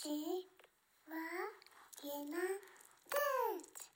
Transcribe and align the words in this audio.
tři, 0.00 0.08
dva, 1.06 1.28
jedna, 2.04 2.38
teď! 3.10 3.90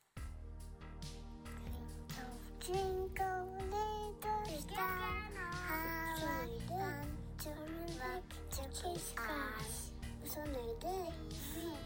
Twinkle, 2.58 3.44
little 3.62 4.60
star, 4.60 5.32
how 5.34 6.26
I 6.26 6.60
want 6.70 7.42
to 7.42 7.50
rock 8.00 8.24
to 8.50 8.62
kiss 8.62 9.14
us. 9.14 9.92
Co 10.34 10.40
nejde? 10.40 11.12
Co. 11.54 11.78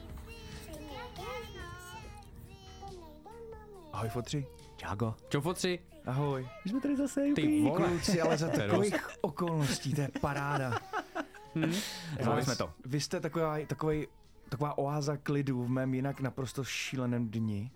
Ahoj 3.93 4.09
fotři. 4.09 4.47
Čágo. 4.77 5.15
Čau 5.29 5.41
fotři. 5.41 5.79
Ahoj. 6.07 6.49
My 6.65 6.71
jsme 6.71 6.81
tady 6.81 6.97
zase 6.97 7.21
Ty 7.35 7.63
vole. 7.63 7.89
Kluci, 7.89 8.21
ale 8.21 8.39
za 8.39 8.49
takových 8.49 8.95
okolností, 9.21 9.95
to 9.95 10.01
je 10.01 10.09
paráda. 10.21 10.79
Zvládli 12.23 12.45
jsme 12.45 12.57
to. 12.57 12.73
Vy 12.85 13.01
jste 13.01 13.21
taková, 13.21 13.59
takový, 13.67 14.07
taková 14.49 14.79
oáza 14.79 15.17
klidu 15.17 15.65
v 15.65 15.69
mém 15.69 15.95
jinak 15.95 16.21
naprosto 16.21 16.65
šíleném 16.65 17.29
dni. 17.31 17.71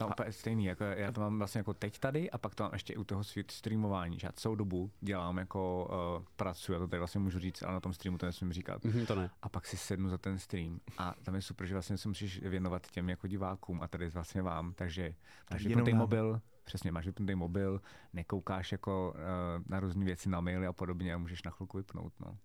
No, 0.00 0.08
úplně 0.08 0.32
stejný, 0.32 0.64
jako 0.64 0.84
já 0.84 1.12
to 1.12 1.20
mám 1.20 1.38
vlastně 1.38 1.58
jako 1.58 1.74
teď 1.74 1.98
tady 1.98 2.30
a 2.30 2.38
pak 2.38 2.54
to 2.54 2.62
mám 2.62 2.72
ještě 2.72 2.92
i 2.92 2.96
u 2.96 3.04
toho 3.04 3.24
svít 3.24 3.50
streamování, 3.50 4.18
že 4.18 4.26
já 4.26 4.32
celou 4.32 4.54
dobu 4.54 4.90
dělám 5.00 5.38
jako 5.38 5.88
uh, 6.18 6.24
pracuji, 6.36 6.72
já 6.72 6.78
to 6.78 6.88
tady 6.88 6.98
vlastně 6.98 7.20
můžu 7.20 7.38
říct, 7.38 7.62
ale 7.62 7.72
na 7.72 7.80
tom 7.80 7.92
streamu 7.92 8.18
to 8.18 8.26
nesmím 8.26 8.52
říkat. 8.52 8.84
Mhm, 8.84 9.06
to 9.06 9.14
ne. 9.14 9.30
A 9.42 9.48
pak 9.48 9.66
si 9.66 9.76
sednu 9.76 10.08
za 10.08 10.18
ten 10.18 10.38
stream 10.38 10.80
a 10.98 11.14
tam 11.22 11.34
je 11.34 11.42
super, 11.42 11.66
že 11.66 11.74
vlastně 11.74 11.98
se 11.98 12.08
musíš 12.08 12.42
věnovat 12.42 12.90
těm 12.90 13.08
jako 13.08 13.26
divákům 13.26 13.82
a 13.82 13.88
tady 13.88 14.08
vlastně 14.10 14.42
vám, 14.42 14.72
takže 14.72 15.14
máš 15.50 15.62
jenom 15.62 15.88
nám. 15.88 15.98
mobil, 15.98 16.40
přesně, 16.64 16.92
máš 16.92 17.06
vypnutý 17.06 17.34
mobil, 17.34 17.80
nekoukáš 18.12 18.72
jako 18.72 19.14
uh, 19.14 19.62
na 19.66 19.80
různé 19.80 20.04
věci 20.04 20.28
na 20.28 20.40
maily 20.40 20.66
a 20.66 20.72
podobně 20.72 21.14
a 21.14 21.18
můžeš 21.18 21.42
na 21.42 21.50
chvilku 21.50 21.76
vypnout, 21.76 22.12
no. 22.20 22.38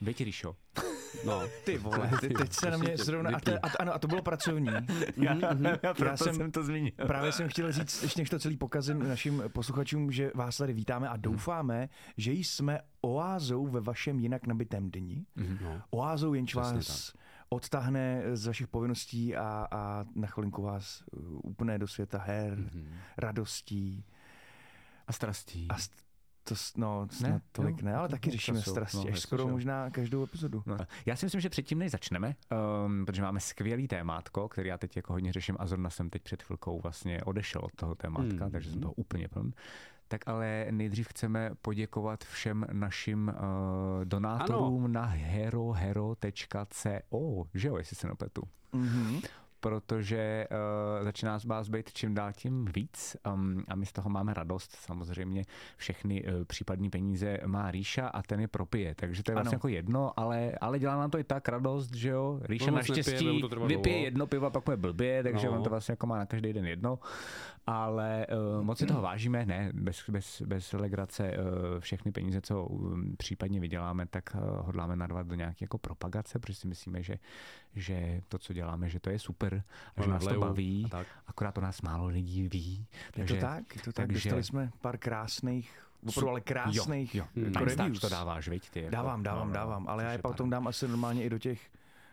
Věď, 0.00 0.20
Ríšo. 0.20 0.56
No. 1.24 1.42
Ty 1.64 1.78
vole, 1.78 2.10
ty, 2.20 2.28
teď 2.28 2.52
se 2.52 2.70
na 2.70 2.76
mě 2.76 2.96
zrovna... 2.96 3.30
A, 3.36 3.40
to, 3.40 3.52
a, 3.62 3.68
ano, 3.80 3.94
a 3.94 3.98
to 3.98 4.08
bylo 4.08 4.22
pracovní. 4.22 4.66
já, 5.16 5.34
já, 5.82 5.94
proto 5.94 6.24
jsem, 6.24 6.34
jsem 6.34 6.52
to 6.52 6.64
zmínil. 6.64 6.92
Právě 7.06 7.32
jsem 7.32 7.48
chtěl 7.48 7.72
říct, 7.72 8.02
ještě 8.02 8.20
než 8.20 8.30
to 8.30 8.38
celý 8.38 8.56
pokazím 8.56 9.08
našim 9.08 9.42
posluchačům, 9.52 10.12
že 10.12 10.30
vás 10.34 10.56
tady 10.56 10.72
vítáme 10.72 11.08
a 11.08 11.16
doufáme, 11.16 11.88
že 12.16 12.32
jsme 12.32 12.80
oázou 13.00 13.66
ve 13.66 13.80
vašem 13.80 14.18
jinak 14.20 14.46
nabitém 14.46 14.90
dni. 14.90 15.26
No. 15.62 15.82
Oázou, 15.90 16.34
jenž 16.34 16.54
Přesně 16.54 16.76
vás 16.76 17.12
odtáhne 17.48 18.22
z 18.32 18.46
vašich 18.46 18.68
povinností 18.68 19.36
a, 19.36 19.66
a 19.70 20.04
na 20.14 20.26
chvilinku 20.26 20.62
vás 20.62 21.02
uh, 21.12 21.40
úplně 21.42 21.78
do 21.78 21.86
světa 21.88 22.18
her, 22.18 22.58
radostí 23.18 24.04
A 25.06 25.12
strastí. 25.12 25.66
a 25.68 25.76
st- 25.76 26.03
to, 26.44 26.54
no, 26.76 27.06
snad 27.10 27.28
Ne, 27.30 27.40
tolik 27.52 27.78
jo, 27.78 27.84
ne, 27.84 27.94
ale 27.94 28.08
to- 28.08 28.12
taky 28.12 28.30
řešíme 28.30 28.62
strasti, 28.62 28.96
no, 28.96 29.04
až 29.12 29.20
skoro 29.20 29.48
možná 29.48 29.90
každou 29.90 30.24
epizodu. 30.24 30.62
No, 30.66 30.76
já 31.06 31.16
si 31.16 31.26
myslím, 31.26 31.40
že 31.40 31.50
předtím, 31.50 31.78
než 31.78 31.90
začneme, 31.92 32.34
um, 32.86 33.06
protože 33.06 33.22
máme 33.22 33.40
skvělý 33.40 33.88
témátko, 33.88 34.48
který 34.48 34.68
já 34.68 34.78
teď 34.78 34.96
jako 34.96 35.12
hodně 35.12 35.32
řeším 35.32 35.56
a 35.58 35.66
zrovna 35.66 35.90
jsem 35.90 36.10
teď 36.10 36.22
před 36.22 36.42
chvilkou 36.42 36.80
vlastně 36.80 37.22
odešel 37.22 37.60
od 37.64 37.72
toho 37.76 37.94
témátka, 37.94 38.44
Hmm. 38.44 38.50
takže 38.52 38.70
jsem 38.70 38.80
toho 38.80 38.92
úplně 38.94 39.28
pln. 39.28 39.52
Tak 40.08 40.28
ale 40.28 40.66
nejdřív 40.70 41.08
chceme 41.08 41.50
poděkovat 41.62 42.24
všem 42.24 42.66
našim 42.72 43.28
uh, 43.28 43.34
donátorům 44.04 44.92
na 44.92 45.04
herohero.co, 45.04 47.44
že 47.54 47.68
jo, 47.68 47.76
jestli 47.76 47.96
se 47.96 48.06
nepletu 48.08 48.42
Mhm. 48.72 49.20
Protože 49.64 50.46
uh, 50.98 51.04
začíná 51.04 51.38
z 51.38 51.44
vás 51.44 51.68
být 51.68 51.92
čím 51.92 52.14
dál 52.14 52.32
tím 52.32 52.64
víc 52.74 53.16
um, 53.34 53.64
a 53.68 53.74
my 53.74 53.86
z 53.86 53.92
toho 53.92 54.10
máme 54.10 54.34
radost. 54.34 54.72
Samozřejmě 54.76 55.44
všechny 55.76 56.24
uh, 56.24 56.44
případní 56.44 56.90
peníze 56.90 57.38
má 57.46 57.70
Ríša 57.70 58.08
a 58.08 58.22
ten 58.22 58.40
je 58.40 58.48
propije, 58.48 58.94
takže 58.94 59.22
to 59.22 59.30
je 59.30 59.34
vlastně 59.34 59.54
Ano. 59.54 59.58
jako 59.58 59.68
jedno, 59.68 60.20
ale, 60.20 60.52
ale 60.60 60.78
dělá 60.78 60.96
nám 60.96 61.10
to 61.10 61.18
i 61.18 61.24
tak 61.24 61.48
radost, 61.48 61.94
že 61.94 62.08
jo. 62.08 62.40
Ríša 62.42 62.70
nepije, 62.70 62.76
naštěstí 62.76 63.42
vypije 63.66 63.94
dlouho. 63.94 64.04
jedno 64.04 64.26
pivo 64.26 64.46
a 64.46 64.50
pak 64.50 64.66
mu 64.66 64.70
je 64.72 64.76
blbě, 64.76 65.22
takže 65.22 65.46
No. 65.46 65.52
on 65.56 65.62
to 65.62 65.70
vlastně 65.70 65.92
jako 65.92 66.06
má 66.06 66.18
na 66.18 66.26
každý 66.26 66.52
den 66.52 66.66
jedno, 66.66 66.98
ale 67.66 68.26
uh, 68.58 68.64
moc 68.64 68.78
si 68.78 68.86
toho 68.86 69.02
vážíme, 69.08 69.46
ne, 69.46 69.70
bez, 69.72 70.04
bez, 70.10 70.42
bez 70.42 70.72
legrace 70.72 71.30
uh, 71.30 71.80
všechny 71.80 72.12
peníze, 72.12 72.40
co 72.40 72.64
um, 72.64 73.16
případně 73.16 73.60
vyděláme, 73.60 74.06
tak 74.06 74.24
uh, 74.34 74.66
hodláme 74.66 74.96
narvat 74.96 75.26
do 75.26 75.34
nějaké 75.34 75.64
jako 75.64 75.78
propagace, 75.78 76.38
protože 76.38 76.54
si 76.54 76.68
myslíme, 76.68 77.02
že, 77.02 77.18
že 77.76 78.22
to, 78.28 78.38
co 78.38 78.52
děláme, 78.52 78.88
že 78.88 79.00
to 79.00 79.10
je 79.10 79.18
super 79.18 79.62
a 79.96 80.02
že 80.02 80.08
nás 80.10 80.24
to 80.24 80.40
baví, 80.40 80.84
a 80.84 80.88
tak. 80.88 81.06
akorát 81.26 81.58
o 81.58 81.60
nás 81.60 81.82
málo 81.82 82.06
lidí 82.06 82.48
ví. 82.48 82.86
Je 83.16 83.24
to 83.24 83.36
tak, 83.36 83.76
je 83.76 83.82
to 83.82 83.92
tak. 83.92 84.06
takže- 84.06 84.28
Dostali 84.28 84.44
jsme 84.44 84.70
pár 84.80 84.98
krásných, 84.98 85.82
opravdu 86.06 86.28
ale 86.30 86.40
krásných 86.40 87.14
jo, 87.14 87.24
jo. 87.36 87.44
jako 87.44 87.58
Timestamp 87.58 87.78
reviews. 87.86 88.00
to 88.00 88.08
dáváš, 88.08 88.48
viď? 88.48 88.70
Ty, 88.70 88.78
jako, 88.80 88.90
Dávám, 88.92 89.22
dávám, 89.22 89.40
no, 89.48 89.54
no, 89.54 89.54
dávám, 89.54 89.88
ale 89.88 90.02
což 90.02 90.06
já 90.06 90.12
je 90.12 90.18
potom 90.18 90.50
dám 90.50 90.66
asi 90.68 90.88
normálně 90.88 91.24
i 91.24 91.30
do 91.30 91.38
těch, 91.38 91.60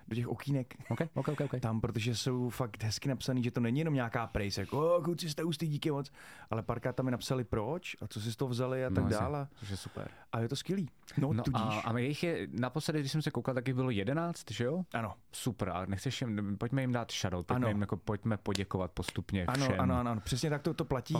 do 0.08 0.16
těch 0.16 0.28
okýnek. 0.28 0.74
OK, 0.90 1.02
OK, 1.14 1.28
OK. 1.28 1.42
okay. 1.42 1.60
Tam, 1.60 1.82
protože 1.82 2.16
jsou 2.16 2.50
fakt 2.50 2.84
hezky 2.84 3.10
napsaný, 3.10 3.44
že 3.44 3.52
to 3.52 3.60
není 3.60 3.80
jenom 3.80 3.94
nějaká 3.94 4.28
praise, 4.28 4.62
jako 4.62 4.96
o, 4.98 5.02
kluci 5.02 5.30
jste 5.30 5.44
ústý, 5.44 5.68
díky 5.68 5.92
moc, 5.92 6.12
ale 6.50 6.64
párkrát 6.64 6.96
tam 6.96 7.06
mi 7.06 7.12
napsali 7.12 7.44
proč 7.44 7.96
a 8.02 8.08
co 8.08 8.22
si 8.22 8.32
z 8.32 8.36
toho 8.36 8.50
vzali 8.50 8.86
a 8.86 8.90
tak 8.90 9.04
No, 9.04 9.10
dále. 9.10 9.48
Což 9.56 9.70
je 9.70 9.78
super. 9.78 10.08
A 10.32 10.40
je 10.40 10.50
to 10.50 10.56
skvělý. 10.56 10.90
No, 11.18 11.34
No 11.34 11.44
tudíž. 11.44 11.62
a, 11.64 11.80
a 11.80 11.98
jich 11.98 12.24
je, 12.24 12.48
naposledy, 12.52 13.00
když 13.00 13.12
jsem 13.12 13.22
se 13.22 13.32
koukal, 13.32 13.54
taky 13.56 13.74
bylo 13.74 13.90
11, 13.90 14.52
že 14.52 14.64
jo? 14.64 14.84
Ano, 14.94 15.14
Super, 15.32 15.70
a 15.70 15.86
nechceš 15.86 16.22
jim, 16.22 16.58
pojďme 16.58 16.82
jim 16.82 16.92
dát 16.92 17.12
shoutout, 17.12 17.48
pojďme 17.48 17.66
Ano. 17.66 17.68
jim 17.76 17.82
jako, 17.82 17.98
pojďme 17.98 18.38
poděkovat 18.38 18.92
postupně 18.92 19.46
ano, 19.46 19.66
všem. 19.66 19.80
ano, 19.82 20.00
ano, 20.00 20.12
ano, 20.12 20.22
přesně 20.22 20.50
tak 20.50 20.62
to, 20.62 20.74
to 20.74 20.86
platí. 20.86 21.16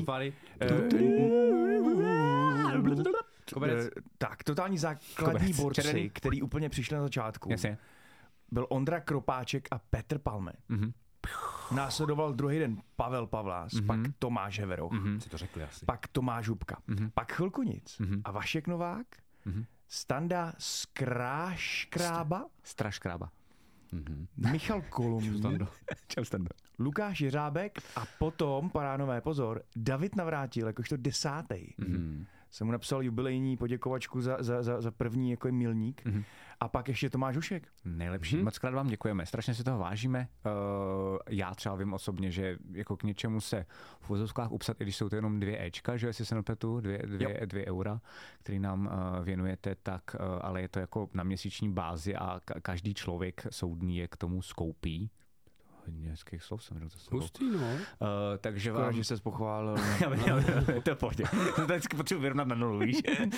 Eh, 3.64 3.90
tak, 4.18 4.44
totální 4.44 4.78
základní 4.78 5.34
Koberec. 5.40 5.60
borci, 5.60 5.82
Červený. 5.82 6.10
který 6.10 6.42
úplně 6.42 6.70
přišli 6.70 6.96
na 6.96 7.02
začátku, 7.04 7.52
Jasně. 7.52 7.78
Byl 8.52 8.68
Ondra 8.70 9.00
Kropáček 9.00 9.68
a 9.72 9.80
Petr 9.80 10.18
Palme. 10.18 10.52
Mhm. 10.70 10.92
Následoval 11.76 12.34
druhý 12.34 12.60
den 12.60 12.78
Pavel 12.96 13.28
Pavlás, 13.28 13.74
Mhm. 13.74 13.88
pak 13.88 14.00
Tomáš 14.20 14.60
Heveroch, 14.60 14.94
Si 15.20 15.30
to 15.30 15.38
řekli 15.38 15.64
asi. 15.64 15.86
pak 15.86 16.08
Tomáš 16.08 16.48
Hubka, 16.48 16.78
Mhm. 16.88 17.10
pak 17.14 17.32
chvilku 17.32 17.64
nic. 17.64 17.98
Mhm. 18.00 18.22
A 18.24 18.32
Vašek 18.32 18.68
Novák, 18.68 19.08
Mhm. 19.46 19.64
Standa 19.88 20.54
Skráškrába, 20.58 22.46
Straš 22.64 23.00
krába. 23.00 23.30
Mhm. 23.92 24.28
Michal 24.52 24.82
Kolumní. 24.90 25.42
Lukáš 26.80 27.22
Jeřábek 27.22 27.80
a 27.96 28.04
potom, 28.20 28.70
paránové 28.70 29.22
pozor, 29.22 29.62
David 29.76 30.16
Navrátil, 30.16 30.68
jakožto 30.68 30.98
desátý. 30.98 31.74
Mhm. 31.78 32.26
Jsem 32.52 32.68
mu 32.68 32.72
napsal 32.72 33.04
jubilejní 33.04 33.58
poděkovačku 33.58 34.22
za, 34.22 34.38
za, 34.40 34.64
za, 34.64 34.82
za 34.82 34.92
první 34.92 35.32
jako 35.32 35.52
milník. 35.52 36.06
Mhm. 36.06 36.24
A 36.60 36.68
pak 36.68 36.88
ještě 36.88 37.10
Tomáš 37.10 37.36
Hušek. 37.36 37.68
Nejlepší. 37.86 38.36
Hmm. 38.36 38.46
Moc 38.46 38.58
krát 38.58 38.74
vám 38.74 38.88
děkujeme, 38.88 39.26
strašně 39.26 39.54
si 39.54 39.64
toho 39.64 39.80
vážíme. 39.80 40.28
Uh, 40.46 41.18
já 41.30 41.56
třeba 41.56 41.76
vím 41.76 41.94
osobně, 41.94 42.32
že 42.32 42.58
jako 42.72 42.98
k 42.98 43.04
něčemu 43.04 43.42
se 43.42 43.66
v 44.00 44.10
vozovkách 44.10 44.52
upsat, 44.52 44.82
i 44.82 44.84
když 44.84 44.96
jsou 44.96 45.10
to 45.10 45.16
jenom 45.16 45.40
dvě 45.40 45.64
Ečka, 45.66 45.98
že 45.98 46.06
jo, 46.06 46.10
jestli 46.10 46.26
se 46.26 46.36
nepletu, 46.36 46.80
dvě, 46.80 46.98
dvě, 46.98 47.42
dvě 47.46 47.66
eura, 47.66 48.02
který 48.40 48.60
nám 48.60 48.86
uh, 48.86 49.26
věnujete, 49.26 49.76
tak 49.84 50.16
uh, 50.20 50.40
ale 50.42 50.62
je 50.62 50.68
to 50.68 50.80
jako 50.80 51.10
na 51.14 51.24
měsíční 51.24 51.74
bázi 51.74 52.16
a 52.16 52.40
ka- 52.48 52.62
každý 52.62 52.94
člověk 52.94 53.48
soudný 53.50 53.98
je 53.98 54.08
k 54.08 54.18
tomu 54.18 54.42
skoupí. 54.42 55.10
Hodně 55.86 56.10
hezkých 56.10 56.44
slov 56.44 56.64
jsem 56.64 56.80
řekl 56.80 56.90
za 56.90 57.00
sebou. 57.00 57.18
Hustý, 57.20 57.52
no. 57.52 57.58
Uh, 57.58 57.78
takže 58.42 58.70
Škoda, 58.70 58.84
vám... 58.86 58.94
že 58.94 59.04
se 59.04 59.18
pochválil. 59.18 59.76
to 60.84 60.90
je 60.90 60.96
pohodě. 60.96 61.24
To 61.56 61.66
vždycky 61.66 61.98
potřebuji 61.98 62.22
vyrovnat 62.22 62.48
na 62.48 62.56
nulu, 62.56 62.80
víš. 62.80 62.98
uh, 63.20 63.32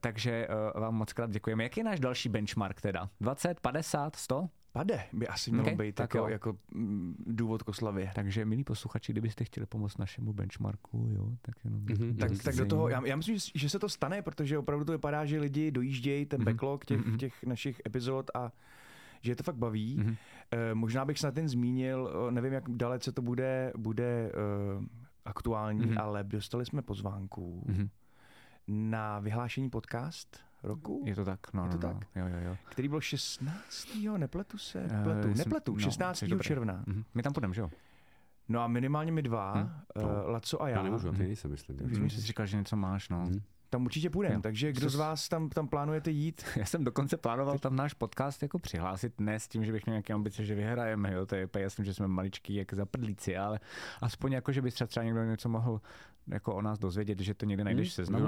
takže 0.00 0.48
uh, 0.74 0.80
vám 0.80 0.94
moc 0.94 1.12
krát 1.12 1.30
děkujeme. 1.30 1.62
Jaký 1.62 1.80
je 1.80 1.84
náš 1.84 2.00
další 2.00 2.28
benchmark 2.28 2.80
teda? 2.80 3.10
20, 3.20 3.60
50, 3.60 4.16
100? 4.16 4.48
Pade 4.72 5.04
by 5.12 5.28
asi 5.28 5.50
mělo 5.50 5.66
Ok, 5.72 5.74
být 5.78 5.94
tak 5.94 6.14
jako, 6.14 6.18
jo. 6.18 6.32
jako 6.32 6.56
mm, 6.74 7.14
důvod 7.26 7.62
k 7.62 7.68
oslavě. 7.68 8.10
Takže 8.14 8.44
milí 8.44 8.64
posluchači, 8.64 9.12
kdybyste 9.12 9.44
chtěli 9.44 9.66
pomoct 9.66 9.98
našemu 9.98 10.32
benchmarku, 10.32 11.08
jo, 11.16 11.28
tak 11.42 11.54
jenom... 11.64 11.80
Mhm. 11.80 12.16
Tak, 12.16 12.30
tak 12.44 12.56
do 12.56 12.66
toho, 12.66 12.88
já, 12.88 13.06
já 13.06 13.16
myslím, 13.16 13.38
že- 13.54 13.68
se 13.68 13.78
to 13.78 13.88
stane, 13.88 14.22
protože 14.22 14.58
opravdu 14.58 14.84
to 14.84 14.92
vypadá, 14.92 15.24
že 15.24 15.40
lidi 15.40 15.70
dojíždějí 15.70 16.26
ten 16.26 16.44
backlog 16.44 16.84
těch, 16.84 17.06
Mhm. 17.06 17.18
těch 17.18 17.44
našich 17.44 17.80
epizod 17.86 18.30
a 18.34 18.52
že 19.24 19.32
je 19.32 19.36
to 19.36 19.42
fakt 19.42 19.56
baví. 19.56 19.96
Mhm. 19.98 20.14
Eh, 20.50 20.74
možná 20.74 21.04
bych 21.04 21.18
snad 21.18 21.34
ten 21.34 21.48
zmínil, 21.48 22.10
eh, 22.28 22.32
nevím, 22.32 22.52
jak 22.52 22.64
dalece 22.68 23.12
to 23.12 23.22
bude, 23.22 23.72
bude 23.76 24.30
eh, 24.30 24.84
aktuální, 25.24 25.86
Mhm. 25.86 25.98
ale 25.98 26.24
dostali 26.24 26.66
jsme 26.66 26.82
pozvánku 26.82 27.62
Mhm. 27.66 27.88
na 28.68 29.18
vyhlášení 29.18 29.70
podcast 29.70 30.38
roku, 30.62 31.02
Je 31.06 31.14
to 31.14 31.24
tak, 31.24 31.52
no, 31.52 31.62
Je 31.62 31.68
no, 31.70 31.78
to 31.78 31.86
no. 31.86 31.92
tak? 31.94 32.08
Jo, 32.16 32.26
jo, 32.26 32.36
jo. 32.50 32.56
který 32.70 32.88
byl 32.88 33.00
16. 33.00 34.18
nepletu 34.18 34.58
se, 34.58 34.88
pletu, 35.04 35.22
jsem- 35.28 35.34
nepletu, 35.38 35.72
no, 35.72 35.78
16. 35.78 36.18
jsi 36.18 36.28
dobrý. 36.28 36.44
června. 36.46 36.84
Mhm. 36.86 37.04
My 37.14 37.22
tam 37.22 37.32
půjdeme, 37.32 37.54
že 37.54 37.60
jo? 37.60 37.70
No 38.48 38.60
a 38.60 38.68
minimálně 38.68 39.12
my 39.12 39.22
dva, 39.22 39.52
Hm? 39.54 39.70
eh, 39.96 40.02
No. 40.02 40.30
Laco 40.32 40.62
a 40.62 40.68
já, 40.68 40.76
Já 40.76 40.82
nemůžu, 40.82 41.12
ty 41.12 41.18
nejsem, 41.18 41.50
myslím. 41.50 41.76
Takže 41.76 42.00
Ty 42.00 42.10
jsi 42.10 42.20
říkal, 42.20 42.46
že 42.46 42.56
něco 42.56 42.76
máš, 42.76 43.08
no. 43.08 43.20
Mhm. 43.20 43.40
Tam 43.74 43.84
určitě 43.84 44.10
půjdeme, 44.10 44.40
takže 44.42 44.72
kdo 44.72 44.80
Co 44.80 44.90
z 44.90 44.94
vás 44.94 45.28
tam, 45.28 45.48
tam 45.48 45.68
plánujete 45.68 46.10
jít, 46.10 46.44
Já 46.56 46.64
jsem 46.64 46.84
dokonce 46.84 47.16
plánoval 47.16 47.58
tam 47.58 47.76
náš 47.76 47.94
podcast 47.94 48.42
jako 48.42 48.58
přihlásit, 48.58 49.20
ne 49.20 49.40
s 49.40 49.48
tím, 49.48 49.64
že 49.64 49.72
bych 49.72 49.86
měl 49.86 49.94
nějaké 49.94 50.12
ambice, 50.12 50.44
že 50.44 50.54
vyhrajeme, 50.54 51.12
jo, 51.12 51.26
to 51.26 51.34
je 51.34 51.44
úplně 51.44 51.64
jasný, 51.64 51.84
že 51.84 51.94
jsme 51.94 52.08
maličký 52.08 52.54
jak 52.54 52.74
za 52.74 52.86
prdlíci, 52.86 53.36
ale 53.36 53.60
aspoň 54.00 54.32
jako, 54.32 54.52
že 54.52 54.62
by 54.62 54.70
se 54.70 54.86
třeba 54.86 55.04
někdo 55.04 55.24
něco 55.24 55.48
mohl 55.48 55.80
jako 56.26 56.54
o 56.54 56.62
nás 56.62 56.78
dozvědět, 56.78 57.20
že 57.20 57.34
to 57.34 57.46
někde 57.46 57.64
najdeš 57.64 57.86
Můžu 57.86 57.94
seznamu. 57.94 58.26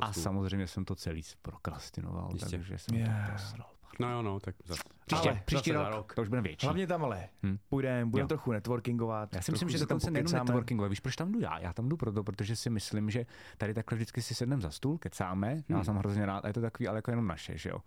A 0.00 0.12
samozřejmě 0.12 0.66
jsem 0.66 0.84
to 0.84 0.94
celý 0.94 1.22
zprokrastinoval, 1.22 2.30
Jistě. 2.32 2.50
takže 2.50 2.78
jsem 2.78 2.96
Yeah. 2.96 3.26
to 3.26 3.32
posral. 3.32 3.66
No 4.00 4.10
jo, 4.12 4.22
no, 4.22 4.40
tak 4.40 4.54
za, 4.64 4.74
Příště, 5.06 5.30
Ale 5.30 5.42
příští 5.44 5.72
rok, 5.72 5.84
za 5.84 5.90
rok. 5.90 6.14
to 6.14 6.22
už 6.22 6.28
bude 6.28 6.40
větší. 6.40 6.66
Hlavně 6.66 6.86
tam 6.86 7.04
ale. 7.04 7.28
Hm. 7.42 7.58
Půjdeme, 7.68 8.06
budeme 8.10 8.28
trochu 8.28 8.52
networkingovat. 8.52 9.34
Já 9.34 9.42
si 9.42 9.52
myslím, 9.52 9.68
že 9.70 9.78
dokonce 9.78 10.10
nejenom 10.10 10.26
pokecáme. 10.30 10.44
networkingové. 10.44 10.88
Víš, 10.88 11.00
proč 11.00 11.16
tam 11.16 11.32
jdu 11.32 11.40
já? 11.40 11.58
Já 11.58 11.72
tam 11.72 11.88
jdu 11.88 11.96
proto, 11.96 12.24
protože 12.24 12.56
si 12.56 12.70
myslím, 12.70 13.10
že 13.10 13.26
tady 13.58 13.74
takhle 13.74 13.96
vždycky 13.96 14.22
si 14.22 14.34
sedneme 14.34 14.62
za 14.62 14.70
stůl, 14.70 14.98
kecáme, 14.98 15.62
já 15.68 15.84
jsem 15.84 15.96
hrozně 15.96 16.26
rád 16.26 16.44
a 16.44 16.48
je 16.48 16.54
to 16.54 16.60
takový, 16.60 16.88
ale 16.88 16.98
jako 16.98 17.10
jenom 17.10 17.26
naše, 17.26 17.58
že 17.58 17.70
jo. 17.70 17.78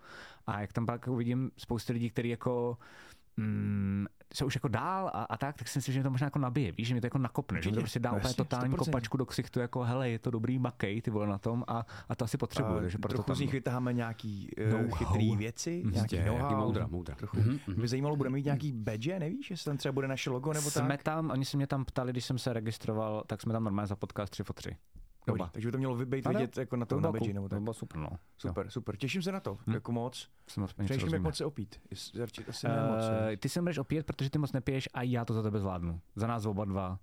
A 0.48 0.62
jak 0.62 0.74
tam 0.74 0.86
pak 0.86 1.08
uvidím 1.08 1.52
spoustu 1.58 1.94
lidí, 1.94 2.10
kteří 2.10 2.30
jako 2.30 2.78
mm, 3.38 4.06
jsou 4.34 4.46
už 4.46 4.56
jako 4.56 4.68
dál 4.68 5.08
a, 5.14 5.24
a 5.24 5.38
tak, 5.38 5.58
tak 5.58 5.68
si 5.68 5.78
myslím, 5.80 5.94
že 5.94 6.00
mě 6.00 6.04
to 6.04 6.12
možná 6.12 6.26
jako 6.26 6.40
nabije, 6.40 6.72
víš, 6.72 6.88
že 6.88 6.94
mě 6.94 7.02
to 7.02 7.08
jako 7.08 7.18
nakopne, 7.18 7.62
že 7.62 7.70
mi 7.70 7.76
to 7.76 7.82
prostě 7.82 8.00
dá 8.00 8.12
No 8.12 8.18
úplně 8.18 8.34
totální 8.34 8.74
100%. 8.74 8.78
kopačku 8.78 9.18
do 9.18 9.26
ksichtu, 9.26 9.60
jako 9.60 9.84
hele, 9.84 10.10
je 10.10 10.20
to 10.20 10.32
dobrý, 10.32 10.60
makej, 10.60 11.02
ty 11.02 11.12
vole 11.12 11.28
na 11.28 11.38
tom 11.38 11.64
a, 11.68 11.86
a 12.10 12.16
to 12.16 12.26
asi 12.26 12.38
potřebuju, 12.38 12.78
A 12.78 12.82
takže 12.82 12.98
proto 12.98 13.14
trochu 13.14 13.28
tam 13.28 13.36
z 13.36 13.40
nich 13.40 13.52
vytáháme 13.52 13.94
nějaký 13.94 14.50
uh, 14.90 14.98
chytrý 14.98 15.36
věci, 15.38 15.72
nějaký 15.84 15.98
Jistě, 16.00 16.16
jaký 16.16 16.28
know-how. 16.30 16.58
moudra, 16.58 16.88
moudra. 16.88 17.16
Trochu. 17.16 17.38
Mhm, 17.38 17.60
Mě 17.68 17.76
by 17.82 17.88
zajímalo, 17.88 18.16
budeme 18.16 18.34
mít 18.34 18.46
nějaký 18.46 18.72
badge, 18.72 19.20
nevíš, 19.20 19.52
jestli 19.52 19.70
tam 19.70 19.78
třeba 19.78 19.92
bude 19.92 20.08
naše 20.08 20.30
logo 20.30 20.54
nebo 20.54 20.70
jsme 20.70 20.88
tak? 20.88 21.04
tam, 21.04 21.30
oni 21.32 21.46
se 21.46 21.58
mě 21.58 21.68
tam 21.68 21.86
ptali, 21.86 22.12
když 22.12 22.26
jsem 22.26 22.38
se 22.38 22.54
registroval, 22.54 23.24
tak 23.28 23.42
jsme 23.42 23.54
tam 23.54 23.64
normálně 23.64 23.88
za 23.88 23.96
podcast 23.96 24.32
3 24.32 24.44
for 24.44 24.54
3. 24.56 24.76
Dobrý, 25.38 25.50
takže 25.52 25.68
by 25.68 25.72
to 25.72 25.78
mělo 25.78 25.96
být 26.06 26.28
vidět 26.28 26.58
jako 26.58 26.76
na 26.76 26.86
tom 26.86 27.02
na 27.02 27.12
nebo 27.12 27.50
to 27.50 27.56
tak. 27.56 27.62
bylo 27.62 27.74
super, 27.74 27.98
no. 27.98 28.10
Super, 28.38 28.70
super. 28.70 28.98
Těším 28.98 29.22
se 29.22 29.32
na 29.32 29.40
to, 29.40 29.58
Hm. 29.68 29.74
jako 29.74 29.92
moc. 29.92 30.30
Jsem 30.48 30.66
Přemýšlím, 30.86 31.14
jak 31.14 31.22
moc 31.22 31.36
se 31.36 31.46
opít. 31.46 31.82
Asi 32.50 32.68
ne 32.68 32.76
moc. 32.88 33.04
Uh, 33.04 33.36
ty 33.40 33.50
se 33.50 33.62
budeš 33.62 33.78
opět, 33.78 34.06
protože 34.06 34.30
ty 34.30 34.38
moc 34.40 34.52
nepiješ 34.52 34.90
a 34.94 35.02
já 35.02 35.26
to 35.26 35.34
za 35.34 35.44
tebe 35.44 35.60
zvládnu. 35.60 36.02
Za 36.16 36.28
nás 36.28 36.46
oba 36.46 36.66
dva. 36.66 37.00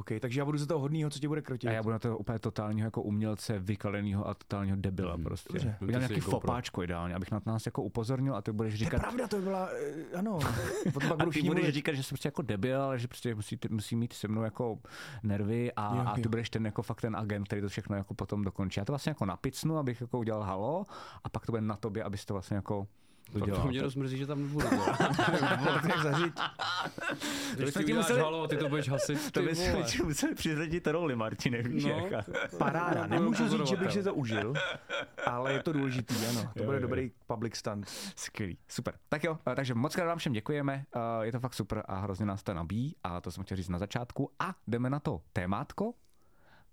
OK, 0.00 0.10
takže 0.20 0.40
já 0.40 0.44
budu 0.44 0.58
za 0.58 0.66
toho 0.66 0.80
hodnýho, 0.80 1.10
co 1.10 1.18
tě 1.18 1.28
bude 1.28 1.42
krotit. 1.42 1.70
A 1.70 1.72
já 1.72 1.82
budu 1.82 1.92
na 1.92 1.98
to 1.98 2.18
úplně 2.18 2.38
totálního 2.38 2.86
jako 2.86 3.02
umělce 3.02 3.58
vykaleného 3.58 4.28
a 4.28 4.34
totálního 4.34 4.76
debila 4.76 5.14
Mhm. 5.16 5.24
prostě. 5.24 5.52
Dobře. 5.52 5.76
Udělám 5.82 6.00
nějaký 6.00 6.20
fopáčko 6.20 6.82
ideálně, 6.82 7.14
abych 7.14 7.30
na 7.30 7.40
nás 7.46 7.66
jako 7.66 7.82
upozornil 7.82 8.36
a 8.36 8.42
ty 8.42 8.52
budeš 8.52 8.72
To 8.74 8.74
je 8.74 8.78
říkat, 8.84 8.98
pravda, 9.00 9.28
to 9.28 9.40
byla, 9.40 9.68
eh, 10.12 10.16
ano. 10.18 10.38
Potom 10.92 11.08
pak 11.08 11.20
a 11.20 11.24
budu 11.24 11.30
ty 11.30 11.42
budeš 11.42 11.60
mluvit. 11.60 11.72
říkat, 11.74 11.92
že 11.92 12.02
jsem 12.02 12.08
prostě 12.08 12.28
jako 12.28 12.42
debil, 12.42 12.82
ale 12.82 12.98
že 12.98 13.08
prostě 13.08 13.34
musí, 13.34 13.58
musí 13.70 13.96
mít 13.96 14.12
se 14.12 14.28
mnou 14.28 14.42
jako 14.42 14.78
nervy 15.22 15.72
a, 15.76 15.96
Jo, 15.96 16.02
a 16.06 16.14
ty 16.14 16.20
jo. 16.20 16.28
budeš 16.28 16.50
ten 16.50 16.66
jako 16.66 16.82
fakt 16.82 17.00
ten 17.00 17.16
agent, 17.16 17.46
který 17.46 17.62
to 17.62 17.68
všechno 17.68 17.96
jako 17.96 18.14
potom 18.14 18.44
dokončí. 18.44 18.80
Já 18.80 18.84
to 18.84 18.92
vlastně 18.92 19.10
jako 19.10 19.26
napicnu, 19.26 19.78
abych 19.78 20.00
jako 20.00 20.18
udělal 20.18 20.42
halo 20.42 20.86
a 21.24 21.28
pak 21.28 21.46
to 21.46 21.52
bude 21.52 21.62
na 21.62 21.76
tobě, 21.76 22.04
abys 22.04 22.24
to 22.24 22.34
vlastně 22.34 22.54
jako 22.56 22.86
To 23.32 23.38
dodělal. 23.38 23.68
mě 23.68 23.82
rozmrzí, 23.82 24.18
že 24.18 24.26
tam 24.26 24.42
nebudu. 24.42 24.68
dělat. 24.70 24.98
Tak 25.64 25.84
nějak 25.84 26.02
zařiď. 26.02 26.32
Když 27.56 27.74
ty 27.74 27.78
ti 27.78 27.84
uděláš 27.84 28.04
museli- 28.04 28.20
halo 28.20 28.42
a 28.42 28.46
ty 28.48 28.56
to 28.56 28.68
budeš 28.68 28.88
hasit, 28.88 29.32
To 29.32 29.42
bys 29.42 29.70
vole. 29.70 29.84
museli 30.04 30.34
přiřadit 30.34 30.86
roli, 30.86 31.16
Martine, 31.16 31.62
víš, 31.62 31.84
No, 31.84 31.90
jaká. 31.90 32.24
Paráda. 32.58 33.06
Nemůžu 33.06 33.48
říct, 33.48 33.66
že 33.68 33.76
bych 33.76 33.92
si 33.92 34.02
to 34.02 34.14
užil, 34.14 34.54
ale 35.26 35.52
je 35.52 35.62
to 35.62 35.72
důležitý, 35.72 36.14
ano. 36.30 36.40
To 36.42 36.58
Jo, 36.60 36.64
bude 36.64 36.76
jo. 36.76 36.82
dobrý 36.82 37.10
public 37.26 37.56
stunt. 37.56 37.86
Skvělý, 38.16 38.58
super. 38.68 38.94
Tak 39.08 39.24
jo, 39.24 39.38
eh, 39.52 39.54
takže 39.54 39.74
moc 39.74 39.94
krát 39.94 40.06
vám 40.06 40.18
všem 40.18 40.32
děkujeme, 40.32 40.84
eh, 40.96 41.26
je 41.26 41.32
to 41.32 41.40
fakt 41.40 41.54
super 41.54 41.82
a 41.88 41.98
hrozně 42.00 42.26
nás 42.26 42.42
to 42.42 42.54
nabíjí 42.54 42.96
a 43.04 43.20
to 43.20 43.30
jsem 43.30 43.44
chtěl 43.44 43.56
říct 43.56 43.68
na 43.68 43.78
začátku 43.78 44.30
a 44.38 44.54
jdeme 44.66 44.90
na 44.90 45.00
to 45.00 45.20
témátko 45.32 45.92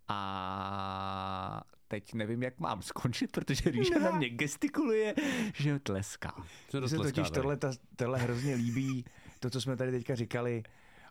a 0.07 1.62
teď 1.88 2.13
nevím, 2.13 2.44
jak 2.44 2.60
mám 2.60 2.81
skončit, 2.81 3.31
protože 3.31 3.69
Ríša 3.69 4.00
no. 4.00 4.06
na 4.06 4.12
mě 4.12 4.30
gestikuluje, 4.30 5.16
že 5.54 5.80
tleská. 5.80 6.44
Mně 6.80 6.89
se 6.89 6.98
totiž 6.98 7.30
tohle, 7.30 7.57
ta, 7.57 7.72
tohle 7.95 8.19
hrozně 8.19 8.56
líbí, 8.56 9.06
to, 9.39 9.50
co 9.50 9.62
jsme 9.62 9.78
tady 9.78 9.92
teďka 9.92 10.16
říkali, 10.16 10.63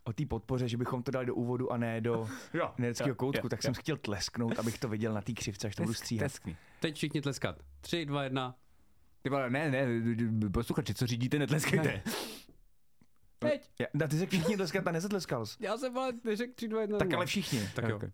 o 0.05 0.13
té 0.13 0.27
podpoře, 0.27 0.69
že 0.69 0.77
bychom 0.77 1.03
to 1.03 1.11
dali 1.11 1.27
do 1.27 1.35
úvodu 1.35 1.73
a 1.73 1.77
ne 1.77 2.01
do 2.01 2.29
jo, 2.55 2.75
nereckého 2.79 3.15
koutku, 3.15 3.49
tak 3.49 3.63
jsem 3.63 3.75
chtěl 3.75 3.97
tlesknout, 3.97 4.59
abych 4.59 4.79
to 4.79 4.89
viděl 4.89 5.13
na 5.13 5.21
té 5.21 5.33
křivce, 5.33 5.67
až 5.67 5.75
to 5.75 5.77
Tlesk, 5.77 5.87
budu 5.87 5.95
stříhat. 5.95 6.21
Tleskni. 6.21 6.57
Teď 6.81 6.97
všichni 6.97 7.21
tleskat. 7.21 7.63
Tři, 7.81 8.07
dva, 8.07 8.25
jedna. 8.25 8.55
Ty 9.23 9.31
vole, 9.31 9.51
ne, 9.51 9.71
ne, 9.71 9.87
posluchači, 10.51 10.95
co 10.95 11.07
řídíte, 11.07 11.39
netleskejte. 11.39 12.03
Teď. 13.39 13.71
Ja, 13.79 14.09
ty 14.09 14.19
se 14.19 14.27
všichni 14.27 14.57
tleskat 14.57 14.87
a 14.87 14.93
nezatleskal 14.93 15.47
jsi. 15.47 15.57
Já 15.61 15.79
jsem 15.79 15.99
ale 15.99 16.13
neřekl 16.25 16.53
3, 16.55 16.69
2, 16.69 16.81
1. 16.81 16.99
Tak 16.99 17.13
ale 17.13 17.27
všichni. 17.27 17.69
Tak 17.75 17.89
jo. 17.89 17.97
Okay. 17.97 18.11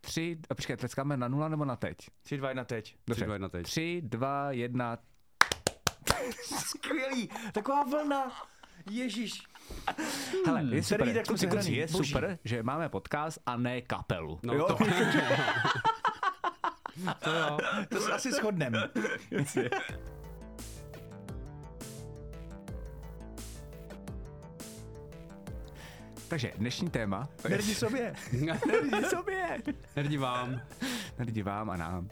3, 0.00 0.38
a 0.50 0.54
počkej, 0.54 0.76
tleskáme 0.76 1.16
na 1.16 1.28
nula 1.28 1.48
nebo 1.48 1.64
na 1.64 1.76
teď? 1.76 1.96
3, 2.22 2.36
2, 2.36 2.48
1 2.48 2.64
teď. 2.64 2.96
Dobře. 3.06 3.24
3, 3.24 3.26
2, 3.26 3.34
1 3.34 3.48
teď. 3.48 3.66
3, 3.66 4.00
2, 4.04 4.52
1. 4.52 4.98
Skvělý, 6.44 7.28
taková 7.52 7.82
vlna. 7.82 8.32
Ježíš. 8.90 9.42
Hele, 10.46 10.64
je 10.70 10.82
super, 10.82 11.08
jako 11.08 11.26
kluci, 11.28 11.46
kluci, 11.46 11.72
je 11.72 11.88
super, 11.88 12.38
že 12.44 12.62
máme 12.62 12.88
podcast 12.88 13.38
a 13.46 13.56
ne 13.56 13.82
kapelu. 13.82 14.40
No, 14.42 14.54
jo? 14.54 14.66
To. 14.66 14.76
to 17.20 17.30
jo. 17.30 17.58
To 17.88 18.00
se 18.00 18.12
asi 18.12 18.32
shodneme. 18.32 18.78
Takže 26.28 26.52
dnešní 26.56 26.90
téma. 26.90 27.28
Nerdi 27.48 27.74
sobě. 27.74 28.14
Nerdi 28.66 29.04
sobě. 29.08 29.62
Nerdi 29.96 30.16
vám. 30.16 30.60
Nerdi 31.18 31.42
vám 31.42 31.70
a 31.70 31.76
nám. 31.76 32.08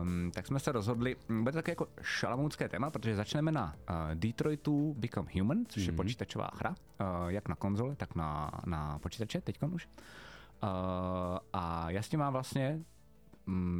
Um, 0.00 0.30
tak 0.34 0.46
jsme 0.46 0.60
se 0.60 0.72
rozhodli, 0.72 1.16
mm, 1.28 1.44
bude 1.44 1.52
to 1.52 1.58
také 1.58 1.72
jako 1.72 1.88
šalamounské 2.02 2.68
téma, 2.68 2.90
protože 2.90 3.16
začneme 3.16 3.52
na 3.52 3.74
uh, 3.90 3.96
Detroitu 4.14 4.94
Become 4.98 5.28
Human, 5.34 5.58
což 5.68 5.84
je 5.84 5.92
počítačová 5.92 6.50
hra, 6.54 6.70
uh, 6.70 7.28
jak 7.28 7.48
na 7.48 7.54
konzole, 7.54 7.96
tak 7.96 8.14
na, 8.14 8.50
na 8.66 8.98
počítače, 8.98 9.40
teď 9.40 9.62
už. 9.62 9.88
Uh, 10.62 10.68
a 11.52 11.90
já 11.90 12.02
s 12.02 12.08
tím 12.08 12.20
mám 12.20 12.32
vlastně 12.32 12.80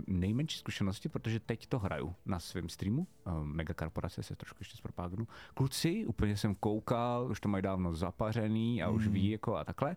nejmenší 0.06 0.58
zkušenosti, 0.58 1.08
protože 1.08 1.40
teď 1.40 1.66
to 1.66 1.78
hraju 1.78 2.14
na 2.26 2.38
svém 2.40 2.68
streamu. 2.68 3.06
Uh, 3.26 3.44
Megakorporace 3.44 4.22
se 4.22 4.36
trošku 4.36 4.56
ještě 4.60 4.76
zpropágnu. 4.76 5.28
Kluci, 5.54 6.06
úplně 6.06 6.36
jsem 6.36 6.54
koukal, 6.54 7.28
už 7.30 7.40
to 7.40 7.48
mají 7.48 7.62
dávno 7.62 7.94
zapařený 7.94 8.82
a 8.82 8.90
už 8.90 9.08
ví 9.08 9.30
jako 9.30 9.56
a 9.56 9.64
takhle. 9.64 9.96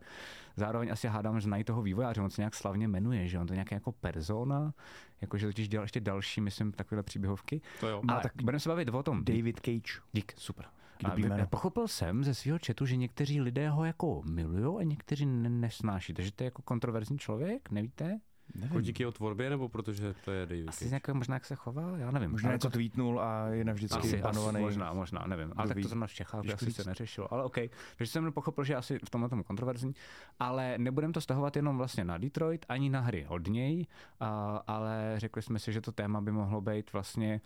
Zároveň 0.56 0.92
asi 0.92 1.08
hádám, 1.08 1.40
že 1.40 1.44
znají 1.44 1.64
toho 1.64 1.82
vývojáře, 1.82 2.22
on 2.22 2.30
se 2.30 2.42
nějak 2.42 2.56
slavně 2.56 2.88
jmenuje, 2.88 3.28
že 3.28 3.40
on 3.40 3.48
to 3.48 3.54
je 3.54 3.56
nějaký 3.56 3.76
jako 3.76 3.92
persona, 3.92 4.74
jakože 5.22 5.48
totiž 5.48 5.70
dělal 5.70 5.84
ještě 5.84 6.00
další, 6.00 6.42
myslím, 6.42 6.72
takovéhle 6.72 7.04
příběhovky. 7.04 7.62
To 7.80 7.88
jo. 7.88 8.02
Ale 8.08 8.22
tak 8.22 8.32
budeme 8.44 8.60
se 8.60 8.70
bavit 8.70 8.90
o 8.90 9.04
tom. 9.04 9.26
David 9.26 9.60
Cage. 9.60 10.02
Dík, 10.14 10.34
super. 10.38 10.66
A 11.04 11.16
Dobrý 11.16 11.46
pochopil 11.50 11.88
jsem 11.88 12.24
ze 12.24 12.34
svého 12.34 12.60
chatu, 12.66 12.86
že 12.86 12.96
někteří 12.96 13.42
lidé 13.42 13.70
ho 13.70 13.86
jako 13.86 14.22
milují 14.26 14.80
a 14.80 14.84
někteří 14.84 15.26
ne- 15.26 15.50
nesnáší. 15.50 16.14
Takže 16.14 16.32
to 16.32 16.44
je 16.44 16.46
jako 16.46 16.62
kontroverzní 16.62 17.20
člověk, 17.20 17.72
nevíte? 17.72 18.20
Jako 18.56 18.82
díky 18.82 19.04
jeho 19.04 19.12
tvorbě, 19.12 19.50
nebo 19.50 19.70
protože 19.70 20.14
to 20.26 20.32
je 20.32 20.46
David 20.46 20.70
Asi 20.70 20.78
Cage? 20.80 20.90
nějak 20.90 21.10
možná 21.10 21.36
jak 21.36 21.46
se 21.46 21.56
chová, 21.56 21.98
já 21.98 22.12
nevím. 22.12 22.32
Možná 22.32 22.52
něco 22.54 22.68
jako- 22.68 22.74
tweetnul 22.74 23.22
a 23.22 23.48
je 23.48 23.64
navždycky 23.66 24.00
asi, 24.00 24.08
asi, 24.08 24.24
banovaný. 24.24 24.60
možná, 24.60 24.94
možná, 24.94 25.26
nevím. 25.28 25.54
Ale 25.56 25.68
tak 25.68 25.78
ví. 25.78 25.84
to 25.84 25.90
zrovna 25.90 26.08
v 26.08 26.14
Čechách 26.14 26.42
by 26.46 26.54
asi 26.54 26.74
se 26.74 26.84
neřešilo. 26.84 27.34
Ale 27.34 27.44
OK. 27.44 27.58
Takže 27.98 28.12
jsem 28.12 28.34
pochopil, 28.34 28.64
že 28.64 28.76
asi 28.76 29.00
v 29.06 29.10
tomhle 29.10 29.30
tomu 29.30 29.44
kontroverzní. 29.44 29.96
Ale 30.40 30.78
nebudeme 30.78 31.14
to 31.14 31.22
stahovat 31.22 31.56
jenom 31.56 31.78
vlastně 31.78 32.04
na 32.04 32.18
Detroit, 32.18 32.66
ani 32.70 32.90
na 32.90 33.00
hry 33.00 33.26
od 33.30 33.48
něj, 33.48 33.88
a, 34.20 34.64
ale 34.68 35.14
řekli 35.18 35.42
jsme 35.42 35.60
si, 35.60 35.74
že 35.74 35.82
to 35.82 35.92
téma 35.92 36.22
by 36.22 36.32
mohlo 36.32 36.62
být 36.62 36.94
vlastně 36.94 37.42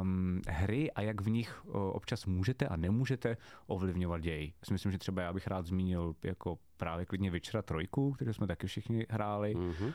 um, 0.00 0.40
hry 0.48 0.92
a 0.92 1.00
jak 1.00 1.20
v 1.20 1.30
nich 1.30 1.66
občas 1.66 2.26
můžete 2.26 2.68
a 2.68 2.76
nemůžete 2.76 3.36
ovlivňovat 3.66 4.20
děj. 4.20 4.52
Já 4.60 4.66
si 4.66 4.72
myslím, 4.72 4.92
že 4.92 4.98
třeba 4.98 5.22
já 5.22 5.32
bych 5.32 5.46
rád 5.46 5.66
zmínil 5.66 6.14
jako 6.22 6.58
právě 6.76 7.06
klidně 7.06 7.30
Witchera 7.30 7.62
trojku, 7.62 8.12
kterou 8.12 8.32
jsme 8.32 8.46
taky 8.46 8.66
všichni 8.66 9.06
hráli. 9.10 9.54
Mhm. 9.54 9.92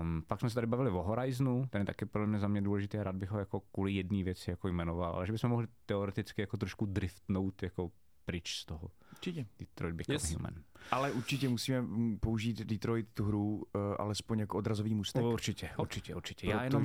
Um, 0.00 0.22
pak 0.26 0.40
jsme 0.40 0.48
se 0.50 0.54
tady 0.54 0.66
bavili 0.66 0.90
o 0.90 1.02
Horizonu, 1.02 1.66
ten 1.70 1.82
je 1.82 1.86
taky 1.86 2.06
pro 2.06 2.26
mě 2.26 2.38
za 2.38 2.48
mě 2.48 2.62
důležitý 2.62 2.98
a 2.98 3.02
rád 3.02 3.16
bych 3.16 3.30
ho 3.30 3.38
jako 3.38 3.60
kvůli 3.60 3.92
jedné 3.92 4.24
věci 4.24 4.50
jako 4.50 4.68
jmenoval, 4.68 5.12
ale 5.12 5.26
že 5.26 5.32
bychom 5.32 5.50
mohli 5.50 5.66
teoreticky 5.86 6.40
jako 6.40 6.56
trošku 6.56 6.86
driftnout 6.86 7.62
jako 7.62 7.90
pryč 8.24 8.56
z 8.56 8.64
toho. 8.64 8.90
Určitě. 9.12 9.46
Detroit 9.58 9.94
Become 9.94 10.14
Yes. 10.14 10.34
Human. 10.34 10.54
Ale 10.90 11.12
určitě 11.12 11.48
musíme 11.48 11.82
mm, 11.82 12.18
použít 12.18 12.58
Detroit 12.58 13.08
tu 13.14 13.24
hru 13.24 13.56
uh, 13.56 13.62
alespoň 13.98 14.38
jako 14.38 14.58
odrazový 14.58 14.94
můstek. 14.94 15.24
Určitě, 15.24 15.70
určitě, 15.78 16.14
určitě. 16.14 16.46
Já 16.46 16.64
jenom... 16.64 16.84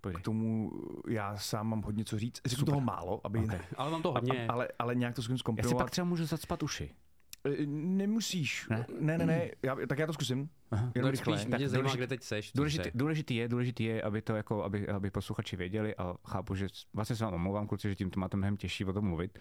Pojď. 0.00 0.16
k 0.16 0.20
tomu 0.20 0.70
já 1.08 1.36
sám 1.36 1.66
mám 1.68 1.82
hodně 1.82 2.04
co 2.04 2.18
říct. 2.18 2.40
Řeknu 2.46 2.64
toho 2.64 2.80
málo, 2.80 3.20
aby... 3.24 3.38
Okay. 3.38 3.60
Ale 3.76 3.90
mám 3.90 4.02
to 4.02 4.12
hodně. 4.12 4.46
Ale, 4.46 4.68
ale 4.78 4.94
nějak 4.94 5.14
to 5.14 5.22
zkusím 5.22 5.56
Já 5.56 5.68
si 5.68 5.74
pak 5.74 5.90
třeba 5.90 6.04
můžu 6.04 6.24
zacpat 6.26 6.62
uši. 6.62 6.90
Eh, 7.44 7.66
Nemusíš. 7.66 8.66
Ne? 8.70 8.86
Ne, 9.00 9.18
ne, 9.18 9.26
ne. 9.26 9.50
Já, 9.62 9.76
tak 9.88 9.98
já 9.98 10.06
to 10.06 10.12
zkusím. 10.12 10.48
Aha. 10.70 10.92
Jenom 10.94 11.06
No, 11.06 11.10
rychle. 11.10 11.38
spíš 11.38 11.50
Tak 11.50 11.58
mě 11.60 11.68
zajímá, 11.68 11.82
důležitý- 11.88 11.96
kde 11.98 12.06
teď 12.06 12.22
seš. 12.22 12.52
Důležitý, 12.52 12.90
důležitý, 12.94 13.36
je, 13.36 13.48
důležitý 13.48 13.84
je, 13.84 14.02
aby 14.02 14.22
to 14.22 14.36
jako, 14.36 14.64
aby, 14.64 14.88
aby 14.88 15.10
posluchači 15.10 15.56
věděli 15.56 15.96
a 15.96 16.14
chápu, 16.28 16.54
že 16.54 16.66
vlastně 16.94 17.16
se 17.16 17.24
vám 17.24 17.34
omlouvám, 17.34 17.66
kluci, 17.66 17.88
že 17.88 17.94
tím 17.94 18.10
to 18.10 18.20
máte 18.20 18.36
mnohem 18.36 18.56
těžší 18.56 18.84
o 18.84 18.92
tom 18.92 19.04
mluvit, 19.04 19.38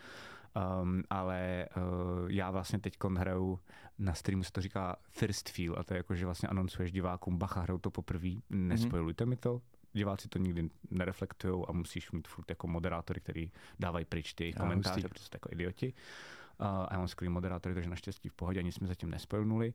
um, 0.81 1.03
ale 1.09 1.67
uh, 1.77 2.31
já 2.31 2.51
vlastně 2.51 2.79
teď 2.79 2.93
hraju 3.17 3.59
na 3.99 4.13
streamu 4.13 4.43
se 4.43 4.51
to 4.51 4.61
říká 4.61 4.95
First 5.09 5.49
Feel 5.49 5.75
a 5.79 5.83
to 5.83 5.93
je 5.93 5.97
jako, 5.97 6.15
že 6.15 6.25
vlastně 6.25 6.49
anoncuješ 6.49 6.91
divákům, 6.91 7.37
bacha, 7.37 7.61
hrajou 7.61 7.77
to 7.79 7.91
poprvé, 7.91 8.29
nespojujte 8.49 9.25
mi 9.25 9.35
to, 9.35 9.61
diváci 9.93 10.27
to 10.27 10.39
nikdy 10.39 10.69
nereflektují 10.91 11.65
a 11.67 11.71
musíš 11.71 12.11
mít 12.11 12.27
furt 12.27 12.49
jako 12.49 12.67
moderátory, 12.67 13.19
který 13.19 13.51
dávají 13.79 14.05
pryč 14.05 14.33
ty 14.33 14.53
komentáře, 14.53 14.95
hustý. 14.95 15.09
protože 15.09 15.23
jsou 15.23 15.29
to 15.29 15.35
jako 15.35 15.49
idioti. 15.51 15.93
Uh, 16.61 16.67
a 16.67 16.87
já 16.91 16.97
mám 16.97 17.07
skvělý 17.07 17.33
moderátory, 17.33 17.75
takže 17.75 17.89
naštěstí 17.89 18.29
v 18.29 18.33
pohodě, 18.33 18.59
ani 18.59 18.71
jsme 18.71 18.87
zatím 18.87 19.09
nespojnuli. 19.11 19.73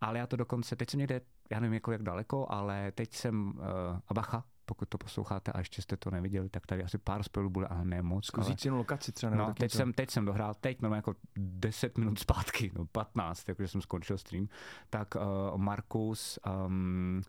Ale 0.00 0.18
já 0.18 0.26
to 0.26 0.36
dokonce, 0.36 0.76
teď 0.76 0.90
jsem 0.90 0.98
někde, 0.98 1.20
já 1.50 1.60
nevím 1.60 1.74
jako 1.74 1.92
jak 1.92 2.02
daleko, 2.02 2.46
ale 2.48 2.92
teď 2.92 3.14
jsem, 3.14 3.48
uh, 3.48 3.62
a 4.08 4.14
bacha, 4.14 4.44
pokud 4.66 4.88
to 4.88 4.98
posloucháte 4.98 5.52
a 5.52 5.58
ještě 5.58 5.82
jste 5.82 5.96
to 5.96 6.10
neviděli, 6.10 6.48
tak 6.48 6.66
tady 6.66 6.84
asi 6.84 6.98
pár 6.98 7.22
spoilů 7.22 7.50
bude, 7.50 7.66
ale 7.66 7.84
ne 7.84 8.02
moc. 8.02 8.26
Zkus 8.26 8.46
ale... 8.46 8.76
lokaci 8.76 9.12
třeba. 9.12 9.30
nebo 9.30 9.42
No, 9.42 9.54
teď 9.54 9.72
jsem, 9.72 9.92
teď 9.92 10.10
jsem 10.10 10.24
dohrál, 10.24 10.54
teď 10.54 10.80
mám 10.80 10.92
jako 10.92 11.14
10 11.36 11.98
minut 11.98 12.18
zpátky, 12.18 12.72
no 12.74 12.86
15, 12.86 13.48
jakože 13.48 13.68
jsem 13.68 13.80
skončil 13.80 14.18
stream, 14.18 14.48
tak 14.90 15.14
uh, 15.14 15.22
Markus 15.58 16.38
um, 16.66 17.22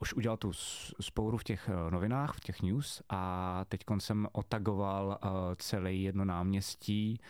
už 0.00 0.14
udělal 0.14 0.36
tu 0.36 0.52
spouru 1.00 1.38
v 1.38 1.44
těch 1.44 1.70
uh, 1.84 1.90
novinách, 1.90 2.32
v 2.34 2.40
těch 2.40 2.62
news 2.62 3.02
a 3.08 3.64
teď 3.68 3.80
jsem 3.98 4.28
otagoval 4.32 5.18
uh, 5.24 5.30
celé 5.58 5.92
jedno 5.92 6.24
náměstí 6.24 7.20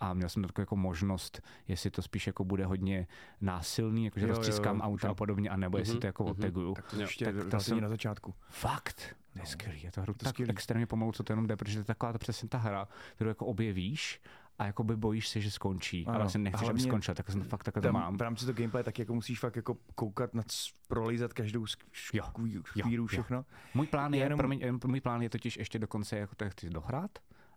a 0.00 0.14
měl 0.14 0.28
jsem 0.28 0.42
takovou 0.42 0.62
jako 0.62 0.76
možnost, 0.76 1.42
jestli 1.68 1.90
to 1.90 2.02
spíš 2.02 2.26
jako 2.26 2.44
bude 2.44 2.66
hodně 2.66 3.06
násilný, 3.40 4.04
jakože 4.04 4.26
roztřískám 4.26 4.80
auta 4.80 5.10
a 5.10 5.14
podobně, 5.14 5.50
anebo 5.50 5.78
jestli 5.78 5.92
Mhm, 5.94 6.00
to 6.00 6.06
jako 6.06 6.22
mhm. 6.22 6.30
otaguju. 6.32 6.74
Tak 6.74 6.84
to 6.90 7.00
ještě 7.00 7.24
Tak 7.24 7.34
to 7.50 7.60
jsem- 7.60 7.80
na 7.80 7.88
začátku. 7.88 8.34
Fakt, 8.48 9.16
to 9.32 9.38
je 9.38 9.46
skvělý, 9.46 9.82
je 9.82 9.90
to 9.92 10.02
hru 10.02 10.12
to 10.14 10.24
tak 10.24 10.34
skvělý. 10.34 10.50
extrémně 10.50 10.86
pomalu, 10.86 11.12
co 11.12 11.22
to 11.22 11.32
jenom 11.32 11.46
jde, 11.46 11.56
protože 11.56 11.74
to 11.74 11.80
je 11.80 11.84
taková 11.84 12.12
ta 12.12 12.18
přesně 12.18 12.48
ta 12.48 12.58
hra, 12.58 12.88
kterou 13.14 13.28
jako 13.28 13.46
objevíš 13.46 14.20
a 14.58 14.66
jako 14.66 14.84
by 14.84 14.96
bojíš 14.96 15.28
se, 15.28 15.40
že 15.40 15.50
skončí, 15.50 16.04
Ano. 16.06 16.14
ale 16.14 16.22
vlastně 16.24 16.38
nechceš, 16.38 16.68
aby 16.68 16.80
skončil, 16.80 17.14
tak 17.14 17.30
jsem 17.30 17.40
to 17.42 17.48
fakt 17.48 17.64
takhle 17.64 17.82
to 17.82 17.92
mám. 17.92 18.16
v 18.16 18.20
rámci 18.20 18.46
toho 18.46 18.54
gameplay 18.56 18.84
tak 18.84 18.98
jako 18.98 19.14
musíš 19.14 19.40
fakt 19.40 19.56
jako 19.56 19.76
koukat, 19.94 20.34
nad, 20.34 20.46
prolízat 20.88 21.32
každou 21.32 21.64
sk- 21.64 21.84
Jo, 22.12 22.24
jo, 22.46 22.62
škvíru, 22.66 23.02
jo. 23.02 23.06
všechno. 23.06 23.44
Můj 23.74 23.86
plán 23.86 24.14
je, 24.14 24.18
Jenom- 24.20 24.24
jenom... 24.26 24.38
promiň, 24.38 24.80
můj 24.86 25.00
plán 25.00 25.22
je 25.22 25.30
totiž 25.30 25.56
ještě 25.56 25.78
dokonce 25.78 26.18
jako 26.18 26.34
to 26.34 26.50
chci 26.50 26.70
dohrát 26.70 27.10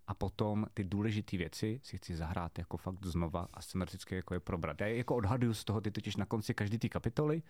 a 0.09 0.13
potom 0.13 0.65
ty 0.73 0.83
důležité 0.83 1.37
věci 1.37 1.79
si 1.83 1.97
chci 1.97 2.15
zahrát 2.15 2.57
jako 2.59 2.77
fakt 2.77 3.05
znova 3.05 3.47
a 3.53 3.61
scenaristicky 3.61 4.15
jako 4.15 4.33
je 4.33 4.39
probrat. 4.39 4.81
Já 4.81 4.87
jako 4.87 5.15
odhaduju 5.15 5.53
z 5.53 5.63
toho, 5.63 5.81
ty 5.81 5.91
totiž 5.91 6.15
na 6.15 6.25
konci 6.25 6.53
každý 6.53 6.77
ty 6.79 6.89
kapitoly, 6.89 7.41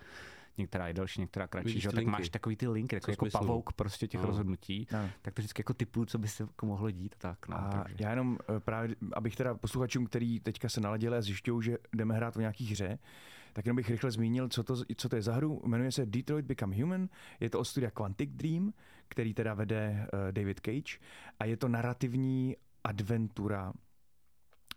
některá 0.58 0.88
je 0.88 0.94
delší, 0.94 1.22
některá 1.22 1.48
kratší, 1.48 1.80
že 1.80 1.90
tak 1.90 1.98
linky. 1.98 2.12
máš 2.12 2.30
takový 2.30 2.56
ty 2.56 2.68
linky, 2.68 2.96
jako, 2.96 3.12
jako 3.12 3.26
smyslu? 3.26 3.40
pavouk 3.40 3.74
prostě 3.74 4.08
těch 4.08 4.22
No. 4.22 4.28
rozhodnutí, 4.28 4.88
Ano. 4.92 5.10
tak 5.22 5.34
to 5.34 5.42
vždycky 5.42 5.60
jako 5.60 5.74
typu, 5.74 6.06
co 6.06 6.18
by 6.18 6.28
se 6.28 6.44
jako 6.44 6.66
mohlo 6.66 6.92
dít, 6.92 7.16
tak 7.18 7.48
no, 7.48 7.58
A 7.58 7.70
takže. 7.70 7.96
já 8.00 8.10
jenom 8.10 8.38
eh, 8.56 8.60
právě, 8.60 8.96
abych 9.14 9.36
teda 9.36 9.56
posluchačům, 9.56 10.06
který 10.06 10.40
teďka 10.40 10.70
se 10.70 10.82
naladili 10.82 11.18
a 11.18 11.22
zjišťují, 11.22 11.64
že 11.64 11.78
jdeme 11.96 12.16
hrát 12.16 12.38
o 12.38 12.40
nějaký 12.40 12.66
hře, 12.66 13.00
tak 13.60 13.66
jenom 13.66 13.76
bych 13.76 13.90
rychle 13.90 14.12
zmínil, 14.12 14.50
co 14.50 14.64
to, 14.64 14.76
co 14.96 15.10
to 15.10 15.16
je 15.16 15.22
za 15.22 15.34
hru. 15.34 15.62
Jmenuje 15.66 15.92
se 15.92 16.06
Detroit 16.06 16.46
Become 16.46 16.76
Human, 16.82 17.10
je 17.40 17.50
to 17.50 17.60
od 17.60 17.66
studia 17.66 17.92
Quantic 17.92 18.30
Dream, 18.34 18.74
který 19.08 19.34
teda 19.34 19.54
vede 19.54 20.08
uh, 20.14 20.32
David 20.32 20.60
Cage 20.60 20.98
a 21.40 21.46
je 21.46 21.58
to 21.58 21.68
narrativní 21.68 22.56
adventura, 22.84 23.74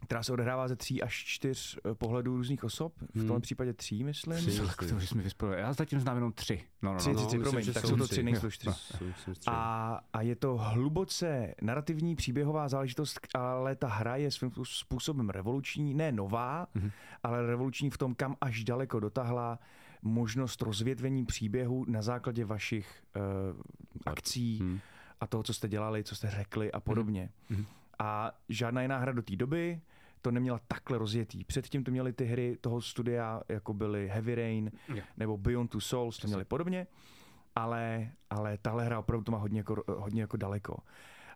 která 0.05 0.23
se 0.23 0.33
odehrává 0.33 0.69
ze 0.69 0.77
tří 0.77 1.03
až 1.03 1.25
čtyř 1.27 1.79
eh, 1.91 1.95
pohledů 1.95 2.37
různých 2.37 2.65
osob, 2.65 2.95
v 2.99 3.01
Hmm. 3.01 3.27
tomhle 3.27 3.41
případě 3.41 3.73
tří, 3.73 4.05
myslím. 4.05 4.37
Tři. 4.37 4.51
Co, 4.53 4.67
tak 4.67 4.77
to 4.89 4.97
už 4.97 5.09
jsi 5.09 5.15
mi 5.17 5.23
vyspěl. 5.23 5.53
Já 5.53 5.73
zatím 5.73 6.01
znám 6.01 6.17
jenom 6.17 6.33
tři. 6.33 6.65
No, 6.83 6.93
no, 6.93 6.99
Tři, 6.99 7.13
no. 7.13 7.15
tři, 7.15 7.27
tři, 7.27 7.39
myslím, 7.39 7.43
promiň, 7.51 7.65
že 7.65 7.73
tak 7.73 7.87
jsou 7.87 7.97
to 7.97 8.09
tři. 8.09 8.23
nejsou 8.23 8.51
čtyři. 8.51 8.71
Myslím. 9.01 9.35
A, 9.47 10.01
a 10.13 10.23
je 10.23 10.37
to 10.37 10.57
hluboce 10.57 11.55
narrativní 11.63 12.17
příběhová 12.17 12.69
záležitost, 12.69 13.21
ale 13.35 13.77
ta 13.77 13.89
hra 13.89 14.17
je 14.17 14.31
svým 14.31 14.53
způsobem 14.65 15.29
revoluční, 15.31 15.95
ne 15.95 16.13
nová, 16.13 16.67
Mhm. 16.75 16.91
ale 17.23 17.47
revoluční 17.47 17.91
v 17.91 17.99
tom, 17.99 18.15
kam 18.15 18.37
až 18.41 18.65
daleko 18.65 19.01
dotahla 19.01 19.59
možnost 20.03 20.63
rozvětvení 20.63 21.25
příběhu 21.27 21.85
na 21.89 22.03
základě 22.03 22.45
vašich 22.45 23.03
uh, 23.17 23.23
akcí 24.07 24.59
Hmm. 24.59 24.81
a 25.21 25.27
toho, 25.27 25.43
co 25.43 25.55
jste 25.55 25.69
dělali, 25.69 26.05
co 26.05 26.17
jste 26.17 26.31
řekli 26.31 26.73
a 26.73 26.81
podobně. 26.81 27.31
Mhm. 27.51 27.67
A 27.99 28.33
žádná 28.49 28.83
jiná 28.83 28.99
hra 28.99 29.13
do 29.13 29.23
té 29.23 29.37
doby 29.37 29.81
to 30.23 30.31
neměla 30.31 30.61
takhle 30.69 30.99
rozjetý. 30.99 31.45
Předtím 31.45 31.85
to 31.85 31.91
měly 31.91 32.13
ty 32.13 32.25
hry 32.25 32.57
toho 32.61 32.81
studia, 32.81 33.43
jako 33.49 33.75
byly 33.75 34.09
Heavy 34.09 34.35
Rain 34.35 34.71
Jo. 34.89 35.03
nebo 35.17 35.39
Beyond 35.39 35.71
Two 35.71 35.81
Souls, 35.81 36.19
to 36.19 36.27
měly 36.27 36.45
podobně, 36.45 36.87
ale, 37.57 38.11
ale 38.31 38.59
tahle 38.63 38.85
hra 38.85 38.99
opravdu 38.99 39.25
to 39.25 39.33
má 39.33 39.39
hodně 39.39 39.61
jako, 39.61 39.85
hodně 39.89 40.21
jako 40.21 40.37
daleko. 40.37 40.77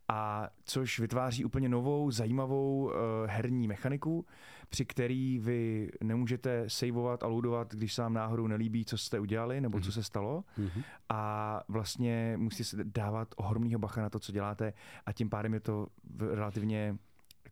A 0.08 0.48
což 0.64 0.98
vytváří 1.00 1.44
úplně 1.44 1.68
novou, 1.68 2.10
zajímavou 2.10 2.84
uh, 2.84 2.92
herní 3.26 3.68
mechaniku, 3.68 4.26
při 4.68 4.84
který 4.84 5.38
vy 5.38 5.90
nemůžete 6.02 6.64
saveovat 6.70 7.22
a 7.22 7.26
loadovat, 7.26 7.74
když 7.74 7.94
se 7.94 8.02
vám 8.02 8.14
náhodou 8.14 8.46
nelíbí, 8.46 8.84
co 8.84 8.98
jste 8.98 9.20
udělali 9.20 9.60
nebo 9.60 9.80
co 9.80 9.84
Mhm. 9.86 9.92
se 9.92 10.02
stalo. 10.02 10.44
Mhm. 10.58 10.82
A 11.08 11.62
vlastně 11.68 12.34
musíte 12.36 12.64
se 12.64 12.76
dávat 12.84 13.28
ohromného 13.36 13.78
bacha 13.78 14.02
na 14.02 14.10
to, 14.10 14.18
co 14.18 14.32
děláte 14.32 14.72
a 15.06 15.12
tím 15.12 15.30
pádem 15.30 15.54
je 15.54 15.60
to 15.60 15.86
relativně 16.30 16.96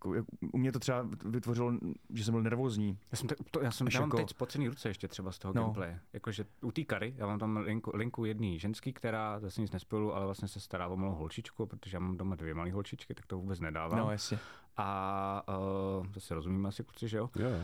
jako, 0.04 0.14
jak- 0.14 0.24
u 0.52 0.58
mě 0.58 0.72
to 0.72 0.78
třeba 0.78 1.08
vytvořilo, 1.24 1.72
že 2.14 2.24
jsem 2.24 2.32
byl 2.34 2.42
nervózní. 2.42 2.98
Já 3.12 3.16
jsem, 3.18 3.28
te, 3.28 3.34
to, 3.50 3.60
já 3.60 3.70
jsem 3.70 3.86
já 3.94 4.00
mám 4.00 4.08
jako- 4.08 4.16
teď 4.16 4.30
spocený 4.30 4.68
ruce 4.68 4.88
ještě 4.88 5.08
třeba 5.08 5.32
z 5.32 5.38
toho 5.38 5.54
No. 5.54 5.62
gameplaye. 5.62 6.00
Jakože 6.12 6.44
u 6.62 6.72
té 6.72 6.84
kary, 6.84 7.14
já 7.16 7.26
mám 7.26 7.38
tam 7.38 7.56
linku, 7.56 7.90
linku 7.94 8.24
jedný 8.24 8.58
ženský, 8.58 8.92
která 8.92 9.40
zase 9.40 9.60
nic 9.60 9.72
nespolu, 9.72 10.14
ale 10.14 10.24
vlastně 10.24 10.48
se 10.48 10.60
stará 10.60 10.88
o 10.88 10.96
malou 10.96 11.14
holčičku, 11.14 11.66
protože 11.66 11.96
já 11.96 12.00
mám 12.00 12.16
doma 12.16 12.34
dvě 12.36 12.54
malé 12.54 12.72
holčičky, 12.72 13.14
tak 13.14 13.26
to 13.26 13.38
vůbec 13.38 13.60
nedávám. 13.60 13.98
No, 13.98 14.10
jasně. 14.10 14.38
A 14.76 15.42
uh, 16.00 16.06
to 16.06 16.20
si 16.20 16.34
rozumíme 16.34 16.68
asi 16.68 16.84
kluci, 16.84 17.08
že 17.08 17.16
jo? 17.18 17.30
Jo. 17.36 17.48
Uh, 17.48 17.60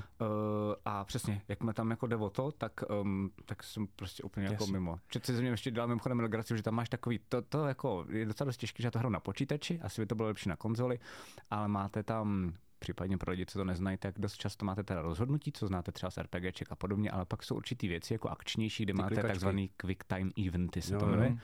a 0.84 1.04
přesně, 1.04 1.42
jak 1.48 1.62
mě 1.62 1.74
tam 1.74 1.90
jako 1.90 2.06
jde 2.06 2.16
o 2.16 2.30
to, 2.30 2.52
tak, 2.52 2.80
um, 3.00 3.30
tak 3.44 3.62
jsem 3.62 3.86
prostě 3.86 4.22
úplně 4.22 4.46
jako 4.46 4.62
Jasně. 4.62 4.72
mimo. 4.72 4.98
Přece 5.06 5.34
ze 5.34 5.40
mě 5.40 5.50
ještě 5.50 5.70
dělal 5.70 5.88
mimochodem 5.88 6.20
legraci, 6.20 6.56
že 6.56 6.62
tam 6.62 6.74
máš 6.74 6.88
takový, 6.88 7.20
to, 7.28 7.42
to 7.42 7.66
jako 7.66 8.06
je 8.08 8.26
docela 8.26 8.46
dost 8.46 8.56
těžké, 8.56 8.82
že 8.82 8.86
já 8.86 8.90
to 8.90 8.98
hru 8.98 9.10
na 9.10 9.20
počítači, 9.20 9.80
asi 9.80 10.00
by 10.02 10.06
to 10.06 10.14
bylo 10.14 10.28
lepší 10.28 10.48
na 10.48 10.56
konzoli, 10.56 10.98
ale 11.50 11.68
máte 11.68 12.02
tam 12.02 12.52
případně 12.80 13.18
pro 13.18 13.30
lidi, 13.30 13.46
co 13.46 13.58
to 13.58 13.64
neznají, 13.64 13.96
tak 13.96 14.14
dost 14.18 14.36
často 14.36 14.64
máte 14.64 14.82
teda 14.82 15.02
rozhodnutí, 15.02 15.52
co 15.52 15.66
znáte 15.66 15.92
třeba 15.92 16.10
z 16.10 16.18
RPGček 16.18 16.72
a 16.72 16.74
podobně, 16.74 17.10
ale 17.10 17.24
pak 17.24 17.42
jsou 17.42 17.54
určitý 17.56 17.88
věci 17.88 18.14
jako 18.14 18.28
akčnější, 18.28 18.82
kde 18.82 18.92
Ty 18.92 18.96
máte 18.98 19.08
klikačky. 19.08 19.28
takzvaný 19.28 19.70
quick 19.76 20.04
time 20.04 20.30
eventy, 20.46 20.82
se 20.82 20.94
Jo, 20.94 21.00
to 21.00 21.06
jmenuje. 21.06 21.36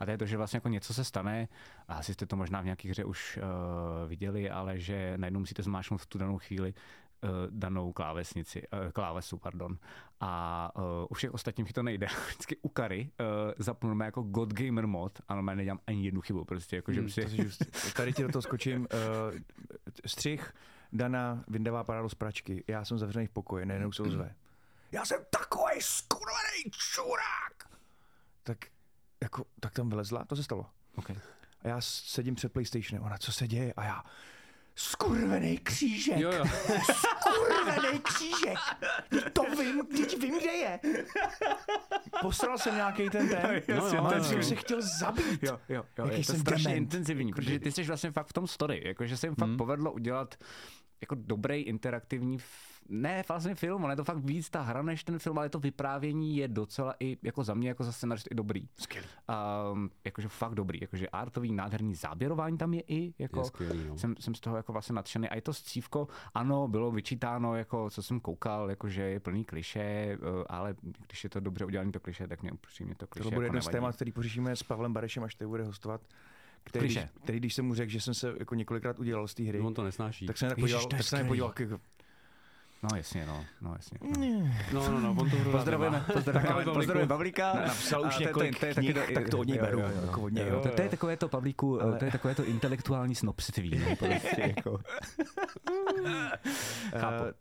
A 0.00 0.04
to 0.04 0.10
je 0.10 0.18
to, 0.18 0.26
že 0.26 0.36
vlastně 0.36 0.56
jako 0.56 0.68
něco 0.68 0.94
se 0.94 1.04
stane, 1.04 1.48
a 1.88 1.94
asi 1.94 2.14
jste 2.14 2.26
to 2.26 2.36
možná 2.36 2.60
v 2.60 2.64
nějaké 2.64 2.88
hře 2.90 3.04
už 3.04 3.38
uh, 3.42 4.08
viděli, 4.08 4.50
ale 4.50 4.78
že 4.78 5.14
najednou 5.16 5.40
musíte 5.40 5.62
zmáčknout 5.62 6.00
v 6.00 6.06
tu 6.06 6.18
danou 6.18 6.38
chvíli 6.38 6.74
uh, 7.22 7.30
danou 7.50 7.92
klávesnici, 7.92 8.62
uh, 8.72 8.90
klávesu, 8.90 9.38
pardon. 9.38 9.78
A 10.22 10.72
u 11.10 11.14
všech 11.14 11.34
ostatních 11.34 11.72
to 11.72 11.82
nejde. 11.82 12.06
Vždycky 12.28 12.56
u 12.62 12.68
Kary 12.68 13.10
zapneme 13.58 14.04
jako 14.04 14.22
God 14.22 14.52
Gamer 14.52 14.86
mod 14.86 15.18
a 15.28 15.34
normálně 15.34 15.56
nedělám 15.56 15.80
ani 15.86 16.04
jednu 16.04 16.20
chybu, 16.20 16.44
prostě 16.44 16.76
jako, 16.76 16.92
že 16.92 17.00
Hmm, 17.00 17.10
si... 17.10 17.22
to 17.24 17.28
si. 17.28 17.94
Tady 17.94 18.12
ti 18.12 18.22
do 18.22 18.28
toho 18.28 18.42
skočím. 18.42 18.88
Střih, 20.06 20.52
Dana 20.92 21.44
vyndává 21.48 21.84
parádu 21.84 22.08
z 22.08 22.14
pračky. 22.14 22.64
Já 22.68 22.84
jsem 22.84 22.98
zavřený 22.98 23.26
v 23.26 23.30
pokoji, 23.30 23.66
najednou 23.66 23.92
se 23.92 24.02
ozve. 24.02 24.34
Já 24.92 25.04
jsem 25.04 25.20
takový 25.30 25.74
skurvený 25.80 26.70
čurák! 26.70 27.78
Tak, 28.42 28.58
jako, 29.22 29.44
tak 29.60 29.72
tam 29.72 29.88
vylezla, 29.88 30.24
to 30.24 30.36
se 30.36 30.42
stalo. 30.42 30.66
Okay. 30.96 31.16
A 31.62 31.68
já 31.68 31.80
sedím 31.80 32.34
před 32.34 32.52
PlayStationem, 32.52 33.04
ona, 33.06 33.18
co 33.18 33.32
se 33.32 33.48
děje? 33.48 33.72
A 33.76 33.84
já, 33.84 34.04
skurvený 34.74 35.58
křížek! 35.58 36.18
Jo, 36.18 36.32
jo. 36.32 36.44
Skurvený 36.94 37.98
křížek! 37.98 38.58
Teď 39.08 39.32
to 39.32 39.42
vím, 39.42 39.86
teď 39.86 40.18
vím, 40.20 40.38
kde 40.40 40.52
je! 40.52 40.80
Posral 42.20 42.58
jsem 42.58 42.74
nějaký 42.74 43.10
ten 43.10 43.28
ten, 43.28 43.62
No, 43.68 43.86
jo, 43.86 44.04
ale 44.04 44.16
jo, 44.16 44.24
jsem 44.24 44.36
jo. 44.38 44.42
se 44.44 44.54
chtěl 44.54 44.78
zabít. 45.00 45.42
Jo, 45.42 45.60
jo, 45.68 45.84
jo, 45.98 46.04
Jaký 46.04 46.18
je 46.20 46.26
to 46.26 46.32
jsem 46.32 46.40
strašně 46.40 46.68
dement. 46.68 46.82
intenzivní, 46.82 47.32
protože 47.32 47.58
ty 47.60 47.72
jsi 47.72 47.82
vlastně 47.84 48.10
fakt 48.10 48.26
v 48.26 48.32
tom 48.32 48.46
story, 48.46 48.82
jakože 48.84 49.16
se 49.16 49.26
jim 49.26 49.34
fakt 49.34 49.48
Hmm. 49.48 49.56
povedlo 49.56 49.92
udělat 49.92 50.34
jako 51.00 51.14
dobrý 51.14 51.56
interaktivní 51.62 52.36
f- 52.36 52.80
ne 52.88 53.22
vlastně 53.28 53.54
film, 53.54 53.84
ale 53.84 53.92
je 53.92 53.96
to 53.96 54.04
fakt 54.04 54.18
víc 54.18 54.50
ta 54.50 54.62
hra 54.62 54.82
než 54.82 55.04
ten 55.04 55.18
film, 55.18 55.38
ale 55.38 55.48
to 55.48 55.58
vyprávění 55.58 56.36
je 56.36 56.48
docela 56.48 56.94
i 57.00 57.18
jako 57.22 57.44
za 57.44 57.54
mě 57.54 57.68
jako 57.68 57.84
za 57.84 57.92
scenarist 57.92 58.28
i 58.30 58.34
dobrý. 58.34 58.68
Skvělý. 58.80 59.06
Um, 59.72 59.90
jakože 60.04 60.28
fakt 60.28 60.54
dobrý, 60.54 60.78
jakože 60.82 61.08
artový 61.08 61.52
nádherný 61.52 61.94
záběrování 61.94 62.58
tam 62.58 62.74
je 62.74 62.82
i, 62.86 63.14
jako 63.18 63.40
Je 63.40 63.44
skvělý, 63.44 63.84
no. 63.88 63.98
jsem, 63.98 64.14
jsem 64.20 64.34
z 64.34 64.40
toho 64.40 64.56
jako 64.56 64.72
vlastně 64.72 64.94
nadšený. 64.94 65.28
A 65.28 65.34
je 65.34 65.40
to 65.42 65.54
scívko, 65.54 66.08
ano, 66.34 66.68
bylo 66.68 66.90
vyčítáno, 66.90 67.56
jako 67.56 67.90
co 67.90 68.02
jsem 68.02 68.20
koukal, 68.20 68.70
jakože 68.70 69.02
je 69.02 69.20
plný 69.20 69.44
kliše, 69.44 69.80
eh, 69.80 70.18
ale 70.48 70.74
když 71.06 71.24
je 71.24 71.30
to 71.30 71.40
dobře 71.40 71.64
udělané 71.64 71.92
to 71.92 72.00
kliše, 72.00 72.28
tak 72.28 72.42
mě 72.42 72.52
upřímně 72.52 72.94
to 72.94 73.06
kliše 73.06 73.24
To 73.24 73.30
bude 73.34 73.46
jako 73.46 73.56
jedno 73.56 73.62
z 73.62 73.68
témat, 73.68 73.94
který 73.96 74.12
pořešíme 74.12 74.56
s 74.56 74.62
Pavlem 74.62 74.92
Barešem, 74.92 75.22
až 75.24 75.34
tady 75.34 75.48
bude 75.48 75.64
hostovat. 75.64 76.00
Který, 76.70 76.86
když, 76.88 76.98
který, 77.24 77.38
když 77.38 77.54
jsem 77.54 77.64
mu 77.64 77.74
řekl, 77.74 77.90
že 77.92 78.00
jsem 78.00 78.14
se 78.14 78.34
jako 78.38 78.54
několikrát 78.54 78.98
udělal 78.98 79.28
z 79.28 79.34
té 79.34 79.42
hry, 79.42 79.60
On 79.60 79.74
to 79.74 79.84
nesnáší. 79.84 80.26
tak 80.26 80.38
se 80.38 80.48
na 80.48 80.54
to 80.54 80.60
Ježiš, 80.60 80.62
podíval, 80.74 80.82
to 80.82 80.88
tak 80.88 81.02
se 81.02 81.10
to 81.10 81.16
skvělý. 81.16 81.28
podíval 81.28 81.54
jako, 81.60 81.80
No 82.82 82.88
jasně, 82.96 83.26
no, 83.26 83.44
no 83.60 83.72
jasně. 83.76 83.98
No, 84.72 84.90
no, 84.90 85.00
no, 85.00 85.10
on 85.18 85.30
to 85.30 85.36
Pozdravujeme, 85.50 86.04
pozdravujeme, 86.12 86.64
pozdravujeme 86.72 87.08
Pavlíka. 87.08 87.52
napsal 87.54 88.06
už 88.06 88.14
to 88.16 88.22
je- 88.22 88.26
několik 88.26 88.60
to 88.60 88.66
je 88.66 88.74
knih, 88.74 88.94
taky 88.94 89.14
tak 89.14 89.28
to 89.28 89.38
od 89.38 89.44
něj 89.46 89.56
jo, 89.58 89.64
beru, 89.64 89.78
jo, 89.80 89.86
jo. 89.94 90.02
jako 90.06 90.20
od 90.22 90.28
něj, 90.32 90.46
Jo, 90.46 90.54
jo. 90.54 90.60
to, 90.60 90.68
to 90.68 90.82
je 90.82 90.88
takové 90.88 91.16
to, 91.16 91.28
Pavlíku, 91.28 91.82
Ale- 91.82 91.98
to 91.98 92.04
je 92.04 92.10
takové 92.10 92.34
to 92.34 92.44
intelektuální 92.44 93.14
snobství. 93.14 93.78
No, 93.78 93.96
prostě, 93.98 94.40
jako. 94.56 94.78
Chápu. 96.98 97.24
Eh, 97.24 97.32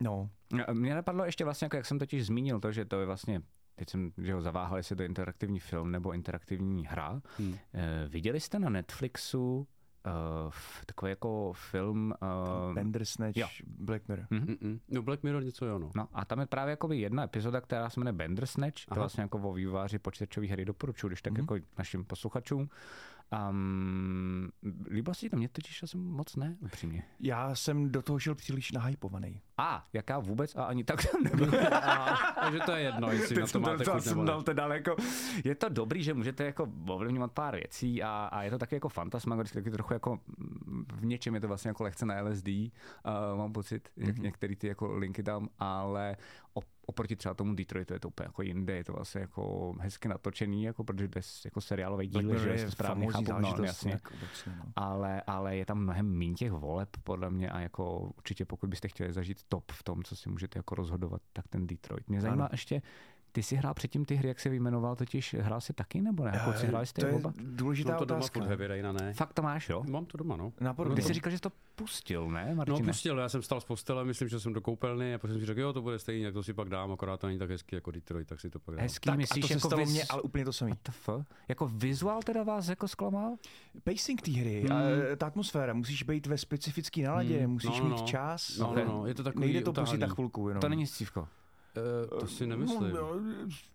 No, 0.00 0.28
Mě 0.72 0.94
napadlo 0.94 1.24
ještě 1.24 1.44
vlastně, 1.44 1.64
jako 1.64 1.76
jak 1.76 1.86
jsem 1.86 1.98
totiž 1.98 2.26
zmínil 2.26 2.60
to, 2.60 2.72
že 2.72 2.84
to 2.84 3.00
je 3.00 3.06
vlastně 3.06 3.40
teď 3.74 3.90
jsem 3.90 4.12
že 4.18 4.34
ho 4.34 4.42
zaváhal, 4.42 4.76
jestli 4.76 4.92
je 4.92 4.96
to 4.96 5.02
interaktivní 5.02 5.60
film 5.60 5.90
nebo 5.90 6.12
interaktivní 6.12 6.86
hra. 6.86 7.22
Hmm. 7.38 7.54
Eh, 7.74 8.08
viděli 8.08 8.40
jste 8.40 8.58
na 8.58 8.68
Netflixu 8.70 9.56
uh, 10.06 10.52
takový 10.86 11.10
jako 11.10 11.52
film... 11.52 12.14
Uh, 12.68 12.74
Bandersnatch, 12.74 13.36
jo. 13.36 13.48
Black 13.66 14.08
Mirror. 14.08 14.26
Mm-mm. 14.30 14.80
No 14.88 15.02
Black 15.02 15.22
Mirror 15.22 15.44
něco 15.44 15.66
jo, 15.66 15.78
no. 15.78 15.90
No 15.94 16.08
a 16.12 16.24
tam 16.24 16.40
je 16.40 16.46
právě 16.46 16.70
jakoby 16.70 16.98
jedna 16.98 17.24
epizoda, 17.24 17.60
která 17.60 17.90
se 17.90 18.00
jmenuje 18.00 18.12
Bandersnatch, 18.12 18.84
to 18.88 18.94
vlastně 18.94 19.22
jako 19.22 19.38
o 19.38 19.52
výváři 19.52 19.98
počítačové 19.98 20.46
hry 20.46 20.64
doporučuji, 20.64 21.08
když 21.08 21.22
tak 21.22 21.32
Mhm. 21.32 21.40
jako 21.40 21.56
našim 21.78 22.04
posluchačům. 22.04 22.68
Um, 23.32 24.50
líbilo 24.90 25.14
se 25.14 25.20
ti 25.20 25.30
to? 25.30 25.36
Mě 25.36 25.48
totiž 25.48 25.82
asi 25.82 25.96
moc 25.96 26.36
ne, 26.36 26.56
upřímně. 26.60 27.02
Já 27.20 27.54
jsem 27.54 27.92
do 27.92 28.02
toho 28.02 28.18
šel 28.18 28.34
příliš 28.34 28.72
nahypovaný. 28.72 29.40
A, 29.58 29.84
jaká 29.92 30.18
vůbec 30.18 30.56
a 30.56 30.64
ani 30.64 30.84
tak 30.84 31.06
tam 31.06 31.22
nebyl. 31.22 31.50
Takže 32.40 32.58
to 32.66 32.72
je 32.72 32.82
jedno, 32.82 33.12
jestli 33.12 33.40
na 33.40 33.46
to 33.46 33.60
máte 33.60 33.84
chuť 33.84 34.06
nebo 34.06 34.24
ne. 34.24 34.32
teda 34.44 34.74
jako, 34.74 34.96
je 35.44 35.54
to 35.54 35.68
dobrý, 35.68 36.02
že 36.02 36.14
můžete 36.14 36.44
jako 36.44 36.72
ovlivňovat 36.88 37.32
pár 37.32 37.56
věcí 37.56 38.02
a, 38.02 38.28
a 38.32 38.42
je 38.42 38.50
to 38.50 38.58
taky 38.58 38.76
jako 38.76 38.88
fantasmagorické, 38.88 39.58
taky 39.60 39.70
trochu 39.70 39.92
jako 39.92 40.18
mm, 40.38 40.84
v 40.94 41.04
něčem 41.04 41.34
je 41.34 41.40
to 41.40 41.48
vlastně 41.48 41.68
jako 41.68 41.84
lehce 41.84 42.06
na 42.06 42.20
LSD, 42.20 42.48
uh, 42.48 42.70
mám 43.36 43.52
pocit, 43.52 43.88
mm-hmm. 43.88 44.06
jak 44.06 44.18
některé 44.18 44.56
ty 44.56 44.66
jako 44.66 44.96
linky 44.96 45.22
tam, 45.22 45.48
ale 45.58 46.16
op, 46.52 46.64
oproti 46.92 47.16
třeba 47.16 47.34
tomu 47.34 47.54
Detroitu 47.54 47.92
je 47.92 48.00
to 48.00 48.08
úplně 48.08 48.26
jako 48.26 48.42
jinde, 48.42 48.76
je 48.76 48.84
to 48.84 48.92
vlastně 48.92 49.20
jako 49.20 49.74
hezky 49.80 50.08
natočený, 50.08 50.64
jako 50.64 50.84
protože 50.84 51.08
bez 51.08 51.44
jako 51.44 51.60
seriálový 51.60 52.08
Black 52.08 52.26
díl, 52.26 52.34
Mirror 52.34 52.56
že 52.56 52.62
je 52.62 52.70
správně 52.70 53.06
chápu, 53.06 53.32
no, 53.40 53.64
jasně. 53.64 53.92
jako 53.92 54.14
no. 54.46 54.72
Ale, 54.76 55.22
ale 55.26 55.56
je 55.56 55.66
tam 55.66 55.78
mnohem 55.78 56.18
méně 56.18 56.34
těch 56.34 56.52
voleb, 56.52 56.88
podle 57.04 57.30
mě, 57.30 57.50
a 57.50 57.60
jako 57.60 58.00
určitě 58.16 58.44
pokud 58.44 58.70
byste 58.70 58.88
chtěli 58.88 59.12
zažít 59.12 59.42
top 59.48 59.72
v 59.72 59.82
tom, 59.82 60.02
co 60.02 60.16
si 60.16 60.28
můžete 60.28 60.58
jako 60.58 60.74
rozhodovat, 60.74 61.22
tak 61.32 61.48
ten 61.48 61.66
Detroit. 61.66 62.08
Mě 62.08 62.20
zajímá 62.20 62.44
Ano. 62.44 62.48
ještě, 62.52 62.82
ty 63.32 63.42
jsi 63.42 63.56
hrál 63.56 63.74
předtím 63.74 64.04
ty 64.04 64.14
hry, 64.14 64.28
jak 64.28 64.40
se 64.40 64.48
vyjmenoval, 64.48 64.96
totiž 64.96 65.34
hrál 65.40 65.60
si 65.60 65.72
taky, 65.72 66.00
nebo 66.02 66.24
ne? 66.24 66.30
Jako 66.34 66.52
si 66.52 66.66
hráli 66.66 66.82
Eh, 66.82 66.86
jste 66.86 67.00
to 67.00 67.06
je 67.06 67.12
oba? 67.12 67.32
důležitá 67.40 67.90
Mám 67.90 67.98
to 67.98 68.04
doma 68.04 68.18
otázka. 68.18 68.40
furt 68.40 68.46
Heavy 68.48 68.66
Raina, 68.66 68.92
ne? 68.92 69.12
Fakt 69.14 69.32
to 69.32 69.42
máš, 69.42 69.68
jo? 69.68 69.82
Mám 69.90 70.04
to 70.06 70.18
doma, 70.18 70.36
no. 70.36 70.52
Na 70.60 70.74
Ty 70.94 71.02
jsi 71.02 71.12
říkal, 71.12 71.30
že 71.30 71.36
jsi 71.38 71.42
to 71.42 71.52
pustil, 71.74 72.30
ne, 72.30 72.46
No 72.50 72.54
Martine? 72.56 72.86
pustil, 72.86 73.18
já 73.18 73.28
jsem 73.28 73.42
stal 73.42 73.60
z 73.60 73.64
postele, 73.64 74.04
myslím, 74.04 74.28
že 74.28 74.40
jsem 74.40 74.52
do 74.52 74.60
koupelny 74.60 75.14
a 75.14 75.18
pak 75.18 75.30
jsem 75.30 75.40
si 75.40 75.46
řekl, 75.46 75.60
jo, 75.60 75.72
to 75.72 75.82
bude 75.82 75.98
stejný, 75.98 76.22
jak 76.22 76.34
to 76.34 76.42
si 76.42 76.52
pak 76.54 76.68
dám, 76.68 76.92
akorát 76.92 77.20
to 77.20 77.26
není 77.26 77.38
tak 77.38 77.50
hezký 77.50 77.76
jako 77.76 77.90
Detroit, 77.90 78.28
tak 78.28 78.40
si 78.40 78.50
to 78.50 78.58
pak 78.58 78.74
dám. 78.74 78.82
Hezký, 78.82 79.06
Tak 79.06 79.14
a 79.14 79.16
myslíš, 79.18 79.40
to 79.42 79.48
se 79.48 79.54
jako 79.54 79.68
stalo 79.68 79.82
viz... 79.82 79.90
mně, 79.90 80.04
ale 80.10 80.22
úplně 80.22 80.44
to 80.44 80.52
samý. 80.52 80.72
Jako 81.48 81.68
vizuál 81.68 82.22
teda 82.22 82.42
vás 82.42 82.68
jako 82.68 82.88
zklamal? 82.88 83.36
Pacing 83.84 84.22
té 84.22 84.30
hry, 84.30 84.60
Hmm. 84.68 84.76
a 84.78 85.16
ta 85.16 85.26
atmosféra, 85.26 85.74
musíš 85.74 86.02
být 86.02 86.26
ve 86.26 86.38
specifické 86.38 87.02
náladě, 87.02 87.40
Hmm. 87.40 87.50
musíš 87.52 87.70
No, 87.70 87.78
no, 87.78 87.84
mít 87.84 88.00
no. 88.00 88.06
čas. 88.06 88.58
No, 88.58 88.74
no, 88.76 88.84
no, 88.84 89.06
je 89.06 89.14
to 89.14 89.22
takový 89.22 89.44
Nejde 89.46 89.62
to 89.62 89.72
pustit 89.72 89.98
na 89.98 90.06
chvilku 90.06 90.48
jenom. 90.48 90.60
To 90.60 90.68
není 90.68 90.86
scívko. 90.86 91.28
Eh, 91.76 92.20
to 92.20 92.26
si 92.26 92.46
nemyslím. 92.46 92.92
No, 92.94 93.10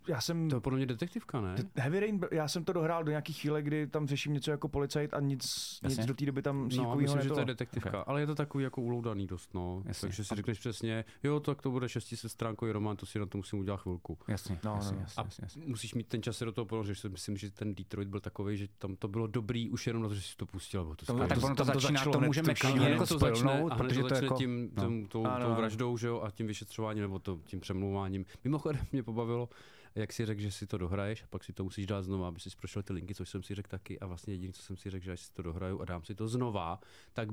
já 0.07 0.21
jsem... 0.21 0.49
To 0.49 0.55
je 0.55 0.59
podle 0.59 0.77
mě 0.77 0.85
detektivka, 0.85 1.41
ne? 1.41 1.55
Heavy 1.75 1.99
Rain, 1.99 2.19
já 2.31 2.47
jsem 2.47 2.63
to 2.63 2.73
dohrál 2.73 3.03
do 3.03 3.09
nějaký 3.11 3.33
chvíle, 3.33 3.61
kdy 3.61 3.87
tam 3.87 4.07
řeším 4.07 4.33
něco 4.33 4.51
jako 4.51 4.67
policajt 4.67 5.13
a 5.13 5.19
nic, 5.19 5.43
nic 5.83 5.97
Jasně. 5.97 6.05
do 6.07 6.13
té 6.13 6.25
doby 6.25 6.41
tam 6.41 6.69
No, 6.77 6.95
myslím, 6.95 7.21
že 7.21 7.29
to 7.29 7.39
je 7.39 7.45
detektivka, 7.45 7.99
ale 8.01 8.21
je 8.21 8.27
to 8.27 8.35
takový 8.35 8.63
jako 8.63 8.81
uloudaný 8.81 9.27
dost, 9.27 9.53
no. 9.53 9.83
Jasně. 9.85 10.07
Takže 10.07 10.23
si 10.23 10.35
řekneš 10.35 10.59
přesně, 10.59 11.05
jo, 11.23 11.39
tak 11.39 11.61
to 11.61 11.71
bude 11.71 11.89
600 11.89 12.31
stránkový 12.31 12.71
román, 12.71 12.97
to 12.97 13.05
si 13.05 13.19
na 13.19 13.25
to 13.25 13.37
musím 13.37 13.59
udělat 13.59 13.77
chvilku. 13.77 14.17
Jasně, 14.27 14.59
No, 14.63 14.75
jasně, 14.75 14.95
no. 14.95 15.01
jasně, 15.01 15.21
A 15.21 15.25
jasně, 15.25 15.41
jasně. 15.45 15.63
musíš 15.65 15.93
mít 15.93 16.07
ten 16.07 16.23
čas 16.23 16.37
se 16.37 16.45
do 16.45 16.51
toho 16.51 16.65
ponořit, 16.65 16.95
že 16.95 17.01
si 17.01 17.09
myslím, 17.09 17.37
že 17.37 17.51
ten 17.51 17.75
Detroit 17.75 18.07
byl 18.07 18.19
takový, 18.19 18.57
že 18.57 18.67
tam 18.77 18.95
to 18.95 19.07
bylo 19.07 19.27
dobrý 19.27 19.69
už 19.69 19.87
jenom 19.87 20.03
na 20.03 20.09
to, 20.09 20.15
že 20.15 20.21
si 20.21 20.35
to 20.37 20.45
pustil. 20.45 20.83
Bylo 20.83 20.95
to 20.95 21.05
Tam- 21.05 21.15
skvělé. 21.15 21.27
tak 21.35 21.43
ono 21.43 21.55
to 21.55 21.65
tam 21.65 21.73
to 21.73 21.79
začíná, 21.79 22.03
to 22.03 22.19
můžeme 22.19 22.53
to 22.55 22.59
klidně 22.67 22.89
jako 22.89 23.05
to 23.05 23.19
začne, 23.19 23.63
protože 23.77 24.01
to 24.01 24.07
to 24.07 24.15
začne 24.15 24.25
jako... 24.25 24.35
tím, 24.37 24.69
no. 24.77 24.83
tím 24.83 25.05
tou, 25.07 25.23
vraždou, 25.55 25.97
že 25.97 26.07
jo, 26.07 26.21
a 26.21 26.31
tím 26.31 26.47
vyšetřováním, 26.47 27.01
nebo 27.01 27.19
to, 27.19 27.39
tím 27.45 27.59
přemlouváním. 27.87 28.25
Mimochodem 28.43 28.81
mě 28.91 29.03
pobavilo, 29.03 29.49
jak 29.95 30.13
si 30.13 30.25
řekl, 30.25 30.41
že 30.41 30.51
si 30.51 30.67
to 30.67 30.77
dohraješ 30.77 31.23
a 31.23 31.27
pak 31.27 31.43
si 31.43 31.53
to 31.53 31.63
musíš 31.63 31.85
dát 31.85 32.01
znova, 32.01 32.27
aby 32.27 32.39
si 32.39 32.49
prošel 32.57 32.83
ty 32.83 32.93
linky, 32.93 33.15
což 33.15 33.29
jsem 33.29 33.43
si 33.43 33.55
řekl 33.55 33.69
taky. 33.69 33.99
A 33.99 34.05
vlastně 34.05 34.33
jediné, 34.33 34.53
co 34.53 34.61
jsem 34.61 34.77
si 34.77 34.89
řekl, 34.89 35.05
že 35.05 35.11
až 35.11 35.19
si 35.21 35.33
to 35.33 35.41
dohraju 35.41 35.81
a 35.81 35.85
dám 35.85 36.03
si 36.03 36.15
to 36.15 36.27
znova, 36.27 36.79
tak 37.13 37.29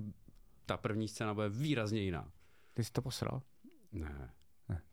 ta 0.66 0.76
první 0.76 1.08
scéna 1.08 1.34
bude 1.34 1.49
výrazně 1.49 2.00
jiná. 2.00 2.30
Ty 2.75 2.84
jsi 2.84 2.92
to 2.92 3.02
posral? 3.02 3.42
Ne. 3.92 4.32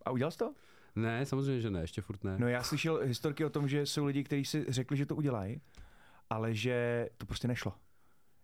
A 0.06 0.12
udělal 0.12 0.32
jsi 0.32 0.38
to? 0.38 0.54
Ne, 0.96 1.26
samozřejmě, 1.26 1.62
že 1.62 1.70
ne, 1.70 1.82
ještě 1.82 2.02
furt 2.02 2.24
ne. 2.24 2.38
No 2.40 2.48
já 2.48 2.64
slyšel 2.64 3.00
historky 3.04 3.46
o 3.46 3.50
tom, 3.50 3.68
že 3.68 3.86
jsou 3.86 4.06
lidi, 4.06 4.24
kteří 4.24 4.46
si 4.46 4.66
řekli, 4.68 4.98
že 4.98 5.06
to 5.06 5.16
udělají, 5.16 5.62
ale 6.30 6.54
že 6.56 7.10
to 7.18 7.26
prostě 7.26 7.48
nešlo. 7.48 7.74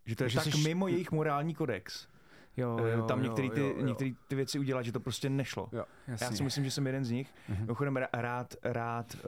Že 0.06 0.16
to 0.16 0.24
je 0.24 0.30
Že 0.30 0.36
tak 0.40 0.54
jsi- 0.54 0.58
mimo 0.64 0.88
jejich 0.88 1.12
morální 1.12 1.56
kodex. 1.56 2.08
Jo, 2.58 2.78
eh, 2.86 2.92
jo, 2.98 3.06
tam 3.06 3.20
jo, 3.20 3.24
některé 3.24 3.50
ty, 3.50 3.60
jo, 3.60 3.74
jo. 3.78 3.86
některý 3.86 4.16
ty 4.28 4.36
věci 4.36 4.60
udělat, 4.60 4.82
že 4.84 4.92
to 4.92 5.00
prostě 5.00 5.30
nešlo. 5.30 5.70
Jo. 5.72 5.86
Já 6.08 6.18
si 6.18 6.44
myslím, 6.44 6.64
že 6.64 6.72
jsem 6.72 6.86
jeden 6.88 7.06
z 7.06 7.12
nich. 7.12 7.34
Mhm. 7.50 7.62
Mimochodem 7.62 7.94
rá- 7.96 8.08
rád, 8.14 8.56
rád 8.64 9.16
uh, 9.16 9.22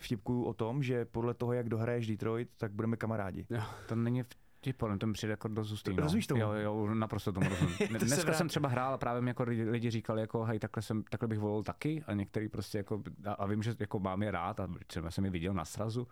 vtipkuju 0.00 0.44
o 0.44 0.54
tom, 0.54 0.82
že 0.82 1.04
podle 1.04 1.34
toho, 1.34 1.52
jak 1.52 1.68
dohraješ 1.68 2.06
Detroit, 2.06 2.48
tak 2.56 2.72
budeme 2.72 2.96
kamarádi. 2.96 3.46
To 3.86 3.94
není 3.96 4.22
vtip, 4.22 4.82
ale 4.82 4.98
to 4.98 5.06
mi 5.06 5.12
přijde 5.12 5.30
jako 5.30 5.48
dost 5.48 5.70
hustý. 5.70 5.90
No. 5.90 6.02
Rozumíš 6.02 6.26
tomu? 6.26 6.40
Jo, 6.40 6.52
jo, 6.52 6.94
naprosto 6.94 7.32
tomu 7.32 7.50
rozumím. 7.50 7.76
to 7.78 7.84
se 7.98 8.04
Dneska 8.04 8.24
vrát- 8.30 8.34
jsem 8.38 8.48
třeba 8.48 8.68
hrál 8.68 8.94
a 8.94 8.98
právě 8.98 9.22
mi 9.22 9.30
jako 9.30 9.42
lidi, 9.42 9.64
lidi 9.64 9.90
říkali, 9.90 10.20
jako, 10.20 10.44
hej, 10.44 10.58
takhle, 10.58 10.82
jsem, 10.82 11.02
takhle 11.02 11.28
bych 11.28 11.38
volil 11.38 11.62
taky 11.62 12.04
a 12.06 12.12
některý 12.12 12.48
prostě 12.48 12.78
jako, 12.78 13.02
a, 13.26 13.32
a 13.32 13.46
vím, 13.46 13.62
že 13.62 13.74
jako 13.80 13.98
mám 13.98 14.22
je 14.22 14.30
rád 14.30 14.60
a 14.60 14.68
třeba 14.86 15.10
jsem 15.10 15.24
je 15.24 15.30
viděl 15.30 15.54
na 15.54 15.64
srazu, 15.64 16.08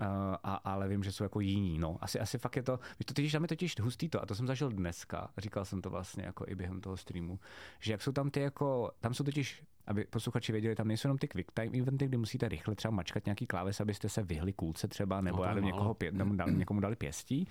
Uh, 0.00 0.06
a, 0.44 0.54
ale 0.54 0.88
vím, 0.88 1.02
že 1.02 1.12
jsou 1.12 1.24
jako 1.24 1.40
jiní. 1.40 1.78
No. 1.78 1.98
Asi, 2.00 2.20
asi 2.20 2.38
fakt 2.38 2.56
je 2.56 2.62
to, 2.62 2.76
víš, 2.98 3.06
to 3.06 3.14
totiž, 3.14 3.32
tam 3.32 3.42
je 3.42 3.48
totiž 3.48 3.80
hustý 3.80 4.08
to, 4.08 4.22
a 4.22 4.26
to 4.26 4.34
jsem 4.34 4.46
zažil 4.46 4.68
dneska, 4.70 5.30
říkal 5.38 5.64
jsem 5.64 5.82
to 5.82 5.90
vlastně 5.90 6.24
jako 6.24 6.44
i 6.48 6.54
během 6.54 6.80
toho 6.80 6.96
streamu, 6.96 7.38
že 7.80 7.92
jak 7.92 8.02
jsou 8.02 8.12
tam 8.12 8.30
ty 8.30 8.40
jako, 8.40 8.90
tam 9.00 9.14
jsou 9.14 9.24
totiž, 9.24 9.62
aby 9.86 10.04
posluchači 10.04 10.52
věděli, 10.52 10.74
tam 10.74 10.88
nejsou 10.88 11.08
jenom 11.08 11.18
ty 11.18 11.28
quick 11.28 11.52
time 11.52 11.74
eventy, 11.74 12.06
kdy 12.06 12.16
musíte 12.16 12.48
rychle 12.48 12.74
třeba 12.74 12.92
mačkat 12.92 13.26
nějaký 13.26 13.46
kláves, 13.46 13.80
abyste 13.80 14.08
se 14.08 14.22
vyhli 14.22 14.52
kůlce 14.52 14.88
třeba, 14.88 15.20
nebo 15.20 15.36
No, 15.36 15.44
já 15.44 15.58
někoho 15.58 15.94
pě, 15.94 16.12
někomu 16.50 16.80
dali 16.80 16.96
pěstí. 16.96 17.48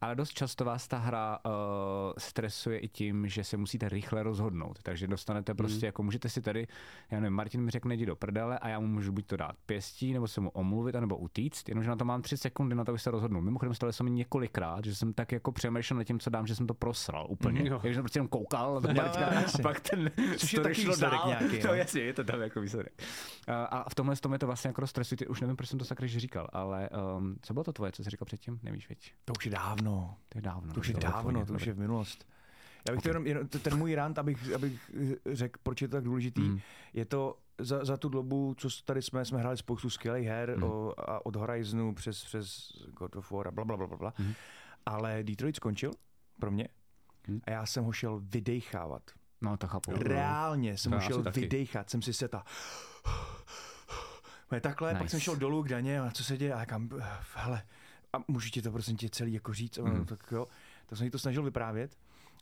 Ale 0.00 0.14
dost 0.16 0.30
často 0.30 0.64
vás 0.64 0.88
ta 0.88 0.98
hra 0.98 1.38
uh, 1.46 1.52
stresuje 2.18 2.78
i 2.78 2.88
tím, 2.88 3.28
že 3.28 3.44
se 3.44 3.56
musíte 3.56 3.88
rychle 3.88 4.22
rozhodnout. 4.22 4.78
Takže 4.82 5.06
dostanete 5.06 5.54
prostě, 5.54 5.86
jako 5.86 6.02
můžete 6.02 6.28
si 6.28 6.42
tady, 6.42 6.66
já 7.10 7.20
nevím, 7.20 7.36
Martin 7.36 7.60
mi 7.60 7.70
řekne, 7.70 7.94
jdi 7.94 8.06
do 8.06 8.16
prdele 8.16 8.58
a 8.58 8.68
já 8.68 8.80
mu 8.80 8.86
můžu 8.86 9.12
buď 9.12 9.26
to 9.26 9.36
dát 9.36 9.56
pěstí, 9.66 10.12
nebo 10.12 10.28
se 10.28 10.40
mu 10.40 10.50
omluvit, 10.50 10.94
nebo 10.94 11.16
utíct, 11.16 11.68
jenomže 11.68 11.90
na 11.90 11.96
to 11.96 12.04
mám 12.04 12.22
tři 12.22 12.36
sekundy 12.36 12.74
na 12.74 12.84
to, 12.84 12.90
abych 12.90 13.02
se 13.02 13.10
rozhodnul. 13.10 13.42
Mimochodem 13.42 13.74
stalo 13.74 13.92
se 13.92 14.04
mi 14.04 14.10
několikrát, 14.10 14.84
že 14.84 14.94
jsem 14.94 15.12
tak 15.12 15.32
jako 15.32 15.52
přemýšlel 15.52 15.98
nad 15.98 16.04
tím, 16.04 16.20
co 16.20 16.30
dám, 16.30 16.46
že 16.46 16.54
jsem 16.54 16.66
to 16.66 16.74
prosral 16.74 17.26
úplně. 17.28 17.60
Mm, 17.60 17.66
jo. 17.66 17.78
Takže 17.82 17.94
jsem 17.94 18.02
prostě 18.02 18.18
jenom 18.18 18.28
koukal 18.28 18.80
na 18.80 18.92
Martina, 18.92 19.40
jo, 19.40 19.46
a 19.54 19.62
pak 19.62 19.80
ten 19.80 20.10
Což 20.38 20.52
je 20.52 20.60
taky 20.60 20.74
šlo 20.74 20.92
výsledek 20.92 21.18
dál. 21.18 21.28
nějaký, 21.28 21.58
To 21.62 21.68
no. 21.68 21.74
jasně, 21.74 22.00
je 22.00 22.12
to 22.12 22.24
tam 22.24 22.40
jako 22.40 22.60
výsledek. 22.60 22.92
Uh, 23.48 23.54
a 23.54 23.90
v 23.90 23.94
tomhle 23.94 24.16
tom 24.16 24.32
je 24.32 24.38
to 24.38 24.46
vlastně 24.46 24.68
jako 24.68 24.86
stresující. 24.86 25.26
Už 25.26 25.40
nevím, 25.40 25.56
proč 25.56 25.68
jsem 25.68 25.78
to 25.78 25.84
sakryž 25.84 26.16
říkal, 26.16 26.48
ale 26.52 26.88
um, 27.16 27.36
co 27.42 27.52
bylo 27.54 27.64
to 27.64 27.72
tvoje, 27.72 27.92
co 27.92 28.04
jsi 28.04 28.10
říkal 28.10 28.26
předtím? 28.26 28.60
Nevíš, 28.62 28.88
veď? 28.88 29.12
To 29.24 29.32
už 29.38 29.46
je 29.46 29.52
dávno. 29.52 29.87
To 30.28 30.38
je 30.38 30.42
dávno. 30.42 30.74
To 30.74 30.80
už 30.80 30.88
je 30.88 30.94
dávno, 30.94 31.46
to 31.46 31.52
už 31.54 31.66
je 31.66 31.72
v 31.72 31.78
minulost. 31.78 32.26
Já 32.88 32.94
bych 32.94 33.02
to 33.02 33.08
Ok. 33.08 33.10
jenom, 33.10 33.26
jenom, 33.26 33.48
ten 33.48 33.78
můj 33.78 33.94
rant, 33.94 34.18
abych, 34.18 34.52
abych 34.54 34.90
řekl, 35.32 35.60
proč 35.62 35.82
je 35.82 35.88
to 35.88 35.96
tak 35.96 36.04
důležitý, 36.04 36.40
Mm. 36.40 36.60
je 36.92 37.04
to 37.04 37.38
za, 37.58 37.84
za 37.84 37.96
tu 37.96 38.08
dobu, 38.08 38.54
co 38.58 38.68
tady 38.84 39.02
jsme, 39.02 39.24
jsme 39.24 39.38
hráli 39.38 39.56
spoustu 39.56 39.90
skvělých 39.90 40.26
her 40.28 40.54
Mhm. 40.56 40.62
o, 40.64 40.94
a 41.10 41.26
od 41.26 41.36
Horizonu 41.36 41.94
přes, 41.94 42.24
přes 42.24 42.72
God 42.98 43.16
of 43.16 43.30
War 43.30 43.48
a 43.48 43.50
bla, 43.50 43.64
bla, 43.64 43.76
bla, 43.76 43.86
bla, 43.86 43.96
bla. 43.96 44.14
Mhm. 44.18 44.34
Ale 44.86 45.22
Detroit 45.24 45.56
skončil 45.56 45.90
pro 46.40 46.50
mě 46.50 46.68
Mhm. 47.28 47.40
a 47.44 47.50
já 47.50 47.66
jsem 47.66 47.84
ho 47.84 47.92
šel 47.92 48.20
vydejchávat. 48.24 49.02
No, 49.40 49.56
to 49.56 49.66
chápu. 49.68 49.92
Reálně 49.96 50.76
jsem 50.78 50.92
To 50.92 50.98
ho 50.98 51.02
šel 51.02 51.22
vydejchat, 51.32 51.90
jsem 51.90 52.02
si 52.02 52.12
seta. 52.12 52.44
Takhle, 54.60 54.88
nice. 54.92 54.98
pak 54.98 55.10
jsem 55.10 55.20
šel 55.20 55.36
dolů 55.36 55.62
k 55.62 55.68
daně 55.68 56.00
a 56.00 56.10
co 56.10 56.24
se 56.24 56.36
děje 56.36 56.54
a 56.54 56.66
kam, 56.66 56.88
hele, 57.34 57.62
a 58.18 58.24
můžu 58.28 58.50
ti 58.50 58.62
to 58.62 58.72
prosím 58.72 58.96
tě 58.96 59.08
celý 59.08 59.32
jako 59.32 59.54
říct, 59.54 59.78
mm. 59.78 60.04
tak 60.06 60.30
jo, 60.32 60.46
to 60.86 60.96
jsem 60.96 61.04
jí 61.04 61.10
to 61.10 61.18
snažil 61.18 61.42
vyprávět 61.42 61.96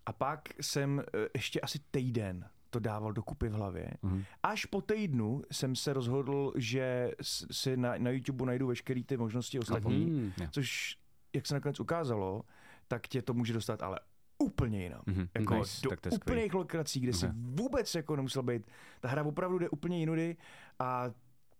a 0.06 0.12
pak 0.12 0.40
jsem 0.60 1.00
eh, 1.00 1.28
ještě 1.34 1.60
asi 1.60 1.78
týden 1.90 2.48
to 2.70 2.78
dával 2.80 3.12
dokupy 3.12 3.48
v 3.48 3.52
hlavě. 3.52 3.90
Mhm. 4.02 4.24
Až 4.42 4.64
po 4.64 4.80
týdnu 4.80 5.42
jsem 5.52 5.76
se 5.76 5.92
rozhodl, 5.92 6.52
že 6.56 7.10
si 7.50 7.76
na, 7.76 7.94
na 7.98 8.10
YouTube 8.10 8.46
najdu 8.46 8.66
veškeré 8.66 9.02
ty 9.04 9.16
možnosti 9.16 9.58
ostatní, 9.58 10.04
Hmm. 10.04 10.32
což, 10.50 10.96
jak 11.32 11.46
se 11.46 11.54
nakonec 11.54 11.80
ukázalo, 11.80 12.42
tak 12.88 13.08
tě 13.08 13.22
to 13.22 13.34
může 13.34 13.52
dostat 13.52 13.82
ale 13.82 14.00
úplně 14.38 14.82
jinam. 14.82 15.02
Mhm. 15.06 15.28
Jako 15.38 15.54
Nice, 15.54 15.80
do 15.82 15.90
tak 15.90 16.00
to 16.00 16.10
skvělý. 16.10 16.40
úplných 16.40 16.54
lokací, 16.54 17.00
kde 17.00 17.12
si 17.12 17.26
Ok. 17.26 17.32
vůbec 17.36 17.94
jako 17.94 18.16
nemusel 18.16 18.42
být. 18.42 18.66
Ta 19.00 19.08
hra 19.08 19.24
opravdu 19.24 19.58
jde 19.58 19.68
úplně 19.68 19.98
jinudy 19.98 20.36
a 20.78 21.10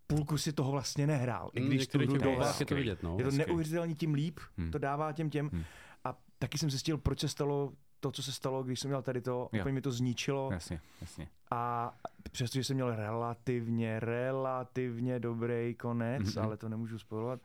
půlku 0.07 0.39
si 0.39 0.53
toho 0.53 0.71
vlastně 0.73 1.07
nehrál. 1.07 1.51
I 1.55 1.61
Mm, 1.61 1.67
když 1.69 1.87
tu 1.87 1.99
některých 1.99 2.23
hru 2.23 2.31
dohrál. 2.33 2.55
je 2.61 2.67
to 2.67 2.75
vidět, 2.75 3.03
no. 3.03 3.17
Je 3.19 3.25
to 3.25 3.31
neuvěřitelně 3.31 3.95
tím 3.95 4.15
líp, 4.15 4.41
Hmm. 4.59 4.71
to 4.71 4.79
dává 4.79 5.13
těm 5.13 5.31
těm. 5.31 5.51
Hmm. 5.53 5.65
A 6.05 6.15
taky 6.39 6.59
jsem 6.59 6.71
se 6.71 6.79
stěl, 6.79 6.99
proč 6.99 7.21
se 7.21 7.29
stalo 7.29 7.73
to, 8.01 8.13
co 8.13 8.23
se 8.23 8.33
stalo, 8.33 8.63
když 8.63 8.81
jsem 8.81 8.89
měl 8.91 9.03
tady 9.03 9.21
to, 9.21 9.49
Jo. 9.53 9.61
úplně 9.61 9.73
mi 9.73 9.81
to 9.81 9.93
zničilo. 9.93 10.49
Jasně, 10.53 10.81
jasně. 11.01 11.29
A 11.51 11.93
přestože 12.33 12.65
jsem 12.65 12.75
měl 12.75 12.97
relativně, 12.97 14.01
relativně 14.01 15.21
dobrý 15.21 15.75
konec, 15.75 16.35
Mhm. 16.35 16.45
ale 16.45 16.57
to 16.57 16.69
nemůžu 16.69 16.99
spojovat. 16.99 17.41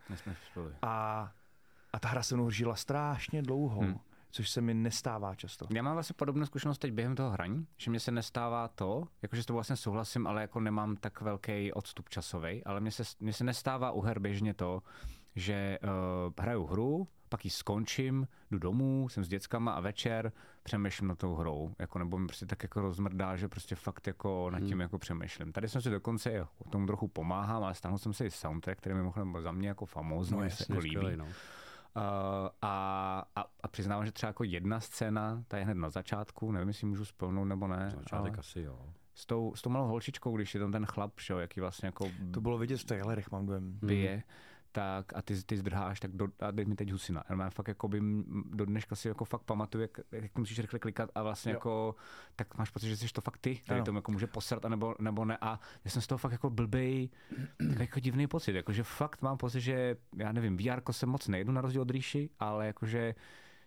A, 0.81 1.31
a 1.93 1.99
ta 1.99 2.07
hra 2.09 2.23
se 2.23 2.35
mnou 2.35 2.49
žila 2.49 2.75
strašně 2.75 3.41
dlouho, 3.41 3.81
Hmm. 3.81 3.99
Což 4.31 4.49
se 4.49 4.61
mi 4.61 4.73
nestává 4.73 5.35
často. 5.35 5.67
Já 5.75 5.83
mám 5.83 5.93
vlastně 5.93 6.13
podobnou 6.17 6.45
zkušenost 6.45 6.77
teď 6.77 6.91
během 6.93 7.15
toho 7.15 7.29
hraní, 7.29 7.67
že 7.77 7.91
mě 7.91 7.99
se 7.99 8.11
nestává 8.11 8.67
to, 8.67 9.03
jakože 9.21 9.43
s 9.43 9.45
to 9.45 9.53
vlastně 9.53 9.75
souhlasím, 9.75 10.27
ale 10.27 10.41
jako 10.41 10.59
nemám 10.59 10.95
tak 10.95 11.21
velký 11.21 11.73
odstup 11.73 12.09
časový, 12.09 12.63
ale 12.63 12.79
mně 12.79 12.91
se, 12.91 13.03
mně 13.19 13.33
se 13.33 13.43
nestává 13.43 13.91
u 13.91 14.01
her 14.01 14.19
běžně 14.19 14.53
to, 14.53 14.83
že 15.35 15.79
uh, 15.83 15.89
hraju 16.39 16.65
hru, 16.65 17.07
pak 17.29 17.45
ji 17.45 17.51
skončím, 17.51 18.27
jdu 18.51 18.59
domů, 18.59 19.09
jsem 19.09 19.23
s 19.23 19.27
dětskama 19.27 19.71
a 19.71 19.79
večer 19.79 20.31
přemýšlím 20.63 21.07
na 21.07 21.15
tou 21.15 21.35
hrou, 21.35 21.73
jako 21.79 21.99
nebo 21.99 22.17
mi 22.17 22.27
prostě 22.27 22.45
tak 22.45 22.63
jako 22.63 22.81
rozmrdá, 22.81 23.35
že 23.35 23.47
prostě 23.47 23.75
fakt 23.75 24.07
jako 24.07 24.49
nad 24.49 24.59
tím 24.59 24.79
jako 24.79 24.97
přemýšlím. 24.97 25.51
Tady 25.51 25.69
jsem 25.69 25.81
si 25.81 25.89
dokonce 25.89 26.47
o 26.57 26.69
tom 26.69 26.87
trochu 26.87 27.07
pomáhám, 27.07 27.63
ale 27.63 27.75
stáhnul 27.75 27.97
jsem 27.99 28.13
si 28.13 28.25
i 28.25 28.31
soundtrack, 28.31 28.77
který 28.77 28.93
mi 28.95 28.99
mimochodem 28.99 29.35
za 29.41 29.51
mě 29.51 29.67
jako 29.67 29.85
famózní, 29.85 30.37
No 30.39 30.49
se 30.49 30.65
jako 30.69 30.79
líbí. 30.79 30.95
skvělej, 30.95 31.17
no. 31.17 31.25
Uh, 31.95 32.01
a, 32.61 33.25
a, 33.35 33.45
a 33.63 33.67
přiznávám, 33.67 34.05
že 34.05 34.11
třeba 34.11 34.27
jako 34.29 34.43
jedna 34.43 34.79
scéna, 34.79 35.43
ta 35.47 35.57
je 35.57 35.63
hned 35.63 35.73
na 35.77 35.89
začátku, 35.89 36.51
nevím, 36.51 36.67
jestli 36.67 36.87
můžu 36.87 37.05
spolnout 37.05 37.47
nebo 37.47 37.67
ne, 37.67 37.89
Začátek 37.97 38.31
ale 38.31 38.37
asi 38.39 38.61
jo. 38.61 38.79
s 39.15 39.25
tou, 39.25 39.55
s 39.55 39.61
tou 39.61 39.69
malou 39.69 39.87
holčičkou, 39.87 40.35
když 40.35 40.53
je 40.53 40.59
tam 40.59 40.71
ten 40.71 40.85
chlap, 40.85 41.11
že, 41.19 41.33
jo, 41.33 41.39
jaký 41.39 41.59
vlastně 41.59 41.85
jako 41.85 42.11
To 42.33 42.41
bylo 42.41 42.57
vidět 42.57 42.77
v 42.77 42.83
trailerech, 42.85 43.31
mám 43.31 43.45
dojem. 43.45 43.79
bije, 43.81 44.23
tak 44.71 45.17
a 45.17 45.21
ty, 45.21 45.43
ty 45.43 45.57
zdrháš, 45.57 45.99
tak 45.99 46.11
do, 46.11 46.27
a 46.39 46.51
dej 46.51 46.65
mi 46.65 46.75
teď 46.75 46.91
husina. 46.91 47.23
Já 47.29 47.49
fakt 47.49 47.67
jako 47.67 47.87
by 47.87 48.01
do 48.45 48.65
dneška 48.65 48.95
si 48.95 49.07
jako 49.07 49.25
fakt 49.25 49.41
pamatuju, 49.41 49.81
jak, 49.81 49.99
jak 50.11 50.37
musíš 50.37 50.59
rychle 50.59 50.79
klikat 50.79 51.09
a 51.15 51.23
vlastně 51.23 51.51
Jo. 51.51 51.55
jako, 51.55 51.95
tak 52.35 52.57
máš 52.57 52.69
pocit, 52.69 52.87
že 52.87 52.97
jsi 52.97 53.13
to 53.13 53.21
fakt 53.21 53.37
ty, 53.37 53.55
který 53.55 53.83
tomu 53.83 53.97
jako 53.97 54.11
může 54.11 54.27
posrat, 54.27 54.65
anebo, 54.65 54.95
nebo 54.99 55.25
ne. 55.25 55.37
A 55.41 55.59
já 55.85 55.91
jsem 55.91 56.01
z 56.01 56.07
toho 56.07 56.17
fakt 56.17 56.31
jako 56.31 56.49
blbej, 56.49 57.09
tak 57.69 57.79
jako 57.79 57.99
divný 57.99 58.27
pocit, 58.27 58.55
jakože 58.55 58.83
fakt 58.83 59.21
mám 59.21 59.37
pocit, 59.37 59.61
že 59.61 59.97
já 60.17 60.31
nevím, 60.31 60.57
VR 60.57 60.91
se 60.91 61.05
moc 61.05 61.27
nejdu 61.27 61.51
na 61.51 61.61
rozdíl 61.61 61.81
od 61.81 61.91
Ríši, 61.91 62.29
ale 62.39 62.67
jakože 62.67 63.15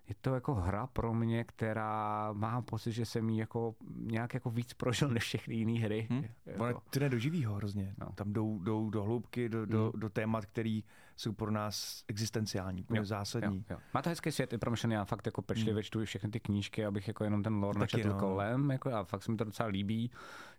je 0.08 0.14
to 0.20 0.34
jako 0.34 0.54
hra 0.54 0.86
pro 0.86 1.14
mě, 1.14 1.44
která 1.44 2.32
má 2.32 2.62
pocit, 2.62 2.92
že 2.92 3.04
jsem 3.06 3.30
jí 3.30 3.38
jako 3.38 3.74
nějak 3.96 4.34
jako 4.34 4.50
víc 4.50 4.72
prožil 4.74 5.08
než 5.08 5.22
všechny 5.22 5.54
jiné 5.54 5.80
hry. 5.80 6.06
Hm? 6.10 6.24
Jako, 6.46 6.82
to 6.90 6.98
jde 6.98 7.08
do 7.08 7.18
živýho 7.18 7.54
hrozně. 7.54 7.94
No. 7.98 8.08
Tam 8.14 8.32
jdou, 8.32 8.58
jdou 8.58 8.90
do 8.90 9.02
hloubky, 9.02 9.48
do, 9.48 9.66
do, 9.66 9.92
do 9.96 10.08
témat, 10.08 10.46
které 10.46 10.80
jsou 11.16 11.32
pro 11.32 11.50
nás 11.50 12.04
existenciální, 12.08 12.82
úplně 12.82 12.98
Jo, 13.00 13.04
zásadní. 13.04 13.56
Jo, 13.56 13.64
jo. 13.70 13.76
Má 13.94 14.02
to 14.02 14.10
hezký 14.10 14.32
svět, 14.32 14.52
je 14.52 14.58
promyšlený, 14.58 14.94
já 14.94 15.04
fakt 15.04 15.26
jako 15.26 15.42
pečlivě 15.42 15.82
čtu 15.82 16.04
všechny 16.04 16.30
ty 16.30 16.40
knížky, 16.40 16.86
abych 16.86 17.08
jako 17.08 17.24
jenom 17.24 17.42
ten 17.42 17.54
lore 17.54 17.80
načetl 17.80 18.08
no. 18.08 18.18
kolem, 18.18 18.70
jako 18.70 18.90
a 18.94 19.04
fakt 19.04 19.22
se 19.22 19.30
mi 19.30 19.36
to 19.36 19.44
docela 19.44 19.68
líbí. 19.68 20.10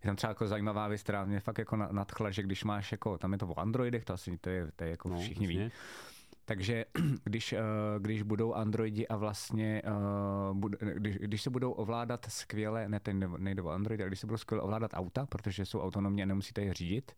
Je 0.03 0.07
tam 0.07 0.15
třeba 0.15 0.31
jako 0.31 0.47
zajímavá 0.47 0.87
věc, 0.87 1.03
která 1.03 1.25
mě 1.25 1.39
fakt 1.39 1.57
jako 1.57 1.75
na- 1.75 1.89
nadchla, 1.91 2.31
že 2.31 2.43
když 2.43 2.63
máš 2.63 2.91
jako, 2.91 3.17
tam 3.17 3.31
je 3.31 3.37
to 3.37 3.47
o 3.47 3.59
Androidech, 3.59 4.05
to 4.05 4.13
asi 4.13 4.37
to 4.37 4.49
je, 4.49 4.71
to 4.75 4.83
je 4.83 4.89
jako 4.89 5.09
No, 5.09 5.19
všichni 5.19 5.47
ví. 5.47 5.71
Takže 6.45 6.85
když, 7.23 7.53
eh, 7.53 7.59
když 7.99 8.21
budou 8.21 8.53
androidi 8.53 9.07
a 9.07 9.15
vlastně, 9.15 9.81
eh, 9.85 10.93
když, 10.93 11.17
když 11.17 11.41
se 11.41 11.49
budou 11.49 11.71
ovládat 11.71 12.25
skvěle, 12.29 12.89
ne, 12.89 12.99
ten 12.99 13.31
nejde- 13.37 13.61
o 13.61 13.69
androidy, 13.69 14.03
ale 14.03 14.09
když 14.09 14.19
se 14.19 14.27
budou 14.27 14.37
skvěle 14.37 14.61
ovládat 14.63 14.91
auta, 14.93 15.25
protože 15.25 15.65
jsou 15.65 15.81
autonomní 15.81 16.23
a 16.23 16.25
nemusíte 16.25 16.61
je 16.61 16.73
řídit, 16.73 17.11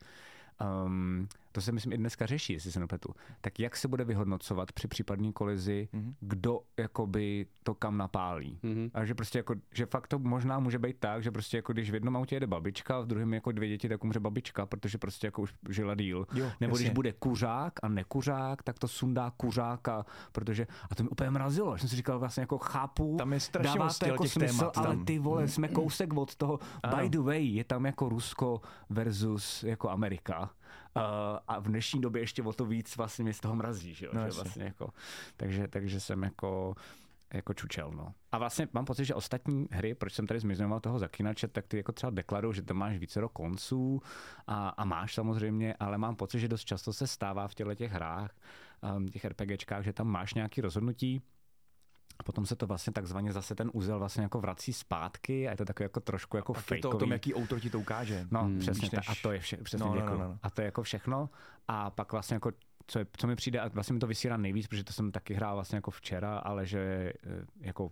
Um, 0.85 1.27
to 1.57 1.61
se 1.61 1.71
myslím 1.71 1.93
i 1.93 1.97
dneska 1.97 2.25
řeší, 2.25 2.53
jestli 2.53 2.71
se 2.71 2.79
nepletu. 2.79 3.13
Tak 3.41 3.59
jak 3.59 3.75
se 3.77 3.87
bude 3.87 4.03
vyhodnocovat 4.03 4.71
při 4.71 4.87
případné 4.87 5.31
kolizi, 5.31 5.87
Mhm. 5.93 6.03
mm-hmm. 6.03 6.13
kdo 6.19 6.59
jakoby 6.77 7.45
to 7.63 7.75
kam 7.75 7.97
napálí. 7.97 8.59
Mhm. 8.63 8.73
Mm-hmm. 8.73 8.91
A 8.93 9.05
že 9.05 9.15
prostě 9.15 9.39
jako, 9.39 9.55
že 9.73 9.85
fakt 9.85 10.07
to 10.07 10.19
možná 10.19 10.59
může 10.59 10.79
být 10.79 10.97
tak, 10.99 11.23
že 11.23 11.31
prostě 11.31 11.57
jako 11.57 11.73
když 11.73 11.91
v 11.91 11.93
jednom 11.93 12.17
autě 12.17 12.35
jede 12.35 12.47
babička, 12.47 12.99
v 12.99 13.05
druhém 13.05 13.33
jako 13.33 13.51
dvě 13.51 13.69
děti, 13.69 13.89
tak 13.89 14.03
umře 14.03 14.19
babička, 14.19 14.65
protože 14.65 14.97
prostě 14.97 15.27
jako 15.27 15.41
už 15.41 15.53
žila 15.69 15.95
díl. 15.95 16.25
Jo, 16.33 16.51
Nebo 16.59 16.75
jasně. 16.75 16.83
když 16.85 16.93
bude 16.93 17.13
kuřák 17.13 17.73
a 17.83 17.87
nekuřák, 17.87 18.63
tak 18.63 18.79
to 18.79 18.87
sundá 18.87 19.31
kuřáka, 19.37 20.05
protože, 20.31 20.67
a 20.91 20.95
to 20.95 21.03
mi 21.03 21.09
úplně 21.09 21.29
mrazilo, 21.29 21.77
že 21.77 21.81
jsem 21.81 21.89
si 21.89 21.95
říkal 21.95 22.19
vlastně 22.19 22.41
jako 22.41 22.57
chápu, 22.57 23.15
Tam 23.17 23.33
je 23.33 23.39
dává 23.61 23.89
to 23.99 24.05
jako 24.07 24.27
smysl, 24.27 24.57
témat 24.57 24.77
ale 24.77 24.87
tam. 24.95 25.05
ty 25.05 25.19
vole, 25.19 25.47
jsme 25.47 25.67
kousek 25.67 26.13
od 26.13 26.35
toho. 26.35 26.59
Ano. 26.83 26.97
By 26.97 27.09
the 27.09 27.19
way, 27.19 27.45
je 27.47 27.63
tam 27.63 27.85
jako 27.85 28.09
Rusko 28.09 28.61
versus 28.89 29.63
jako 29.63 29.89
Amerika. 29.89 30.49
Uh, 30.97 31.39
a 31.47 31.59
v 31.59 31.67
dnešní 31.67 32.01
době 32.01 32.21
ještě 32.21 32.43
o 32.43 32.53
to 32.53 32.65
víc 32.65 32.97
vlastně 32.97 33.23
mě 33.23 33.33
z 33.33 33.39
toho 33.39 33.55
mrazí, 33.55 33.93
že 33.93 34.05
jo? 34.05 34.11
No, 34.15 34.25
že 34.25 34.31
vlastně 34.31 34.63
jako, 34.63 34.89
takže, 35.37 35.67
takže 35.67 35.99
jsem 35.99 36.23
jako 36.23 36.75
jako 37.33 37.53
čučel, 37.53 37.91
no. 37.91 38.13
A 38.31 38.37
vlastně 38.37 38.67
mám 38.73 38.85
pocit, 38.85 39.05
že 39.05 39.15
ostatní 39.15 39.67
hry, 39.71 39.95
proč 39.95 40.13
jsem 40.13 40.27
tady 40.27 40.39
zmiňoval 40.39 40.79
toho 40.79 40.99
zaklínače, 40.99 41.47
tak 41.47 41.67
ty 41.67 41.77
jako 41.77 41.91
třeba 41.91 42.09
deklarují, 42.09 42.55
že 42.55 42.61
tam 42.61 42.77
máš 42.77 42.97
vícero 42.97 43.29
konců 43.29 44.01
a, 44.47 44.69
a 44.69 44.85
máš 44.85 45.13
samozřejmě, 45.13 45.75
ale 45.79 45.97
mám 45.97 46.15
pocit, 46.15 46.39
že 46.39 46.47
dost 46.47 46.65
často 46.65 46.93
se 46.93 47.07
stává 47.07 47.47
v 47.47 47.55
těchto 47.55 47.75
těch 47.75 47.91
hrách, 47.91 48.35
um, 48.95 49.07
těch 49.07 49.25
RPGčkách, 49.25 49.83
že 49.83 49.93
tam 49.93 50.07
máš 50.07 50.33
nějaký 50.33 50.61
rozhodnutí, 50.61 51.21
potom 52.23 52.45
se 52.45 52.55
to 52.55 52.67
vlastně 52.67 52.93
takzvaně 52.93 53.33
zase 53.33 53.55
ten 53.55 53.69
úzel 53.73 53.99
vlastně 53.99 54.23
jako 54.23 54.41
vrací 54.41 54.73
zpátky 54.73 55.47
a 55.47 55.51
je 55.51 55.57
to 55.57 55.65
takový 55.65 55.85
jako 55.85 55.99
trošku 55.99 56.37
jako 56.37 56.53
Pak 56.53 56.71
je 56.71 56.77
to 56.81 56.89
o 56.89 56.97
tom, 56.97 57.11
jaký 57.11 57.33
autor 57.35 57.59
ti 57.59 57.69
to 57.69 57.79
ukáže. 57.79 58.27
No, 58.31 58.43
Mm, 58.43 58.59
přesně. 58.59 58.81
víš, 58.81 58.89
ta, 58.89 58.97
než- 58.97 59.09
a 59.09 59.13
to 59.21 59.31
je 59.31 59.39
vše, 59.39 59.57
přesně 59.57 59.85
No, 59.85 59.93
no, 59.93 59.95
no, 59.95 60.01
děkuju. 60.01 60.19
no, 60.19 60.27
no. 60.27 60.39
A 60.43 60.49
to 60.49 60.61
je 60.61 60.65
jako 60.65 60.83
všechno. 60.83 61.29
A 61.67 61.89
pak 61.89 62.11
vlastně 62.11 62.33
jako 62.33 62.51
co, 62.87 62.99
je, 62.99 63.05
co 63.17 63.27
mi 63.27 63.35
přijde, 63.35 63.59
a 63.59 63.67
vlastně 63.67 63.93
mi 63.93 63.99
to 63.99 64.07
vysírá 64.07 64.37
nejvíc, 64.37 64.67
protože 64.67 64.83
to 64.83 64.93
jsem 64.93 65.11
taky 65.11 65.33
hrál 65.33 65.55
vlastně 65.55 65.75
jako 65.75 65.91
včera, 65.91 66.37
ale 66.37 66.65
že 66.65 67.13
eh, 67.23 67.45
jako 67.59 67.91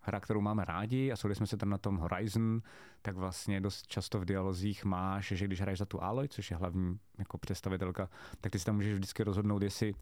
hra, 0.00 0.20
kterou 0.20 0.40
máme 0.40 0.64
rádi 0.64 1.12
a 1.12 1.16
shodli 1.16 1.34
jsme 1.34 1.46
se 1.46 1.56
tam 1.56 1.70
na 1.70 1.78
tom 1.78 1.96
Horizon, 1.96 2.62
tak 3.02 3.16
vlastně 3.16 3.60
dost 3.60 3.86
často 3.86 4.20
v 4.20 4.24
dialozích 4.24 4.84
máš, 4.84 5.26
že 5.28 5.44
když 5.44 5.60
hraješ 5.60 5.78
za 5.78 5.84
tu 5.84 6.02
Aloy, 6.02 6.28
což 6.28 6.50
je 6.50 6.56
hlavní 6.56 6.98
jako 7.18 7.38
představitelka, 7.38 8.08
tak 8.40 8.52
ty 8.52 8.58
si 8.58 8.64
tam 8.64 8.74
můžeš 8.74 8.94
vždycky 8.94 9.24
rozhodnout, 9.24 9.62
jestli 9.62 9.94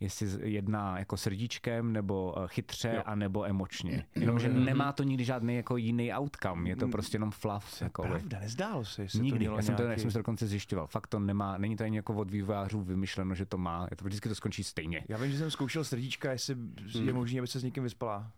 jestli 0.00 0.50
jedná 0.50 0.98
jako 0.98 1.16
srdíčkem, 1.16 1.92
nebo 1.92 2.34
eh, 2.44 2.48
chytře, 2.48 2.92
Jo. 2.96 3.02
a 3.06 3.14
nebo 3.14 3.46
emočně. 3.46 4.06
Jenomže 4.14 4.48
nemá 4.48 4.92
to 4.92 5.02
nikdy 5.02 5.24
žádný 5.24 5.56
jako 5.56 5.76
jiný 5.76 6.12
outcome, 6.14 6.68
je 6.68 6.76
to 6.76 6.88
prostě 6.88 7.16
jenom 7.16 7.30
fluff. 7.30 7.82
Jako, 7.82 8.02
Pravda, 8.02 8.38
nezdálo 8.40 8.84
se, 8.84 9.02
jestli 9.02 9.18
to 9.18 9.24
Nikdy, 9.24 9.38
mělo 9.38 9.56
já 9.56 9.62
jsem 9.62 9.74
to, 9.74 9.82
nějaký... 9.82 9.92
jak 9.92 10.00
jsem 10.00 10.10
se 10.10 10.18
dokonce 10.18 10.46
zjišťoval. 10.46 10.86
Fakt 10.86 11.06
to 11.06 11.18
nemá, 11.18 11.58
není 11.58 11.76
to 11.76 11.84
ani 11.84 11.96
jako 11.96 12.14
od 12.14 12.30
vývojářů 12.30 12.82
vymyšleno, 12.82 13.34
že 13.34 13.46
to 13.46 13.58
má, 13.58 13.86
je 13.90 13.96
to 13.96 14.04
vždycky 14.04 14.28
to 14.28 14.34
skončí 14.34 14.64
stejně. 14.64 15.04
Já 15.08 15.16
vím, 15.18 15.32
že 15.32 15.38
jsem 15.38 15.50
zkoušel 15.50 15.84
srdíčka, 15.84 16.32
jestli 16.32 16.56
je 17.04 17.12
možné, 17.12 17.38
aby 17.38 17.46
se 17.46 17.60
s 17.60 17.64
někým 17.64 17.82
vyspala. 17.82 18.30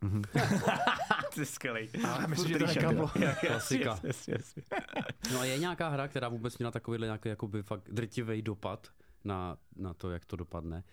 Ty 1.34 1.46
skvělej. 1.46 1.88
Ale 2.08 2.26
myslím, 2.26 2.48
že 2.48 2.58
to 2.58 2.66
neklaplo. 2.66 3.10
Klasika. 3.46 4.00
Yes, 4.04 4.28
yes, 4.28 4.56
yes. 4.56 4.68
No 5.32 5.40
a 5.40 5.44
je 5.44 5.58
nějaká 5.58 5.88
hra, 5.88 6.08
která 6.08 6.28
vůbec 6.28 6.58
měla 6.58 6.70
takovýhle 6.70 7.06
nějaký 7.06 7.28
jakoby 7.28 7.62
fakt 7.62 7.82
drtivý 7.92 8.42
dopad 8.42 8.88
na, 9.24 9.56
na 9.76 9.94
to, 9.94 10.10
jak 10.10 10.24
to 10.24 10.36
dopadne, 10.36 10.84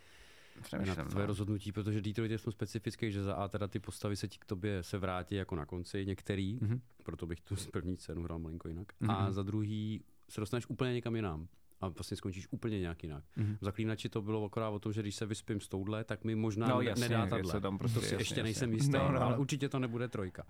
na 0.55 0.61
Přemýšlím, 0.61 1.05
tvoje 1.05 1.23
no. 1.23 1.27
rozhodnutí, 1.27 1.71
protože 1.71 2.01
Detroit 2.01 2.31
je 2.31 2.37
v 2.37 2.43
tom 2.43 2.53
specifický, 2.53 3.11
že 3.11 3.23
za 3.23 3.33
A 3.33 3.47
teda 3.47 3.67
ty 3.67 3.79
postavy 3.79 4.15
se 4.15 4.27
ti 4.27 4.37
k 4.39 4.45
tobě 4.45 4.83
se 4.83 4.97
vrátí 4.97 5.35
jako 5.35 5.55
na 5.55 5.65
konci, 5.65 6.05
některý, 6.05 6.59
Mhm. 6.61 6.71
mm-hmm. 6.75 6.79
proto 7.03 7.25
bych 7.25 7.41
tu 7.41 7.55
první 7.71 7.97
scénu 7.97 8.23
hrál 8.23 8.39
malinko 8.39 8.67
jinak, 8.67 8.87
mm-hmm. 9.01 9.11
a 9.17 9.31
za 9.31 9.43
druhý 9.43 10.01
se 10.29 10.41
dostaneš 10.41 10.65
úplně 10.69 10.93
někam 10.93 11.15
jinam 11.15 11.47
a 11.81 11.87
vlastně 11.87 12.17
skončíš 12.17 12.47
úplně 12.51 12.79
nějak 12.79 13.03
jinak. 13.03 13.23
Mm-hmm. 13.37 13.57
V 13.61 13.63
Zaklínači 13.65 14.09
to 14.09 14.21
bylo 14.21 14.45
akorát 14.45 14.69
o 14.69 14.79
tom, 14.79 14.93
že 14.93 15.01
když 15.01 15.15
se 15.15 15.25
vyspím 15.25 15.59
s 15.61 15.67
touhle, 15.67 16.03
tak 16.03 16.23
mi 16.23 16.35
možná 16.35 16.67
No, 16.67 16.79
ne- 16.79 16.85
jasně, 16.85 17.09
nedá 17.09 17.23
je 17.23 17.29
tahle. 17.29 17.51
se 17.51 17.61
tam 17.61 17.77
prostě- 17.77 17.99
to 17.99 18.05
si 18.05 18.13
jasně, 18.13 18.21
ještě 18.21 18.33
jasně. 18.33 18.43
nejsem 18.43 18.73
jistý, 18.73 18.91
No, 18.91 19.11
no, 19.11 19.21
ale 19.21 19.33
no. 19.35 19.41
určitě 19.41 19.69
to 19.69 19.79
nebude 19.79 20.07
trojka. 20.07 20.43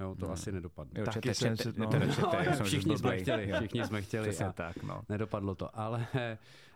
Jo, 0.00 0.16
to 0.20 0.30
asi 0.30 0.52
nedopadne. 0.52 1.00
Jo, 1.00 1.04
Taky 1.06 1.20
čete, 1.20 1.34
jsem 1.34 1.56
čete, 1.56 1.72
si- 1.72 1.80
no. 1.80 1.86
čete, 1.92 2.08
čete, 2.08 2.22
No, 2.22 2.38
jak 2.44 2.54
jsem 2.56 2.66
všichni 2.66 2.92
už 2.94 2.98
jsme 3.00 3.18
chtěli, 3.18 3.52
všichni 3.58 3.84
jsme 3.84 4.02
chtěli. 4.02 4.28
Přesně 4.28 4.52
tak, 4.54 4.82
no. 4.82 5.02
Nedopadlo 5.08 5.54
to, 5.54 5.78
ale 5.78 6.06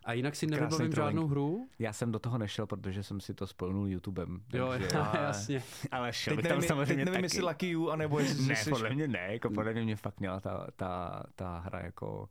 a 0.04 0.12
jinak 0.12 0.36
si 0.36 0.46
Krásný 0.46 0.60
nevybavím 0.60 0.92
trolling. 0.92 1.14
žádnou 1.16 1.28
hru. 1.28 1.68
Já 1.78 1.92
jsem 1.92 2.12
do 2.12 2.18
toho 2.18 2.38
nešel, 2.38 2.66
protože 2.66 3.02
jsem 3.02 3.20
si 3.20 3.34
to 3.34 3.46
spolnul 3.46 3.88
YouTubem. 3.88 4.40
Jo, 4.52 4.68
takže- 4.68 4.88
jasně. 5.22 5.62
ale 5.90 6.12
šel 6.12 6.30
Teď 6.36 6.36
bych 6.36 6.48
tam 6.48 6.50
nevím, 6.50 6.60
teď 6.60 6.68
samozřejmě 6.68 7.04
nevím 7.04 7.12
taky. 7.14 7.24
jestli 7.24 7.42
Lucky 7.42 7.68
You, 7.70 7.88
anebo 7.90 8.18
jestli 8.18 8.46
Ne, 8.46 8.56
jsi- 8.56 8.70
podle 8.70 8.90
mě 8.90 9.08
ne, 9.08 9.28
jako 9.32 9.50
podle 9.50 9.72
mě 9.72 9.82
mě 9.82 9.96
fakt 9.96 10.20
měla 10.20 10.40
ta, 10.40 10.66
ta, 10.76 11.22
ta 11.34 11.58
hra 11.58 11.80
jako 11.80 12.28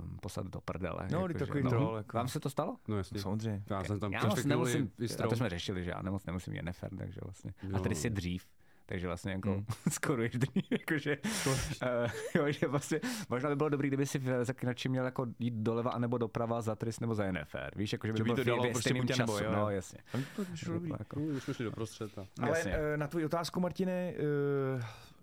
um, 0.00 0.18
poslat 0.22 0.46
do 0.46 0.60
prdele. 0.60 1.08
No, 1.12 1.20
jako, 1.28 1.38
takový 1.38 1.62
troll, 1.62 1.96
jako. 1.96 2.16
Vám 2.16 2.28
se 2.28 2.40
to 2.40 2.50
stalo? 2.50 2.76
No 2.88 2.96
jasně. 2.96 3.20
Samozřejmě. 3.20 3.62
Já 3.70 3.84
jsem 3.84 4.00
tam 4.00 4.12
já 4.12 4.24
moc 4.26 4.44
nemusím, 4.44 4.90
a 5.24 5.26
to 5.28 5.36
jsme 5.36 5.50
řešili, 5.50 5.84
že 5.84 5.90
já 5.90 6.02
nemoc 6.02 6.26
nemusím 6.26 6.54
Jennifer, 6.54 6.96
takže 6.96 7.20
vlastně. 7.24 7.54
Jo. 7.62 7.76
A 7.76 7.78
tady 7.80 7.94
si 7.94 8.10
dřív. 8.10 8.46
Takže 8.86 9.06
vlastně 9.06 9.32
jako 9.32 9.50
Hmm. 9.50 9.64
skoro 9.90 10.22
dřív, 10.28 10.64
jakože, 10.70 11.18
uh, 11.46 12.10
jo, 12.34 12.52
že 12.52 12.68
vlastně, 12.68 13.00
možná 13.28 13.48
by 13.48 13.56
bylo 13.56 13.68
dobré, 13.68 13.88
kdyby 13.88 14.06
si 14.06 14.18
v 14.18 14.44
zaklinači 14.44 14.88
měl 14.88 15.04
jako 15.04 15.26
jít 15.38 15.54
doleva 15.54 15.90
anebo 15.90 16.18
doprava 16.18 16.60
za 16.60 16.74
Tris 16.74 17.00
nebo 17.00 17.14
za 17.14 17.32
NFR. 17.32 17.70
Víš, 17.76 17.92
jako, 17.92 18.06
že 18.06 18.12
by, 18.12 18.22
by 18.22 18.34
to 18.34 18.44
dalo 18.44 18.62
ve 18.62 18.70
prostě 18.70 18.94
buď 18.94 19.10
a 19.10 19.16
nebo, 19.16 19.32
času. 19.32 19.44
jo, 19.44 19.52
No, 19.52 19.60
jo. 19.60 19.68
jasně. 19.68 19.98
To 20.36 20.44
přišlo 20.44 20.74
dobrý. 20.74 20.90
Jako, 20.98 21.20
No, 21.20 21.26
už 21.26 21.42
jsme 21.42 21.54
šli 21.54 21.64
doprostřed. 21.64 22.18
A... 22.18 22.26
Ale 22.40 22.58
Jasně. 22.58 22.72
eh, 22.72 22.96
na 22.96 23.06
tvoji 23.06 23.24
otázku, 23.24 23.60
Martine, 23.60 23.92
eh, 23.92 24.14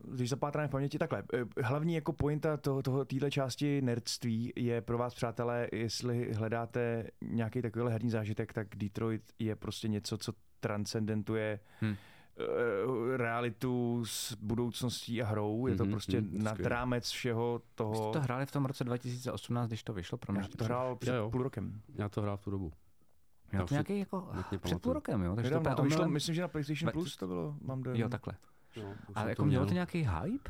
když 0.07 0.29
zapátráme 0.29 0.67
v 0.67 0.71
paměti, 0.71 0.97
takhle. 0.97 1.23
Hlavní 1.63 1.95
jako 1.95 2.13
pointa 2.13 2.57
toho, 2.57 2.81
toho, 2.83 3.05
téhle 3.05 3.31
části 3.31 3.81
nerdství 3.81 4.53
je 4.55 4.81
pro 4.81 4.97
vás, 4.97 5.13
přátelé, 5.13 5.67
jestli 5.71 6.33
hledáte 6.33 7.07
nějaký 7.21 7.61
takovýhle 7.61 7.91
herní 7.91 8.09
zážitek, 8.09 8.53
tak 8.53 8.67
Detroit 8.75 9.21
je 9.39 9.55
prostě 9.55 9.87
něco, 9.87 10.17
co 10.17 10.33
transcendentuje 10.59 11.59
Hm. 11.81 11.95
Eh, 12.37 13.17
realitu 13.17 14.05
s 14.05 14.33
budoucností 14.41 15.21
a 15.21 15.25
hrou. 15.25 15.67
Je 15.67 15.75
to 15.75 15.83
Mhm, 15.83 15.91
prostě 15.91 16.21
mhm, 16.21 16.43
nad 16.43 16.59
rámec 16.59 17.09
všeho 17.09 17.57
Vy 17.63 17.71
toho. 17.75 17.95
jste 17.95 18.19
to 18.19 18.23
hráli 18.23 18.45
v 18.45 18.51
tom 18.51 18.65
roce 18.65 18.83
2018, 18.83 19.67
když 19.67 19.83
to 19.83 19.93
vyšlo 19.93 20.17
pro 20.17 20.33
Já 20.35 20.41
nás? 20.41 20.49
to 20.49 20.63
hrál 20.63 20.95
před 20.95 21.11
Jo, 21.11 21.17
jo. 21.17 21.29
půl 21.31 21.43
rokem. 21.43 21.81
Já 21.95 22.09
to 22.09 22.21
hrál 22.21 22.37
v 22.37 22.41
tu 22.41 22.51
dobu. 22.51 22.71
Já 23.51 23.59
Já 23.59 23.65
to 23.65 23.73
nějaký 23.73 23.99
jako 23.99 24.27
před 24.61 24.81
půl 24.81 24.93
rokem, 24.93 25.23
jo? 25.23 25.35
Takže 25.35 25.49
Nedávno, 25.51 25.69
to, 25.69 25.75
to 25.75 25.83
vyšlo, 25.83 25.97
omylem- 25.99 26.13
myslím, 26.13 26.35
že 26.35 26.41
na 26.41 26.47
PlayStation 26.47 26.91
Plus 26.91 27.17
to 27.17 27.27
bylo, 27.27 27.55
mám 27.61 27.83
dojem. 27.83 27.99
Jo, 27.99 28.09
takhle. 28.09 28.33
No, 28.77 28.83
už 29.07 29.15
Ale 29.15 29.29
jako 29.29 29.41
to 29.41 29.45
mělo 29.45 29.61
měl. 29.63 29.67
to 29.69 29.73
nějaký 29.73 29.97
hype? 30.21 30.49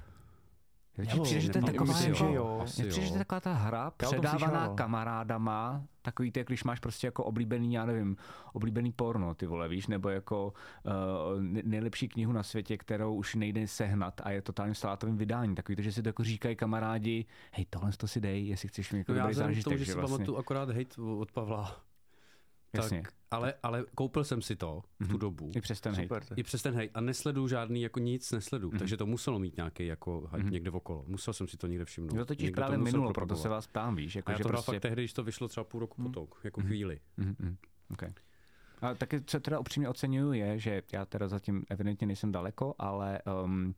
Jo, 0.98 1.24
přijde, 1.24 1.42
že 1.42 1.50
to 1.50 1.58
je 1.58 1.64
taková, 1.64 1.94
myslím, 1.94 2.14
jako, 2.14 2.28
že 2.28 2.36
jo. 2.36 2.62
Přijde, 2.66 2.92
že 2.92 3.08
to 3.08 3.14
je 3.14 3.20
taková 3.20 3.40
ta 3.40 3.54
hra 3.54 3.92
tom 3.92 4.10
předávaná 4.10 4.60
slyšel. 4.60 4.76
kamarádama, 4.76 5.84
takový 6.02 6.32
ty, 6.32 6.40
jak 6.40 6.48
když 6.48 6.64
máš 6.64 6.80
prostě 6.80 7.08
jako 7.08 7.24
oblíbený, 7.24 7.74
já 7.74 7.86
nevím, 7.86 8.18
oblíbený 8.54 8.92
porno, 8.92 9.34
ty 9.34 9.46
vole, 9.46 9.68
víš, 9.68 9.88
nebo 9.88 10.10
jako 10.10 10.54
uh, 10.86 10.92
nejlepší 11.64 12.08
knihu 12.08 12.32
na 12.32 12.44
světě, 12.44 12.78
kterou 12.78 13.16
už 13.16 13.36
nejde 13.36 13.68
sehnat 13.68 14.22
a 14.24 14.32
je 14.32 14.42
totálně 14.42 14.76
salátovým 14.76 15.18
vydání. 15.18 15.56
Takový 15.56 15.76
to, 15.76 15.82
že 15.82 15.92
si 15.92 16.04
to 16.04 16.10
jako 16.10 16.24
říkají 16.24 16.56
kamarádi, 16.56 17.26
hej, 17.52 17.66
tohle 17.70 17.92
to 17.92 18.08
si 18.08 18.22
dej, 18.22 18.48
jestli 18.48 18.68
chceš 18.68 18.92
mít 18.92 19.00
jako 19.00 19.12
No 19.12 19.18
já 19.18 19.24
dobrý 19.24 19.36
zážitek, 19.36 19.64
tomu, 19.64 19.78
že 19.78 19.86
si 19.86 19.94
vlastně, 19.94 20.18
pamatuju 20.18 20.38
akorát 20.38 20.70
hate 20.70 21.02
od 21.02 21.32
Pavla. 21.32 21.82
Jasně. 22.74 23.02
Tak, 23.02 23.14
ale, 23.32 23.54
ale 23.64 23.86
koupil 23.96 24.24
jsem 24.24 24.42
si 24.42 24.56
to 24.56 24.84
v 25.00 25.08
tu 25.08 25.18
dobu. 25.18 25.52
i 25.56 25.62
přes 25.62 25.82
ten 25.82 25.96
hejt. 25.96 26.12
I 26.36 26.44
přes 26.44 26.62
ten 26.62 26.74
hate. 26.74 26.90
A 26.94 27.02
nesleduju 27.02 27.48
žádný, 27.48 27.82
jako 27.82 28.00
nic 28.00 28.32
nesleduju. 28.32 28.78
Takže 28.80 28.98
to 28.98 29.06
muselo 29.06 29.40
mít 29.40 29.58
nějaký 29.58 29.86
jako 29.86 30.30
hype 30.36 30.50
někde 30.50 30.72
okolo. 30.72 31.04
Musel 31.08 31.34
jsem 31.34 31.48
si 31.48 31.58
to 31.58 31.68
někde 31.68 31.86
všimnout. 31.86 32.18
To 32.18 32.26
totiž 32.26 32.44
Někdo 32.44 32.56
právě 32.56 32.78
musel 32.78 32.92
minulo, 32.92 33.14
proto 33.14 33.36
se 33.36 33.50
vás 33.50 33.68
ptám, 33.68 33.96
víš, 33.96 34.16
jako, 34.16 34.30
A 34.30 34.32
já 34.32 34.38
že 34.38 34.44
to 34.44 34.50
prostě... 34.50 34.72
fakt 34.72 34.82
tehdy, 34.82 35.02
když 35.02 35.14
to 35.14 35.24
vyšlo 35.24 35.48
třeba 35.48 35.64
půl 35.64 35.80
roku 35.80 36.02
potom, 36.02 36.28
jako 36.44 36.62
chvíli. 36.62 37.00
Mhm, 37.18 37.36
mhm. 37.40 37.58
Okay. 37.92 38.14
A 38.82 38.94
taky, 38.94 39.22
co 39.22 39.40
teda 39.40 39.60
upřímně 39.60 39.90
oceňuju, 39.90 40.34
je, 40.34 40.60
že 40.60 40.84
já 40.94 41.06
teda 41.06 41.28
zatím 41.28 41.66
evidentně 41.70 42.08
nejsem 42.08 42.32
daleko, 42.32 42.76
ale 42.80 43.20
um, 43.44 43.74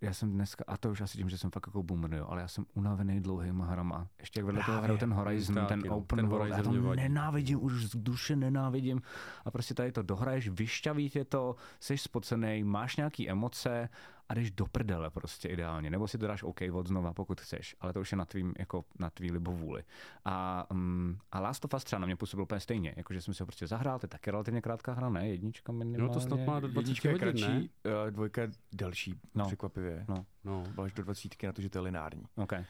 já 0.00 0.12
jsem 0.12 0.32
dneska, 0.32 0.64
a 0.66 0.76
to 0.76 0.90
už 0.90 1.00
asi 1.00 1.18
tím, 1.18 1.28
že 1.28 1.38
jsem 1.38 1.50
fakt 1.50 1.66
jako 1.66 1.82
boomer, 1.82 2.14
jo, 2.14 2.26
ale 2.28 2.40
já 2.40 2.48
jsem 2.48 2.66
unavený 2.74 3.20
dlouhýma 3.20 3.66
hrama. 3.66 4.08
Ještě 4.20 4.40
jak 4.40 4.46
vedle 4.46 4.64
toho 4.64 4.82
hraju 4.82 4.98
ten 4.98 5.12
Horizon, 5.12 5.54
Taky, 5.54 5.68
ten 5.68 5.82
no. 5.86 5.96
open 5.96 6.16
Ten 6.16 6.28
world, 6.28 6.48
já 6.48 6.56
Horizon 6.56 6.74
to 6.74 6.80
mě 6.80 6.88
vadí. 6.88 7.02
nenávidím, 7.02 7.64
už 7.64 7.84
z 7.86 7.96
duše 7.96 8.36
nenávidím. 8.36 9.02
A 9.44 9.50
prostě 9.50 9.74
tady 9.74 9.92
to 9.92 10.02
dohraješ, 10.02 10.48
vyšťaví 10.48 11.10
tě 11.10 11.24
to, 11.24 11.56
jsi 11.80 11.98
spocený, 11.98 12.64
máš 12.64 12.96
nějaký 12.96 13.30
emoce 13.30 13.88
a 14.28 14.34
jdeš 14.34 14.50
do 14.50 14.66
prdele 14.66 15.10
prostě 15.10 15.48
ideálně. 15.48 15.90
Nebo 15.90 16.08
si 16.08 16.18
to 16.18 16.26
dáš 16.26 16.42
OK 16.42 16.60
od 16.72 16.86
znova, 16.86 17.12
pokud 17.12 17.40
chceš, 17.40 17.76
ale 17.80 17.92
to 17.92 18.00
už 18.00 18.12
je 18.12 18.18
na 18.18 18.24
tvým, 18.24 18.54
jako 18.58 18.84
na 18.98 19.10
tvý 19.10 19.30
libovůli. 19.30 19.82
A, 20.24 20.66
um, 20.70 21.18
a 21.32 21.40
Last 21.40 21.64
of 21.64 21.74
Us 21.74 21.84
třeba 21.84 22.00
na 22.00 22.06
mě 22.06 22.16
působil 22.16 22.42
úplně 22.42 22.60
stejně, 22.60 22.94
jakože 22.96 23.20
jsem 23.22 23.34
si 23.34 23.42
ho 23.42 23.46
prostě 23.46 23.66
zahrál, 23.66 23.98
to 23.98 24.04
je 24.04 24.08
taky 24.08 24.30
relativně 24.30 24.60
krátká 24.62 24.92
hra, 24.92 25.08
ne? 25.08 25.28
Jednička 25.28 25.72
minimálně. 25.72 26.08
No 26.08 26.14
to 26.14 26.20
snad 26.20 26.40
má 26.46 26.60
do 26.60 26.68
20 26.68 26.78
Jednička 26.80 27.08
je 27.08 27.12
hodin, 27.14 27.26
ne? 27.26 27.32
kratší, 27.48 27.70
uh, 28.04 28.10
dvojka 28.10 28.40
je 28.42 28.50
delší, 28.72 29.14
No. 29.34 29.46
překvapivě. 29.46 30.04
No, 30.08 30.26
No. 30.44 30.64
Až 30.82 30.92
do 30.92 31.02
20 31.02 31.42
na 31.46 31.52
to, 31.52 31.62
že 31.62 31.70
to 31.70 31.78
je 31.78 31.82
lineární. 31.82 32.22
okay. 32.36 32.64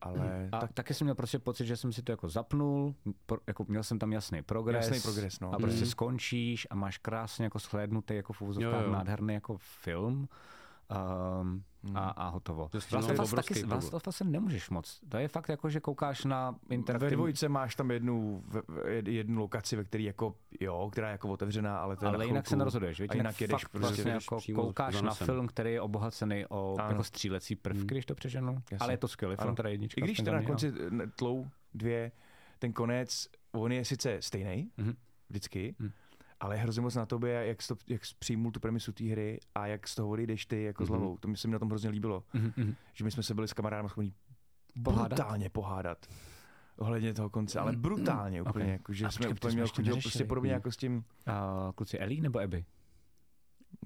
Ale 0.00 0.46
A 0.46 0.50
tak 0.50 0.60
tak, 0.60 0.72
taky 0.72 0.94
jsem 0.94 1.04
měl 1.04 1.14
prostě 1.14 1.38
pocit, 1.38 1.66
že 1.66 1.76
jsem 1.76 1.92
si 1.92 2.02
to 2.02 2.12
jako 2.12 2.28
zapnul, 2.28 2.94
pro, 3.26 3.38
jako 3.46 3.64
měl 3.68 3.82
jsem 3.82 3.98
tam 3.98 4.12
jasný 4.12 4.42
progres. 4.42 4.86
Jasný 4.88 5.00
progres, 5.12 5.40
no. 5.40 5.54
A 5.54 5.58
prostě 5.58 5.80
Mhm. 5.80 5.86
skončíš 5.90 6.66
a 6.70 6.74
máš 6.74 6.98
krásně 6.98 7.44
jako 7.44 7.58
shlédnutý 7.58 8.14
jako 8.14 8.32
v 8.32 8.42
Jo, 8.42 8.50
jo. 8.60 8.92
nádherný 8.92 9.34
jako 9.34 9.56
film. 9.60 10.28
Um, 11.40 11.64
Hmm. 11.86 11.96
a, 11.96 12.08
a 12.08 12.28
hotovo. 12.28 12.70
Last 12.74 12.92
of 12.94 13.18
Us 13.20 13.32
obrovský 13.32 13.36
taky, 13.54 13.60
problém. 13.60 13.76
Last 13.78 13.94
of 13.94 14.06
Us 14.08 14.16
se 14.16 14.24
nemůžeš 14.24 14.70
moc. 14.70 15.00
To 15.08 15.16
je 15.16 15.28
fakt 15.28 15.48
jako, 15.48 15.70
že 15.70 15.80
koukáš 15.80 16.24
na 16.24 16.50
Ve 16.68 16.74
interaktivní... 16.74 17.16
dvojce 17.16 17.48
máš 17.48 17.76
tam 17.76 17.90
jednu, 17.90 18.44
jednu 19.06 19.40
lokaci, 19.40 19.76
ve 19.76 19.84
které 19.84 20.04
jako, 20.04 20.34
jo, 20.60 20.88
která 20.92 21.08
je 21.08 21.12
jako 21.12 21.28
otevřená, 21.28 21.78
ale 21.78 21.96
to 21.96 22.04
je 22.04 22.08
ale 22.08 22.18
na 22.18 22.24
jinak 22.24 22.46
se 22.48 22.56
nerozhoduješ? 22.56 23.00
A 23.00 23.14
jinak 23.14 23.40
jedeš 23.40 23.62
fakt 23.62 23.68
prostě, 23.70 23.86
vlastně 23.88 24.10
jedeš 24.10 24.24
jako 24.24 24.62
koukáš 24.62 25.02
na 25.02 25.14
film, 25.14 25.46
který 25.46 25.72
je 25.72 25.80
obohacený 25.80 26.46
o 26.48 26.76
Ano. 26.78 26.88
jako 26.90 27.04
střílecí 27.04 27.56
prvky, 27.56 27.86
když 27.94 28.06
to 28.06 28.14
přeženu. 28.14 28.62
Ale 28.80 28.92
je 28.92 28.96
to 28.96 29.08
skvělý 29.08 29.36
film, 29.36 29.54
teda 29.54 29.68
jednička. 29.68 30.00
I 30.00 30.04
když 30.04 30.18
teda 30.18 30.36
na 30.36 30.42
konci 30.42 30.72
tlou 31.16 31.46
dvě, 31.74 32.12
ten 32.58 32.72
konec, 32.72 33.28
on 33.52 33.72
je 33.72 33.84
sice 33.84 34.16
stejný, 34.22 34.70
Mhm. 34.76 34.94
vždycky, 35.28 35.74
Mhm. 35.78 35.90
Ale 36.44 36.54
je 36.56 36.60
hrozně 36.60 36.82
moc 36.82 36.94
na 36.94 37.06
tobě, 37.06 37.32
jak 37.46 37.58
to, 37.68 37.76
jak 37.88 38.02
přijmul 38.18 38.52
tu 38.52 38.60
premisu 38.60 38.92
té 38.92 39.04
hry 39.04 39.40
a 39.54 39.66
jak 39.66 39.88
z 39.88 39.94
toho 39.94 40.08
odejdeš 40.08 40.46
ty 40.46 40.62
jako 40.62 40.82
Mhm. 40.82 40.86
s 40.86 40.90
hlavou. 40.90 41.18
To 41.18 41.28
mi 41.28 41.36
se 41.36 41.48
mi 41.48 41.52
na 41.52 41.58
tom 41.58 41.68
hrozně 41.68 41.90
líbilo, 41.90 42.24
Mhm, 42.34 42.52
mhm. 42.56 42.74
že 42.92 43.04
my 43.04 43.10
jsme 43.10 43.22
se 43.22 43.34
byli 43.34 43.48
s 43.48 43.52
kamarádem 43.52 43.88
schopni 43.88 44.12
Pohádat? 44.84 45.08
brutálně 45.18 45.50
pohádat. 45.50 46.06
Ohledně 46.76 47.14
toho 47.14 47.30
konce, 47.30 47.58
ale 47.60 47.72
brutálně 47.72 48.42
úplně, 48.42 48.64
Ok. 48.64 48.70
jako, 48.70 48.92
že 48.92 49.06
A 49.06 49.10
jsme 49.10 49.28
úplně 49.28 49.52
měli 49.54 49.60
neřešili. 49.66 50.00
prostě 50.02 50.24
podobně 50.24 50.48
Mhm. 50.50 50.54
jako 50.54 50.70
s 50.72 50.76
tím, 50.76 51.04
A 51.26 51.72
kluci 51.74 51.98
Ellie 51.98 52.22
nebo 52.22 52.38
Abby? 52.40 52.64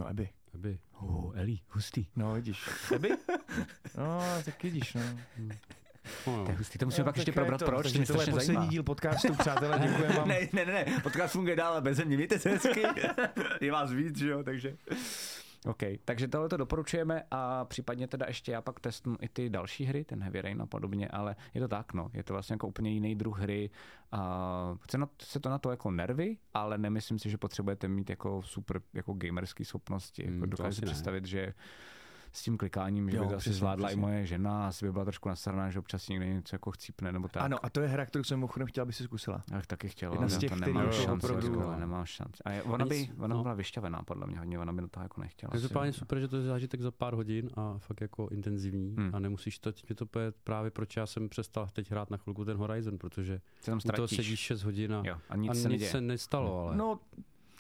no 0.01 0.07
Eby. 0.07 0.29
Aby. 0.55 0.79
Oh, 1.01 1.39
Ellie, 1.39 1.59
hustý. 1.69 2.07
No, 2.17 2.35
vidíš. 2.35 2.69
Eby? 2.95 3.09
No, 3.99 4.21
tak 4.45 4.63
vidíš, 4.63 4.95
no. 4.95 5.03
No, 6.27 6.45
To 6.45 6.51
je 6.51 6.57
hustý, 6.57 6.79
to 6.79 6.85
musíme 6.87 7.05
pak 7.05 7.15
tak 7.15 7.17
ještě 7.19 7.29
je 7.31 7.35
probrat, 7.35 7.59
to, 7.61 7.67
proč, 7.67 7.77
to 7.77 7.83
takže 7.83 8.01
je 8.03 8.07
poslední 8.07 8.41
zajímá. 8.47 8.67
díl 8.67 8.83
podcastu, 8.83 9.35
přátelé, 9.35 9.79
děkujeme 9.89 10.15
vám. 10.15 10.29
ne, 10.29 10.39
ne, 10.53 10.65
ne, 10.67 10.85
podcast 11.03 11.33
funguje 11.33 11.57
dál, 11.57 11.73
ale 11.73 11.83
beze 11.83 12.05
mě, 12.05 12.17
mějte 12.17 12.39
se 12.39 12.49
hezky. 12.51 12.83
je 13.61 13.73
vás 13.73 13.93
víc, 13.93 14.19
že 14.19 14.29
jo, 14.29 14.43
takže... 14.43 14.77
OK, 15.67 15.83
takže 16.05 16.29
tohle 16.29 16.49
to 16.49 16.57
doporučujeme 16.57 17.23
a 17.31 17.65
případně 17.65 18.09
teda 18.09 18.27
ještě 18.29 18.53
já 18.53 18.63
pak 18.63 18.81
testnu 18.81 19.17
i 19.21 19.29
ty 19.29 19.51
další 19.51 19.85
hry, 19.85 20.05
ten 20.05 20.23
Heavy 20.23 20.43
Rain 20.43 20.63
a 20.63 20.67
podobně, 20.67 21.09
ale 21.09 21.37
je 21.55 21.61
to 21.61 21.69
tak, 21.69 21.93
no, 21.95 22.11
je 22.13 22.23
to 22.23 22.33
vlastně 22.33 22.55
jako 22.55 22.69
úplně 22.69 22.91
jiný 22.91 23.15
druh 23.15 23.41
hry. 23.41 23.71
A 24.13 24.77
chce 24.83 24.99
na, 24.99 25.09
se 25.23 25.41
to 25.41 25.49
na 25.51 25.59
to 25.59 25.71
jako 25.71 25.91
nervy, 25.91 26.37
ale 26.55 26.79
nemyslím 26.79 27.19
si, 27.19 27.31
že 27.31 27.39
potřebujete 27.39 27.89
mít 27.89 28.11
jako 28.11 28.43
super 28.43 28.81
jako 28.95 29.13
gamerský 29.13 29.65
schopnosti. 29.65 30.23
Hmm, 30.27 30.35
Jako 30.35 30.47
to 30.47 30.57
dokážu 30.57 30.75
si 30.75 30.81
ne. 30.81 30.87
představit, 30.87 31.25
že 31.25 31.55
s 32.33 32.43
tím 32.43 32.59
klikáním, 32.59 33.11
že 33.11 33.17
Jo, 33.17 33.23
by 33.25 33.29
to 33.31 33.37
asi 33.37 33.53
zvládla 33.53 33.87
přesně. 33.87 34.01
i 34.03 34.07
moje 34.07 34.27
žena, 34.27 34.69
asi 34.69 34.85
by 34.87 34.93
byla 34.93 35.05
trošku 35.05 35.29
nasraná, 35.29 35.71
že 35.71 35.79
občas 35.79 36.09
někde 36.09 36.27
něco 36.27 36.55
jako 36.55 36.71
chcípne 36.71 37.13
nebo 37.13 37.29
tak. 37.29 37.43
Ano, 37.43 37.59
a 37.63 37.71
to 37.71 37.81
je 37.81 37.89
hra, 37.89 38.07
kterou 38.07 38.25
jsem 38.25 38.39
mimochodem 38.39 38.69
chtěl, 38.69 38.83
aby 38.83 38.93
si 38.93 39.05
zkusila. 39.05 39.43
Já 39.51 39.57
bych 39.57 39.67
taky 39.67 39.89
chtěl, 39.89 40.13
Jedna 40.13 40.23
ale 40.25 40.31
z 40.31 40.33
já 40.35 40.39
těch, 40.41 40.51
to 40.51 40.57
nemám 40.57 40.93
šanci, 40.93 41.27
opravdu- 41.27 41.49
opravdu, 41.57 41.81
nemám 41.81 42.05
šanci. 42.07 42.43
A 42.45 42.51
je, 42.53 42.63
ona, 42.63 42.85
by, 42.87 42.99
Nic, 43.01 43.11
ona 43.19 43.35
no. 43.37 43.43
byla 43.43 43.55
vyšťavená 43.55 44.03
podle 44.03 44.27
mě 44.27 44.39
hodně, 44.39 44.59
ona 44.59 44.73
by 44.73 44.81
do 44.81 44.89
toho 44.89 45.03
jako 45.05 45.21
nechtěla. 45.21 45.51
Každopádně 45.51 45.93
super, 45.93 46.21
že 46.21 46.29
to 46.29 46.37
je 46.37 46.43
zážitek 46.43 46.81
za 46.81 46.91
pár 46.91 47.15
hodin 47.15 47.51
a 47.57 47.79
fakt 47.79 48.01
jako 48.01 48.29
intenzivní 48.29 48.95
Hmm. 48.99 49.15
a 49.15 49.19
nemusíš 49.19 49.59
to, 49.59 49.73
mě 49.89 49.95
to 50.07 50.19
je 50.21 50.33
právě 50.45 50.71
proč 50.71 50.97
já 50.97 51.07
jsem 51.07 51.29
přestal 51.29 51.69
teď 51.73 51.91
hrát 51.91 52.11
na 52.11 52.17
chvilku 52.17 52.45
ten 52.45 52.57
Horizon, 52.57 52.99
protože 52.99 53.41
ztratíš. 53.79 54.17
sedíš 54.17 54.39
6 54.41 54.63
hodin 54.63 54.95
a, 54.95 55.03
Jo, 55.07 55.15
a 55.15 55.33
a 55.33 55.37
nic 55.37 55.53
nic, 55.53 55.63
se 55.63 55.69
neděje. 55.69 55.91
se 55.91 56.01
nestalo, 56.01 56.61
ale 56.67 56.77
No, 56.77 56.99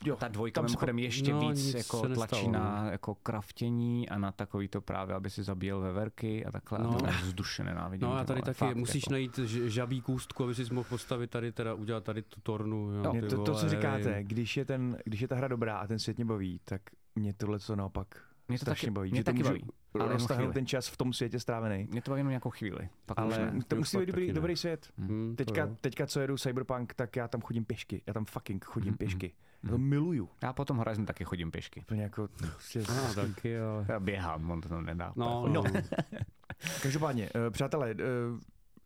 jo. 0.05 0.17
Ta 0.17 0.29
dvojka 0.29 0.61
tam 0.61 0.65
mimochodem 0.71 0.99
ještě 0.99 1.33
no, 1.33 1.41
víc 1.41 1.75
jako 1.75 2.09
nestalo, 2.09 2.15
tlačí 2.15 2.49
na 2.49 2.83
no. 2.85 2.91
jako 2.91 3.15
kraftění 3.15 4.09
a 4.09 4.19
na 4.19 4.33
takový 4.33 4.69
to 4.69 4.81
právě, 4.81 5.15
aby 5.15 5.31
si 5.31 5.43
zabíjel 5.43 5.81
veverky 5.81 6.45
a 6.45 6.51
takhle. 6.53 6.79
No. 6.79 6.85
No. 6.91 6.97
A 6.97 6.99
to 6.99 7.27
vzduše 7.27 7.65
nenávidím. 7.65 8.09
No 8.09 8.15
a 8.17 8.25
tady 8.25 8.43
taky 8.43 8.55
fakt, 8.59 8.77
musíš 8.77 9.03
jako. 9.07 9.13
najít 9.13 9.39
žabí 9.67 10.01
kůstku, 10.01 10.45
aby 10.45 10.55
si 10.55 10.75
mohl 10.75 10.89
postavit 10.89 11.31
tady, 11.31 11.53
teda 11.53 11.75
udělat 11.75 12.05
tady 12.05 12.23
tu 12.23 12.41
tornu. 12.41 12.91
Jo, 13.05 13.13
Mě 13.13 13.23
ty 13.23 13.29
to, 13.29 13.43
to, 13.45 13.55
co 13.55 13.69
říkáte, 13.69 14.05
nevím. 14.05 14.29
když 14.29 14.57
je, 14.57 14.65
ten, 14.65 14.99
když 15.05 15.21
je 15.21 15.29
ta 15.29 15.37
hra 15.37 15.49
dobrá 15.49 15.79
a 15.79 15.87
ten 15.87 15.99
svět 15.99 16.17
mě 16.17 16.25
baví, 16.25 16.61
tak 16.65 16.83
mě 17.15 17.33
tohle 17.35 17.59
co 17.59 17.77
naopak 17.77 18.07
Mě 18.49 18.59
to 18.59 18.65
strašně 18.65 18.87
taky, 18.87 18.95
baví. 18.95 19.11
mě 19.11 19.21
že 19.21 19.25
taky 19.25 19.43
baví. 19.43 19.65
ale 19.95 20.05
jenom 20.05 20.13
roztáhnout 20.13 20.55
ten 20.55 20.67
čas 20.67 20.89
v 20.89 20.97
tom 20.97 21.13
světě 21.13 21.41
strávený. 21.41 21.89
Mě 21.91 22.03
to 22.03 22.11
baví 22.11 22.21
jenom 22.21 22.31
nějakou 22.31 22.51
chvíli. 22.51 22.89
Pak 23.07 23.19
už 23.19 23.23
Ale 23.39 23.53
ne. 23.53 23.61
to 23.69 23.77
musí 23.77 23.99
být 23.99 24.07
dobrý, 24.07 24.33
dobrý 24.33 24.57
svět. 24.57 24.89
Hmm, 24.99 25.35
Teďka, 25.37 25.61
jo. 25.61 25.77
teďka, 25.81 26.07
co 26.07 26.21
jedu 26.21 26.37
Cyberpunk, 26.39 26.95
tak 26.95 27.17
já 27.17 27.29
tam 27.29 27.41
chodím 27.41 27.65
pěšky. 27.65 28.03
Já 28.07 28.13
tam 28.13 28.25
fucking 28.25 28.65
chodím 28.65 28.89
Mhm, 28.91 28.99
pěšky. 28.99 29.27
Já 29.27 29.48
mhm. 29.63 29.71
to 29.73 29.79
miluju. 29.79 30.29
Já 30.43 30.53
potom 30.53 30.77
Horizon 30.77 31.07
taky 31.07 31.25
chodím 31.25 31.51
pěšky. 31.51 31.81
Úplně 31.81 32.03
jako, 32.03 32.29
prostě, 32.39 32.83
Ah, 32.89 33.15
taky, 33.15 33.61
ale... 33.61 33.87
Já 33.89 34.01
běhám, 34.01 34.51
on 34.51 34.61
to 34.61 34.69
tam 34.69 34.85
nedá. 34.85 35.13
No, 35.17 35.49
No. 35.49 35.63
chodit. 35.63 35.85
Každopádně, 36.83 37.31
uh, 37.35 37.51
přátelé, 37.51 37.95
uh, 37.95 38.01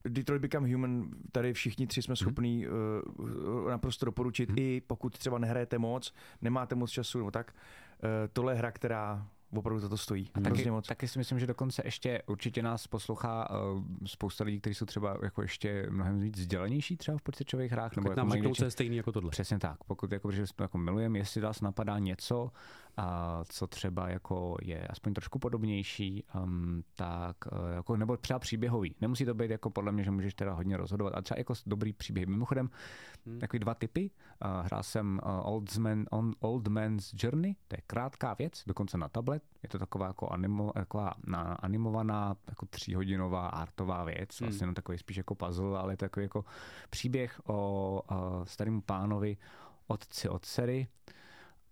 Detroit 0.09 0.43
Become 0.43 0.73
Human, 0.73 1.09
tady 1.33 1.53
všichni 1.53 1.87
tři 1.87 2.03
jsme 2.03 2.17
schopní 2.17 2.67
uh, 2.69 3.71
naprosto 3.71 4.07
doporučit, 4.07 4.49
Mhm. 4.49 4.59
i 4.59 4.83
pokud 4.87 5.19
třeba 5.19 5.39
nehrajete 5.39 5.79
moc, 5.79 6.15
nemáte 6.43 6.75
moc 6.75 6.91
času, 6.91 7.19
nebo 7.19 7.31
tak, 7.31 7.55
uh, 7.55 8.09
tohle 8.33 8.53
je 8.53 8.57
hra, 8.57 8.71
která 8.73 9.27
opravdu 9.53 9.81
za 9.81 9.89
to 9.89 9.97
stojí. 9.97 10.31
A 10.35 10.41
taky, 10.41 10.71
moc. 10.71 10.87
taky 10.87 11.09
si 11.09 11.19
myslím, 11.19 11.39
že 11.39 11.47
dokonce 11.47 11.83
ještě 11.85 12.23
určitě 12.27 12.63
nás 12.63 12.87
poslouchá 12.87 13.51
uh, 13.51 13.83
spousta 14.07 14.45
lidí, 14.45 14.61
kteří 14.61 14.75
jsou 14.75 14.87
třeba 14.87 15.19
jako 15.23 15.43
ještě 15.43 15.87
mnohem 15.91 16.21
víc 16.21 16.39
vzdělanější 16.39 16.97
třeba 16.97 17.19
v 17.19 17.23
počítačových 17.23 17.73
hrách. 17.73 17.97
Nebo 17.97 18.09
Tak 18.09 18.11
jako 18.11 18.21
nám 18.21 18.29
mají 18.29 18.43
řeknou, 18.43 18.55
co 18.55 18.65
je 18.65 18.71
stejný 18.71 18.97
jako 18.97 19.13
tohle. 19.13 19.31
Přesně 19.31 19.59
tak. 19.59 19.85
Pokud 19.85 20.13
jako, 20.13 20.31
že 20.31 20.45
to 20.57 20.65
jako 20.65 20.79
milujeme, 20.79 21.19
jestli 21.19 21.41
vás 21.41 21.61
napadá 21.61 21.99
něco, 21.99 22.51
a 22.97 23.41
co 23.49 23.67
třeba 23.67 24.09
jako 24.09 24.57
je 24.63 24.87
aspoň 24.87 25.15
trošku 25.15 25.39
podobnější, 25.39 26.25
um, 26.43 26.85
tak 26.95 27.37
uh, 27.53 27.59
jako, 27.75 27.97
nebo 27.97 28.17
třeba 28.17 28.39
příběhový. 28.39 28.95
Nemusí 29.01 29.25
to 29.25 29.35
být 29.35 29.51
jako 29.51 29.71
podle 29.71 29.93
mě, 29.93 30.05
že 30.05 30.11
můžeš 30.11 30.35
teda 30.35 30.53
hodně 30.53 30.77
rozhodovat, 30.77 31.15
a 31.15 31.23
třeba 31.23 31.39
jako 31.39 31.55
dobrý 31.67 31.93
příběh. 31.93 32.27
Mimochodem, 32.27 32.71
Hmm. 33.27 33.39
takový 33.39 33.59
dva 33.59 33.75
typy. 33.75 34.11
Uh, 34.45 34.67
hrál 34.67 34.83
jsem 34.83 35.21
uh, 35.25 35.53
Old, 35.53 35.77
Man, 35.77 36.05
on, 36.11 36.33
Old 36.41 36.69
Man's 36.69 37.15
Journey, 37.23 37.55
to 37.69 37.77
je 37.77 37.83
krátká 37.87 38.35
věc, 38.35 38.63
dokonce 38.67 38.99
na 38.99 39.09
tablet. 39.09 39.43
Je 39.63 39.69
to 39.69 39.79
taková 39.79 40.07
jako 40.07 40.29
animo, 40.29 40.73
taková 40.73 41.15
na, 41.27 41.43
animovaná, 41.43 42.37
jako 42.49 42.67
tříhodinová 42.67 43.47
artová 43.47 44.05
věc, 44.05 44.41
Hmm. 44.41 44.49
vlastně 44.49 44.65
jenom 44.65 44.75
takový 44.75 44.99
spíš 44.99 45.17
jako 45.17 45.35
puzzle, 45.35 45.79
ale 45.79 45.97
takový 45.97 46.25
jako 46.25 46.45
příběh 46.91 47.41
o 47.47 48.03
uh, 48.11 48.45
starém 48.45 48.83
pánovi, 48.83 49.37
otci 49.87 50.29
od 50.29 50.45
dcery 50.47 50.89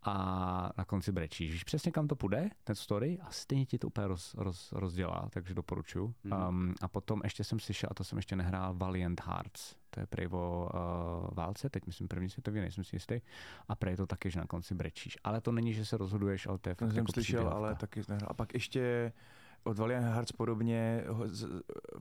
a 0.03 0.73
na 0.79 0.85
konci 0.85 1.13
brečíš. 1.13 1.53
Víš 1.53 1.65
přesně, 1.65 1.93
kam 1.93 2.09
to 2.09 2.17
půjde, 2.17 2.51
ten 2.65 2.77
story, 2.77 3.19
a 3.23 3.31
stejně 3.31 3.67
ti 3.67 3.79
to 3.79 3.87
úplně 3.87 4.07
roz, 4.07 4.35
roz, 4.35 4.73
rozdělá, 4.73 5.29
takže 5.31 5.55
doporučuji. 5.55 6.15
Mhm. 6.25 6.49
Um, 6.49 6.75
a 6.81 6.89
potom 6.89 7.21
ještě 7.25 7.45
jsem 7.45 7.59
slyšel, 7.61 7.89
a 7.91 7.95
to 7.95 8.05
jsem 8.05 8.19
ještě 8.19 8.37
nehrál, 8.37 8.75
Valiant 8.75 9.21
Hearts. 9.27 9.75
To 9.91 10.01
je 10.01 10.07
prej 10.07 10.29
o 10.31 10.71
uh, 10.75 11.35
válce, 11.35 11.71
teď 11.71 11.87
myslím 11.87 12.09
první 12.09 12.31
světový, 12.31 12.61
nejsem 12.61 12.85
si 12.85 12.97
jistý. 12.97 13.21
A 13.69 13.75
prej 13.75 13.97
to 13.97 14.07
taky, 14.07 14.31
že 14.31 14.41
na 14.41 14.47
konci 14.47 14.75
brečíš. 14.75 15.19
Ale 15.25 15.41
to 15.41 15.53
není, 15.53 15.73
že 15.75 15.85
se 15.85 15.97
rozhoduješ, 15.97 16.47
ale 16.47 16.59
to 16.59 16.69
je 16.69 16.75
To 16.75 16.85
fakt 16.85 16.91
jsem 16.93 16.99
jako 16.99 17.13
slyšel, 17.13 17.23
příběhovka. 17.41 17.57
ale 17.57 17.75
taky 17.75 18.03
nehrál. 18.09 18.29
A 18.31 18.35
pak 18.35 18.55
ještě 18.55 19.13
od 19.65 19.79
Valiant 19.79 20.05
Hearts 20.07 20.33
podobně 20.33 21.05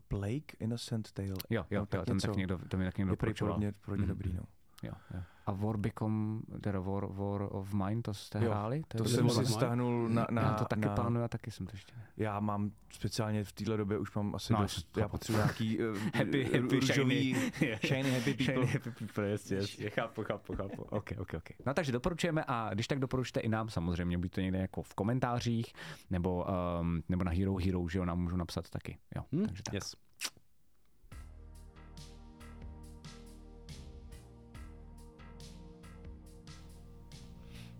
Plague 0.07 0.41
Innocent 0.59 1.11
Tale. 1.11 1.27
Jo, 1.49 1.65
jo, 1.71 1.79
No, 1.79 1.85
tak 1.85 1.97
jo 1.99 2.05
ten 2.05 2.19
tak 2.19 2.35
někdo, 2.35 2.57
to 2.57 2.77
mi 2.77 2.85
tak 2.85 2.97
někdo 2.97 3.11
doporučoval. 3.11 3.53
podobně, 3.53 3.73
podobně 3.85 4.05
Mhm. 4.05 4.09
dobrý, 4.15 4.33
no. 4.33 4.43
Jo, 4.83 4.91
jo. 5.13 5.21
A 5.45 5.51
War 5.51 5.77
Become, 5.77 6.41
teda 6.61 6.79
War, 6.79 7.05
War 7.11 7.47
of 7.51 7.73
Mine, 7.73 8.01
to 8.01 8.13
jste 8.13 8.39
Jo, 8.43 8.51
hráli? 8.51 8.83
To 8.87 9.03
je 9.03 9.09
jsem 9.09 9.29
si 9.29 9.45
stáhnul 9.45 10.09
na, 10.09 10.27
na, 10.31 10.41
Já 10.41 10.53
to 10.53 10.65
taky 10.65 10.81
na, 10.81 10.95
plánuju, 10.95 11.25
a 11.25 11.27
taky 11.27 11.51
jsem 11.51 11.65
to 11.65 11.71
ještě. 11.75 11.93
Já 12.17 12.39
mám 12.39 12.71
speciálně 12.93 13.43
v 13.43 13.51
téhle 13.51 13.77
době 13.77 13.97
už 13.97 14.13
mám 14.15 14.35
asi 14.35 14.53
No, 14.53 14.61
dost, 14.61 14.97
já 14.97 15.07
potřebuji 15.07 15.37
nějaký 15.37 15.79
uh, 15.79 15.97
Happy, 16.15 16.43
happy, 16.43 16.79
růžový, 16.79 17.35
shiny. 17.35 17.77
shiny 17.87 18.11
happy 18.11 18.33
people. 18.33 18.45
Shiny 18.55 18.65
happy 18.65 18.91
people, 18.91 19.29
jasně, 19.29 19.57
jasně. 19.57 19.89
Chápu, 19.89 20.23
chápu, 20.23 20.55
chápu. 20.55 20.81
OK, 20.81 21.11
OK, 21.17 21.33
OK. 21.33 21.49
No 21.65 21.73
takže 21.73 21.91
doporučujeme 21.91 22.43
a 22.47 22.73
když 22.73 22.87
tak 22.87 22.99
doporučte 22.99 23.39
i 23.39 23.49
nám 23.49 23.69
samozřejmě, 23.69 24.17
buď 24.17 24.31
to 24.31 24.41
někde 24.41 24.59
jako 24.59 24.81
v 24.81 24.93
komentářích, 24.95 25.73
nebo, 26.09 26.45
um, 26.81 27.03
nebo 27.09 27.23
na 27.23 27.31
Hero 27.31 27.55
Hero, 27.55 27.87
že 27.89 27.99
jo, 27.99 28.05
nám 28.05 28.19
můžu 28.19 28.37
napsat 28.37 28.69
taky. 28.69 28.97
Jo, 29.15 29.23
Hm? 29.31 29.45
takže 29.45 29.63
tak. 29.63 29.73
Yes. 29.73 29.95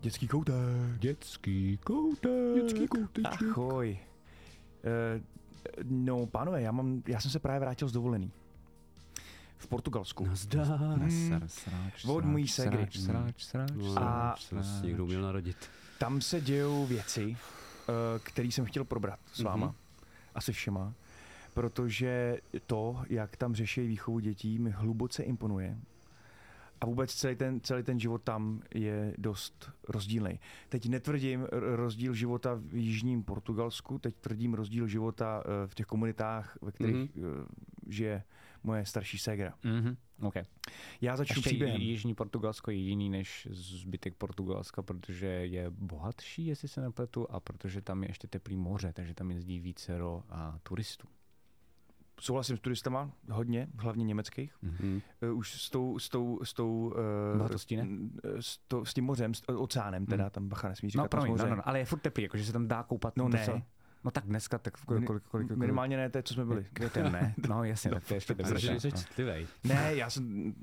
Dětský 0.00 0.28
koutek. 0.28 0.54
Dětský 0.98 1.78
koutek. 1.84 2.54
Dětský 2.54 2.88
koutek. 2.88 3.24
Ahoj. 3.26 3.98
Uh, 5.16 5.22
no, 5.84 6.26
pánové, 6.26 6.62
já, 6.62 6.72
mám, 6.72 7.02
já 7.06 7.20
jsem 7.20 7.30
se 7.30 7.38
právě 7.38 7.60
vrátil 7.60 7.88
z 7.88 7.92
dovolený. 7.92 8.30
V 9.56 9.66
Portugalsku. 9.66 10.26
Nazdar. 10.26 10.66
Hmm. 10.98 11.42
Sráč, 11.46 12.04
Od 12.04 12.24
mojí 12.24 12.48
ségry. 12.48 12.76
Sráč, 12.76 12.96
sráč, 12.98 13.44
sráč, 13.44 13.70
No, 13.74 13.98
A- 13.98 14.30
a 14.30 14.62
se 14.62 14.86
někdo 14.86 15.06
měl 15.06 15.22
narodit. 15.22 15.56
Tam 15.98 16.20
se 16.20 16.40
dějou 16.40 16.86
věci, 16.86 17.26
uh, 17.26 17.36
které 18.22 18.48
jsem 18.48 18.64
chtěl 18.64 18.84
probrat 18.84 19.18
s 19.32 19.40
váma. 19.40 19.66
Mhm. 19.66 19.74
A 20.34 20.40
se 20.40 20.52
všema. 20.52 20.94
Protože 21.54 22.38
to, 22.66 23.02
jak 23.08 23.36
tam 23.36 23.54
řeší 23.54 23.86
výchovu 23.86 24.18
dětí, 24.20 24.58
mi 24.58 24.70
hluboce 24.70 25.22
imponuje. 25.22 25.76
A 26.80 26.86
vůbec 26.86 27.14
celý 27.14 27.36
ten, 27.36 27.60
celý 27.60 27.82
ten 27.82 28.00
život 28.00 28.22
tam 28.22 28.62
je 28.74 29.14
dost 29.18 29.70
rozdílný. 29.88 30.40
Teď 30.68 30.88
netvrdím 30.88 31.46
rozdíl 31.52 32.14
života 32.14 32.54
v 32.54 32.74
jižním 32.74 33.22
Portugalsku, 33.22 33.98
teď 33.98 34.16
tvrdím 34.16 34.54
rozdíl 34.54 34.86
života 34.86 35.42
eh, 35.44 35.66
v 35.66 35.74
těch 35.74 35.86
komunitách, 35.86 36.58
ve 36.62 36.72
kterých 36.72 36.96
mm-hmm. 36.96 37.46
žije 37.88 38.22
moje 38.62 38.86
starší 38.86 39.18
ségra. 39.18 39.54
Mhm, 39.64 39.96
OK. 40.20 40.34
Já 41.00 41.16
začnu 41.16 41.36
Ještě 41.36 41.50
příběhem. 41.50 41.80
Jižní 41.80 42.14
Portugalsko 42.14 42.70
je 42.70 42.76
jiný 42.76 43.10
než 43.10 43.48
zbytek 43.50 44.14
Portugalska, 44.14 44.82
protože 44.82 45.26
je 45.26 45.70
bohatší, 45.70 46.46
jestli 46.46 46.68
se 46.68 46.80
nepletu, 46.80 47.30
a 47.30 47.40
protože 47.40 47.80
tam 47.80 48.02
je 48.02 48.10
ještě 48.10 48.28
teplý 48.28 48.56
moře, 48.56 48.92
takže 48.92 49.14
tam 49.14 49.30
jezdí 49.30 49.60
vícero 49.60 50.22
a 50.28 50.58
turistů. 50.62 51.08
Souhlasím 52.20 52.56
s 52.56 52.60
turistama, 52.60 53.10
hodně, 53.30 53.68
hlavně 53.78 54.04
německých. 54.04 54.54
Mhm. 54.62 55.00
Eh, 55.22 55.30
Už 55.30 55.62
s 55.62 55.70
tou, 55.70 55.98
s 55.98 56.08
tou, 56.08 56.40
s 56.42 56.52
tou 56.52 56.94
eh, 57.34 57.36
Bohatostí, 57.38 57.76
ne? 57.76 57.86
s, 58.40 58.58
to, 58.68 58.84
s 58.84 58.94
tím 58.94 59.04
mořem, 59.04 59.34
s 59.34 59.48
oceánem 59.48 60.06
teda, 60.06 60.24
Hmm. 60.24 60.30
tam 60.30 60.48
bacha 60.48 60.68
nesmí 60.68 60.90
říkat 60.90 61.02
No, 61.02 61.08
promiň, 61.08 61.36
no, 61.38 61.46
no, 61.48 61.56
no, 61.56 61.68
ale 61.68 61.78
je 61.78 61.84
furt 61.84 61.98
teplý, 62.00 62.22
jakože 62.22 62.44
se 62.44 62.52
tam 62.52 62.68
dá 62.68 62.82
koupat. 62.82 63.16
No 63.16 63.28
ne. 63.28 63.38
docela- 63.38 63.62
No 64.04 64.10
tak 64.10 64.24
dneska, 64.24 64.58
tak 64.58 64.84
kolik, 64.84 65.06
kolik, 65.06 65.22
kolik, 65.22 65.46
kolik 65.48 65.58
Minimálně 65.60 65.96
ne, 65.96 66.10
to 66.10 66.18
je, 66.18 66.22
co 66.22 66.34
jsme 66.34 66.44
byli. 66.44 66.66
Květen, 66.72 67.12
ne? 67.12 67.34
No 67.48 67.64
jasně, 67.64 67.90
tak 67.90 68.04
to 68.08 68.14
je 68.14 68.16
ještě 68.16 68.34
Protože 68.34 68.66
teplý. 68.68 68.80
jsi 68.80 68.92
citlivý. 68.92 69.46
Ne, 69.64 69.94
já 69.94 70.10
jsem... 70.10 70.54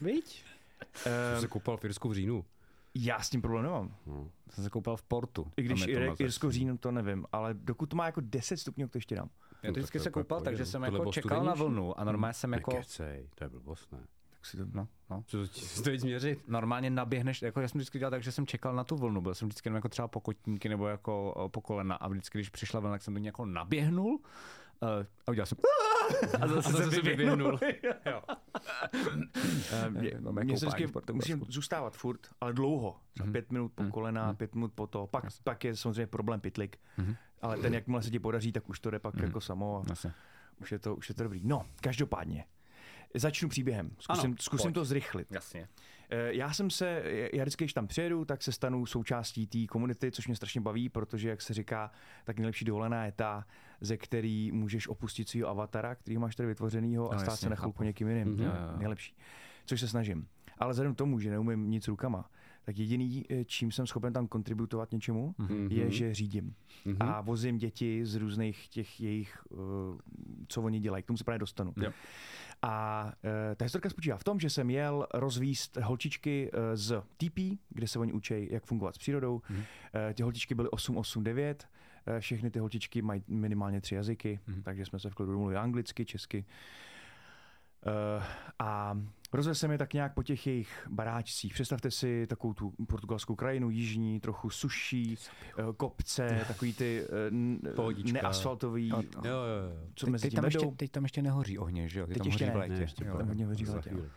Víš? 0.00 0.44
Jsem 0.94 1.40
se 1.40 1.48
koupal 1.48 1.76
v 1.76 1.84
Irsku 1.84 2.08
v 2.08 2.12
říjnu. 2.14 2.44
já 2.94 3.20
s 3.20 3.30
tím 3.30 3.42
problém 3.42 3.64
nemám. 3.64 3.94
No. 4.06 4.28
Jsem 4.50 4.64
se 4.64 4.70
koupal 4.70 4.96
v 4.96 5.02
Portu. 5.02 5.46
I 5.56 5.62
když 5.62 5.86
Ir- 5.86 6.14
Irsko 6.18 6.50
říjno, 6.50 6.78
to 6.78 6.90
nevím, 6.92 7.26
ale 7.32 7.54
dokud 7.54 7.86
to 7.86 7.96
má 7.96 8.06
jako 8.06 8.20
10 8.20 8.56
stupňů, 8.56 8.88
to 8.88 8.98
ještě 8.98 9.14
dám. 9.14 9.28
Já 9.64 9.72
to 9.72 9.78
vždycky 9.80 10.00
se 10.00 10.10
koupal, 10.10 10.40
takže 10.40 10.66
jsem 10.66 10.82
jako 10.82 11.12
čekal 11.12 11.44
na 11.44 11.54
vlnu 11.54 12.00
a 12.00 12.04
normálně 12.04 12.34
jsem 12.34 12.52
jako... 12.52 12.70
Nekecej, 12.74 13.28
to 13.34 13.44
je 13.44 13.48
blbost, 13.50 13.92
ne? 13.92 13.98
Tak 14.30 14.46
si 14.46 14.56
to... 14.56 14.64
No, 14.72 14.88
no. 15.10 15.22
Co 15.26 15.38
to 15.38 15.46
stojí 15.54 15.98
změřit? 15.98 16.48
normálně 16.48 16.90
naběhneš, 16.90 17.42
jako 17.42 17.60
já 17.60 17.68
jsem 17.68 17.78
vždycky 17.78 17.98
dělal 17.98 18.10
tak, 18.10 18.22
že 18.22 18.32
jsem 18.32 18.46
čekal 18.46 18.74
na 18.74 18.84
tu 18.84 18.96
vlnu, 18.96 19.20
byl 19.20 19.34
jsem 19.34 19.48
vždycky 19.48 19.66
jenom 19.68 19.76
jako 19.76 19.88
třeba 19.88 20.08
po 20.08 20.20
kotníky 20.20 20.68
nebo 20.68 20.88
jako 20.88 21.48
po 21.52 21.60
kolena 21.60 21.94
a 21.94 22.08
vždycky, 22.08 22.38
když 22.38 22.48
přišla 22.48 22.80
vlna, 22.80 22.94
tak 22.94 23.02
jsem 23.02 23.14
do 23.14 23.20
ní 23.20 23.26
jako 23.26 23.46
naběhnul 23.46 24.14
uh, 24.14 24.18
a 25.26 25.30
udělal 25.30 25.46
jsem 25.46 25.58
a 26.40 26.46
zase, 26.48 26.68
A 26.68 26.72
zase 26.72 27.00
vyběhnul. 27.02 27.58
mě 29.90 30.10
se 30.10 30.16
koupání 30.22 30.54
vždycky 30.54 30.86
v 30.86 30.92
Portugalsku. 30.92 31.32
musím 31.36 31.52
zůstávat 31.52 31.96
furt, 31.96 32.20
ale 32.40 32.52
dlouho. 32.52 32.96
Třeba 33.14 33.24
Mhm. 33.24 33.32
pět 33.32 33.52
minut 33.52 33.72
po 33.74 33.82
Mhm. 33.82 33.92
kolena, 33.92 34.26
Mhm. 34.26 34.36
pět 34.36 34.54
minut 34.54 34.72
po 34.74 34.86
to. 34.86 35.06
Pak, 35.06 35.24
pak 35.44 35.64
je 35.64 35.76
samozřejmě 35.76 36.06
problém 36.06 36.40
pitlik. 36.40 36.78
Ale 37.44 37.56
ten, 37.58 37.74
jakmile 37.74 38.02
se 38.02 38.10
ti 38.10 38.18
podaří, 38.18 38.52
tak 38.52 38.68
už 38.68 38.80
to 38.80 38.90
jde 38.90 38.98
pak 38.98 39.14
Mhm. 39.14 39.24
jako 39.24 39.40
samo 39.40 39.78
a 39.78 39.82
Jasně. 39.88 40.12
už 40.60 40.72
je, 40.72 40.78
to, 40.78 40.96
už 40.96 41.08
je 41.08 41.14
to 41.14 41.22
dobrý. 41.22 41.40
No, 41.44 41.66
každopádně. 41.80 42.44
Začnu 43.16 43.48
příběhem. 43.48 43.90
Zkusím, 43.98 44.24
Ano, 44.30 44.36
zkusím 44.40 44.64
pojď. 44.64 44.74
to 44.74 44.84
zrychlit. 44.84 45.28
Jasně. 45.30 45.68
Eh, 46.10 46.34
Já 46.34 46.52
jsem 46.52 46.70
se, 46.70 47.02
já 47.32 47.44
vždycky, 47.44 47.64
když 47.64 47.72
tam 47.72 47.86
přijedu, 47.86 48.24
tak 48.24 48.42
se 48.42 48.52
stanu 48.52 48.86
součástí 48.86 49.46
té 49.46 49.66
komunity, 49.66 50.10
což 50.12 50.26
mě 50.26 50.36
strašně 50.36 50.60
baví, 50.60 50.88
protože, 50.88 51.28
jak 51.28 51.42
se 51.42 51.54
říká, 51.54 51.90
tak 52.24 52.38
nejlepší 52.38 52.64
dovolená 52.64 53.04
je 53.04 53.12
ta, 53.12 53.46
ze 53.80 53.96
který 53.96 54.52
můžeš 54.52 54.88
opustit 54.88 55.28
svého 55.28 55.48
avatara, 55.48 55.94
který 55.94 56.18
máš 56.18 56.36
tady 56.36 56.46
vytvořenýho 56.46 57.10
a 57.10 57.14
No, 57.14 57.20
stát 57.20 57.32
jasně, 57.32 57.44
se 57.46 57.50
na 57.50 57.56
chvilku 57.56 57.82
někým 57.82 58.08
jiným. 58.08 58.28
Mhm. 58.28 58.46
Mm-hmm. 58.46 58.78
Nejlepší. 58.78 59.16
Což 59.66 59.80
se 59.80 59.88
snažím. 59.88 60.28
Ale 60.58 60.70
vzhledem 60.70 60.94
k 60.94 60.98
tomu, 60.98 61.18
že 61.20 61.30
neumím 61.30 61.70
nic 61.70 61.88
rukama, 61.88 62.30
tak 62.64 62.78
jediný, 62.78 63.24
eh, 63.30 63.44
čím 63.44 63.72
jsem 63.72 63.86
schopen 63.86 64.12
tam 64.12 64.26
kontributovat 64.26 64.92
něčemu, 64.92 65.34
Mhm. 65.38 65.68
je, 65.70 65.90
že 65.90 66.14
řídím. 66.14 66.54
Mhm. 66.84 66.96
A 67.00 67.20
vozím 67.20 67.58
děti 67.58 68.06
z 68.06 68.14
různých 68.14 68.68
těch 68.68 69.00
jejich, 69.00 69.38
uh, 69.50 69.58
co 70.48 70.62
oni 70.62 70.80
dělají. 70.80 71.02
K 71.02 71.06
tomu 71.06 71.16
se 71.16 71.24
právě 71.24 71.38
dostanu. 71.38 71.72
Jo. 71.76 71.92
A 72.62 73.04
uh, 73.24 73.30
ta 73.56 73.64
historka 73.64 73.90
spočívá 73.90 74.16
v 74.16 74.24
tom, 74.24 74.40
že 74.40 74.50
jsem 74.50 74.70
jel 74.70 75.06
rozvíst 75.14 75.76
holčičky 75.76 76.50
z 76.74 77.02
TP, 77.16 77.58
kde 77.68 77.88
se 77.88 77.98
oni 77.98 78.12
učí, 78.12 78.48
jak 78.50 78.64
fungovat 78.64 78.94
s 78.94 78.98
přírodou. 78.98 79.42
Mhm. 79.50 79.58
Uh, 79.58 79.64
ty 80.14 80.22
holčičky 80.22 80.54
byly 80.54 80.68
8, 80.70 80.96
8, 80.96 81.24
9. 81.24 81.68
Uh, 82.08 82.20
všechny 82.20 82.50
ty 82.50 82.58
holčičky 82.58 83.02
mají 83.02 83.22
minimálně 83.28 83.80
tři 83.80 83.94
jazyky, 83.94 84.40
Mhm. 84.46 84.62
takže 84.62 84.86
jsme 84.86 84.98
se 84.98 85.10
v 85.10 85.14
klidu 85.14 85.32
domluvili 85.32 85.58
anglicky, 85.58 86.04
česky. 86.04 86.44
Uh, 87.86 88.22
a 88.58 88.98
rozvedl 89.36 89.54
jsem 89.54 89.70
je 89.70 89.78
tak 89.78 89.94
nějak 89.94 90.14
po 90.14 90.22
těch 90.22 90.46
jejich 90.46 90.88
baráčcích. 90.90 91.54
Představte 91.54 91.90
si 91.90 92.26
takovou 92.26 92.54
tu 92.54 92.72
portugalskou 92.88 93.34
krajinu, 93.34 93.70
jižní, 93.70 94.20
trochu 94.20 94.50
suší, 94.50 95.18
uh, 95.58 95.72
kopce, 95.72 96.44
takový 96.48 96.72
ty 96.74 97.04
Pohodička. 97.76 98.22
neasfaltový, 98.22 98.88
Jo, 98.88 99.02
Jo, 99.02 99.22
jo, 99.24 99.32
jo. 99.32 99.88
co 99.94 100.06
Teď, 100.06 100.12
mezi 100.12 100.22
teď, 100.22 100.30
tím 100.30 100.36
tam 100.36 100.44
ještě, 100.44 100.66
teď 100.76 100.90
tam 100.90 101.02
ještě 101.02 101.22
nehoří 101.22 101.58
ohně, 101.58 101.88
že 101.88 102.00
jo? 102.00 102.06
Teď 102.06 102.18
tam 102.18 102.26
ještě 102.26 102.44
v 102.44 102.48
ne, 102.48 102.56
létě. 102.56 102.74
Ne, 102.74 102.80
ještě 102.80 103.04
jo. 103.04 103.18
tam 103.18 103.28
hodně 103.28 103.46
hoří 103.46 103.64
v 103.64 103.68
Za 103.68 103.76
létě, 103.76 103.90
chvíli. 103.90 104.08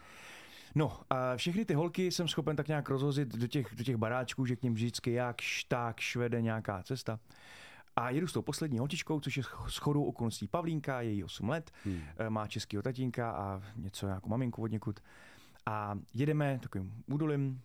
No 0.76 1.00
a 1.10 1.38
všechny 1.38 1.66
ty 1.66 1.74
holky 1.74 2.12
jsem 2.12 2.28
schopen 2.28 2.56
tak 2.56 2.68
nějak 2.68 2.90
rozhozit 2.90 3.36
do 3.36 3.48
těch, 3.48 3.68
do 3.78 3.84
těch 3.84 3.96
baráčků, 3.96 4.46
že 4.46 4.56
k 4.56 4.64
ním 4.64 4.74
vždycky 4.74 5.12
jak 5.12 5.42
šták 5.42 6.00
švede 6.00 6.42
nějaká 6.42 6.84
cesta. 6.84 7.20
A 8.00 8.10
jedu 8.10 8.28
s 8.28 8.34
tou 8.34 8.42
poslední 8.42 8.80
holčičkou, 8.80 9.20
což 9.20 9.38
je 9.38 9.44
shodou 9.70 10.04
okolností 10.04 10.48
Pavlínka, 10.48 11.02
je 11.02 11.12
jí 11.12 11.24
8 11.24 11.50
let, 11.50 11.72
Hmm. 11.84 12.00
eh, 12.18 12.30
má 12.30 12.48
českýho 12.48 12.82
tatínka 12.84 13.32
a 13.32 13.62
něco 13.76 14.08
jako 14.08 14.30
maminku 14.30 14.62
od 14.62 14.72
někud. 14.72 15.00
A 15.66 16.00
jedeme 16.14 16.60
takovým 16.64 17.04
údolím 17.08 17.62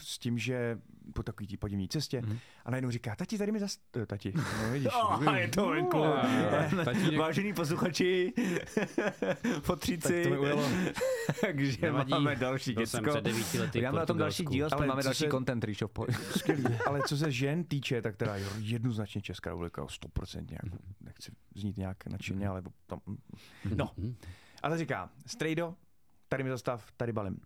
s 0.00 0.18
tím, 0.18 0.38
že 0.38 0.78
po 1.14 1.22
takové 1.22 1.46
té 1.46 1.56
podivné 1.56 1.86
cestě 1.88 2.20
Mhm. 2.22 2.38
a 2.64 2.70
najednou 2.70 2.90
říká, 2.90 3.16
tati, 3.16 3.38
tady 3.38 3.52
mi 3.52 3.60
zas... 3.60 3.78
eh, 4.02 4.06
Tati, 4.06 4.32
no 4.36 4.70
vidíš. 4.72 4.88
Oh, 5.02 5.34
je 5.34 5.48
to 5.48 5.68
venku. 5.68 6.04
Eh, 6.04 6.68
tatínek- 6.84 7.18
Vážení 7.18 7.52
posluchači, 7.54 8.32
potříci. 9.66 10.24
Tak 10.24 10.38
to 10.38 10.56
mi. 10.56 10.92
Takže 11.40 11.78
Nevadí. 11.82 12.10
máme 12.10 12.36
další 12.36 12.74
jsem 12.74 12.82
děcko. 12.82 13.10
před 13.10 13.24
devíti 13.24 13.58
lety 13.60 13.80
v 13.80 13.82
Máme 13.84 13.98
na 13.98 14.06
tom 14.06 14.18
další 14.18 14.44
díl, 14.44 14.68
Ale 14.72 14.86
máme 14.86 15.02
co 15.02 15.08
další 15.08 15.24
se- 15.24 15.30
content, 15.30 15.64
Ríšo. 15.64 15.88
po- 15.88 16.06
Skvělý. 16.38 16.64
Ale 16.86 17.00
co 17.06 17.16
se 17.16 17.30
žen 17.32 17.64
týče, 17.64 18.02
tak 18.02 18.16
teda 18.16 18.36
je 18.36 18.46
jednoznačně 18.58 19.20
Česká 19.20 19.50
republika, 19.50 19.82
100%. 19.84 20.46
Jako, 20.64 20.76
nechci 21.00 21.32
znít 21.54 21.76
nějak 21.76 22.06
nadšeně, 22.06 22.48
ale 22.48 22.62
tam... 22.86 23.00
No, 23.74 23.90
Mhm. 23.96 24.14
ale 24.62 24.78
říká, 24.78 25.10
strejdo, 25.26 25.74
tady 26.28 26.42
mi 26.44 26.50
zastav, 26.50 26.92
tady 26.96 27.12
balím. 27.12 27.36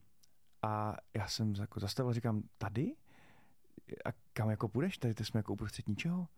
A 0.65 0.97
já 1.15 1.29
jsem 1.29 1.55
jako 1.61 1.81
zastavil, 1.81 2.13
říkám, 2.13 2.43
tady? 2.59 2.95
A 4.05 4.09
kam 4.33 4.51
jako 4.51 4.69
půjdeš? 4.69 4.99
Tady 4.99 5.15
jsme 5.25 5.39
jako 5.39 5.53
uprostřed 5.53 5.89
ničeho. 5.89 6.29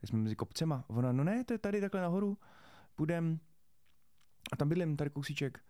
Tady 0.00 0.08
jsme 0.08 0.18
mezi 0.18 0.36
kopcema. 0.36 0.84
Ona, 0.88 1.12
no 1.12 1.24
ne, 1.24 1.44
to 1.44 1.54
je 1.54 1.58
tady 1.58 1.80
takhle 1.80 2.00
nahoru. 2.00 2.38
Půjdem. 2.94 3.40
A 4.52 4.56
tam 4.56 4.68
bydlím, 4.68 4.96
tady 4.96 5.10
kousíček. 5.10 5.60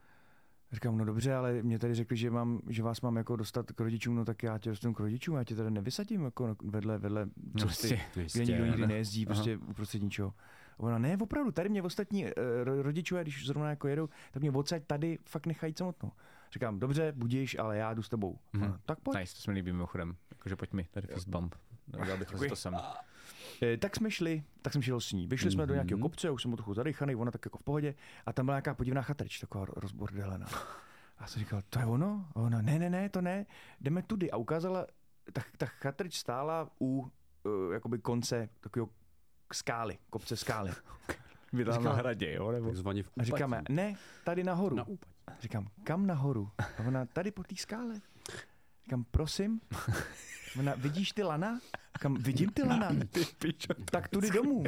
Říkám, 0.73 0.99
no 0.99 1.05
dobře, 1.05 1.35
ale 1.35 1.63
mě 1.63 1.79
tady 1.79 1.95
řekli, 1.95 2.17
že, 2.17 2.31
mám, 2.31 2.61
že 2.69 2.83
vás 2.83 3.01
mám 3.01 3.17
jako 3.17 3.37
dostat 3.37 3.73
k 3.73 3.81
rodičům, 3.81 4.15
no 4.15 4.25
tak 4.25 4.43
já 4.43 4.59
tě 4.59 4.71
dostanu 4.71 4.95
k 4.95 5.01
rodičům, 5.01 5.37
já 5.37 5.45
tě 5.45 5.57
tady 5.57 5.71
nevysadím 5.71 6.25
jako 6.25 6.57
vedle, 6.65 6.99
vedle 6.99 7.27
No, 7.55 7.61
cesty, 7.69 8.01
jistě. 8.17 8.39
kde 8.43 8.53
nikdo 8.53 8.65
nikdy 8.67 8.81
ne. 8.81 8.87
nejezdí, 8.87 9.27
Aha. 9.27 9.35
prostě 9.35 9.57
uprostřed 9.57 10.03
ničeho. 10.03 10.35
A 10.79 10.81
Ona, 10.81 10.99
ne, 10.99 11.17
opravdu, 11.21 11.53
tady 11.53 11.69
mě 11.69 11.83
ostatní 11.83 12.27
eh, 12.27 12.31
ro- 12.65 12.81
rodičové, 12.83 13.23
když 13.23 13.47
zrovna 13.47 13.71
jako 13.71 13.89
jedou, 13.89 14.09
tak 14.31 14.43
mě 14.43 14.51
odsaď 14.51 14.83
tady 14.87 15.19
fakt 15.25 15.47
nechají 15.47 15.75
samotnou. 15.79 16.13
Říkám, 16.53 16.79
dobře, 16.79 17.13
budíš, 17.17 17.59
ale 17.59 17.77
já 17.77 17.95
jdu 17.95 18.03
s 18.03 18.09
tebou. 18.09 18.39
Mhm. 18.53 18.63
Ona, 18.65 18.81
tak 18.87 19.01
pojď. 19.01 19.19
Nice, 19.19 19.35
to 19.35 19.41
se 19.43 19.51
mi 19.51 19.55
líbí 19.55 19.73
mimochodem. 19.73 20.17
Jakože 20.31 20.57
pojď 20.57 20.73
mi, 20.73 20.85
tady 20.91 21.07
fist 21.07 21.29
bump. 21.29 21.55
Udělal 22.01 22.19
bych 22.19 22.29
si 22.39 22.49
to 22.49 22.57
sem. 22.57 22.77
E, 23.63 23.77
tak 23.77 23.97
jsme 23.97 24.11
šli, 24.11 24.43
tak 24.63 24.73
jsem 24.73 24.83
šel 24.83 25.01
s 25.01 25.13
ní. 25.13 25.27
Vyšli 25.27 25.51
jsme 25.51 25.67
do 25.67 25.75
nějakého 25.75 25.97
Mhm. 25.99 26.03
kopce, 26.03 26.31
už 26.31 26.43
jsem 26.43 26.51
byl 26.51 26.57
trochu 26.57 26.75
zadychaný, 26.75 27.15
ona 27.17 27.31
tak 27.31 27.45
jako 27.47 27.59
v 27.59 27.63
pohodě. 27.63 27.95
A 28.27 28.33
tam 28.33 28.47
byla 28.47 28.55
nějaká 28.57 28.75
podivná 28.75 29.03
chatrč, 29.03 29.41
taková 29.41 29.65
rozbordelena. 29.77 30.47
A 31.19 31.23
já 31.23 31.27
jsem 31.27 31.41
říkal, 31.41 31.63
to 31.71 31.79
je 31.79 31.87
ono? 31.87 32.29
A 32.35 32.37
ona, 32.37 32.63
ne, 32.63 32.79
ne, 32.79 32.91
ne, 32.91 33.09
to 33.09 33.21
ne, 33.21 33.47
jdeme 33.81 34.03
tudy. 34.03 34.31
A 34.31 34.37
ukázala, 34.37 34.87
ta, 35.33 35.43
ta 35.59 35.67
chatrč 35.67 36.15
stála 36.17 36.71
u 36.81 37.01
uh, 37.45 37.73
jakoby 37.73 37.99
konce 37.99 38.49
takového 38.61 38.89
skály, 39.53 39.99
kopce 40.11 40.37
skály. 40.37 40.71
Vy 41.53 41.65
tam 41.65 41.75
Říkala- 41.75 41.85
na 41.85 41.93
hradě, 41.93 42.33
jo? 42.33 42.53
Nebo... 42.53 42.67
Takzvaně 42.67 43.03
v 43.03 43.11
A 43.19 43.23
říkáme, 43.25 43.63
ne, 43.69 43.95
tady 44.25 44.45
nahoru. 44.45 44.77
Na 44.77 44.87
úpatí. 44.87 45.12
Říkám, 45.41 45.69
kam 45.85 46.07
nahoru? 46.07 46.51
A 46.59 46.83
ona, 46.87 47.07
tady 47.07 47.31
po 47.31 47.43
té 47.43 47.57
skále. 47.57 47.95
Říkám, 48.85 49.05
prosím. 49.11 49.61
Ona, 50.59 50.75
vidíš 50.77 51.13
ty 51.13 51.23
lana? 51.23 51.61
Říkám, 51.97 52.15
vidím 52.15 52.51
ty 52.51 52.63
lana. 52.63 52.91
Tak 53.91 54.09
tudy 54.09 54.31
domů. 54.31 54.65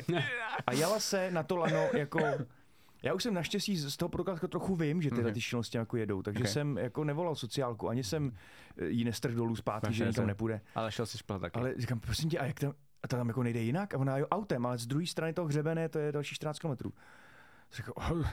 A 0.66 0.72
jela 0.72 1.00
se 1.00 1.30
na 1.30 1.42
to 1.42 1.56
lano 1.56 1.88
jako... 1.92 2.20
Já 3.02 3.14
už 3.14 3.22
jsem 3.22 3.34
naštěstí 3.34 3.76
z 3.76 3.96
toho 3.96 4.08
podcastu 4.08 4.48
trochu 4.48 4.76
vím, 4.76 5.02
že 5.02 5.10
tyhle 5.10 5.30
Ok. 5.30 5.34
ty 5.34 5.40
šílenosti 5.40 5.76
jako 5.76 5.96
jedou, 5.96 6.22
takže 6.22 6.40
Ok. 6.44 6.48
jsem 6.48 6.78
jako 6.78 7.04
nevolal 7.04 7.34
sociálku, 7.34 7.88
ani 7.88 8.04
jsem 8.04 8.32
eh, 8.78 8.84
jí 8.86 9.04
nestrh 9.04 9.34
dolů 9.34 9.56
zpátky, 9.56 9.86
Máš 9.86 9.96
že 9.96 10.06
nikam 10.06 10.26
nepůjde. 10.26 10.60
Ale 10.74 10.92
šel 10.92 11.06
jsi 11.06 11.18
šplat 11.18 11.40
taky. 11.40 11.58
Ale 11.58 11.74
říkám, 11.78 12.00
prosím 12.00 12.30
tě, 12.30 12.38
a 12.38 12.44
jak 12.46 12.60
tam, 12.60 12.72
a 13.02 13.08
to 13.08 13.16
tam 13.16 13.28
jako 13.28 13.42
nejde 13.42 13.60
jinak? 13.60 13.94
A 13.94 13.98
ona, 13.98 14.18
jo, 14.18 14.26
autem, 14.30 14.66
ale 14.66 14.78
z 14.78 14.86
druhé 14.86 15.06
strany 15.06 15.32
toho 15.32 15.48
hřebene, 15.48 15.88
to 15.88 15.98
je 15.98 16.12
další 16.12 16.34
14 16.34 16.58
km. 16.58 16.90
Říkám, 17.72 17.92
oh, 17.96 18.26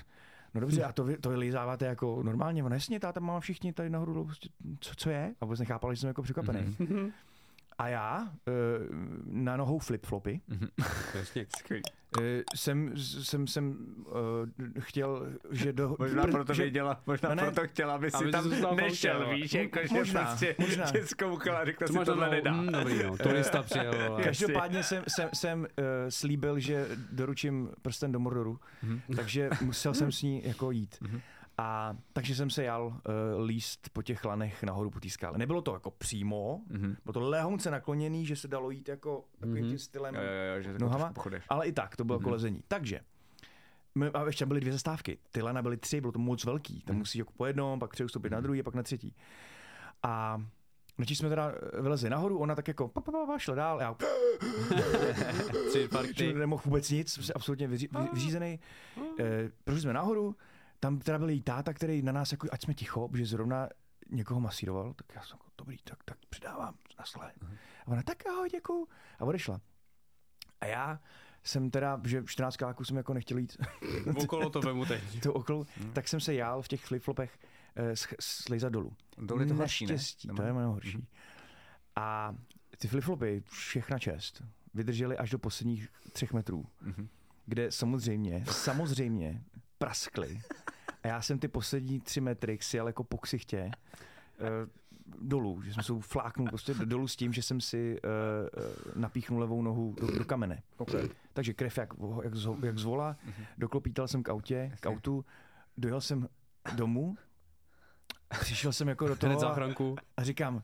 no 0.53 0.61
dobře, 0.61 0.83
a 0.83 0.91
to 0.91 1.03
vy, 1.03 1.17
to 1.17 1.29
vy 1.29 1.35
lízáváte 1.35 1.85
jako 1.85 2.23
normálně? 2.23 2.63
Ona, 2.63 2.75
jasně, 2.75 2.99
táta, 2.99 3.19
máma 3.19 3.39
všichni 3.39 3.73
tady 3.73 3.89
nahoru, 3.89 4.25
prostě, 4.25 4.49
co, 4.79 4.95
co 4.95 5.09
je? 5.09 5.35
A 5.41 5.45
vůbec 5.45 5.59
nechápala, 5.59 5.93
že 5.93 5.99
jsem 5.99 6.07
jako 6.07 6.21
překvapený. 6.21 6.75
Mhm. 6.79 7.11
A 7.81 7.87
já 7.87 8.29
eh, 8.47 8.51
na 9.25 9.57
nohou 9.57 9.79
flip-flopy 9.79 10.41
Jasně. 11.15 11.45
eh, 12.21 12.43
jsem, 12.55 12.91
jsem, 12.97 13.47
jsem 13.47 13.77
eh, 14.77 14.81
chtěl, 14.81 15.27
že 15.51 15.73
do... 15.73 15.95
Možná 15.99 16.23
proto 16.31 16.53
že, 16.53 16.61
věděla, 16.63 17.01
možná 17.07 17.29
No 17.29 17.35
ne. 17.35 17.41
proto 17.43 17.67
chtěla, 17.67 17.95
aby 17.95 18.11
si 18.11 18.17
Aby 18.17 18.31
tam 18.31 18.75
nešel, 18.75 19.15
ale. 19.23 19.35
víš, 19.35 19.53
jako 19.53 19.79
že 19.81 19.87
Možná, 19.93 20.25
prostě 20.25 20.55
možná. 20.59 20.91
tě 20.91 21.07
zkoukala 21.07 21.59
a 21.59 21.65
řekla 21.65 21.87
si 21.87 21.93
tohle 21.93 22.15
na 22.25 22.29
nedá. 22.29 22.51
Hmm, 22.51 22.67
dobrý, 22.71 23.03
no. 23.03 23.17
Turista 23.17 23.63
přijel. 23.71 23.93
ale- 24.11 24.23
Každopádně 24.23 24.83
jsem, 24.83 25.03
jsem, 25.07 25.29
jsem 25.33 25.59
uh, 25.59 25.65
slíbil, 26.09 26.59
že 26.59 26.87
doručím 27.11 27.69
prsten 27.81 28.11
do 28.11 28.19
Mordoru, 28.19 28.59
Mhm. 28.83 29.01
takže 29.15 29.49
musel 29.61 29.93
jsem 29.93 30.11
s 30.11 30.21
ní 30.21 30.41
jako 30.45 30.71
jít. 30.71 30.95
Mhm. 31.01 31.21
A 31.63 31.95
takže 32.13 32.35
jsem 32.35 32.49
se 32.49 32.63
jal 32.63 32.85
uh, 32.85 32.93
líst 33.45 33.89
po 33.93 34.01
těch 34.01 34.25
lanech 34.25 34.63
nahoru 34.63 34.89
po 34.89 34.99
té 34.99 35.09
skále. 35.09 35.37
Nebylo 35.37 35.61
to 35.61 35.73
jako 35.73 35.91
přímo, 35.91 36.61
Mhm. 36.69 36.95
bylo 37.05 37.13
to 37.13 37.19
lehonce 37.19 37.71
nakloněný, 37.71 38.25
že 38.25 38.35
se 38.35 38.47
dalo 38.47 38.71
jít 38.71 38.87
jako 38.89 39.25
takovým 39.39 39.61
Mhm. 39.63 39.69
tím 39.69 39.79
stylem, 39.79 40.15
Jo, 40.15 40.21
jo, 40.21 40.55
jo, 40.55 40.61
že 40.61 40.79
Nohama? 40.79 41.13
ale 41.49 41.67
i 41.67 41.71
tak, 41.71 41.95
to 41.95 42.03
bylo 42.03 42.15
jako 42.15 42.23
Mhm. 42.29 42.33
lezení. 42.33 42.63
Takže, 42.67 42.99
my, 43.95 44.07
a 44.07 44.25
ještě 44.25 44.39
tam 44.41 44.47
byly 44.47 44.59
dvě 44.59 44.73
zastávky. 44.73 45.17
Ty 45.31 45.41
lana 45.41 45.61
byly 45.61 45.77
tři, 45.77 46.01
bylo 46.01 46.11
to 46.11 46.19
moc 46.19 46.45
velký. 46.45 46.81
Tam 46.81 46.93
Mhm. 46.93 46.99
musíš 46.99 47.19
jako 47.19 47.31
po 47.37 47.45
jednom, 47.45 47.79
pak 47.79 47.91
přeustoupit 47.91 48.31
na 48.31 48.37
Mhm. 48.37 48.43
druhý 48.43 48.59
a 48.59 48.63
pak 48.63 48.75
na 48.75 48.83
třetí. 48.83 49.15
A 50.03 50.41
Než 50.97 51.17
jsme 51.17 51.29
teda 51.29 51.51
vylezli 51.81 52.09
nahoru, 52.09 52.37
ona 52.39 52.55
tak 52.55 52.67
jako 52.67 52.87
pa, 52.87 53.01
pa, 53.01 53.11
pa, 53.11 53.25
pa, 53.25 53.37
šla 53.39 53.55
dál, 53.55 53.81
já 53.81 53.95
Tři 56.13 56.33
nemohl 56.33 56.61
vůbec 56.65 56.89
nic, 56.91 57.31
absolutně 57.35 57.67
vyří, 57.67 57.89
vy, 57.99 58.07
vyřízený. 58.13 58.59
E, 59.19 59.49
prošli 59.63 59.81
jsme 59.81 59.93
nahoru, 59.93 60.35
tam 60.81 60.99
teda 60.99 61.17
byl 61.19 61.29
její 61.29 61.41
táta, 61.41 61.73
který 61.73 62.01
na 62.01 62.11
nás 62.11 62.31
jako, 62.31 62.47
ať 62.51 62.63
jsme 62.63 62.73
ticho, 62.73 63.09
že 63.13 63.25
zrovna 63.25 63.69
někoho 64.09 64.39
masíroval, 64.39 64.93
tak 64.93 65.07
já 65.15 65.21
jsem 65.21 65.35
jako, 65.35 65.51
dobrý, 65.57 65.77
tak, 65.83 66.03
tak 66.03 66.17
přidávám 66.29 66.75
na 66.99 67.05
slé. 67.05 67.31
A 67.85 67.87
ona, 67.87 68.03
tak 68.03 68.25
ahoj, 68.25 68.49
děkuju. 68.49 68.87
A 69.19 69.25
odešla. 69.25 69.61
A 70.61 70.65
já 70.65 70.99
jsem 71.43 71.71
teda, 71.71 72.01
že 72.05 72.23
14 72.25 72.57
káků 72.57 72.83
jsem 72.83 72.97
jako 72.97 73.13
nechtěl 73.13 73.37
jít 73.37 73.57
Okolo 74.15 74.49
to 74.49 74.61
vemu 74.61 74.85
teď. 74.85 75.03
to 75.23 75.33
okolo, 75.33 75.65
tak 75.93 76.07
jsem 76.07 76.19
se 76.19 76.33
jál 76.33 76.61
v 76.61 76.67
těch 76.67 76.85
flipflopech 76.85 77.39
eh, 77.75 77.93
slejzat 78.19 78.73
dolů. 78.73 78.93
Dolů 79.17 79.41
je 79.41 79.47
to 79.47 79.53
horší, 79.55 79.85
ne? 79.85 79.95
To 80.35 80.41
je 80.43 80.53
mnohem 80.53 80.71
horší. 80.71 81.07
A 81.95 82.35
ty 82.77 82.87
flipflopy, 82.87 83.43
všechna 83.49 83.99
čest, 83.99 84.43
vydržely 84.73 85.17
až 85.17 85.29
do 85.29 85.39
posledních 85.39 85.89
třech 86.13 86.33
metrů, 86.33 86.65
Mhm. 86.81 87.07
kde 87.45 87.71
samozřejmě, 87.71 88.45
samozřejmě 88.51 89.43
praskly. 89.81 90.41
A 91.03 91.07
já 91.07 91.21
jsem 91.21 91.39
ty 91.39 91.47
poslední 91.47 91.99
tři 91.99 92.21
metry 92.21 92.57
si 92.61 92.77
jel 92.77 92.87
jako 92.87 93.03
po 93.03 93.17
ksichtě 93.17 93.57
eh, 93.57 94.69
dolů, 95.21 95.61
že 95.61 95.73
jsem 95.73 95.83
se 95.83 95.93
fláknul 95.99 96.47
prostě 96.47 96.73
dolů 96.73 97.07
s 97.07 97.15
tím, 97.15 97.33
že 97.33 97.41
jsem 97.41 97.61
si 97.61 97.97
eh, 98.03 98.09
napíchnul 98.95 99.39
levou 99.39 99.61
nohu 99.61 99.95
do, 100.01 100.17
do 100.17 100.25
kamene. 100.25 100.63
Okay. 100.77 101.09
Takže 101.33 101.53
krev 101.53 101.77
jak, 101.77 101.93
jak, 102.23 102.35
z, 102.35 102.49
jak 102.63 102.77
zvola, 102.77 103.15
doklopítal 103.57 104.07
jsem 104.07 104.23
k 104.23 104.29
autě, 104.29 104.71
k 104.79 104.85
autu, 104.85 105.25
dojel 105.77 106.01
jsem 106.01 106.29
domů, 106.75 107.17
přišel 108.39 108.73
jsem 108.73 108.87
jako 108.87 109.07
do 109.07 109.15
toho 109.15 109.45
a, 109.45 109.75
a 110.17 110.23
říkám, 110.23 110.63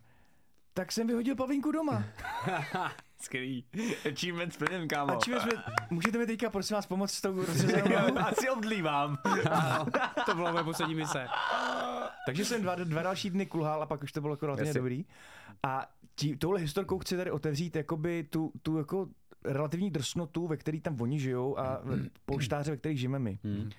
tak 0.74 0.91
jsem 0.91 1.07
vyhodil 1.07 1.36
pavinku 1.36 1.72
doma. 1.72 2.03
Skvělý. 3.20 3.65
Achievement 4.11 4.53
splněn, 4.53 4.88
kámo. 4.88 5.13
A 5.13 5.20
čím 5.24 5.39
jsme, 5.39 5.51
můžete 5.89 6.18
mi 6.18 6.26
teďka 6.26 6.49
prosím 6.49 6.76
vás 6.76 6.86
pomoct 6.86 7.13
s 7.13 7.22
tou 7.22 7.45
rozřezanou? 7.45 8.18
Asi 8.28 8.49
obdlívám. 8.49 9.18
to 10.26 10.36
byla 10.36 10.51
moje 10.51 10.63
poslední 10.63 10.95
mise. 10.95 11.28
Takže 12.26 12.45
jsem 12.45 12.61
dva, 12.61 12.76
dva 12.76 13.01
další 13.01 13.30
dny 13.30 13.45
kulhal 13.45 13.84
a 13.84 13.86
pak 13.86 14.03
už 14.03 14.11
to 14.11 14.22
bylo 14.22 14.34
jako 14.34 14.45
relativně 14.45 14.70
Jasně. 14.70 14.80
dobrý. 14.80 15.05
A 15.63 15.89
tí, 16.15 16.38
touhle 16.38 16.59
historkou 16.59 16.99
chci 16.99 17.18
tady 17.18 17.32
otevřít 17.32 17.76
jakoby 17.76 18.24
tu, 18.24 18.51
tu 18.61 18.78
jako 18.78 19.07
relativní 19.43 19.91
drsnotu, 19.91 20.47
ve 20.47 20.57
který 20.57 20.82
tam 20.82 21.01
oni 21.01 21.20
žijou 21.20 21.59
a 21.59 21.82
polštáře, 22.26 22.72
ve 22.72 22.78
kterých 22.78 22.99
žijeme 22.99 23.20
my. 23.20 23.39
Hmm. 23.43 23.70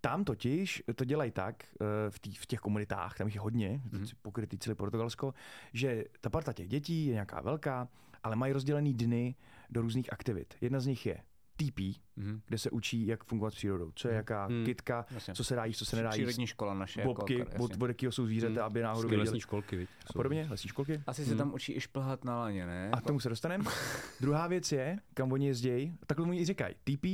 Tam 0.00 0.24
totiž 0.24 0.82
to 0.94 1.04
dělají 1.04 1.30
tak 1.30 1.64
eh, 1.64 2.10
v, 2.10 2.18
tý, 2.18 2.34
v 2.34 2.46
těch 2.46 2.60
komunitách, 2.60 3.16
tam 3.16 3.26
jich 3.26 3.34
je 3.34 3.40
hodně, 3.40 3.80
mm-hmm. 3.90 4.14
pokrytý 4.22 4.58
celé 4.58 4.74
Portugalsko, 4.74 5.34
že 5.72 6.04
ta 6.20 6.30
parta 6.30 6.52
těch 6.52 6.68
dětí 6.68 7.06
je 7.06 7.12
nějaká 7.12 7.40
velká, 7.40 7.88
ale 8.24 8.36
mají 8.36 8.52
rozdělený 8.52 8.94
dny 8.94 9.34
do 9.70 9.82
různých 9.82 10.12
aktivit. 10.12 10.54
Jedna 10.60 10.80
z 10.80 10.86
nich 10.86 11.06
je 11.06 11.18
TP, 11.56 11.80
Mhm. 12.16 12.40
kde 12.46 12.58
se 12.58 12.70
učí, 12.70 13.06
jak 13.06 13.24
fungovat 13.24 13.50
s 13.50 13.54
přírodou. 13.54 13.92
Co 13.94 14.08
je 14.08 14.14
jaká 14.14 14.46
Hmm. 14.46 14.64
kitka, 14.64 15.06
Jasně. 15.10 15.34
co 15.34 15.44
se 15.44 15.54
dá 15.54 15.64
jíst, 15.64 15.78
co 15.78 15.84
se 15.84 15.96
nedá 15.96 16.08
jíst. 16.08 16.14
Přírodní 16.16 16.46
škola 16.46 16.74
naše. 16.74 17.04
Bobky, 17.04 17.38
jako, 17.38 17.64
od, 17.64 17.82
od 17.82 17.86
jakého 17.86 18.12
jsou 18.12 18.26
zvířata, 18.26 18.52
Hmm. 18.52 18.62
aby 18.62 18.82
náhodou 18.82 19.08
věděli. 19.08 19.28
lesní 19.28 19.40
školky, 19.40 19.76
viď? 19.76 19.88
A 20.06 20.12
podobně, 20.12 20.46
lesní 20.50 20.68
školky. 20.68 21.02
Asi 21.06 21.24
se 21.24 21.36
tam 21.36 21.54
učí 21.54 21.76
i 21.76 21.80
šplhat 21.80 22.24
na 22.24 22.38
laně, 22.38 22.66
ne? 22.66 22.90
A 22.92 23.00
k 23.00 23.04
tomu 23.06 23.20
se 23.20 23.28
dostaneme. 23.28 23.64
Druhá 24.20 24.46
věc 24.46 24.72
je, 24.72 24.98
kam 25.14 25.32
oni 25.32 25.46
jezdí, 25.46 25.98
takhle 26.06 26.26
oni 26.26 26.40
i 26.40 26.44
říkají, 26.44 26.74
TP, 26.84 27.06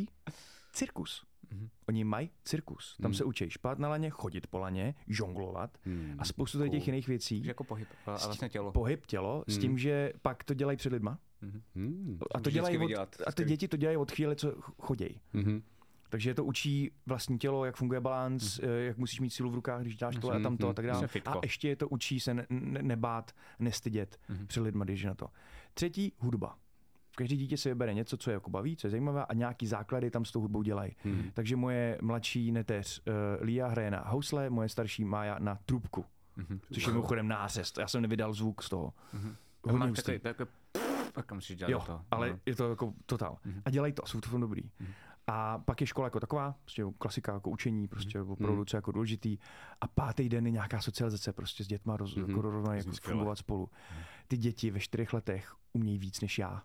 cirkus. 0.73 1.27
Mhm. 1.53 1.69
Oni 1.89 2.05
mají 2.05 2.31
cirkus. 2.45 2.97
Tam 3.03 3.11
Mhm. 3.11 3.17
se 3.17 3.25
učí 3.25 3.51
špát 3.51 3.79
na 3.79 3.89
laně, 3.89 4.11
chodit 4.11 4.47
po 4.47 4.59
laně, 4.59 4.95
žonglovat 5.09 5.79
Hmm. 5.85 6.15
a 6.19 6.25
spoustu 6.25 6.59
tady 6.59 6.71
těch 6.71 6.83
Cool. 6.85 6.89
jiných 6.95 7.09
věcí. 7.09 7.43
Že 7.45 7.51
jako 7.51 7.65
pohyb 7.65 7.89
a 8.07 8.11
vlastně 8.11 8.49
tělo. 8.49 8.73
Pohyb 8.73 9.07
tělo, 9.07 9.45
s 9.47 9.53
Mhm. 9.57 9.61
tím, 9.61 9.79
že 9.79 10.13
pak 10.23 10.45
to 10.45 10.55
dělají 10.55 10.77
před 10.77 10.93
lidma. 10.93 11.19
Hmm. 11.75 12.19
A 12.35 12.41
to 12.41 12.51
dělají 12.51 12.79
od, 12.97 13.17
a 13.27 13.33
ty 13.33 13.45
děti 13.45 13.69
to 13.69 13.77
dělají 13.77 13.97
od 13.97 14.11
chvíle, 14.13 14.37
co 14.37 14.55
chodějí. 14.83 15.21
Mhm. 15.33 15.63
Takže 16.09 16.35
to 16.35 16.45
učí 16.45 16.91
vlastní 17.07 17.39
tělo, 17.39 17.65
jak 17.65 17.77
funguje 17.77 18.01
balans, 18.01 18.59
eh, 18.63 18.67
jak 18.67 18.97
musíš 18.99 19.21
mít 19.21 19.31
sílu 19.31 19.51
v 19.51 19.55
rukách, 19.55 19.83
když 19.83 19.97
dáš 19.97 20.15
tohle 20.17 20.35
a 20.35 20.39
Mhm, 20.39 20.43
tamto 20.43 20.69
a 20.69 20.73
tak 20.73 20.87
dále. 20.87 21.09
A 21.27 21.39
ještě 21.43 21.69
je 21.69 21.77
to 21.77 21.89
učí 21.89 22.21
se 22.21 22.35
ne, 22.35 22.47
ne, 22.51 22.83
nebát, 22.83 23.33
nestydět 23.59 24.19
Mhm. 24.29 24.47
před 24.47 24.61
lidma, 24.61 24.85
když 24.85 25.01
je 25.03 25.09
na 25.09 25.15
to. 25.15 25.27
Třetí, 25.75 26.13
hudba. 26.19 26.57
Každý 27.21 27.37
dítě 27.37 27.57
si 27.57 27.69
vybere 27.69 27.95
něco, 27.95 28.17
co 28.17 28.31
je 28.31 28.35
jako 28.35 28.51
baví, 28.51 28.77
co 28.77 28.87
je 28.87 28.91
zajímavé 28.91 29.25
a 29.27 29.35
nějaký 29.35 29.67
základy 29.67 30.11
tam 30.11 30.25
s 30.25 30.33
tou 30.33 30.41
hudbou 30.41 30.63
dělají. 30.63 30.97
Hmm. 31.05 31.31
Takže 31.35 31.57
moje 31.57 31.99
mladší 32.03 32.53
neteř 32.53 33.03
uh, 33.07 33.15
Lia 33.47 33.67
hraje 33.69 33.91
na 33.91 34.05
housle, 34.07 34.51
moje 34.51 34.69
starší 34.69 35.05
Mája 35.05 35.39
na 35.39 35.59
trubku, 35.67 36.05
Mhm. 36.37 36.61
což 36.73 36.87
je 36.87 36.93
mimochodem 36.93 37.29
nářez. 37.29 37.73
Já 37.79 37.89
jsem 37.89 38.03
nevydal 38.03 38.33
zvuk 38.33 38.63
z 38.63 38.69
toho. 38.69 38.93
Mhm. 39.13 39.37
Hodně 39.63 39.79
Máš 39.79 39.97
takový, 39.97 40.19
takový, 40.19 40.51
pak 41.15 41.33
musíš 41.33 41.57
dělat 41.57 41.71
Jo, 41.71 41.81
toho. 41.87 42.05
ale 42.11 42.31
No. 42.31 42.39
je 42.47 42.55
to 42.57 42.71
jako 42.71 42.95
totál. 43.07 43.39
Mhm. 43.45 43.63
A 43.65 43.71
dělají 43.71 43.93
to, 43.93 44.07
jsou 44.07 44.21
to 44.21 44.39
dobrý. 44.39 44.63
Mhm. 44.81 44.93
A 45.27 45.59
pak 45.59 45.81
je 45.81 45.87
škola 45.87 46.07
jako 46.07 46.21
taková, 46.21 46.55
prostě 46.65 46.85
klasika 46.99 47.33
jako 47.35 47.51
učení, 47.51 47.89
prostě 47.89 48.19
Mhm. 48.19 48.31
opravdu 48.31 48.65
co 48.65 48.77
jako 48.77 48.93
důležitý. 48.93 49.39
A 49.81 49.87
pátý 49.89 50.29
den 50.29 50.47
je 50.47 50.53
nějaká 50.53 50.81
socializace 50.81 51.33
prostě 51.33 51.65
s 51.65 51.67
dětma, 51.67 51.97
roz, 51.97 52.17
Mhm. 52.17 52.29
jako 52.31 52.43
rovná, 52.43 52.75
jak 52.75 52.83
Skvěle. 52.95 53.13
fungovat 53.19 53.35
spolu. 53.39 53.71
Ty 54.31 54.37
děti 54.37 54.71
ve 54.71 54.81
čtyřech 54.81 55.13
letech 55.13 55.53
umějí 55.73 55.99
víc 55.99 56.21
než 56.21 56.39
já. 56.39 56.63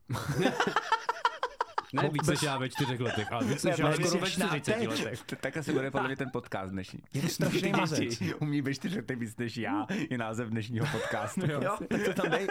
Ne 1.93 2.09
víc 2.09 2.27
než 2.27 2.41
já 2.43 2.57
ve 2.57 2.69
čtyřech 2.69 2.99
letech, 2.99 3.31
ale 3.31 3.45
víc 3.45 3.63
než 3.63 3.77
Ne, 3.77 3.85
já 3.85 3.93
skoro 3.93 4.19
ve 4.19 4.29
jsi 4.31 4.39
na 4.39 4.47
40 4.47 4.73
teď. 4.75 4.87
letech. 4.87 5.23
T- 5.23 5.35
Tak 5.35 5.57
asi 5.57 5.73
bude 5.73 5.91
podle 5.91 6.07
mě 6.07 6.15
ten 6.17 6.29
podcast 6.33 6.71
dnešní. 6.71 6.99
Je 7.13 7.21
to 7.21 7.27
strašný 7.27 7.71
mazec. 7.71 7.99
děti 7.99 8.33
umí 8.33 8.61
ve 8.61 8.73
čtyřech 8.73 8.97
letech 8.97 9.17
víc 9.19 9.37
než 9.37 9.57
já, 9.57 9.87
je 10.09 10.17
název 10.17 10.49
dnešního 10.49 10.85
podcastu. 10.91 11.51
Jo, 11.51 11.77
tak 11.89 12.01
to 12.05 12.13
tam 12.13 12.31
dej. 12.31 12.47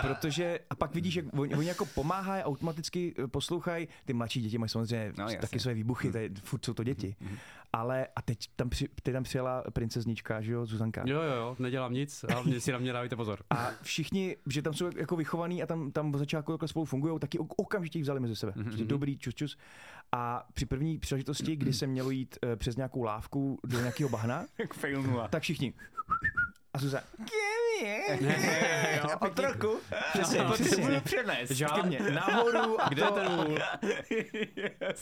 Protože, 0.00 0.58
a 0.70 0.74
pak 0.74 0.94
vidíš, 0.94 1.14
jak 1.14 1.26
oni, 1.38 1.54
oni 1.54 1.68
jako 1.68 1.86
pomáhají, 1.86 2.42
automaticky 2.42 3.14
eh, 3.18 3.26
poslouchají, 3.26 3.88
ty 4.04 4.12
mladší 4.12 4.40
děti 4.42 4.58
mají 4.58 4.68
samozřejmě 4.68 5.12
No, 5.18 5.24
jasně. 5.24 5.38
taky 5.38 5.58
své 5.60 5.74
výbuchy, 5.74 6.12
to 6.12 6.18
je, 6.18 6.30
furt 6.42 6.64
jsou 6.64 6.74
to 6.74 6.84
děti. 6.84 7.16
Ale 7.72 8.06
a 8.16 8.22
teď 8.22 8.38
tam, 8.56 8.70
při, 8.70 8.88
teď 9.02 9.14
tam 9.14 9.22
přijela 9.22 9.64
princeznička, 9.72 10.40
že 10.40 10.52
jo, 10.52 10.66
Zuzanka. 10.66 11.02
Jo, 11.06 11.22
jo, 11.22 11.34
jo, 11.36 11.56
nedělám 11.58 11.92
nic, 11.92 12.24
ale 12.34 12.60
si 12.60 12.72
na 12.72 12.78
mě 12.78 12.92
dávajte 12.92 13.16
pozor. 13.16 13.38
A 13.50 13.70
všichni, 13.82 14.36
že 14.46 14.62
tam 14.62 14.74
jsou 14.74 14.90
jako 14.96 15.16
vychovaní 15.16 15.62
a 15.62 15.66
tam, 15.66 15.92
tam 15.92 16.14
od 16.14 16.18
začátku 16.18 16.52
takhle 16.52 16.68
spolu 16.68 16.84
fungují, 16.84 17.18
taky 17.20 17.38
ok- 17.38 17.54
okamžitě 17.56 17.98
jich 17.98 18.02
vzali 18.04 18.20
mezi 18.20 18.36
sebe. 18.36 18.52
Mhm, 18.56 18.70
Mm-hmm. 18.72 18.86
Dobrý, 18.86 19.18
čus, 19.18 19.34
čus. 19.34 19.58
A 20.12 20.46
při 20.54 20.66
první 20.66 20.98
příležitosti, 20.98 21.56
kdy 21.56 21.72
se 21.72 21.86
mělo 21.86 22.10
jít 22.10 22.38
eh, 22.42 22.56
přes 22.56 22.76
nějakou 22.76 23.02
lávku 23.02 23.58
do 23.64 23.78
nějakého 23.80 24.08
bahna, 24.10 24.46
tak 25.30 25.42
všichni. 25.42 25.72
A 26.74 26.78
Zuzá, 26.78 27.02
jo, 28.96 29.08
a 29.20 29.28
trochu. 29.28 29.80
Přesně, 30.12 30.38
No, 30.42 30.52
přesně. 30.52 30.82
budu 30.84 31.00
přenést. 31.00 31.48
Ke 31.74 31.82
mně, 31.82 32.00
nahoru 32.00 32.80
a 32.82 32.88
Kde 32.88 33.02
to, 33.02 33.18
je 33.18 33.24
ten 33.28 33.36
vůl? 33.36 33.58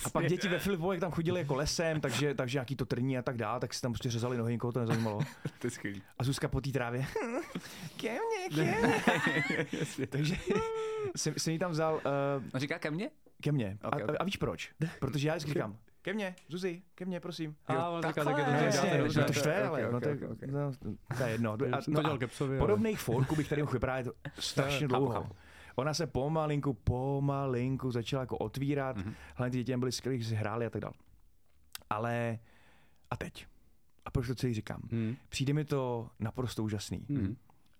A 0.04 0.10
pak 0.10 0.26
děti 0.26 0.48
ve 0.48 0.58
Filipově, 0.58 0.94
jak 0.94 1.00
tam 1.00 1.10
chodili 1.10 1.40
jako 1.40 1.54
lesem, 1.54 2.00
takže, 2.00 2.34
takže 2.34 2.56
nějaký 2.56 2.76
to 2.76 2.84
trní 2.86 3.18
a 3.18 3.22
tak 3.22 3.36
dál, 3.36 3.60
tak 3.60 3.74
si 3.74 3.80
tam 3.82 3.92
prostě 3.92 4.10
řezali 4.10 4.36
nohy, 4.36 4.52
nikoho 4.52 4.72
to 4.72 4.80
nezajímalo. 4.80 5.20
To 5.58 5.66
je 5.66 5.70
skvělý. 5.70 6.02
A 6.18 6.24
Zuzka 6.24 6.48
po 6.48 6.60
té 6.60 6.70
trávě. 6.70 7.06
ke 7.96 8.08
mně, 8.12 8.48
ke 8.54 8.62
mně. 8.62 10.06
takže 10.08 10.36
jsem, 11.16 11.34
jsem 11.36 11.52
ji 11.52 11.58
tam 11.58 11.70
vzal 11.70 11.94
uh, 11.94 12.00
On 12.54 12.60
říká 12.60 12.78
ke 12.78 12.90
mně? 12.90 13.10
ke 13.42 13.52
mně. 13.52 13.78
A, 13.82 13.86
Ok, 13.96 14.02
ok. 14.08 14.16
a 14.20 14.24
víš 14.24 14.36
proč? 14.36 14.70
Protože 15.00 15.28
já 15.28 15.34
vždycky 15.34 15.50
říkám, 15.52 15.76
ke 16.02 16.12
mně, 16.12 16.34
Zuzi, 16.48 16.82
ke 16.94 17.04
mně, 17.04 17.20
prosím. 17.20 17.56
A 17.66 17.88
on 17.88 18.02
říká, 18.02 18.24
tak 18.24 18.38
je 18.38 18.44
to 18.44 18.50
Ne, 18.50 18.58
jo, 18.58 18.64
jasně, 18.64 18.90
jo, 18.90 18.98
no, 18.98 19.04
jo, 19.04 19.12
to 19.12 19.20
jo, 19.20 19.32
štve, 19.32 19.62
ale 19.64 19.86
ok, 19.86 19.92
no, 19.92 20.00
to, 20.00 20.10
ok, 20.10 20.30
ok. 20.32 20.42
no, 20.42 20.72
to 21.16 21.22
je 21.22 21.30
jedno. 21.30 21.52
A, 21.52 21.56
no, 21.66 21.80
to 21.84 21.90
dělal 21.90 22.12
a 22.12 22.18
Kepsovi, 22.18 22.50
ale- 22.50 22.58
podobných 22.58 23.00
forků 23.00 23.36
bych 23.36 23.48
tady 23.48 23.62
mohl 23.62 23.72
vyprávět 23.72 24.08
strašně 24.38 24.88
dlouho. 24.88 25.30
Ona 25.76 25.94
se 25.94 26.06
pomalinku, 26.06 26.72
pomalinku 26.74 27.90
začala 27.90 28.22
jako 28.22 28.38
otvírat, 28.38 28.96
Mhm. 28.96 29.08
mm-hmm. 29.10 29.14
hlavně 29.34 29.50
ty 29.52 29.58
děti 29.58 29.76
byly 29.76 29.92
skvělí, 29.92 30.22
že 30.22 30.28
si 30.28 30.34
hráli 30.34 30.66
a 30.66 30.70
tak 30.70 30.80
dále. 30.80 30.94
Ale 31.90 32.38
a 33.10 33.16
teď? 33.16 33.46
A 34.04 34.10
proč 34.10 34.26
to 34.26 34.34
celý 34.34 34.54
říkám? 34.54 34.80
Hmm. 34.92 35.16
Přijde 35.28 35.52
mi 35.52 35.64
to 35.64 36.08
naprosto 36.20 36.62
úžasný. 36.64 37.06
Hmm. 37.08 37.36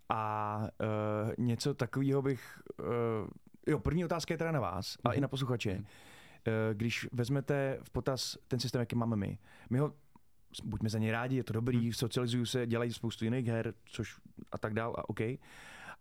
A 0.08 0.58
uh, 0.80 1.44
něco 1.44 1.74
takového 1.74 2.22
bych... 2.22 2.60
Uh, 2.80 2.86
jo, 3.66 3.78
první 3.78 4.04
otázka 4.04 4.34
je 4.34 4.38
teda 4.38 4.52
na 4.52 4.60
vás 4.60 4.96
a 5.04 5.12
i 5.12 5.20
na 5.20 5.28
posluchače. 5.28 5.84
Uh, 6.47 6.74
když 6.74 7.09
vezmete 7.12 7.78
v 7.82 7.91
potaz 7.91 8.38
ten 8.49 8.61
systém, 8.61 8.80
jaký 8.80 8.97
máme 8.97 9.16
my, 9.16 9.38
my 9.70 9.78
ho 9.78 9.95
buďme 10.64 10.88
za 10.88 10.99
něj 10.99 11.11
rádi, 11.11 11.36
je 11.36 11.45
to 11.45 11.53
dobrý, 11.53 11.93
socializují 11.93 12.47
se, 12.47 12.66
dělají 12.66 12.93
spoustu 12.93 13.24
jiných 13.24 13.47
her, 13.47 13.74
což 13.84 14.20
a 14.53 14.59
tak 14.59 14.74
dál 14.74 14.95
a 14.99 15.09
OK. 15.09 15.20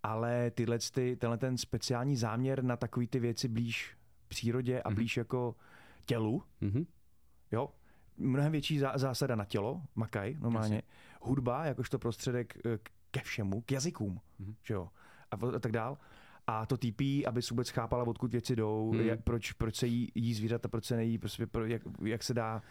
Ale 0.04 0.52
tyhle, 0.52 0.80
ty, 0.94 1.16
tenhle 1.16 1.38
ten 1.38 1.58
speciální 1.58 2.16
záměr 2.18 2.64
na 2.64 2.78
takové 2.78 3.08
ty 3.08 3.20
věci 3.20 3.48
blíž 3.48 3.98
přírodě 4.28 4.82
a 4.82 4.90
blíž 4.90 5.18
jako 5.18 5.56
tělu, 6.06 6.44
Mhm. 6.62 6.86
jo, 7.52 7.70
mnohem 8.18 8.52
větší 8.52 8.80
zá, 8.80 8.98
zásada 8.98 9.36
na 9.36 9.46
tělo, 9.46 9.82
makaj 9.96 10.36
normálně, 10.40 10.82
hudba 11.22 11.66
jakožto 11.66 12.00
prostředek 12.00 12.58
eh, 12.66 12.80
ke 13.12 13.20
všemu, 13.20 13.62
k 13.62 13.72
jazykům, 13.72 14.22
Mhm. 14.40 14.56
že 14.64 14.74
jo, 14.74 14.90
a, 15.32 15.36
a 15.56 15.60
tak 15.60 15.72
dál. 15.72 15.98
A 16.52 16.66
to 16.66 16.78
TP, 16.78 17.02
aby 17.28 17.42
se 17.42 17.54
vůbec 17.54 17.70
chápala, 17.70 18.04
odkud 18.08 18.32
věci 18.32 18.56
jdou, 18.56 18.92
Mhm. 18.94 19.02
jak, 19.02 19.22
proč, 19.24 19.52
proč 19.52 19.76
se 19.76 19.88
jí, 19.88 20.12
jí 20.16 20.34
zvířata, 20.34 20.68
proč 20.68 20.86
se 20.86 20.96
nejí, 20.96 21.18
prostě, 21.18 21.48
pro, 21.48 21.66
jak, 21.66 21.82
jak 22.04 22.24
se 22.24 22.34
dá. 22.34 22.62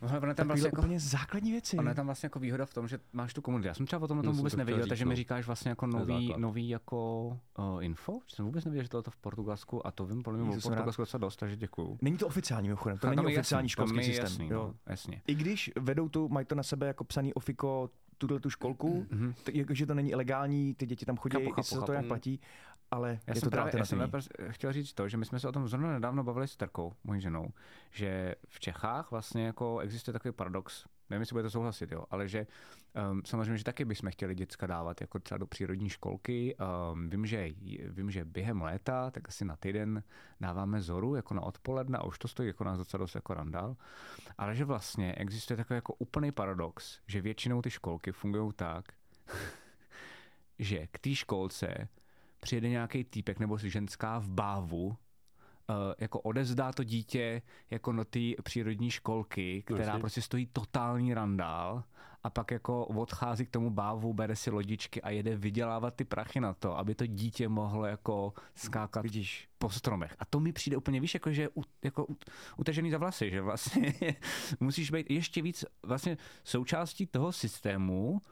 Ono 0.00 0.28
je 0.28 0.34
tam 0.34 0.46
vlastně 0.46 0.66
jako, 0.68 0.80
úplně 0.80 1.00
základní 1.00 1.50
věci. 1.52 1.76
ono 1.76 1.88
je 1.88 1.94
tam 1.94 2.06
vlastně 2.06 2.26
jako 2.26 2.38
výhoda 2.38 2.66
v 2.66 2.74
tom, 2.74 2.88
že 2.88 2.98
máš 3.12 3.34
tu 3.34 3.42
komunitu. 3.42 3.68
Já 3.68 3.74
jsem 3.74 3.86
třeba 3.86 4.04
o 4.04 4.08
tom, 4.08 4.16
No, 4.16 4.22
tom 4.22 4.36
vůbec 4.36 4.56
nevěděl, 4.56 4.82
říct, 4.82 4.88
takže 4.88 5.04
no. 5.04 5.08
mi 5.08 5.16
říkáš 5.16 5.46
vlastně 5.46 5.68
jako 5.68 5.86
nový, 5.86 6.34
nový 6.36 6.68
jako 6.68 7.26
uh, 7.58 7.84
info. 7.84 8.18
Jsem 8.28 8.44
vůbec 8.44 8.64
nevěděl, 8.64 8.82
že 8.82 8.88
to 8.88 8.96
je 8.98 9.02
to 9.02 9.10
v 9.10 9.16
Portugalsku 9.16 9.86
a 9.86 9.90
to 9.90 10.06
vím 10.06 10.22
podle 10.22 10.38
mě 10.40 10.50
To 10.52 10.58
o. 10.58 10.70
Portugalsku 10.70 11.02
docela 11.02 11.18
dost, 11.18 11.36
takže 11.36 11.56
děkuju. 11.56 11.98
Není 12.02 12.16
to 12.16 12.26
oficiální 12.26 12.68
mimochodem, 12.68 12.98
to 12.98 13.06
No, 13.06 13.14
není 13.22 13.36
oficiální 13.36 13.64
jasný, 13.64 13.68
školský 13.68 14.04
systém. 14.04 14.24
Jasný, 14.24 14.48
jo. 14.48 14.62
no, 14.68 14.74
jasně. 14.86 15.22
I 15.26 15.34
když 15.34 15.70
vedou 15.80 16.08
tu, 16.08 16.28
mají 16.28 16.46
to 16.46 16.54
na 16.54 16.62
sebe 16.62 16.86
jako 16.86 17.04
psaný 17.04 17.34
ofiko, 17.34 17.90
tuhle 18.18 18.40
tu 18.40 18.50
školku, 18.50 19.06
Mhm. 19.10 19.34
t- 19.44 19.52
jakože 19.54 19.86
to 19.86 19.94
není 19.94 20.10
ilegální, 20.10 20.74
ty 20.74 20.86
děti 20.86 21.06
tam 21.06 21.16
chodí, 21.16 21.32
Chápu, 21.36 21.50
chápu, 21.50 21.62
se 21.62 21.80
to 21.80 21.92
nějak 21.92 22.06
platí, 22.06 22.40
ale 22.90 23.20
Já 23.26 23.34
je 23.34 23.40
jsem, 23.40 23.46
to 23.46 23.50
právě, 23.50 23.72
já 23.76 23.84
jsem 23.84 23.98
právě 23.98 24.22
chtěl 24.50 24.72
říct 24.72 24.92
to, 24.92 25.08
že 25.08 25.16
my 25.16 25.24
jsme 25.24 25.40
se 25.40 25.48
o 25.48 25.52
tom 25.52 25.68
zrovna 25.68 25.92
nedávno 25.92 26.24
bavili 26.24 26.48
s 26.48 26.56
Terkou, 26.56 26.92
mojí 27.04 27.20
ženou, 27.20 27.48
že 27.90 28.34
v 28.48 28.60
Čechách 28.60 29.10
vlastně 29.10 29.46
jako 29.46 29.78
existuje 29.78 30.12
takový 30.12 30.32
paradox, 30.32 30.84
nevím, 31.10 31.20
jestli 31.20 31.34
budete 31.34 31.50
souhlasit, 31.50 31.92
jo, 31.92 32.04
ale 32.10 32.28
že 32.28 32.46
um, 33.10 33.22
samozřejmě, 33.24 33.58
že 33.58 33.64
taky 33.64 33.84
bychom 33.84 34.10
chtěli 34.10 34.34
děcka 34.34 34.66
dávat 34.66 35.00
jako 35.00 35.18
třeba 35.18 35.38
do 35.38 35.46
přírodní 35.46 35.88
školky. 35.88 36.56
Um, 36.92 37.10
vím, 37.10 37.26
že, 37.26 37.48
vím, 37.88 38.10
že 38.10 38.24
během 38.24 38.62
léta, 38.62 39.10
tak 39.10 39.28
asi 39.28 39.44
na 39.44 39.56
týden 39.56 40.02
dáváme 40.40 40.80
zoru 40.80 41.14
jako 41.14 41.34
na 41.34 41.42
odpoledne 41.42 41.98
a 41.98 42.04
už 42.04 42.18
to 42.18 42.28
stojí 42.28 42.46
jako 42.46 42.64
nás 42.64 42.78
docela 42.78 42.98
dost 42.98 43.14
jako 43.14 43.34
randál. 43.34 43.76
Ale 44.38 44.54
že 44.54 44.64
vlastně 44.64 45.14
existuje 45.14 45.56
takový 45.56 45.76
jako 45.76 45.94
úplný 45.94 46.32
paradox, 46.32 47.00
že 47.06 47.20
většinou 47.20 47.62
ty 47.62 47.70
školky 47.70 48.12
fungují 48.12 48.52
tak, 48.56 48.84
že 50.58 50.86
k 50.86 50.98
té 50.98 51.14
školce 51.14 51.88
přijede 52.40 52.68
nějaký 52.68 53.04
týpek 53.04 53.38
nebo 53.38 53.58
ženská 53.58 54.18
v 54.18 54.28
bávu, 54.28 54.96
eh, 55.70 55.94
jako 55.98 56.20
odezdá 56.20 56.72
to 56.72 56.84
dítě 56.84 57.42
jako 57.70 57.92
do 57.92 58.04
té 58.04 58.20
přírodní 58.42 58.90
školky, 58.90 59.62
která 59.62 59.84
Jasně. 59.84 60.00
prostě 60.00 60.22
stojí 60.22 60.46
totální 60.46 61.14
randál 61.14 61.84
a 62.24 62.30
pak 62.30 62.50
jako 62.50 62.86
odchází 62.86 63.46
k 63.46 63.50
tomu 63.50 63.70
bávu, 63.70 64.14
bere 64.14 64.36
si 64.36 64.50
lodičky 64.50 65.02
a 65.02 65.10
jede 65.10 65.36
vydělávat 65.36 65.94
ty 65.94 66.04
prachy 66.04 66.40
na 66.40 66.54
to, 66.54 66.78
aby 66.78 66.94
to 66.94 67.06
dítě 67.06 67.48
mohlo 67.48 67.86
jako 67.86 68.32
skákat 68.54 69.02
Vidíš, 69.02 69.48
po 69.58 69.70
stromech. 69.70 70.16
A 70.18 70.24
to 70.24 70.40
mi 70.40 70.52
přijde 70.52 70.76
úplně, 70.76 71.00
víš, 71.00 71.14
jako, 71.14 71.32
že 71.32 71.48
u, 71.56 71.62
jako 71.84 72.06
utažený 72.56 72.90
za 72.90 72.98
vlasy, 72.98 73.30
že 73.30 73.40
vlastně 73.40 73.94
musíš 74.60 74.90
být 74.90 75.10
ještě 75.10 75.42
víc 75.42 75.64
vlastně 75.82 76.18
součástí 76.44 77.06
toho 77.06 77.32
systému, 77.32 78.22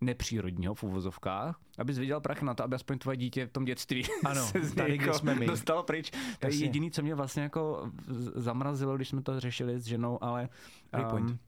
nepřírodního 0.00 0.74
v 0.74 0.82
uvozovkách, 0.82 1.60
abys 1.78 1.98
viděl 1.98 2.20
prach 2.20 2.42
na 2.42 2.54
to, 2.54 2.64
aby 2.64 2.76
aspoň 2.76 2.98
tvoje 2.98 3.16
dítě 3.16 3.46
v 3.46 3.52
tom 3.52 3.64
dětství 3.64 4.04
Ano, 4.24 4.46
se 4.46 4.64
z 4.64 4.74
tady, 4.74 4.96
jako 4.96 5.18
jsme 5.18 5.34
my. 5.34 5.46
dostal 5.54 5.82
pryč. 5.82 6.10
To 6.38 6.46
je 6.46 6.54
jediný, 6.54 6.90
co 6.90 7.02
mě 7.02 7.14
vlastně 7.14 7.42
jako 7.42 7.90
zamrazilo, 8.34 8.96
když 8.96 9.08
jsme 9.08 9.22
to 9.22 9.40
řešili 9.40 9.80
s 9.80 9.84
ženou, 9.84 10.24
ale 10.24 10.48
Great 10.90 11.10
point. 11.10 11.40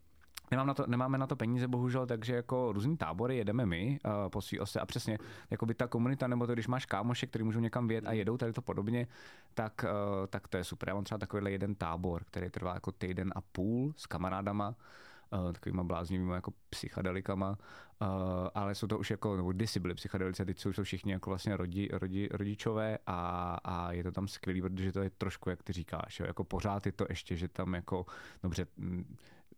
Nemám 0.50 0.66
na 0.66 0.74
to, 0.74 0.84
nemáme 0.86 1.18
na 1.18 1.26
to 1.26 1.36
peníze, 1.36 1.68
bohužel, 1.68 2.06
takže 2.06 2.34
jako 2.34 2.72
různý 2.72 2.96
tábory 2.96 3.36
jedeme 3.36 3.66
my 3.66 3.98
uh, 4.04 4.12
po 4.28 4.40
svý 4.40 4.60
ose 4.60 4.80
a 4.80 4.86
přesně, 4.86 5.18
jako 5.50 5.66
by 5.66 5.74
ta 5.74 5.86
komunita, 5.86 6.26
nebo 6.26 6.46
to, 6.46 6.52
když 6.52 6.66
máš 6.66 6.86
kámoše, 6.86 7.26
který 7.26 7.44
můžou 7.44 7.60
někam 7.60 7.88
vět 7.88 8.06
a 8.06 8.12
jedou 8.12 8.36
tady 8.36 8.52
to 8.52 8.62
podobně, 8.62 9.06
tak, 9.54 9.84
uh, 9.84 10.26
tak 10.26 10.48
to 10.48 10.56
je 10.56 10.64
super. 10.64 10.88
Já 10.88 10.94
mám 10.94 11.04
třeba 11.04 11.18
takovýhle 11.18 11.50
jeden 11.50 11.74
tábor, 11.74 12.24
který 12.24 12.50
trvá 12.50 12.74
jako 12.74 12.92
týden 12.92 13.32
a 13.36 13.40
půl 13.40 13.92
s 13.96 14.06
kamarádama, 14.06 14.74
takovýma 15.52 15.84
bláznivými 15.84 16.32
jako 16.32 16.52
psychedelikama, 16.70 17.50
uh, 17.50 18.06
ale 18.54 18.74
jsou 18.74 18.86
to 18.86 18.98
už 18.98 19.10
jako, 19.10 19.36
nebo 19.36 19.52
kdysi 19.52 19.80
byly 19.80 19.94
psychedelice, 19.94 20.44
teď 20.44 20.58
jsou 20.58 20.72
to 20.72 20.84
všichni 20.84 21.12
jako 21.12 21.30
vlastně 21.30 21.56
rodi, 21.56 21.88
rodi, 21.92 22.28
rodičové 22.32 22.98
a, 23.06 23.54
a, 23.64 23.92
je 23.92 24.02
to 24.02 24.12
tam 24.12 24.28
skvělý, 24.28 24.62
protože 24.62 24.92
to 24.92 25.02
je 25.02 25.10
trošku, 25.10 25.50
jak 25.50 25.62
ty 25.62 25.72
říkáš, 25.72 26.20
jo, 26.20 26.26
jako 26.26 26.44
pořád 26.44 26.86
je 26.86 26.92
to 26.92 27.06
ještě, 27.08 27.36
že 27.36 27.48
tam 27.48 27.74
jako, 27.74 28.06
dobře, 28.42 28.66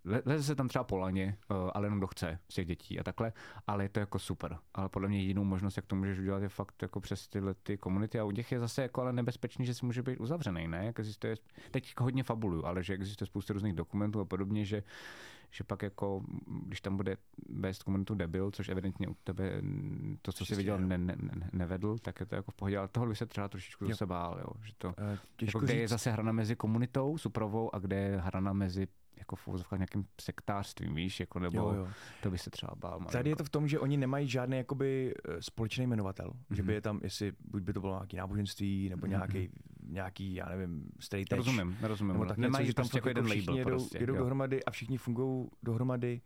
le- 0.04 0.22
leze 0.24 0.44
se 0.44 0.54
tam 0.54 0.68
třeba 0.68 0.84
po 0.84 0.96
laně, 0.96 1.36
uh, 1.50 1.70
ale 1.74 1.86
jenom 1.86 1.98
kdo 1.98 2.06
chce 2.06 2.38
z 2.48 2.54
těch 2.54 2.66
dětí 2.66 3.00
a 3.00 3.02
takhle, 3.02 3.32
ale 3.66 3.84
je 3.84 3.88
to 3.88 4.00
jako 4.00 4.18
super. 4.18 4.58
Ale 4.74 4.88
podle 4.88 5.08
mě 5.08 5.20
jedinou 5.20 5.44
možnost, 5.44 5.76
jak 5.76 5.86
to 5.86 5.96
můžeš 5.96 6.18
udělat, 6.18 6.42
je 6.42 6.48
fakt 6.48 6.82
jako 6.82 7.00
přes 7.00 7.28
tyhle 7.28 7.54
ty 7.54 7.76
komunity 7.76 8.20
a 8.20 8.24
u 8.24 8.32
těch 8.32 8.52
je 8.52 8.60
zase 8.60 8.82
jako 8.82 9.00
ale 9.00 9.12
nebezpečný, 9.12 9.66
že 9.66 9.74
si 9.74 9.86
může 9.86 10.02
být 10.02 10.20
uzavřený, 10.20 10.68
ne? 10.68 10.86
Jak 10.86 10.98
existuje, 10.98 11.36
teď 11.70 11.94
hodně 11.98 12.22
fabuluju, 12.22 12.64
ale 12.64 12.82
že 12.82 12.94
existuje 12.94 13.26
spousta 13.26 13.54
různých 13.54 13.74
dokumentů 13.74 14.20
a 14.20 14.24
podobně, 14.24 14.64
že 14.64 14.82
že 15.51 15.64
pak 15.64 15.82
jako, 15.82 16.22
když 16.66 16.80
tam 16.80 16.96
bude 16.96 17.16
vést 17.49 17.82
komunitu 17.82 18.14
debil, 18.14 18.51
což 18.51 18.68
evidentně 18.68 19.09
u 19.09 19.16
tebe 19.24 19.62
to, 20.22 20.32
co 20.32 20.44
jsi 20.44 20.55
viděl, 20.55 20.78
ne, 20.78 20.99
ne, 20.99 21.16
ne, 21.20 21.51
nevedl, 21.53 21.99
tak 21.99 22.20
je 22.20 22.26
to 22.26 22.34
jako 22.34 22.51
v 22.51 22.55
pohodě, 22.55 22.78
ale 22.78 22.88
tohle 22.88 23.09
by 23.09 23.16
se 23.16 23.26
třeba 23.26 23.49
trošičku 23.49 23.84
Jo. 23.84 23.90
zase 23.90 24.07
bál, 24.07 24.38
jo, 24.40 24.51
že 24.64 24.72
to, 24.78 24.94
Eh, 24.99 25.11
jako 25.11 25.22
těžko 25.36 25.59
kde 25.61 25.74
je 25.74 25.80
říct. 25.80 25.90
zase 25.90 26.11
hrana 26.11 26.32
mezi 26.32 26.57
komunitou 26.57 27.18
suprovou 27.18 27.74
a 27.74 27.78
kde 27.78 27.96
je 27.96 28.16
hrana 28.20 28.53
mezi 28.53 28.88
jako 29.18 29.36
v 29.36 29.48
uvozovkách 29.48 29.78
nějakým 29.78 30.06
sektářstvím, 30.20 30.94
víš, 30.94 31.20
jako 31.20 31.38
nebo 31.38 31.58
Jo, 31.58 31.72
jo. 31.74 31.88
to 32.22 32.30
by 32.30 32.38
se 32.38 32.50
třeba 32.50 32.72
bál. 32.76 33.00
Tady 33.12 33.30
je 33.30 33.36
to 33.36 33.44
v 33.44 33.48
tom, 33.48 33.68
že 33.68 33.78
oni 33.80 33.96
nemají 33.96 34.28
žádný 34.28 34.56
jakoby 34.56 35.14
eh, 35.28 35.42
společný 35.42 35.86
jmenovatel. 35.86 36.26
Mm-hmm. 36.26 36.54
Že 36.56 36.62
Mhm. 36.62 36.66
by 36.66 36.74
je 36.74 36.80
tam, 36.80 37.00
jestli 37.02 37.32
buď 37.50 37.62
by 37.62 37.72
to 37.72 37.80
bylo 37.80 37.92
nějaký 37.94 38.16
náboženství, 38.16 38.88
nebo 38.88 39.00
Mhm. 39.06 39.10
nějaký, 39.10 39.50
nějaký, 39.88 40.34
já 40.34 40.48
nevím, 40.48 40.90
straight 41.00 41.32
edge. 41.32 41.36
Rozumím, 41.38 41.76
rozumím. 41.82 42.12
Nebo 42.12 42.24
tak 42.26 42.38
Nemají 42.38 42.62
něco, 42.62 42.70
že 42.70 42.74
tam 42.74 42.82
prostě 42.82 42.98
jako 42.98 43.08
jeden 43.08 43.24
všichni 43.24 43.46
label 43.58 43.58
jedou, 43.58 43.78
prostě. 43.78 43.98
jedou 43.98 44.14
jo. 44.14 44.18
dohromady 44.18 44.64
a 44.64 44.70
všichni 44.70 44.98
fungují 44.98 45.48
dohromady. 45.62 46.20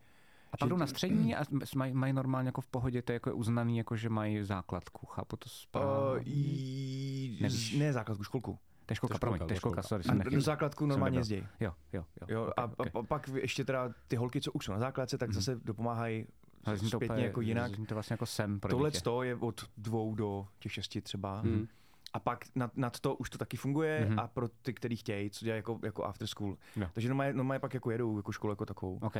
A 0.53 0.57
pak 0.57 0.69
jdou 0.69 0.77
na 0.77 0.87
střední 0.87 1.37
a 1.37 1.45
mají, 1.77 1.93
mají 1.95 2.13
normálně 2.13 2.49
jako 2.49 2.61
v 2.61 2.67
pohodě, 2.67 3.03
to 3.03 3.13
je 3.13 3.15
jako 3.15 3.35
uznaný, 3.37 3.79
jako 3.79 3.97
že 3.97 4.09
mají 4.09 4.45
základku, 4.45 5.07
chápu 5.07 5.37
to 5.37 5.49
správně. 5.49 6.21
Uh, 6.21 6.29
i, 6.29 7.39
ne 7.79 7.93
základku, 7.93 8.25
školku. 8.25 8.59
To 8.87 8.93
je 8.93 8.97
školka, 8.97 9.13
to 9.13 9.17
je 9.17 9.21
promiň, 9.21 9.39
školka, 9.39 9.45
to 9.45 9.45
je 9.45 9.49
to 9.49 9.55
je 9.55 9.59
školka, 9.61 9.83
školka. 9.83 9.89
sorry, 9.89 10.05
A 10.09 10.15
nechytil. 10.15 10.41
základku 10.41 10.87
normálně 10.87 11.19
jezdí. 11.19 11.47
Jo, 11.61 11.75
jo, 11.93 12.05
jo. 12.21 12.27
Jo, 12.29 12.43
okay, 12.43 12.53
a, 12.57 12.65
okay. 12.65 12.91
a, 12.95 12.99
a 12.99 13.03
pak 13.03 13.29
ještě 13.29 13.65
teda 13.65 13.91
ty 14.09 14.17
holky, 14.17 14.41
co 14.41 14.53
už 14.53 14.65
jsou 14.65 14.73
na 14.73 14.79
základce, 14.79 15.19
tak 15.19 15.29
Mhm. 15.29 15.35
zase 15.35 15.57
dopomáhají 15.65 16.27
Ale 16.65 16.77
zní 16.77 16.91
to 16.91 16.97
zpětně 16.99 17.15
úplně- 17.15 17.27
jako 17.27 17.41
jinak. 17.41 17.75
Zní 17.77 17.87
to 17.87 17.95
vlastně 17.95 18.15
jako 18.15 18.27
sem 18.27 18.61
pro 18.61 18.71
Tohle 18.71 18.91
dítě. 18.91 19.11
je 19.23 19.35
od 19.37 19.65
dvou 19.77 20.15
do 20.15 20.47
těch 20.59 20.73
šesti 20.73 21.01
třeba. 21.01 21.41
Hmm. 21.41 21.69
A 22.13 22.19
pak 22.19 22.45
nad, 22.55 22.77
nad 22.77 23.01
to 23.01 23.15
už 23.15 23.31
to 23.31 23.39
taky 23.39 23.57
funguje 23.57 24.07
Mhm. 24.09 24.19
a 24.19 24.27
pro 24.29 24.49
ty, 24.49 24.75
který 24.75 24.97
chtějí, 24.97 25.31
co 25.31 25.45
dělají 25.45 25.59
jako, 25.59 25.79
jako 25.85 26.05
after 26.05 26.27
school. 26.29 26.57
Jo. 26.77 26.87
Takže 26.93 27.09
normálně, 27.09 27.33
normálně 27.33 27.59
pak 27.61 27.75
jako 27.75 27.91
jedou 27.91 28.17
jako 28.17 28.33
školu 28.33 28.53
jako 28.53 28.67
takovou. 28.67 28.99
OK. 29.03 29.17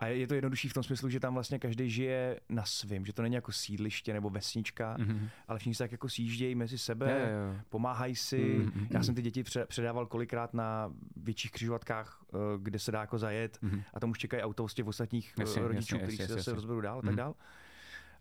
A 0.00 0.06
je 0.06 0.26
to 0.26 0.34
jednodušší 0.34 0.68
v 0.68 0.72
tom 0.74 0.82
smyslu, 0.82 1.08
že 1.10 1.20
tam 1.20 1.34
vlastně 1.34 1.58
každý 1.58 1.90
žije 1.90 2.40
na 2.48 2.64
svým, 2.64 3.06
že 3.06 3.12
to 3.12 3.22
není 3.22 3.34
jako 3.34 3.52
sídliště 3.52 4.12
nebo 4.12 4.30
vesnička, 4.30 4.96
Mhm. 4.98 5.28
ale 5.48 5.58
všichni 5.58 5.74
se 5.74 5.84
tak 5.84 5.92
jako 5.92 6.08
sjíždějí 6.08 6.54
mezi 6.54 6.78
sebe, 6.78 7.10
jo, 7.10 7.26
jo. 7.54 7.60
pomáhají 7.68 8.16
si. 8.16 8.54
Mhm. 8.58 8.86
Já 8.90 9.02
jsem 9.02 9.14
ty 9.14 9.22
děti 9.22 9.42
pře- 9.42 9.66
předával 9.66 10.06
kolikrát 10.06 10.54
na 10.54 10.92
větších 11.16 11.50
křižovatkách, 11.50 12.24
eh, 12.34 12.36
kde 12.58 12.78
se 12.78 12.92
dá 12.92 13.00
jako 13.00 13.18
zajet 13.18 13.58
Mhm. 13.62 13.82
a 13.94 14.00
tam 14.00 14.10
už 14.10 14.18
čekají 14.18 14.42
auto 14.42 14.68
z 14.68 14.74
těch 14.74 14.86
ostatních 14.86 15.34
eh, 15.38 15.42
Jasně, 15.42 15.62
rodičů, 15.62 15.98
kteří 15.98 16.16
se 16.16 16.26
zase 16.26 16.52
rozberou 16.52 16.80
dál 16.80 16.98
a 16.98 17.02
tak 17.02 17.10
Mhm. 17.10 17.16
dál. 17.16 17.34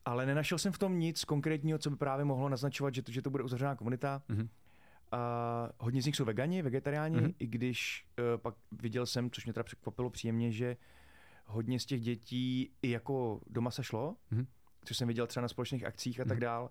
Ale 0.05 0.25
nenašel 0.25 0.57
jsem 0.57 0.71
v 0.71 0.77
tom 0.77 0.99
nic 0.99 1.23
konkrétního, 1.23 1.77
co 1.77 1.89
by 1.89 1.95
právě 1.95 2.25
mohlo 2.25 2.49
naznačovat, 2.49 2.95
že 2.95 3.01
to, 3.01 3.11
že 3.11 3.21
to 3.21 3.29
bude 3.29 3.43
uzavřená 3.43 3.75
komunita. 3.75 4.21
Mhm. 4.27 4.49
A 5.11 5.69
hodně 5.79 6.01
z 6.01 6.05
nich 6.05 6.15
jsou 6.15 6.25
vegani, 6.25 6.61
vegetariáni, 6.61 7.17
Mhm. 7.21 7.33
i 7.39 7.47
když 7.47 8.05
uh, 8.19 8.41
pak 8.41 8.55
viděl 8.71 9.05
jsem, 9.05 9.31
což 9.31 9.45
mě 9.45 9.53
teda 9.53 9.63
překvapilo 9.63 10.09
příjemně, 10.09 10.51
že 10.51 10.77
hodně 11.45 11.79
z 11.79 11.85
těch 11.85 12.01
dětí 12.01 12.71
i 12.81 12.89
jako 12.89 13.41
doma 13.47 13.71
se 13.71 13.83
šlo, 13.83 14.15
Mhm. 14.31 14.47
což 14.85 14.97
jsem 14.97 15.07
viděl 15.07 15.27
třeba 15.27 15.41
na 15.41 15.47
společných 15.47 15.85
akcích 15.85 16.19
a 16.19 16.23
tak 16.25 16.37
Mhm. 16.37 16.39
dál. 16.41 16.69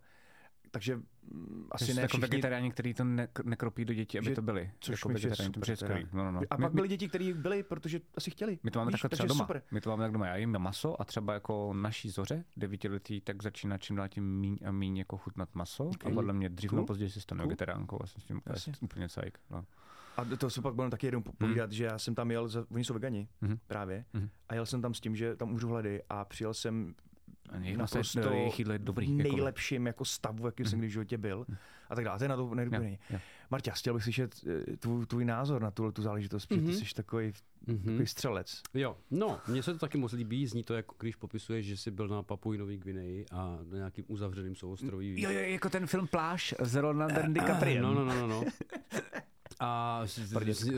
Takže 0.70 0.97
mm, 0.97 1.68
asi 1.73 1.95
ne 1.95 2.01
jako 2.03 2.09
všichni. 2.09 2.20
vegetariáni, 2.29 2.70
kteří 2.70 2.95
to 2.95 3.05
ne, 3.05 3.29
nekropí 3.45 3.85
do 3.85 3.95
dětí, 3.95 4.18
aby 4.18 4.25
Že- 4.29 4.35
to 4.35 4.43
byli. 4.43 4.70
což 4.81 5.01
jako 5.01 5.09
vegetariáni, 5.09 5.53
to 5.53 5.61
skvělý. 5.61 5.77
teda. 6.05 6.09
No, 6.12 6.25
no, 6.25 6.33
no. 6.33 6.41
A 6.51 6.57
My- 6.57 6.62
pak 6.62 6.73
my- 6.73 6.77
byly 6.77 6.89
děti, 6.89 7.09
které 7.09 7.35
byly, 7.35 7.62
protože 7.62 8.01
asi 8.14 8.31
chtěli. 8.31 8.59
My 8.62 8.70
to 8.70 8.79
máme 8.79 8.91
Víš, 8.91 9.01
takhle 9.01 9.16
třeba 9.16 9.27
doma. 9.29 9.45
super. 9.45 9.62
My 9.70 9.81
to 9.81 9.91
máme 9.91 10.05
tak 10.05 10.12
doma. 10.12 10.27
Já 10.27 10.37
jim 10.37 10.59
maso 10.59 11.01
a 11.01 11.05
třeba 11.05 11.35
jako 11.35 11.75
naší 11.75 12.11
zoře, 12.11 12.45
devítiletý, 12.57 13.20
tak 13.20 13.43
začíná 13.43 13.79
čím 13.79 13.97
dál 13.97 14.09
tím 14.09 14.41
míň 14.41 14.59
a 14.66 14.73
míň 14.73 14.97
jako 14.97 15.16
chutnat 15.16 15.55
maso. 15.55 15.85
Okay. 15.85 16.12
A 16.12 16.14
podle 16.14 16.33
mě 16.33 16.49
dřív 16.49 16.70
Cool. 16.70 16.77
nebo 16.77 16.87
později 16.87 17.11
se 17.11 17.20
stane 17.20 17.39
Cool. 17.43 17.49
vegetariánkou 17.49 17.99
a 18.03 18.07
jsem 18.07 18.23
s 18.23 18.25
tím 18.25 18.41
úplně 18.81 19.09
cajk. 19.09 19.39
No. 19.51 19.64
A 20.17 20.25
to 20.25 20.51
se 20.51 20.63
pak 20.63 20.75
budeme 20.75 20.91
taky 20.91 21.07
jednou 21.07 21.21
po- 21.23 21.33
povídat, 21.33 21.73
že 21.73 21.85
já 21.85 21.99
jsem 21.99 22.15
tam 22.15 22.31
jel, 22.31 22.49
za, 22.49 22.67
oni 22.71 22.85
jsou 22.85 22.95
vegani 22.95 23.29
Mhm. 23.41 23.59
právě, 23.67 24.05
Mhm. 24.13 24.29
a 24.49 24.55
jel 24.55 24.67
jsem 24.67 24.83
tam 24.83 24.95
s 24.95 25.01
tím, 25.01 25.17
že 25.17 25.37
tam 25.37 25.51
umřu 25.51 25.69
hlady 25.69 26.03
a 26.09 26.25
přijel 26.25 26.55
jsem 26.55 26.95
naprosto 27.77 28.21
dobrý. 28.79 29.17
jako- 29.19 29.29
nejlepším 29.33 29.87
jako 29.87 30.05
stavu, 30.05 30.47
jaký 30.47 30.65
jsem 30.65 30.79
kdy 30.79 30.89
v 30.89 30.91
životě 30.91 31.19
byl. 31.19 31.47
A 31.91 31.95
tak 31.95 32.05
dále. 32.05 32.19
To 32.19 32.25
je 32.25 32.29
na 32.29 32.37
to 32.37 32.55
nejdobrý. 32.55 32.99
jo. 33.11 33.19
Marta, 33.51 33.71
chtěl 33.71 33.95
bych 33.95 34.03
slyšet 34.03 34.35
eh, 34.73 34.77
tvůj, 34.77 35.07
tvůj 35.07 35.25
názor 35.25 35.63
na 35.63 35.71
tuhle 35.71 35.93
tu 35.93 36.03
záležitost, 36.03 36.47
protože 36.47 36.61
ty 36.61 36.67
Mhm. 36.67 36.75
jsi 36.77 36.95
takový, 36.95 37.33
Mhm. 37.67 37.79
takový 37.79 38.07
střelec. 38.07 38.63
Jo, 38.75 38.97
no, 39.11 39.39
mně 39.49 39.63
se 39.63 39.73
to 39.73 39.79
taky 39.79 39.99
moc 39.99 40.13
líbí, 40.13 40.47
zní 40.47 40.65
to 40.65 40.75
jako 40.75 40.95
když 40.99 41.17
popisuješ, 41.17 41.67
že 41.67 41.77
jsi 41.77 41.91
byl 41.91 42.09
na 42.09 42.23
Papuji 42.23 42.59
Nový 42.59 42.77
Gvineji 42.79 43.27
a 43.33 43.59
na 43.71 43.77
nějakým 43.77 44.05
uzavřeným 44.09 44.55
souostroví. 44.57 45.23
Jo, 45.23 45.31
jo, 45.31 45.41
jako 45.41 45.71
ten 45.71 45.87
film 45.87 46.07
Pláž 46.07 46.55
s 46.59 46.75
Leonardem 46.75 47.35
DiCapriem. 47.35 47.83
No, 47.83 47.95
no, 47.95 48.05
no, 48.05 48.15
no, 48.15 48.27
no. 48.27 48.45
A 49.61 50.03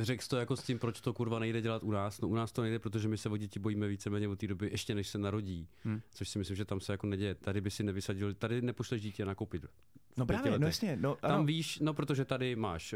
řekl 0.01 0.25
to 0.29 0.37
jako 0.37 0.57
s 0.57 0.62
tím, 0.62 0.79
proč 0.79 1.01
to 1.01 1.12
kurva 1.12 1.39
nejde 1.39 1.61
dělat 1.61 1.83
u 1.83 1.91
nás. 1.91 2.20
No 2.20 2.29
u 2.29 2.35
nás 2.35 2.53
to 2.53 2.62
nejde, 2.62 2.79
protože 2.79 3.09
my 3.09 3.18
se 3.18 3.29
o 3.29 3.37
děti 3.37 3.59
bojíme 3.59 3.89
víceméně 3.89 4.29
od 4.29 4.39
té 4.39 4.47
doby, 4.47 4.68
ještě 4.70 4.95
než 4.95 5.09
se 5.09 5.18
narodí. 5.18 5.68
Hmm. 5.85 6.01
Což 6.14 6.29
si 6.29 6.39
myslím, 6.39 6.57
že 6.57 6.64
tam 6.64 6.81
se 6.81 6.93
jako 6.93 7.07
neděje. 7.07 7.35
Tady 7.35 7.61
by 7.61 7.70
si 7.70 7.83
nevysadil, 7.83 8.35
tady 8.35 8.62
nepošleš 8.62 9.03
dítě 9.03 9.25
nakoupit. 9.25 9.66
No 10.16 10.27
právě, 10.27 10.51
no 10.51 10.53
letech. 10.53 10.66
jasně. 10.66 10.99
No, 11.01 11.14
Tam 11.14 11.31
ano. 11.31 11.45
víš, 11.45 11.79
no 11.79 11.95
protože 11.95 12.25
tady 12.25 12.57
máš, 12.57 12.95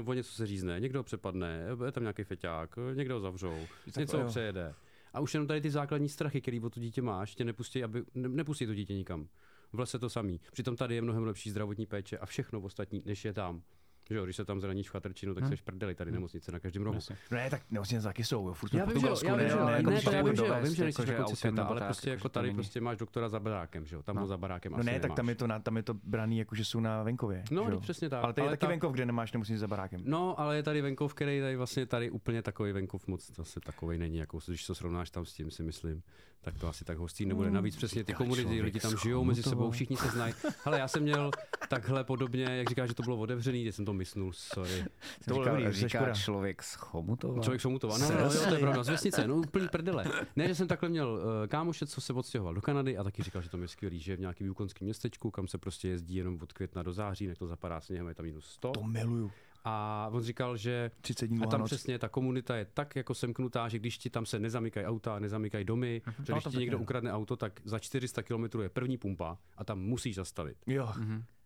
uh, 0.00 0.08
o 0.08 0.12
něco 0.12 0.32
se 0.32 0.46
řízne, 0.46 0.80
někdo 0.80 0.98
ho 0.98 1.04
přepadne, 1.04 1.66
je 1.84 1.92
tam 1.92 2.02
nějaký 2.02 2.24
feťák, 2.24 2.78
eh, 2.92 2.94
někdo 2.94 3.14
ho 3.14 3.20
zavřou, 3.20 3.58
Takhle, 3.84 4.02
něco 4.02 4.18
ho 4.18 4.28
přejede. 4.28 4.74
A 5.12 5.20
už 5.20 5.34
jenom 5.34 5.46
tady 5.46 5.60
ty 5.60 5.70
základní 5.70 6.08
strachy, 6.08 6.40
který 6.40 6.60
o 6.60 6.70
to 6.70 6.80
dítě 6.80 7.02
máš, 7.02 7.34
tě 7.34 7.44
nepustí, 7.44 7.84
aby, 7.84 8.04
ne, 8.14 8.28
nepustí 8.28 8.66
to 8.66 8.74
dítě 8.74 8.94
nikam. 8.94 9.28
V 9.72 9.78
lese 9.78 9.98
to 9.98 10.10
samý. 10.10 10.40
Přitom 10.52 10.76
tady 10.76 10.94
je 10.94 11.02
mnohem 11.02 11.22
lepší 11.24 11.50
zdravotní 11.50 11.86
péče 11.86 12.18
a 12.18 12.26
všechno 12.26 12.60
ostatní, 12.60 13.02
než 13.04 13.24
je 13.24 13.32
tam. 13.32 13.62
Že 14.10 14.16
jo, 14.16 14.24
když 14.24 14.36
se 14.36 14.44
tam 14.44 14.60
zraníš 14.60 14.88
v 14.88 14.92
chatrčinu, 14.92 15.34
tak 15.34 15.42
Hmm. 15.44 15.50
seš 15.52 15.60
prdeli, 15.60 15.94
tady 15.94 16.12
nemocnice 16.12 16.52
na 16.52 16.58
každém 16.58 16.82
rohu. 16.82 16.98
No 17.30 17.36
ne, 17.36 17.50
tak 17.50 17.62
vlastně 17.70 18.00
taky 18.00 18.24
jsou, 18.24 18.48
jo, 18.48 18.54
furt 18.54 18.74
Já 18.74 18.84
vím, 18.84 19.00
že 19.00 19.06
já 19.26 19.36
ne, 19.36 19.42
vím, 19.42 19.48
že 19.50 19.56
jo, 19.56 19.64
ne, 19.66 19.72
ne, 19.72 19.72
jako 19.72 19.84
to 19.84 19.90
když 19.90 20.04
já 20.04 20.22
vím, 20.22 20.36
že 20.36 20.42
jako 20.42 20.52
já 20.54 20.60
vím, 20.60 20.74
že 20.74 20.84
jako, 20.84 21.02
nejsi 21.02 21.14
konci 21.14 21.22
autem 21.24 21.36
světa, 21.36 21.64
ale 21.64 21.80
prostě 21.80 22.10
jako, 22.10 22.16
jako 22.18 22.28
tady 22.28 22.54
prostě 22.54 22.80
máš 22.80 22.98
doktora 22.98 23.28
za 23.28 23.40
barákem, 23.40 23.86
že 23.86 23.96
jo, 23.96 24.02
tam 24.02 24.16
No. 24.16 24.22
ho 24.22 24.28
za 24.28 24.36
barákem 24.36 24.72
No 24.72 24.82
ne, 24.82 25.00
tak 25.00 25.14
tam 25.14 25.28
je 25.28 25.34
to, 25.34 25.46
tam 25.62 25.76
je 25.76 25.82
to 25.82 25.94
braný, 25.94 26.38
jako 26.38 26.54
že 26.54 26.64
jsou 26.64 26.80
na 26.80 27.02
venkově. 27.02 27.44
No, 27.50 27.70
teď 27.70 27.80
přesně 27.80 28.08
tak. 28.08 28.24
Ale 28.24 28.32
tady 28.32 28.46
je 28.46 28.50
taky 28.50 28.60
ta- 28.60 28.66
venkov, 28.68 28.92
kde 28.92 29.06
nemáš 29.06 29.32
nemocnici 29.32 29.58
za 29.58 29.66
barákem. 29.68 30.00
No, 30.04 30.40
ale 30.40 30.56
je 30.56 30.62
tady 30.62 30.80
venkov, 30.82 31.14
který 31.14 31.40
tady 31.40 31.56
vlastně 31.56 31.86
tady 31.86 32.10
úplně 32.10 32.42
takový 32.42 32.72
venkov 32.72 33.06
moc 33.06 33.30
zase 33.36 33.60
takový 33.60 33.98
není, 33.98 34.18
jako 34.18 34.38
když 34.46 34.66
to 34.66 34.74
srovnáš 34.74 35.10
tam 35.10 35.26
s 35.26 35.32
tím, 35.32 35.50
si 35.50 35.62
myslím, 35.62 36.02
tak 36.40 36.58
to 36.58 36.68
asi 36.68 36.84
tak 36.84 36.98
hostý 36.98 37.26
nebude. 37.26 37.50
Navíc 37.50 37.76
přesně 37.76 38.04
ty 38.04 38.14
komunity, 38.14 38.62
lidi 38.62 38.80
tam 38.80 38.92
žijou 39.02 39.24
mezi 39.24 39.42
sebou, 39.42 39.70
všichni 39.70 39.96
se 39.96 40.08
znají. 40.08 40.34
Ale 40.64 40.78
já 40.78 40.88
jsem 40.88 41.02
měl 41.02 41.30
takhle 41.68 42.04
podobně, 42.04 42.44
jak 42.44 42.68
říkáš, 42.68 42.88
že 42.88 42.94
to 42.94 43.02
bylo 43.02 43.16
otevřený, 43.16 43.72
jsem 43.72 43.84
to 43.84 43.92
mysnul, 43.98 44.32
sorry. 44.32 44.84
To 45.28 45.34
bylo 45.34 45.44
říká, 45.44 45.56
dobrý, 45.56 45.72
říká 45.72 45.88
škoda. 45.98 46.14
člověk 46.14 46.62
z 46.62 46.74
Chomutova. 46.74 47.42
Člověk 47.42 47.60
Šomutova. 47.60 47.98
No, 47.98 48.10
no, 48.10 48.14
no, 48.18 48.24
jo, 48.24 48.30
to 48.48 48.54
je 48.54 48.60
pravda, 48.60 48.82
z 48.84 48.88
vesnice, 48.88 49.26
no 49.28 49.36
úplný 49.36 49.68
prdele. 49.68 50.04
Ne, 50.36 50.48
že 50.48 50.54
jsem 50.54 50.68
takhle 50.68 50.88
měl 50.88 51.08
uh, 51.10 51.46
kámoše, 51.46 51.86
co 51.86 52.00
se 52.00 52.12
odstěhoval 52.12 52.54
do 52.54 52.60
Kanady 52.60 52.96
a 52.98 53.04
taky 53.04 53.22
říkal, 53.22 53.42
že 53.42 53.48
to 53.50 53.58
je 53.58 53.68
skvělý, 53.68 53.98
že 54.00 54.12
je 54.12 54.16
v 54.16 54.20
nějakém 54.20 54.48
výkonském 54.48 54.86
městečku, 54.86 55.30
kam 55.30 55.48
se 55.48 55.58
prostě 55.58 55.88
jezdí 55.88 56.14
jenom 56.14 56.38
od 56.42 56.52
května 56.52 56.82
do 56.82 56.92
září, 56.92 57.26
než 57.26 57.38
to 57.38 57.46
zapadá 57.46 57.80
sněhem, 57.80 58.08
je 58.08 58.14
tam 58.14 58.26
minus 58.26 58.44
100. 58.46 58.70
To 58.70 58.82
miluju. 58.84 59.30
A 59.64 60.08
on 60.12 60.22
říkal, 60.22 60.56
že 60.56 60.90
30 61.00 61.26
dní 61.26 61.42
a 61.42 61.46
tam 61.46 61.60
noc. 61.60 61.68
přesně 61.68 61.98
ta 61.98 62.08
komunita 62.08 62.56
je 62.56 62.64
tak 62.74 62.96
jako 62.96 63.14
semknutá, 63.14 63.68
že 63.68 63.78
když 63.78 63.98
ti 63.98 64.10
tam 64.10 64.26
se 64.26 64.38
nezamykají 64.38 64.86
auta, 64.86 65.18
nezamykají 65.18 65.64
domy, 65.64 66.02
že 66.06 66.32
No, 66.32 66.34
když 66.36 66.44
to 66.44 66.50
ti 66.50 66.56
někdo 66.56 66.76
ne. 66.78 66.82
ukradne 66.82 67.12
auto, 67.12 67.36
tak 67.36 67.60
za 67.64 67.78
400 67.78 68.22
km 68.22 68.60
je 68.62 68.68
první 68.68 68.98
pumpa 68.98 69.38
a 69.56 69.64
tam 69.64 69.80
musíš 69.80 70.14
zastavit. 70.14 70.56
Jo. 70.66 70.92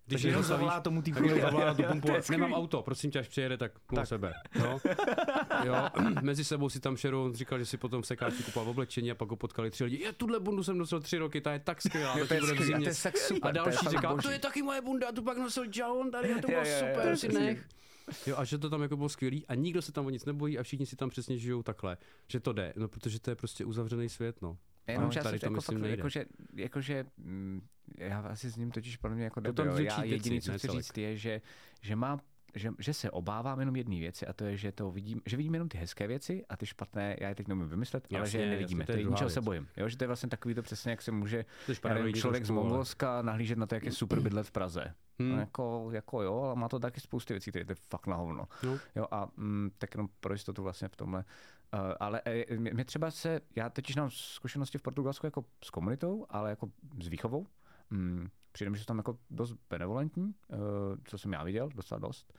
Když 0.06 0.22
jenom 0.22 0.42
zavolá 0.42 0.80
tomu 0.80 1.02
týpkovi. 1.02 1.28
jenom 1.28 1.40
zavolá 1.42 1.74
tu 1.74 1.82
pumpu, 1.90 2.08
je 2.12 2.22
nemám 2.30 2.52
auto, 2.54 2.82
prosím 2.82 3.10
tě, 3.10 3.18
až 3.18 3.28
přijede, 3.28 3.56
tak 3.56 3.72
mu 3.92 4.06
sebe. 4.06 4.32
Jo? 4.54 4.78
jo? 5.64 5.74
Mezi 6.22 6.44
sebou 6.44 6.68
si 6.68 6.80
tam 6.80 6.96
šerou, 6.96 7.24
on 7.24 7.34
říkal, 7.34 7.58
že 7.58 7.66
si 7.66 7.76
potom 7.76 8.02
v 8.02 8.06
sekáči 8.06 8.42
kupoval 8.42 8.70
oblečení 8.70 9.10
a 9.10 9.14
pak 9.14 9.28
ho 9.30 9.36
potkali 9.36 9.70
tři 9.70 9.84
lidi. 9.84 9.96
Je, 10.02 10.12
tuhle 10.12 10.40
bundu 10.40 10.64
jsem 10.64 10.78
nosil 10.78 11.00
tři 11.00 11.18
roky, 11.18 11.40
ta 11.40 11.52
je 11.52 11.58
tak 11.58 11.82
skvělá, 11.82 12.18
Jo, 12.18 12.26
to 12.26 12.34
a 12.34 12.64
zimě. 12.64 12.84
to 12.84 12.88
je 12.88 12.94
tak 13.02 13.16
super. 13.18 13.44
A 13.44 13.48
je 13.48 13.52
další 13.54 13.88
říká, 13.88 14.16
to 14.22 14.30
je 14.30 14.38
taky 14.38 14.62
moje 14.62 14.80
bunda, 14.80 15.08
a 15.08 15.12
tu 15.12 15.22
pak 15.22 15.38
nosil 15.38 15.64
John 15.72 16.10
tady 16.10 16.34
a 16.34 16.40
to 16.40 16.46
bylo 16.48 16.64
super, 16.64 17.16
si 17.16 17.28
nech. 17.28 17.66
Jo, 18.26 18.36
a 18.38 18.44
že 18.44 18.58
to 18.58 18.70
tam 18.70 18.82
jako 18.82 18.96
bylo 18.96 19.08
skvělý 19.08 19.46
a 19.46 19.54
nikdo 19.54 19.82
se 19.82 19.92
tam 19.92 20.06
o 20.06 20.10
nic 20.10 20.24
nebojí 20.24 20.58
a 20.58 20.62
všichni 20.62 20.86
si 20.86 20.96
tam 20.96 21.10
přesně 21.10 21.38
žijou 21.38 21.62
takhle, 21.62 21.96
že 22.28 22.40
to 22.40 22.52
jde, 22.52 22.72
no 22.76 22.88
protože 22.88 23.20
to 23.20 23.30
je 23.30 23.36
prostě 23.36 23.64
uzavřený 23.64 24.08
svět, 24.08 24.42
no. 24.42 24.56
Jenom, 24.86 25.10
No, 25.16 25.22
tady 25.22 25.38
to 25.38 25.46
jako 25.46 25.54
myslím 25.54 25.80
fakt, 25.80 25.88
jakože, 25.90 26.24
jakože, 26.54 27.04
mm, 27.18 27.60
já 27.98 28.20
asi 28.20 28.50
s 28.50 28.56
ním 28.56 28.70
totiž 28.70 28.96
podle 28.96 29.14
mě 29.16 29.24
jako 29.24 29.40
To 29.40 29.52
debil. 29.52 29.78
Já 29.78 30.04
jediný, 30.04 30.40
co 30.40 30.52
chci 30.52 30.68
říct, 30.68 30.98
je, 30.98 31.16
že, 31.16 31.40
že 31.80 31.96
má 31.96 32.20
že, 32.54 32.70
že 32.78 32.94
se 32.94 33.10
obávám 33.10 33.60
jenom 33.60 33.76
jedné 33.76 33.96
věci 33.98 34.26
a 34.26 34.32
to 34.32 34.44
je, 34.44 34.56
že 34.56 34.72
to 34.72 34.90
vidím, 34.90 35.20
že 35.26 35.36
vidím 35.36 35.54
jenom 35.54 35.68
ty 35.68 35.78
hezké 35.78 36.06
věci 36.06 36.44
a 36.48 36.56
ty 36.56 36.66
špatné, 36.66 37.16
já 37.20 37.28
je 37.28 37.34
teď 37.34 37.48
nemůžu 37.48 37.68
vymyslet, 37.68 38.06
ale 38.16 38.30
že 38.30 38.38
je 38.38 38.44
Jasně, 38.44 38.50
nevidíme. 38.50 38.82
jasně, 38.82 38.94
to 38.94 39.00
je 39.00 39.04
ničeho 39.04 39.30
se 39.30 39.40
bojím. 39.40 39.68
Jo, 39.76 39.88
že 39.88 39.96
to 39.96 40.04
je 40.04 40.08
vlastně 40.08 40.28
takový 40.28 40.54
to 40.54 40.62
přesně, 40.62 40.90
jak 40.90 41.02
se 41.02 41.12
může 41.12 41.44
nevím, 41.88 42.14
člověk 42.14 42.44
z 42.44 42.50
Mongolska 42.50 43.22
nahlížet 43.22 43.58
na 43.58 43.66
to, 43.66 43.74
jak 43.74 43.84
je 43.84 43.92
super 43.92 44.20
bydlet 44.20 44.46
v 44.46 44.50
Praze. 44.50 44.94
Hmm. 45.18 45.30
No, 45.32 45.38
jako, 45.40 45.88
jako 45.92 46.22
jo, 46.22 46.42
ale 46.42 46.56
má 46.56 46.68
to 46.68 46.78
taky 46.78 47.00
spousty 47.00 47.34
věcí, 47.34 47.50
které 47.50 47.64
to 47.64 47.72
je 47.72 47.76
fakt 47.90 48.06
na 48.06 48.16
hovno. 48.16 48.48
No. 48.62 48.78
Jo, 48.96 49.06
a 49.10 49.28
mm, 49.36 49.70
tak 49.78 49.94
jenom 49.94 50.08
pro 50.20 50.32
jistotu 50.32 50.62
vlastně 50.62 50.88
v 50.88 50.96
tomhle. 50.96 51.24
Uh, 51.74 51.94
ale 52.00 52.22
eh, 52.24 52.56
mě, 52.56 52.84
třeba 52.84 53.10
se, 53.10 53.40
já 53.56 53.70
totiž 53.70 53.96
mám 53.96 54.10
zkušenosti 54.10 54.78
v 54.78 54.82
Portugalsku 54.82 55.26
jako 55.26 55.44
s 55.64 55.70
komunitou, 55.70 56.26
ale 56.30 56.50
jako 56.50 56.70
s 57.02 57.08
výchovou. 57.08 57.46
Mm, 57.90 58.28
přijde 58.52 58.70
mi, 58.70 58.76
že 58.76 58.84
jsou 58.84 58.86
tam 58.86 58.96
jako 58.96 59.18
dost 59.30 59.56
benevolentní, 59.70 60.24
uh, 60.48 60.58
co 61.04 61.18
jsem 61.18 61.32
já 61.32 61.42
viděl, 61.42 61.68
docela 61.74 61.98
dost. 61.98 62.38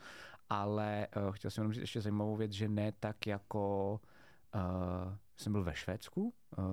Ale 0.49 1.07
uh, 1.17 1.31
chtěl 1.31 1.51
jsem 1.51 1.61
jenom 1.61 1.73
říct 1.73 1.81
ještě 1.81 2.01
zajímavou 2.01 2.35
věc, 2.35 2.51
že 2.51 2.69
ne 2.69 2.91
tak 2.91 3.27
jako 3.27 3.99
uh, 4.55 5.13
jsem 5.37 5.51
byl 5.51 5.63
ve 5.63 5.75
Švédsku, 5.75 6.33
uh, 6.57 6.65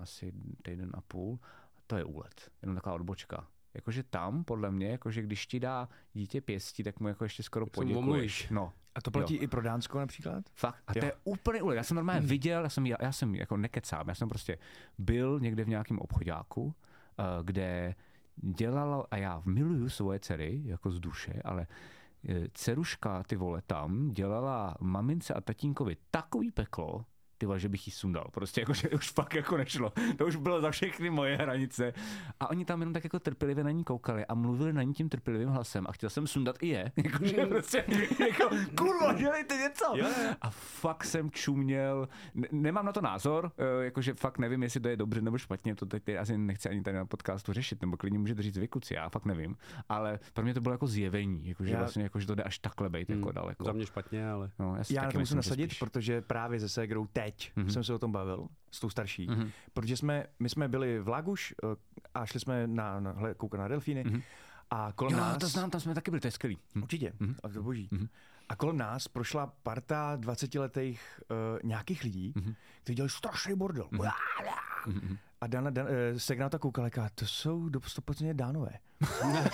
asi 0.00 0.32
týden 0.62 0.90
a 0.94 1.00
půl, 1.00 1.38
to 1.86 1.96
je 1.96 2.04
úlet, 2.04 2.50
jenom 2.62 2.76
taková 2.76 2.94
odbočka. 2.94 3.46
Jakože 3.74 4.02
tam, 4.02 4.44
podle 4.44 4.70
mě, 4.70 4.88
jakože 4.88 5.22
když 5.22 5.46
ti 5.46 5.60
dá 5.60 5.88
dítě 6.12 6.40
pěstí, 6.40 6.82
tak 6.82 7.00
mu 7.00 7.08
jako 7.08 7.24
ještě 7.24 7.42
skoro 7.42 7.66
poděkuješ. 7.66 8.50
No, 8.50 8.72
A 8.98 9.00
to 9.00 9.10
platí 9.10 9.36
i 9.36 9.46
pro 9.46 9.62
Dánsko 9.62 9.98
například? 9.98 10.44
Fakt. 10.54 10.82
A 10.86 10.92
to 10.92 10.98
Jo. 10.98 11.04
je 11.04 11.12
úplně 11.24 11.62
úlet. 11.62 11.76
Já 11.76 11.82
jsem 11.82 11.94
normálně 11.94 12.26
viděl, 12.26 12.62
já 12.62 12.68
jsem, 12.68 12.86
já, 12.86 12.96
já 13.00 13.12
jsem 13.12 13.34
jako 13.34 13.56
nekecám, 13.56 14.08
já 14.08 14.14
jsem 14.14 14.28
prostě 14.28 14.58
byl 14.98 15.40
někde 15.40 15.64
v 15.64 15.68
nějakém 15.68 15.98
obchodáku, 15.98 16.64
uh, 16.64 16.74
kde 17.42 17.94
dělalo, 18.36 19.06
a 19.10 19.16
já 19.16 19.42
miluju 19.44 19.88
svoje 19.88 20.20
dcery, 20.20 20.60
jako 20.64 20.90
z 20.90 21.00
duše, 21.00 21.42
ale 21.44 21.66
eh, 22.28 22.48
dceruška, 22.54 23.22
ty 23.22 23.36
vole, 23.36 23.62
tam 23.66 24.10
dělala 24.10 24.74
mamince 24.80 25.34
a 25.34 25.40
tatínkovi 25.40 25.96
takový 26.10 26.50
peklo, 26.50 27.04
ty 27.38 27.46
vole, 27.46 27.60
že 27.60 27.68
bych 27.68 27.86
jí 27.86 27.92
sundal. 27.92 28.26
Prostě 28.32 28.60
jako, 28.60 28.74
že 28.74 28.88
už 28.88 29.10
fakt 29.10 29.34
jako 29.34 29.56
nešlo. 29.56 29.92
To 30.16 30.26
už 30.26 30.36
bylo 30.36 30.60
za 30.60 30.70
všechny 30.70 31.10
moje 31.10 31.36
hranice. 31.36 31.92
A 32.40 32.50
oni 32.50 32.64
tam 32.64 32.80
jenom 32.80 32.92
tak 32.94 33.04
jako 33.04 33.18
trpělivě 33.18 33.64
na 33.64 33.70
ní 33.70 33.84
koukali 33.84 34.26
a 34.26 34.34
mluvili 34.34 34.72
na 34.72 34.82
ní 34.82 34.94
tím 34.94 35.08
trpělivým 35.08 35.48
hlasem 35.48 35.84
a 35.88 35.92
chtěl 35.92 36.10
jsem 36.10 36.26
sundat 36.26 36.56
i 36.62 36.68
je. 36.68 36.92
Jako, 37.04 37.26
že 37.26 37.46
prostě, 37.46 37.84
jako, 38.28 38.56
kurva, 38.78 39.12
dělejte 39.12 39.56
něco. 39.56 39.84
A 40.40 40.50
fakt 40.50 41.04
jsem 41.04 41.30
čuměl. 41.30 42.08
Ne- 42.34 42.48
nemám 42.52 42.86
na 42.86 42.92
to 42.92 43.00
názor, 43.00 43.52
eh, 43.80 43.84
jakože 43.84 44.14
fakt 44.14 44.38
nevím, 44.38 44.62
jestli 44.62 44.80
to 44.80 44.88
je 44.88 44.96
dobře 44.96 45.20
nebo 45.20 45.38
špatně, 45.38 45.74
to 45.74 45.86
teď 45.86 46.08
asi 46.08 46.38
nechci 46.38 46.68
ani 46.68 46.82
tady 46.82 46.96
na 46.96 47.06
podcastu 47.06 47.52
řešit, 47.52 47.80
nebo 47.82 47.96
klidně 47.96 48.18
můžete 48.18 48.42
říct 48.42 48.58
vykuci, 48.58 48.94
já 48.94 49.08
fakt 49.08 49.24
nevím. 49.24 49.56
Ale 49.88 50.18
pro 50.32 50.44
mě 50.44 50.54
to 50.54 50.60
bylo 50.60 50.74
jako 50.74 50.86
zjevení, 50.86 51.48
jakože 51.48 51.72
Já- 51.72 51.78
vlastně, 51.78 52.02
jako, 52.02 52.20
že 52.20 52.26
to 52.26 52.34
jde 52.34 52.42
až 52.42 52.58
takhle 52.58 52.88
být 52.90 53.10
jako 53.10 53.32
daleko. 53.32 53.64
Za 53.64 53.72
mě 53.72 53.86
špatně, 53.86 54.30
ale 54.30 54.50
No, 54.58 54.76
já 54.76 54.82
Já 54.90 55.00
na 55.02 55.06
taky 55.06 55.12
to 55.12 55.20
musím 55.20 55.36
nasadit, 55.36 55.66
spíš. 55.70 55.78
protože 55.78 56.20
právě 56.20 56.60
se 56.60 56.68
Segrou 56.68 57.06
teď 57.32 57.52
Mhm. 57.56 57.66
mm-hmm. 57.66 57.72
jsem 57.72 57.84
se 57.84 57.94
o 57.94 57.98
tom 57.98 58.12
bavil 58.12 58.48
s 58.70 58.80
tou 58.80 58.90
starší, 58.90 59.26
Mhm. 59.26 59.40
mm-hmm. 59.42 59.50
protože 59.72 59.96
jsme, 59.96 60.26
my 60.38 60.48
jsme 60.48 60.68
byli 60.68 61.00
v 61.00 61.08
Laguš 61.08 61.54
eh, 61.64 61.66
a 62.14 62.26
šli 62.26 62.40
jsme 62.40 62.66
na, 62.66 63.00
na 63.00 63.14
koukat 63.36 63.60
na 63.60 63.68
delfíny 63.68 64.04
Mhm. 64.04 64.14
mm-hmm. 64.14 64.22
a 64.70 64.92
kolem 64.94 65.12
Jo, 65.14 65.18
nás... 65.20 65.38
to 65.38 65.48
znám, 65.48 65.70
tam 65.70 65.80
jsme 65.80 65.94
taky 65.94 66.10
byli, 66.10 66.20
to 66.20 66.26
je 66.26 66.30
skvělý. 66.30 66.58
Hm. 66.74 66.82
Určitě, 66.82 67.12
Mhm. 67.20 67.30
mm-hmm. 67.32 67.36
a 67.42 67.48
to 67.48 67.62
boží. 67.62 67.88
Mhm. 67.90 68.00
Mm-hmm. 68.04 68.08
A 68.48 68.56
kolem 68.56 68.76
nás 68.78 69.08
prošla 69.08 69.46
parta 69.62 70.16
20-letých 70.16 71.20
uh, 71.30 71.36
nějakých 71.68 72.04
lidí, 72.04 72.32
Mhm. 72.36 72.44
mm-hmm. 72.44 72.54
kteří 72.82 72.94
dělali 72.96 73.10
strašný 73.10 73.54
bordel. 73.56 73.88
Mm-hmm. 73.92 74.12
Mhm. 74.86 75.18
A 75.40 75.46
Dana, 75.46 75.70
Dan, 75.70 75.86
uh, 75.86 75.92
Segna 76.18 76.44
na 76.44 76.48
to 76.50 76.58
koukala, 76.58 76.88
to 77.14 77.26
jsou 77.26 77.68
do 77.68 77.80
100% 77.80 78.34
dánové. 78.36 78.70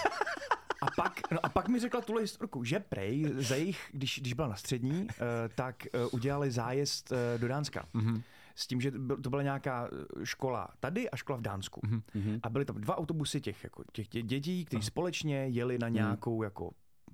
A 0.83 0.87
pak, 0.97 1.31
no 1.31 1.39
a 1.43 1.49
pak 1.49 1.69
mi 1.69 1.81
řekla 1.81 2.01
tuhle 2.01 2.23
historku, 2.23 2.65
že 2.65 2.81
prej 2.81 3.33
za 3.39 3.55
jejich, 3.55 3.89
když, 3.93 4.19
když 4.21 4.33
byla 4.33 4.49
na 4.49 4.57
střední, 4.57 5.03
uh, 5.03 5.09
tak 5.55 5.77
uh, 5.95 6.09
udělali 6.13 6.51
zájezd 6.51 7.13
uh, 7.13 7.19
do 7.41 7.49
Dánska. 7.49 7.89
Mhm. 7.95 8.23
S 8.57 8.67
tím, 8.67 8.81
že 8.81 8.91
to 9.23 9.31
byla 9.31 9.43
nějaká 9.43 9.89
eh, 10.21 10.27
škola 10.27 10.69
tady 10.81 11.11
a 11.11 11.17
škola 11.17 11.39
v 11.39 11.43
Dánsku. 11.43 11.81
Mhm. 12.15 12.41
A 12.43 12.49
byly 12.49 12.65
tam 12.65 12.81
dva 12.81 12.99
autobusy 12.99 13.41
těch, 13.41 13.65
jako, 13.65 13.85
těch 13.93 14.09
dě- 14.09 14.23
dětí, 14.23 14.65
kteří 14.65 14.83
společně 14.83 15.37
jeli 15.37 15.75
Mhm. 15.75 15.81
na 15.81 15.89
nějakou 15.89 16.43
jako, 16.43 16.71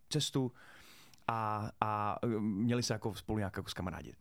cestu 0.09 0.53
a, 1.29 1.71
a 1.81 2.19
eh, 2.25 2.27
měli 2.41 2.83
se 2.83 2.93
jako 2.93 3.15
spolu 3.15 3.39
nějak 3.39 3.57
jako 3.57 3.69
skamarádit. 3.71 4.17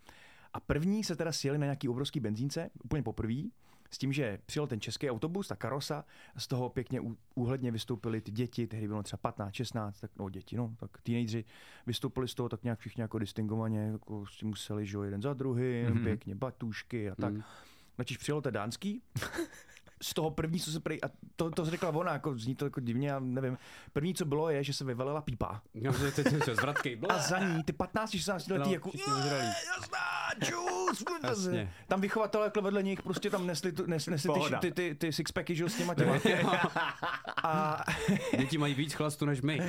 A 0.53 0.59
první 0.59 1.03
se 1.03 1.15
teda 1.15 1.31
sjeli 1.31 1.57
na 1.57 1.65
nějaký 1.65 1.89
obrovský 1.89 2.19
benzínce, 2.19 2.69
úplně 2.83 3.03
poprvé, 3.03 3.33
s 3.91 3.97
tím, 3.97 4.13
že 4.13 4.39
přijel 4.45 4.67
ten 4.67 4.81
český 4.81 5.09
autobus, 5.09 5.47
ta 5.47 5.55
karosa, 5.55 6.05
z 6.37 6.47
toho 6.47 6.69
pěkně 6.69 7.01
úhledně 7.35 7.71
vystoupili 7.71 8.21
ty 8.21 8.31
děti, 8.31 8.67
tehdy 8.67 8.87
bylo 8.87 9.03
třeba 9.03 9.17
15, 9.17 9.53
16, 9.53 9.99
tak 9.99 10.11
no 10.19 10.29
děti, 10.29 10.57
no, 10.57 10.75
tak 10.79 11.01
teenageři 11.01 11.45
vystoupili 11.87 12.27
z 12.27 12.33
toho 12.35 12.49
tak 12.49 12.63
nějak 12.63 12.79
všichni 12.79 13.01
jako 13.01 13.19
distingovaně, 13.19 13.79
jako 13.79 14.25
si 14.27 14.45
museli, 14.45 14.85
že 14.85 14.97
jo, 14.97 15.03
jeden 15.03 15.21
za 15.21 15.33
druhým, 15.33 15.85
Mhm. 15.85 15.97
mm-hmm. 15.97 16.03
pěkně 16.03 16.35
batušky 16.35 17.09
a 17.09 17.15
tak. 17.15 17.33
Mm. 17.33 17.43
Načež 17.97 18.17
přijelo 18.17 18.41
to 18.41 18.51
dánský, 18.51 19.01
z 20.03 20.13
toho 20.13 20.31
první, 20.31 20.59
co 20.59 20.71
se 20.71 20.79
prej, 20.79 20.99
a 21.03 21.09
to, 21.35 21.49
to 21.51 21.65
řekla 21.65 21.89
ona, 21.89 22.13
jako 22.13 22.37
zní 22.37 22.55
to 22.55 22.65
jako 22.65 22.79
divně, 22.79 23.09
já 23.09 23.19
nevím. 23.19 23.57
První, 23.93 24.13
co 24.13 24.25
bylo, 24.25 24.49
je, 24.49 24.63
že 24.63 24.73
se 24.73 24.83
vyvalila 24.85 25.21
pípa. 25.21 25.61
Jo, 25.73 25.93
že 25.93 26.11
teď 26.11 26.43
se 26.43 26.55
zvratky. 26.55 26.99
A 27.09 27.17
za 27.19 27.39
ní 27.39 27.63
ty 27.63 27.73
15-16 27.73 28.33
letý 28.51 28.69
No, 28.69 28.73
jako 28.73 28.91
jasná, 28.95 29.19
tam 31.87 32.01
vychovatelé 32.01 32.45
jako 32.45 32.61
vedle 32.61 32.83
nich 32.83 33.01
prostě 33.01 33.29
tam 33.29 33.47
nesli, 33.47 33.71
tu, 33.71 33.85
nes, 33.85 34.07
nesli 34.07 34.29
ty, 34.33 34.55
ty, 34.59 34.71
ty, 34.71 34.95
ty, 34.95 35.13
sixpacky, 35.13 35.55
že 35.55 35.63
jo, 35.63 35.69
s 35.69 35.77
těma 35.77 35.95
těma. 35.95 36.13
a, 37.43 37.83
Děti 38.37 38.57
mají 38.57 38.73
víc 38.73 38.93
chlastu 38.93 39.25
než 39.25 39.41
my. 39.41 39.59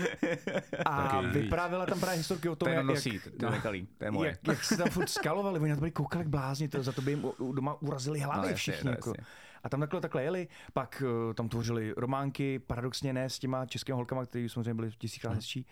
a 0.87 1.09
Taky. 1.09 1.27
vyprávěla 1.27 1.87
tam 1.87 2.01
právě 2.01 2.19
historky 2.19 2.49
o 2.49 2.57
To 2.57 2.65
tom, 2.65 2.69
je 2.69 2.75
jak, 2.75 2.87
nosí, 2.87 3.21
to 3.41 3.47
je 3.47 3.51
nekalý, 3.51 3.89
to 3.99 4.05
je 4.05 4.11
moje. 4.11 4.31
jak, 4.31 4.39
jak 4.49 4.65
se 4.65 4.77
tam 4.77 4.89
furt 4.91 5.09
skalovali, 5.09 5.61
oni 5.61 5.71
na 5.71 5.77
to 5.77 5.81
byli 5.81 5.91
koukali 5.91 6.21
jak 6.21 6.29
blázni, 6.29 6.69
to 6.69 6.83
za 6.83 6.93
to 6.93 7.03
by 7.03 7.11
jim 7.13 7.25
doma 7.53 7.83
urazili 7.83 8.21
hlavy 8.21 8.41
No, 8.41 8.49
jasně, 8.49 8.57
všichni. 8.57 8.85
no, 8.85 8.91
jako. 8.91 9.11
jasně. 9.11 9.25
A 9.65 9.69
tam 9.69 9.81
takhle, 9.81 10.01
takhle 10.01 10.23
jeli, 10.23 10.49
pak 10.73 11.03
uh, 11.07 11.35
tam 11.35 11.49
tvořili 11.49 11.95
románky, 11.97 12.59
paradoxně 12.59 13.13
ne 13.13 13.31
s 13.31 13.39
těma 13.39 13.67
českými 13.67 13.95
holkama, 13.97 14.27
které 14.27 14.49
samozřejmě 14.49 14.75
byly 14.75 14.91
tisíckrát 14.99 15.35
hezčí, 15.35 15.67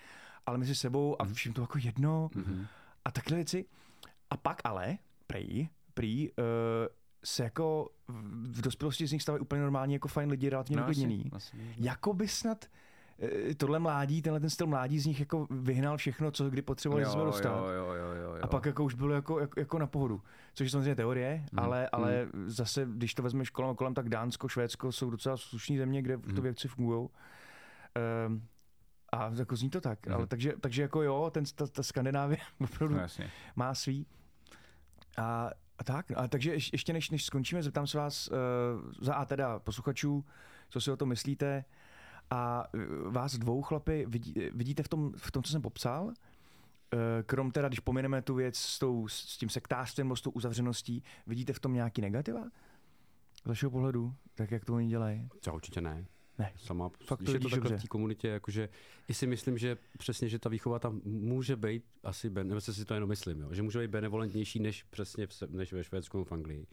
ale 0.46 0.58
mezi 0.58 0.74
sebou 0.74 1.22
a 1.22 1.24
všim 1.24 1.52
to 1.52 1.60
jako 1.60 1.78
jedno 1.82 2.30
a 3.04 3.10
takhle 3.10 3.36
věci. 3.36 3.64
A 4.30 4.36
pak 4.36 4.60
ale, 4.64 4.98
prý, 5.26 5.68
prý, 5.94 6.30
uh, 6.30 6.44
se 7.24 7.42
jako 7.44 7.88
v 8.42 8.60
dospělosti 8.60 9.06
z 9.06 9.12
nich 9.12 9.22
stávají 9.22 9.40
úplně 9.40 9.60
normální, 9.60 9.92
jako 9.92 10.08
fajn 10.08 10.30
lidi, 10.30 10.48
relativně 10.48 10.76
No, 10.76 10.82
no, 10.82 10.88
vyklidněný. 10.88 11.30
asi. 11.32 11.56
Jako 11.76 12.14
by 12.14 12.28
snad 12.28 12.64
eh, 12.64 12.68
tohle 13.56 13.78
mládí, 13.78 14.22
tenhle 14.22 14.40
ten 14.40 14.50
styl 14.50 14.66
mládí 14.66 14.98
z 14.98 15.06
nich 15.06 15.20
jako 15.20 15.46
vyhnal 15.50 15.96
všechno, 15.96 16.30
co 16.30 16.50
kdy 16.50 16.62
potřebovali 16.62 17.04
ze 17.04 17.10
sebe 17.10 17.24
dostat. 17.24 17.48
jo, 17.48 17.66
jo, 17.66 17.92
jo, 17.92 18.12
jo, 18.14 18.34
jo. 18.34 18.38
A 18.42 18.46
pak 18.46 18.66
jako 18.66 18.84
už 18.84 18.94
bylo 18.94 19.14
jako, 19.14 19.40
jako, 19.40 19.60
jako 19.60 19.78
na 19.78 19.86
pohodu. 19.86 20.22
Což 20.54 20.66
je 20.66 20.70
samozřejmě 20.70 20.94
teorie, 20.94 21.46
mm. 21.52 21.58
ale, 21.58 21.88
ale 21.88 22.28
zase, 22.46 22.86
když 22.90 23.14
to 23.14 23.22
vezmeš 23.22 23.50
kolem 23.50 23.76
kolem, 23.76 23.94
tak 23.94 24.08
Dánsko, 24.08 24.48
Švédsko 24.48 24.92
jsou 24.92 25.10
docela 25.10 25.36
slušné 25.36 25.78
země, 25.78 26.02
kde 26.02 26.16
mm. 26.16 26.34
to 26.34 26.42
věci 26.42 26.68
fungují. 26.68 27.08
Um, 28.26 28.42
a 29.12 29.30
jako 29.38 29.56
zní 29.56 29.70
to 29.70 29.80
tak. 29.80 30.06
Mhm. 30.06 30.12
Mm. 30.12 30.16
Ale 30.18 30.26
takže, 30.26 30.52
takže 30.60 30.82
jako 30.82 31.02
jo, 31.02 31.30
ten, 31.34 31.44
ta, 31.54 31.66
ta 31.66 31.82
Skandinávie 31.82 32.38
opravdu 32.60 32.94
No, 32.94 33.00
jasně. 33.00 33.30
má 33.56 33.74
svý. 33.74 34.06
A, 35.18 35.50
a 35.78 35.84
tak, 35.84 36.06
a 36.16 36.28
takže 36.28 36.54
ješ- 36.54 36.70
ještě 36.72 36.92
než, 36.92 37.10
než 37.10 37.24
skončíme, 37.24 37.62
zeptám 37.62 37.86
se 37.86 37.98
vás 37.98 38.28
uh, 38.28 38.36
za 39.00 39.14
a 39.14 39.24
teda 39.24 39.58
posluchačů, 39.58 40.24
co 40.68 40.80
si 40.80 40.90
o 40.90 40.96
tom 40.96 41.08
myslíte. 41.08 41.64
A 42.30 42.64
uh, 42.74 43.12
vás 43.12 43.38
dvou 43.38 43.62
chlapy 43.62 44.06
vidí, 44.08 44.34
vidíte 44.52 44.82
v 44.82 44.88
tom, 44.88 45.12
v 45.16 45.30
tom, 45.30 45.42
co 45.42 45.52
jsem 45.52 45.62
popsal, 45.62 46.12
Eh, 46.94 47.22
krom 47.22 47.50
teda, 47.50 47.68
když 47.68 47.80
pomineme 47.80 48.22
tu 48.22 48.34
věc 48.34 48.56
s, 48.56 48.78
tou, 48.78 49.08
s 49.08 49.36
tím 49.36 49.48
sektářstvím 49.48 50.06
nebo 50.06 50.16
s 50.16 50.20
tou 50.20 50.30
uzavřeností, 50.30 51.02
vidíte 51.26 51.52
v 51.52 51.60
tom 51.60 51.74
nějaký 51.74 52.00
negativa? 52.00 52.44
Z 53.42 53.46
vašeho 53.46 53.70
pohledu? 53.70 54.14
Tak 54.34 54.50
jak 54.50 54.64
to 54.64 54.74
oni 54.74 54.88
dělají? 54.88 55.28
Já 55.46 55.52
určitě 55.52 55.80
ne. 55.80 56.06
Ne. 56.38 56.52
Sama, 56.56 56.88
Fakt 56.88 57.22
to 57.22 57.32
je 57.32 57.40
to 57.40 57.48
takhle 57.48 57.70
dobře. 57.70 57.78
v 57.78 57.82
té 57.82 57.88
komunitě, 57.88 58.28
jakože 58.28 58.68
i 59.08 59.14
si 59.14 59.26
myslím, 59.26 59.58
že 59.58 59.76
přesně, 59.98 60.28
že 60.28 60.38
ta 60.38 60.48
výchova 60.48 60.78
tam 60.78 61.00
může 61.04 61.56
být 61.56 61.84
asi, 62.02 62.30
ben, 62.30 62.48
nebo 62.48 62.60
se 62.60 62.74
si 62.74 62.84
to 62.84 62.94
jenom 62.94 63.08
myslím, 63.08 63.40
jo, 63.40 63.54
že 63.54 63.62
může 63.62 63.78
být 63.78 63.90
benevolentnější 63.90 64.60
než 64.60 64.82
přesně 64.82 65.26
v, 65.26 65.42
než 65.48 65.72
ve 65.72 65.84
Švédsku 65.84 66.18
nebo 66.18 66.24
v 66.24 66.32
Anglii. 66.32 66.66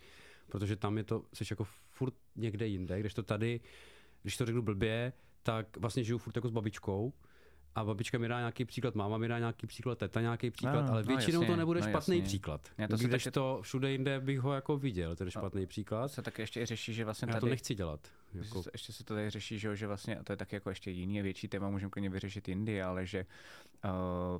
Protože 0.48 0.76
tam 0.76 0.98
je 0.98 1.04
to, 1.04 1.26
jsi 1.34 1.44
jako 1.50 1.64
furt 1.92 2.14
někde 2.36 2.68
jinde, 2.68 3.00
když 3.00 3.14
to 3.14 3.24
tady, 3.24 3.60
když 4.22 4.38
to 4.38 4.46
řeknu 4.46 4.62
blbě, 4.62 5.14
tak 5.46 5.78
vlastně 5.78 6.04
žiju 6.04 6.18
furt 6.18 6.36
jako 6.36 6.48
s 6.48 6.52
babičkou, 6.52 7.14
a 7.76 7.84
babička 7.84 8.18
mi 8.18 8.28
dá 8.28 8.38
nějaký 8.40 8.66
příklad, 8.66 8.96
máma 8.96 9.18
mi 9.18 9.28
dá 9.28 9.40
nějaký 9.40 9.68
příklad, 9.68 9.98
teta 9.98 10.22
nějaký 10.22 10.52
příklad, 10.52 10.80
Ano, 10.80 10.92
ale 10.92 11.02
no 11.02 11.08
většinou 11.08 11.42
jasně, 11.42 11.54
to 11.54 11.58
nebude 11.60 11.82
no 11.82 11.88
špatný 11.88 12.18
jasně. 12.18 12.28
příklad. 12.28 12.62
Já 12.78 12.88
to 12.88 12.98
si 12.98 13.08
Když 13.08 13.24
taky- 13.24 13.34
to 13.34 13.60
všude 13.62 13.92
jinde 13.92 14.20
bych 14.20 14.40
ho 14.40 14.54
jako 14.54 14.78
viděl, 14.78 15.16
ten 15.16 15.30
špatný 15.32 15.66
příklad. 15.66 16.08
se 16.08 16.22
taky 16.22 16.42
ještě 16.42 16.62
i 16.62 16.66
řeší, 16.66 16.94
že 16.94 17.06
vlastně 17.06 17.28
Já 17.30 17.34
to 17.34 17.40
tady, 17.40 17.50
nechci 17.50 17.76
dělat. 17.76 18.00
Jako... 18.34 18.64
Ještě 18.74 18.94
se 18.94 19.04
to 19.04 19.14
tady 19.14 19.30
řeší, 19.30 19.60
že, 19.60 19.76
že 19.76 19.88
vlastně, 19.88 20.18
a 20.18 20.24
to 20.24 20.34
je 20.34 20.38
taky 20.38 20.56
jako 20.56 20.70
ještě 20.70 20.92
jiný 20.92 21.20
a 21.20 21.24
větší 21.24 21.48
téma, 21.48 21.70
můžeme 21.70 21.90
klidně 21.90 22.10
vyřešit 22.10 22.48
jindy, 22.48 22.82
ale 22.82 23.06
že 23.06 23.26
uh, 23.86 23.92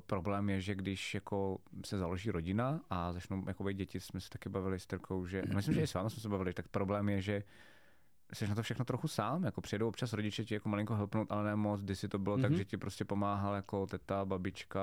problém 0.06 0.50
je, 0.50 0.60
že 0.60 0.74
když 0.74 1.14
jako 1.14 1.58
se 1.84 1.98
založí 1.98 2.30
rodina 2.30 2.80
a 2.90 3.12
začnou 3.12 3.44
jako 3.46 3.72
děti, 3.72 4.00
jsme 4.00 4.20
se 4.20 4.30
taky 4.30 4.48
bavili 4.48 4.80
s 4.80 4.86
Trkou, 4.86 5.26
že, 5.26 5.42
myslím, 5.54 5.74
že 5.74 5.80
i 5.80 5.86
s 5.86 5.94
vámi 5.94 6.10
jsme 6.10 6.22
se 6.22 6.28
bavili, 6.28 6.52
tak 6.52 6.68
problém 6.68 7.08
je, 7.08 7.22
že 7.22 7.42
jsi 8.32 8.48
na 8.48 8.54
to 8.54 8.62
všechno 8.62 8.84
trochu 8.84 9.08
sám, 9.08 9.44
jako 9.44 9.60
přijedou 9.60 9.88
občas 9.88 10.12
rodiče 10.12 10.44
ti 10.44 10.54
jako 10.54 10.68
malinko 10.68 10.94
helpnout, 10.94 11.32
ale 11.32 11.44
ne 11.44 11.56
moc, 11.56 11.80
když 11.82 11.98
si 11.98 12.08
to 12.08 12.18
bylo 12.18 12.36
mm-hmm. 12.36 12.42
tak, 12.42 12.50
Mhm. 12.50 12.58
že 12.58 12.64
ti 12.64 12.76
prostě 12.76 13.04
pomáhal 13.04 13.54
jako 13.54 13.86
teta, 13.86 14.24
babička, 14.24 14.80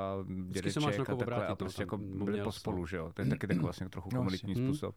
dědeček 0.49 0.83
a 0.83 0.91
takhle 0.91 1.15
obrátit, 1.15 1.45
a 1.45 1.49
no, 1.49 1.55
prostě 1.55 1.81
jako 1.81 1.97
byli 1.97 2.41
pospolu, 2.43 2.85
že 2.85 2.97
jo, 2.97 3.11
to 3.13 3.21
je 3.21 3.27
taky 3.29 3.47
takový 3.47 3.63
vlastně 3.63 3.89
trochu 3.89 4.09
No, 4.13 4.19
komunitní 4.19 4.53
asi. 4.53 4.63
způsob. 4.63 4.95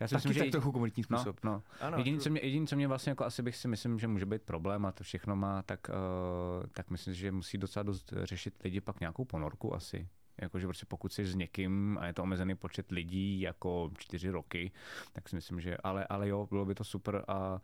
Já 0.00 0.08
si 0.08 0.14
Taky 0.14 0.18
myslím, 0.18 0.32
že 0.32 0.40
tak 0.40 0.48
i- 0.48 0.50
trochu 0.50 0.72
komunitní 0.72 1.04
No, 1.10 1.18
způsob. 1.18 1.36
no. 1.44 1.62
Ano, 1.80 1.98
Jediný, 1.98 2.18
co 2.20 2.30
mě, 2.30 2.40
jediný, 2.44 2.66
co 2.66 2.76
mě 2.76 2.88
vlastně 2.88 3.10
jako 3.10 3.24
asi 3.24 3.42
bych 3.42 3.56
si 3.56 3.68
myslím, 3.68 3.98
že 3.98 4.08
může 4.08 4.26
být 4.26 4.42
problém 4.42 4.86
a 4.86 4.92
to 4.92 5.04
všechno 5.04 5.36
má, 5.36 5.62
tak, 5.62 5.80
uh, 5.88 6.66
tak 6.72 6.90
myslím, 6.90 7.14
že 7.14 7.32
musí 7.32 7.58
docela 7.58 7.82
dost 7.82 8.12
řešit 8.22 8.54
lidi 8.64 8.80
pak 8.80 9.00
nějakou 9.00 9.24
ponorku 9.24 9.74
asi. 9.74 10.08
Jakože 10.40 10.66
prostě 10.66 10.86
pokud 10.86 11.12
jsi 11.12 11.26
s 11.26 11.34
někým 11.34 11.98
a 12.00 12.06
je 12.06 12.12
to 12.12 12.22
omezený 12.22 12.54
počet 12.54 12.90
lidí 12.90 13.40
jako 13.40 13.90
čtyři 13.98 14.30
roky, 14.30 14.72
tak 15.12 15.28
si 15.28 15.36
myslím, 15.36 15.60
že 15.60 15.76
ale, 15.76 16.06
ale 16.06 16.28
jo, 16.28 16.46
bylo 16.50 16.64
by 16.64 16.74
to 16.74 16.84
super 16.84 17.24
a, 17.28 17.60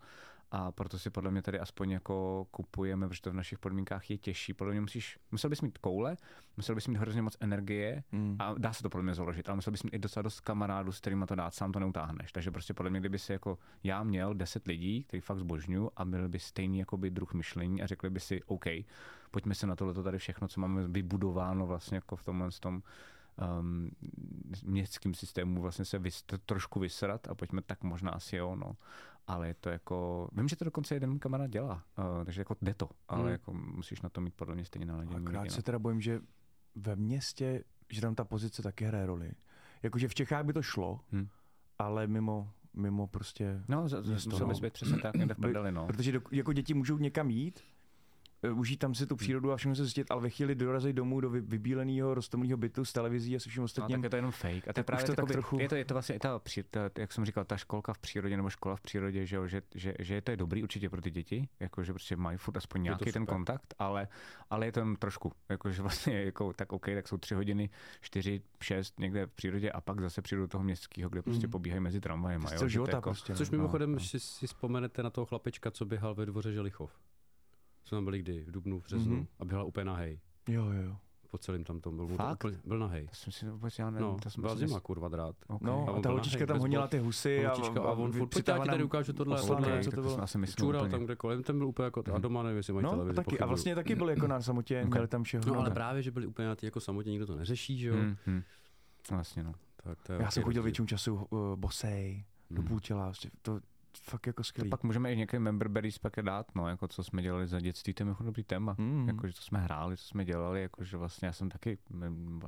a 0.51 0.71
proto 0.71 0.99
si 0.99 1.09
podle 1.09 1.31
mě 1.31 1.41
tady 1.41 1.59
aspoň 1.59 1.91
jako 1.91 2.47
kupujeme, 2.51 3.07
protože 3.07 3.21
to 3.21 3.31
v 3.31 3.33
našich 3.33 3.59
podmínkách 3.59 4.09
je 4.09 4.17
těžší. 4.17 4.53
Podle 4.53 4.73
mě 4.73 4.81
musíš, 4.81 5.19
musel 5.31 5.49
bys 5.49 5.61
mít 5.61 5.77
koule, 5.77 6.17
musel 6.57 6.75
bys 6.75 6.87
mít 6.87 6.97
hrozně 6.97 7.21
moc 7.21 7.37
energie 7.39 8.03
Mm. 8.11 8.35
a 8.39 8.55
dá 8.57 8.73
se 8.73 8.83
to 8.83 8.89
podle 8.89 9.03
mě 9.03 9.13
založit, 9.13 9.49
ale 9.49 9.55
musel 9.55 9.71
bys 9.71 9.83
mít 9.83 9.93
i 9.93 9.99
docela 9.99 10.21
dost 10.21 10.39
kamarádů, 10.39 10.91
s 10.91 10.99
kterými 10.99 11.25
to 11.25 11.35
dát, 11.35 11.53
sám 11.53 11.71
to 11.71 11.79
neutáhneš. 11.79 12.31
Takže 12.31 12.51
prostě 12.51 12.73
podle 12.73 12.89
mě, 12.89 12.99
kdyby 12.99 13.19
si 13.19 13.31
jako 13.31 13.57
já 13.83 14.03
měl 14.03 14.33
10 14.33 14.67
lidí, 14.67 15.03
který 15.03 15.21
fakt 15.21 15.39
zbožňuju 15.39 15.91
a 15.97 16.05
byli 16.05 16.27
by 16.27 16.39
stejný 16.39 16.79
jakoby 16.79 17.09
druh 17.09 17.33
myšlení 17.33 17.81
a 17.81 17.87
řekli 17.87 18.09
by 18.09 18.19
si, 18.19 18.43
OK, 18.43 18.65
pojďme 19.31 19.55
se 19.55 19.67
na 19.67 19.75
tohle 19.75 20.03
tady 20.03 20.17
všechno, 20.17 20.47
co 20.47 20.61
máme 20.61 20.87
vybudováno 20.87 21.67
vlastně 21.67 21.95
jako 21.97 22.15
v 22.15 22.23
tomhle 22.23 22.49
tom 22.59 22.83
um, 23.59 23.91
městském 24.63 25.13
systému 25.13 25.61
vlastně 25.61 25.85
se 25.85 25.99
vys, 25.99 26.23
trošku 26.45 26.79
vysrat 26.79 27.27
a 27.27 27.35
pojďme 27.35 27.61
tak 27.61 27.83
možná 27.83 28.11
asi 28.11 28.35
jo, 28.35 28.55
no. 28.55 28.75
Ale 29.29 29.47
je 29.47 29.53
to 29.53 29.69
jako, 29.69 30.29
vím, 30.33 30.47
že 30.47 30.55
to 30.55 30.65
dokonce 30.65 30.95
jeden 30.95 31.09
můj 31.09 31.19
kamarád 31.19 31.49
dělá, 31.49 31.83
uh, 31.97 32.25
takže 32.25 32.41
jako 32.41 32.55
jde 32.61 32.73
to, 32.73 32.89
ale 33.07 33.21
Hmm. 33.21 33.31
jako 33.31 33.53
musíš 33.53 34.01
na 34.01 34.09
to 34.09 34.21
mít 34.21 34.33
podle 34.33 34.55
mě 34.55 34.65
stejně 34.65 34.85
naladěný 34.85 35.15
Akorát 35.15 35.51
se 35.51 35.57
no. 35.57 35.63
teda 35.63 35.79
bojím, 35.79 36.01
že 36.01 36.19
ve 36.75 36.95
městě, 36.95 37.63
že 37.89 38.01
tam 38.01 38.15
ta 38.15 38.23
pozice 38.23 38.61
taky 38.61 38.85
hraje 38.85 39.05
roli. 39.05 39.31
Jakože 39.83 40.07
v 40.07 40.15
Čechách 40.15 40.45
by 40.45 40.53
to 40.53 40.61
šlo, 40.61 40.99
Hm. 41.11 41.27
ale 41.79 42.07
mimo, 42.07 42.51
mimo 42.73 43.07
prostě 43.07 43.63
No, 43.67 43.81
musel 43.81 44.39
no. 44.39 44.47
bys 44.47 44.59
být 44.59 44.73
přesně 44.73 44.97
tak, 44.97 45.15
někde 45.15 45.33
v 45.33 45.37
prdeli, 45.37 45.71
no. 45.71 45.87
Protože 45.87 46.11
do, 46.11 46.21
jako 46.31 46.53
děti 46.53 46.73
můžou 46.73 46.97
někam 46.97 47.29
jít, 47.29 47.59
užít 48.53 48.79
tam 48.79 48.95
si 48.95 49.07
tu 49.07 49.15
přírodu 49.15 49.51
a 49.51 49.57
všechno 49.57 49.75
se 49.75 49.83
zjistit, 49.83 50.11
ale 50.11 50.21
ve 50.21 50.29
chvíli 50.29 50.55
dorazí 50.55 50.93
domů 50.93 51.21
do 51.21 51.29
vy- 51.29 51.41
vybíleného, 51.41 52.13
roztomilého 52.13 52.57
bytu 52.57 52.85
s 52.85 52.93
televizí 52.93 53.35
a 53.35 53.39
se 53.39 53.49
vším 53.49 53.61
No, 53.61 53.65
ostatním. 53.65 53.97
tak 53.97 54.03
je 54.03 54.09
to 54.09 54.15
jenom 54.15 54.31
fake. 54.31 54.67
A 54.67 54.73
to 54.73 54.79
je 54.79 54.83
právě 54.83 55.05
to 55.05 55.11
tak 55.11 55.17
jakoby- 55.17 55.33
trochu- 55.33 55.59
je, 55.59 55.69
to, 55.69 55.75
je 55.75 55.85
to 55.85 55.93
vlastně 55.93 56.19
ta, 56.19 56.39
ta, 56.71 56.89
jak 56.99 57.11
jsem 57.13 57.25
říkal, 57.25 57.45
ta 57.45 57.57
školka 57.57 57.93
v 57.93 57.97
přírodě 57.99 58.37
nebo 58.37 58.49
škola 58.49 58.75
v 58.75 58.81
přírodě, 58.81 59.25
že, 59.25 59.35
jo, 59.35 59.47
že, 59.47 59.61
že, 59.75 59.93
že 59.99 60.21
to 60.21 60.31
je 60.31 60.37
dobrý 60.37 60.63
určitě 60.63 60.89
pro 60.89 61.01
ty 61.01 61.11
děti, 61.11 61.49
jako, 61.59 61.83
že 61.83 61.93
prostě 61.93 62.15
mají 62.15 62.37
furt 62.37 62.57
aspoň 62.57 62.83
nějaký 62.83 63.05
ten 63.05 63.13
super. 63.23 63.35
kontakt, 63.35 63.73
ale, 63.79 64.07
ale 64.49 64.65
je 64.65 64.71
to 64.71 64.79
jenom 64.79 64.95
trošku, 64.95 65.31
jako, 65.49 65.71
že 65.71 65.81
vlastně 65.81 66.21
jako, 66.25 66.53
tak 66.53 66.73
OK, 66.73 66.85
tak 66.85 67.07
jsou 67.07 67.17
tři 67.17 67.35
hodiny, 67.35 67.69
čtyři, 68.01 68.41
šest 68.63 68.99
někde 68.99 69.25
v 69.25 69.31
přírodě 69.31 69.71
a 69.71 69.81
pak 69.81 70.01
zase 70.01 70.21
přijdu 70.21 70.41
do 70.41 70.47
toho 70.47 70.63
městského, 70.63 71.09
kde 71.09 71.21
prostě 71.21 71.47
Mhm. 71.47 71.51
pobíhají 71.51 71.79
mezi 71.81 71.99
tramvajem. 72.01 72.47
Styl 72.47 72.67
života 72.69 73.01
prostě. 73.01 73.33
no. 73.33 73.37
Což 73.37 73.49
No, 73.49 73.57
mimochodem, 73.57 73.91
no. 73.91 73.99
si, 73.99 74.19
si 74.19 74.47
vzpomenete 74.47 75.03
na 75.03 75.09
toho 75.09 75.25
chlapečka, 75.25 75.71
co 75.71 75.85
běhal 75.85 76.15
ve 76.15 76.25
dvoře 76.25 76.51
Želichov. 76.53 76.91
Jsme 77.89 77.95
tam 77.97 78.05
byli 78.05 78.19
kdy? 78.19 78.43
V 78.43 78.51
Dubnu, 78.51 78.79
v 78.79 78.83
březnu. 78.83 79.15
Mhm. 79.15 79.27
A 79.39 79.45
běhal 79.45 79.67
úplně 79.67 79.85
nahej. 79.85 80.19
Jo, 80.49 80.65
jo, 80.65 80.81
jo. 80.81 80.95
Po 81.31 81.37
celém 81.37 81.63
tam 81.63 81.79
tom 81.81 81.95
byl, 81.95 82.07
Fakt? 82.07 82.33
úplně, 82.43 82.57
byl 82.65 82.79
nahej. 82.79 83.07
To 83.07 83.15
jsem 83.15 83.33
si 83.33 83.49
vůbec 83.49 83.79
já 83.79 83.89
nevím. 83.89 84.07
No, 84.07 84.17
to 84.23 84.29
jsem 84.29 84.41
byla 84.41 84.55
zima, 84.55 84.79
kurva 84.79 85.07
drát. 85.09 85.35
Okay. 85.47 85.67
No, 85.67 85.85
A 85.87 85.91
a 85.91 85.93
ta 85.95 85.99
byl 86.01 86.11
holčička 86.11 86.45
tam 86.45 86.59
honila 86.59 86.87
ty 86.87 86.97
husy 86.97 87.45
a, 87.45 87.53
Holčička, 87.53 87.81
a 87.81 87.91
on 87.91 88.11
furt, 88.11 88.27
pojďte, 88.29 88.51
já 88.51 88.59
ti 88.59 88.69
tady 88.69 88.83
ukážu 88.83 89.13
tohle. 89.13 89.39
a 89.39 89.41
tohle. 89.41 89.83
co 89.83 89.91
to 89.91 90.01
bylo. 90.01 90.21
asi 90.21 90.37
úplně. 90.37 90.89
tam 90.89 91.03
kdekoliv, 91.05 91.45
ten 91.45 91.57
byl 91.57 91.67
úplně 91.67 91.83
jako, 91.85 92.03
a 92.13 92.17
doma 92.19 92.43
nevím, 92.43 92.57
jestli 92.57 92.73
mají 92.73 92.83
No, 92.83 92.89
televizi. 92.91 93.15
taky. 93.15 93.39
A 93.39 93.45
vlastně 93.45 93.75
taky 93.75 93.95
byli 93.95 94.13
jako 94.13 94.27
na 94.27 94.41
samotě, 94.41 94.81
Ok. 94.83 94.89
měli 94.93 95.07
tam 95.07 95.23
všeho. 95.23 95.43
No 95.47 95.59
ale 95.59 95.71
právě, 95.71 96.01
že 96.01 96.11
byli 96.11 96.27
úplně 96.27 96.47
na 96.47 96.55
ty 96.55 96.65
jako 96.65 96.79
samotě, 96.79 97.09
nikdo 97.09 97.25
to 97.27 97.35
neřeší, 97.35 97.77
že 97.77 97.87
jo? 97.87 97.95
Hmm. 98.25 98.43
Vlastně, 99.11 99.43
no. 99.43 99.53
Tak 99.83 100.01
to 100.01 100.13
je 100.13 100.21
Já 100.21 100.31
jsem 100.31 100.43
chodil 100.43 100.45
rozdíl. 100.61 100.63
většinou 100.63 100.85
času 100.85 101.15
uh, 101.29 101.39
bosej, 101.55 102.25
do 102.51 102.61
půl 102.63 102.79
těla, 102.79 103.05
prostě 103.05 103.29
to 103.41 103.59
fakt 103.97 104.27
jako 104.27 104.37
To 104.39 104.43
skvělý. 104.43 104.69
pak 104.69 104.83
můžeme 104.83 105.13
i 105.13 105.15
nějaké 105.15 105.39
member 105.39 105.67
berries 105.67 105.97
pak 105.97 106.17
je 106.17 106.23
dát, 106.23 106.55
no, 106.55 106.69
jako 106.69 106.87
co 106.87 107.03
jsme 107.03 107.21
dělali 107.21 107.47
za 107.47 107.59
dětství, 107.59 107.93
to 107.93 108.03
je 108.03 108.05
mimochodem 108.05 108.25
dobrý 108.25 108.43
téma. 108.43 108.75
Mm. 108.77 109.07
Jakože 109.07 109.33
to 109.33 109.41
jsme 109.41 109.59
hráli, 109.59 109.95
to 109.95 110.03
jsme 110.03 110.25
dělali, 110.25 110.61
jakože 110.61 110.97
vlastně 110.97 111.25
já 111.25 111.33
jsem 111.33 111.49
taky 111.49 111.77
mm, 111.89 112.41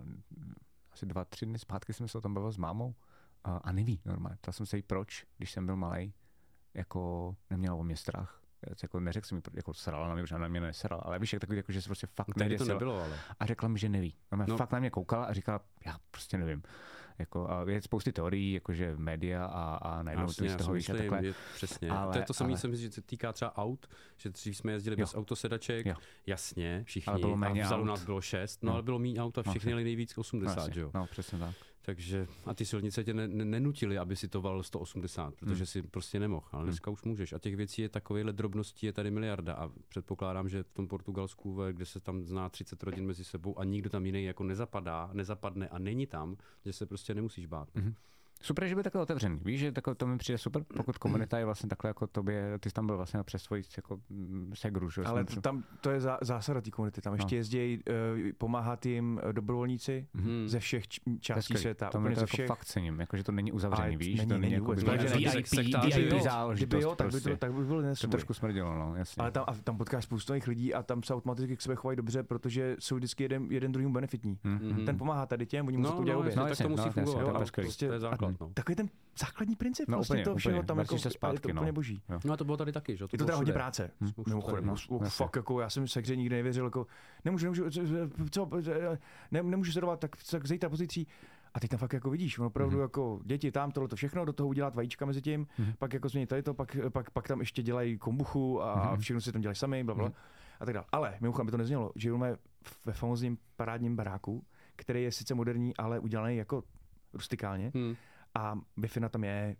asi 0.92 1.06
dva, 1.06 1.26
tři 1.26 1.46
dny 1.46 1.60
zpátky 1.60 1.94
jsem 1.94 2.08
se 2.08 2.18
o 2.18 2.22
tom 2.22 2.34
bavil 2.34 2.52
s 2.52 2.58
mámou 2.58 2.96
a, 3.44 3.58
a 3.58 3.72
neví 3.72 4.02
normálně. 4.06 4.38
Ptal 4.42 4.54
jsem 4.54 4.66
se 4.66 4.78
jí 4.78 4.84
proč, 4.84 5.26
když 5.38 5.52
jsem 5.52 5.66
byl 5.66 5.76
malý, 5.76 6.14
jako 6.74 7.36
neměla 7.50 7.76
o 7.76 7.84
mě 7.84 7.96
strach. 7.98 8.42
Jako 8.84 9.00
neřekl 9.00 9.28
jsem 9.28 9.36
mi, 9.36 9.42
jako 9.54 9.74
srala 9.74 10.08
na 10.08 10.14
mě, 10.14 10.24
ona 10.32 10.38
na 10.38 10.48
mě 10.48 10.62
nesrala, 10.62 11.02
ale 11.02 11.20
víš, 11.20 11.34
jak 11.34 11.40
takový, 11.40 11.58
jako, 11.58 11.72
že 11.72 11.82
se 11.82 11.90
prostě 11.90 12.08
fakt 12.08 12.28
Tehdy 12.38 12.58
to 12.58 12.66
nebylo, 12.66 13.04
ale. 13.04 13.20
A 13.40 13.46
řekla 13.46 13.70
mi, 13.70 13.80
že 13.80 13.90
neví. 13.90 14.16
No. 14.32 14.46
no. 14.48 14.58
fakt 14.58 14.72
na 14.72 14.80
mě 14.80 14.90
koukala 14.90 15.26
a 15.26 15.34
říkala, 15.34 15.60
já 15.86 15.98
prostě 16.12 16.38
nevím. 16.38 16.64
Jako, 17.22 17.50
a 17.50 17.66
je 17.70 17.82
spousty 17.82 18.12
teorií, 18.14 18.54
jakože 18.54 18.94
média 18.98 19.46
a, 19.46 19.76
a 19.76 20.04
najednou 20.04 20.26
Jasně, 20.28 20.48
to 20.50 20.54
z 20.54 20.58
toho 20.58 20.74
víš 20.74 20.90
a 20.90 20.94
takhle. 20.94 21.26
je, 21.26 21.34
přesně. 21.56 21.90
Ale- 21.90 22.14
to 22.14 22.20
je 22.20 22.26
to 22.26 22.34
samé, 22.34 22.50
ale- 22.50 22.58
jsem 22.58 22.72
myslím, 22.72 22.90
že 22.90 22.94
se 22.96 23.02
týká 23.02 23.34
třeba 23.34 23.58
aut, 23.58 23.88
že 24.18 24.30
dřív 24.30 24.58
jsme 24.58 24.72
jezdili 24.72 24.94
Jo. 24.94 25.04
bez 25.04 25.16
autosedaček, 25.16 25.86
Jo. 25.86 25.96
jasně, 26.28 26.84
všichni, 26.86 27.12
Ale 27.12 27.20
bylo 27.20 27.38
méně 27.38 27.64
a 27.64 27.66
vzadu 27.66 27.84
nás 27.86 28.06
bylo 28.06 28.22
šest, 28.22 28.64
no, 28.64 28.68
No. 28.68 28.74
ale 28.74 28.84
bylo 28.84 29.00
méně 29.00 29.20
aut 29.22 29.38
a 29.38 29.42
No, 29.42 29.44
všichni 29.44 29.60
přesně. 29.60 29.72
jeli 29.72 29.84
nejvíc 29.84 30.18
80, 30.18 30.56
no, 30.56 30.62
jasně, 30.68 30.82
jo. 30.82 30.92
no, 30.94 31.08
přesně 31.12 31.40
tak. 31.40 31.56
Takže 31.82 32.28
a 32.46 32.54
ty 32.54 32.66
silnice 32.66 33.04
tě 33.04 33.14
ne, 33.14 33.28
ne, 33.28 33.46
nenutily, 33.46 33.98
aby 33.98 34.16
si 34.16 34.28
to 34.28 34.42
valil 34.42 34.64
180, 34.64 35.36
protože 35.36 35.56
Hmm. 35.56 35.66
si 35.66 35.82
prostě 35.82 36.20
nemohl, 36.20 36.46
ale 36.52 36.64
dneska 36.64 36.92
už 36.92 37.04
můžeš. 37.04 37.34
A 37.34 37.40
těch 37.40 37.56
věcí 37.56 37.82
je 37.82 37.90
takovýhle 37.90 38.34
drobností 38.34 38.86
je 38.86 38.94
tady 38.94 39.12
miliarda 39.12 39.54
a 39.54 39.70
předpokládám, 39.90 40.50
že 40.50 40.64
v 40.64 40.72
tom 40.74 40.88
Portugalsku, 40.88 41.60
kde 41.72 41.86
se 41.86 42.00
tam 42.00 42.24
zná 42.26 42.50
30 42.50 42.84
rodin 42.84 43.06
mezi 43.06 43.24
sebou 43.24 43.60
a 43.60 43.64
nikdo 43.64 43.90
tam 43.90 44.06
jiný 44.06 44.24
jako 44.24 44.44
nezapadá, 44.44 45.10
nezapadne 45.14 45.68
a 45.68 45.80
není 45.80 46.08
tam, 46.08 46.38
že 46.66 46.74
se 46.74 46.86
prostě 46.86 47.14
nemusíš 47.16 47.46
bát. 47.46 47.70
Mhm. 47.76 47.94
Super, 48.42 48.68
že 48.68 48.76
byl 48.76 48.84
takhle 48.84 49.02
otevřený. 49.02 49.40
Víš, 49.46 49.60
že 49.60 49.72
takhle, 49.72 49.96
to 49.96 50.08
mi 50.08 50.18
přijde 50.18 50.38
super, 50.38 50.64
pokud 50.78 50.98
komunita 50.98 51.40
je 51.40 51.46
vlastně 51.46 51.70
takhle 51.70 51.90
jako 51.90 52.08
tobě, 52.08 52.58
ty 52.60 52.70
jsi 52.70 52.74
tam 52.74 52.88
byl 52.88 52.98
vlastně 52.98 53.24
přes 53.24 53.44
svoji 53.44 53.64
jako 53.78 54.00
mm, 54.10 54.52
segru, 54.56 54.90
že? 54.90 55.02
Ale 55.02 55.26
to, 55.26 55.42
tam 55.42 55.64
to 55.82 55.90
je 55.90 56.02
zá, 56.02 56.18
zásada 56.22 56.62
té 56.62 56.72
komunity. 56.72 57.02
Tam 57.02 57.14
ještě 57.14 57.36
No. 57.36 57.38
jezdí 57.40 57.80
uh, 57.90 58.32
pomáhat 58.38 58.86
jim 58.86 59.20
eh, 59.24 59.34
dobrovolníci 59.34 60.08
Mhm. 60.14 60.44
ze 60.48 60.60
všech 60.60 60.84
částí 61.20 61.56
světa. 61.58 61.90
To 61.90 61.98
úplně 61.98 62.16
to 62.16 62.20
ze 62.20 62.24
jako 62.24 62.28
všech. 62.36 62.48
fakt 62.48 62.66
cením, 62.66 63.00
jako, 63.00 63.18
že 63.18 63.24
to 63.24 63.32
není 63.32 63.52
uzavřený, 63.52 63.98
víš? 63.98 64.08
není, 64.18 64.28
to 64.28 64.34
není 64.34 64.42
není 64.42 64.54
jako 64.54 64.66
vůbec. 64.66 64.84
VIP, 64.84 65.54
VIP 65.96 66.22
záležitost 66.22 66.68
Kdyby 66.70 66.84
jo, 66.84 66.96
tak 66.96 67.08
by, 67.08 67.12
prostě. 67.12 67.30
to, 67.30 67.38
tak 67.38 67.54
by 67.54 67.64
bylo 67.66 67.82
To 68.02 68.08
trošku 68.08 68.34
smrdilo, 68.34 68.76
no, 68.76 68.96
jasně. 68.96 69.22
Ale 69.22 69.32
tam, 69.32 69.44
a 69.48 69.54
tam 69.54 69.78
potkáš 69.78 70.04
spoustu 70.04 70.34
nových 70.34 70.48
lidí 70.48 70.74
a 70.74 70.84
tam 70.84 71.04
se 71.04 71.14
automaticky 71.14 71.58
k 71.58 71.62
sobě 71.62 71.76
chovají 71.76 71.96
dobře, 71.98 72.24
protože 72.24 72.76
jsou 72.80 72.96
vždycky 72.96 73.24
jeden, 73.24 73.48
jeden 73.52 73.72
druhým 73.72 73.94
benefitní. 73.94 74.38
Hm, 74.44 74.50
Mhm. 74.52 74.82
hm. 74.82 74.86
Ten 74.86 74.98
pomáhá 74.98 75.26
tady 75.26 75.46
těm, 75.46 75.68
oni 75.68 75.78
No, 75.78 75.82
musí 75.82 75.94
to 75.94 76.02
udělat 76.02 76.16
no, 76.16 76.20
obě. 76.22 76.36
No, 76.36 76.42
tak 76.42 76.50
jasně, 76.50 76.64
to 76.64 76.70
musí 76.70 76.84
no, 76.86 76.92
fungovat. 76.92 77.14
to 77.78 77.86
je 77.86 78.00
ale 78.10 78.31
to 78.38 78.38
základ. 78.38 78.48
No. 78.50 78.54
Takový 78.54 78.76
ten 78.76 78.90
základní 79.20 79.56
princip 79.56 79.90
No, 79.90 79.98
vlastně 79.98 80.14
úplně, 80.16 80.24
toho 80.24 80.36
všeho 80.36 80.54
úplně. 80.56 80.68
tam 80.68 80.78
Vratíš 80.78 80.92
jako, 80.92 81.00
se 81.02 81.08
ale 81.08 81.12
je 81.12 81.18
zpátky, 81.18 81.42
to 81.42 81.54
no. 81.54 81.62
úplně 81.62 81.72
boží. 81.72 82.02
No 82.26 82.34
a 82.34 82.38
to 82.38 82.46
bylo 82.46 82.58
tady 82.58 82.72
taky, 82.72 82.98
že? 82.98 83.06
Je 83.12 83.18
to 83.18 83.26
teda 83.26 83.38
hodně 83.38 83.54
práce, 83.54 83.92
Hm, 84.02 84.10
Už 84.16 84.28
mimochodem. 84.28 84.66
no, 84.66 84.72
jasně. 84.74 85.08
fakt 85.08 85.36
jako, 85.36 85.60
já 85.62 85.70
jsem 85.70 85.88
se 85.88 86.00
hře 86.00 86.16
nikdy 86.16 86.36
nevěřil, 86.36 86.66
jako 86.66 86.88
nemůžu, 87.26 87.46
nemůžu, 87.46 87.70
co, 88.32 88.50
ne, 89.32 89.44
nemůžu 89.44 89.72
sledovat, 89.72 90.00
tak, 90.00 90.12
tak 90.32 90.48
zítra 90.48 90.70
pozicí. 90.70 91.08
A 91.54 91.60
teď 91.60 91.70
tam 91.70 91.80
fakt 91.80 91.94
jako 91.94 92.10
vidíš, 92.10 92.40
on 92.40 92.46
opravdu 92.46 92.76
Mhm. 92.76 92.82
jako 92.82 93.20
děti 93.26 93.52
tam 93.52 93.72
tohle 93.72 93.88
to 93.90 93.96
všechno, 93.96 94.26
do 94.26 94.34
toho 94.34 94.50
udělat 94.50 94.76
vajíčka 94.76 95.06
mezi 95.06 95.22
tím, 95.22 95.48
Mhm. 95.58 95.74
pak 95.80 95.94
jako 95.94 96.10
změnit 96.10 96.28
tady 96.28 96.44
to, 96.44 96.54
pak, 96.54 96.78
pak, 96.90 97.10
pak 97.12 97.28
tam 97.28 97.40
ještě 97.40 97.64
dělají 97.64 97.98
kombuchu 97.98 98.64
a 98.64 98.92
Mhm. 98.92 99.02
všechno 99.02 99.22
si 99.22 99.32
tam 99.32 99.42
dělají 99.42 99.56
sami, 99.56 99.84
bla, 99.84 99.96
bla, 99.96 100.06
Mhm. 100.06 100.14
a 100.60 100.66
tak 100.66 100.74
dále. 100.74 100.86
Ale 100.92 101.18
mimochodem 101.22 101.46
by 101.46 101.52
to 101.52 101.58
neznělo, 101.58 101.92
žijeme 101.96 102.36
ve 102.86 102.94
famózním 102.94 103.38
parádním 103.56 103.96
baráku, 103.96 104.44
který 104.76 105.04
je 105.04 105.12
sice 105.12 105.34
moderní, 105.36 105.78
ale 105.78 106.00
udělaný 106.00 106.38
jako 106.38 106.64
rustikálně 107.14 107.72
Hm. 107.76 107.96
A 108.36 108.56
wi 108.78 108.88
tam 109.10 109.24
je, 109.24 109.32
e, 109.32 109.56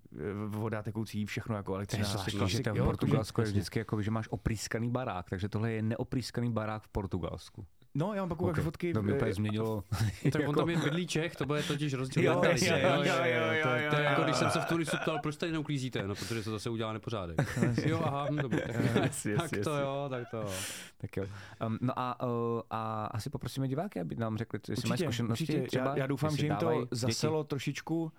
voda 0.48 0.84
tekoucí, 0.84 1.26
všechno 1.26 1.56
jako 1.56 1.72
To 1.72 1.76
je 1.76 1.78
elektřina. 1.78 2.04
zvláštní, 2.08 2.40
klasik, 2.40 2.58
že 2.58 2.64
to 2.64 2.74
v 2.74 2.84
Portugalsku 2.84 3.42
je 3.42 3.44
jakože- 3.44 3.52
vždycky 3.52 3.80
jako, 3.80 4.02
že 4.02 4.12
máš 4.12 4.28
oprýskaný 4.32 4.90
barák, 4.90 5.30
takže 5.30 5.50
tohle 5.50 5.72
je 5.72 5.82
neoprýskaný 5.82 6.52
barák 6.52 6.84
v 6.84 6.88
Portugalsku. 6.88 7.66
No, 7.96 8.14
já 8.14 8.22
vám 8.22 8.30
pak 8.30 8.42
ukážu 8.42 8.62
Ok, 8.62 8.64
fotky. 8.66 8.94
To 8.94 9.02
mi 9.04 9.12
e, 9.12 9.16
úplně 9.16 9.34
změnilo. 9.34 9.84
Tak 10.32 10.42
on 10.48 10.56
tam 10.56 10.70
je 10.70 10.78
bydlí 10.78 11.08
Čech, 11.08 11.36
to 11.36 11.46
bude 11.46 11.64
totiž 11.64 11.94
rozdíl. 11.94 12.24
Jo, 12.24 12.42
jo, 12.46 12.52
jo, 12.56 12.76
jo, 12.78 13.04
jo, 13.04 13.04
jo, 13.04 13.64
To 13.64 13.70
je- 13.70 13.90
To 13.90 13.96
je 13.96 14.04
jo, 14.04 14.10
jako, 14.10 14.22
jo. 14.22 14.26
když 14.26 14.36
jsem 14.36 14.50
se 14.50 14.60
v 14.62 14.66
turistu 14.66 14.98
ptal, 15.02 15.20
proč 15.20 15.36
tady 15.36 15.52
neuklízíte? 15.52 16.08
No, 16.08 16.16
protože 16.16 16.44
se 16.44 16.50
zase 16.50 16.70
udělá 16.70 16.94
nepořádek. 16.94 17.58
jo, 17.86 18.02
aha, 18.06 18.28
hm, 18.32 18.36
dobrý. 18.38 18.60
Tak, 19.38 19.52
to 19.64 19.78
jo, 19.78 20.08
tak 20.10 20.30
to 20.32 20.38
jo. 20.38 20.50
tak 20.98 21.18
jo. 21.18 21.26
Um, 21.68 21.78
no 21.82 21.94
a, 22.00 22.24
uh, 22.26 22.62
a 22.70 23.06
asi 23.06 23.30
poprosíme 23.30 23.68
diváky, 23.68 24.00
aby 24.00 24.16
nám 24.16 24.38
řekli, 24.38 24.60
jestli 24.70 24.90
mají 24.90 25.00
zkušenosti 25.02 25.44
určitě. 25.44 25.68
třeba, 25.68 25.86
já, 25.92 25.98
já 25.98 26.08
doufám, 26.08 26.38
že 26.38 26.46
jim 26.46 26.56
to 26.56 26.88
zaselo 26.92 27.44
trošičku 27.44 28.12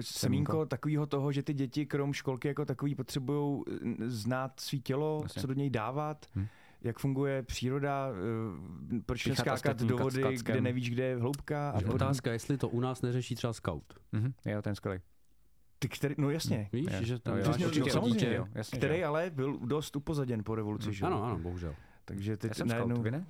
semínko, 0.00 0.52
Semínko. 0.52 0.66
takového 0.66 1.06
toho, 1.06 1.32
že 1.32 1.42
ty 1.42 1.54
děti 1.54 1.86
krom 1.86 2.12
školky 2.12 2.48
jako 2.48 2.64
takový 2.64 2.94
potřebují 2.94 3.62
znát 4.06 4.60
svý 4.60 4.80
tělo, 4.80 5.20
Jasně. 5.22 5.40
co 5.42 5.46
do 5.48 5.54
něj 5.54 5.70
dávat, 5.70 6.26
Hm. 6.36 6.46
jak 6.82 6.98
funguje 6.98 7.42
příroda, 7.42 8.08
uh, 8.90 8.98
proč 9.06 9.22
Píchat 9.24 9.46
neskákat 9.46 9.82
do 9.82 9.98
vody, 9.98 10.22
kde 10.42 10.60
nevíš, 10.60 10.90
kde 10.90 11.04
je 11.04 11.16
hloubka. 11.16 11.70
A 11.70 11.92
otázka, 11.94 12.32
jestli 12.32 12.58
to 12.58 12.68
u 12.68 12.80
nás 12.80 13.02
neřeší 13.02 13.34
třeba 13.34 13.52
scout. 13.52 13.94
Mhm, 14.12 14.32
jo, 14.46 14.62
ten 14.62 14.74
skvělý. 14.74 15.00
Ty, 15.78 15.88
který, 15.88 16.14
no 16.18 16.30
jasně, 16.30 16.68
Víš, 16.72 16.86
Jo, 16.92 16.98
že 17.02 17.18
to 17.18 17.36
jo, 17.36 17.44
určitě, 17.48 17.80
no, 17.80 17.90
samozřejmě, 17.90 18.34
jo, 18.36 18.46
jasně, 18.54 18.78
který 18.78 18.94
že 18.94 19.00
jo. 19.00 19.08
ale 19.08 19.30
byl 19.30 19.58
dost 19.58 19.96
upozaděn 19.96 20.44
po 20.44 20.54
revoluci. 20.54 20.92
že 20.92 21.04
jo? 21.04 21.06
Ano, 21.06 21.24
ano, 21.24 21.38
bohužel. 21.38 21.74
Takže 22.04 22.30
Já 22.30 22.36
teď 22.36 22.54
jsem 22.54 22.68
najednou... 22.68 22.94
scout, 22.96 23.04
vy 23.04 23.10
ne? 23.10 23.26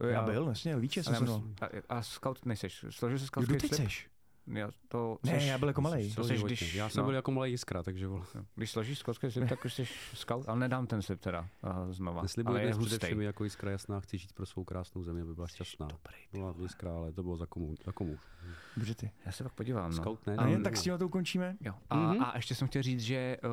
Já 0.00 0.06
Já- 0.08 0.22
byl, 0.22 0.46
jasně, 0.48 0.76
Líče 0.76 1.02
jsem 1.02 1.14
se 1.14 1.24
já 1.32 1.66
a, 1.66 1.68
a 1.88 2.02
scout 2.02 2.46
nejseš. 2.46 2.84
Složil 2.90 3.18
jsi 3.18 3.22
Jo, 3.22 3.26
scoutský 3.26 3.52
kdo 3.52 3.60
teď 3.60 3.74
seš? 3.74 4.08
Já, 4.52 4.70
to, 4.88 5.18
Ne, 5.22 5.32
seš- 5.32 5.46
já 5.46 5.58
byl 5.58 5.68
jako 5.68 5.80
malej. 5.80 6.12
To 6.14 6.24
seš, 6.24 6.42
když, 6.44 6.74
Já 6.74 6.88
jsem 6.88 7.00
no, 7.00 7.06
byl 7.06 7.14
jako 7.14 7.30
malý 7.30 7.50
jiskra, 7.50 7.82
takže 7.82 8.06
vole. 8.08 8.24
Když 8.54 8.70
složíš 8.70 8.98
scoutský 8.98 9.30
slib, 9.30 9.48
tak 9.48 9.64
už 9.64 9.74
jsi 9.74 9.84
scout, 10.14 10.48
ale 10.48 10.58
nedám 10.58 10.86
ten 10.86 11.02
slib 11.02 11.20
teda 11.20 11.40
uh, 11.40 11.92
znova. 11.92 12.22
Neslibuji 12.22 12.50
ale 12.58 12.62
je 12.62 12.74
hustý. 12.74 13.06
jako 13.20 13.44
jiskra 13.44 13.70
jasná, 13.70 14.00
chci 14.00 14.18
žít 14.18 14.32
pro 14.32 14.46
svou 14.46 14.64
krásnou 14.64 15.02
zemi, 15.02 15.20
aby 15.20 15.34
byla 15.34 15.46
šťastná. 15.46 15.88
Byla 16.32 16.54
jiskra, 16.62 16.94
ale 16.96 17.12
to 17.12 17.22
bylo 17.22 17.36
za 17.36 17.46
komu, 17.46 17.74
za 17.84 17.92
komu. 17.92 18.18
Dobře 18.76 18.94
ty. 18.94 19.10
Já 19.26 19.32
se 19.32 19.42
pak 19.44 19.52
podívám. 19.52 19.90
No. 19.90 19.96
Scout 19.96 20.26
ne, 20.26 20.36
A 20.36 20.46
jen 20.46 20.62
tak 20.62 20.76
s 20.76 20.82
tím 20.82 20.98
to 20.98 21.06
ukončíme. 21.06 21.56
Jo. 21.60 21.74
A, 21.90 21.96
Mhm. 21.96 22.22
a 22.24 22.32
ještě 22.36 22.54
jsem 22.54 22.68
chtěl 22.68 22.82
říct, 22.82 23.00
že 23.00 23.36
uh, 23.44 23.50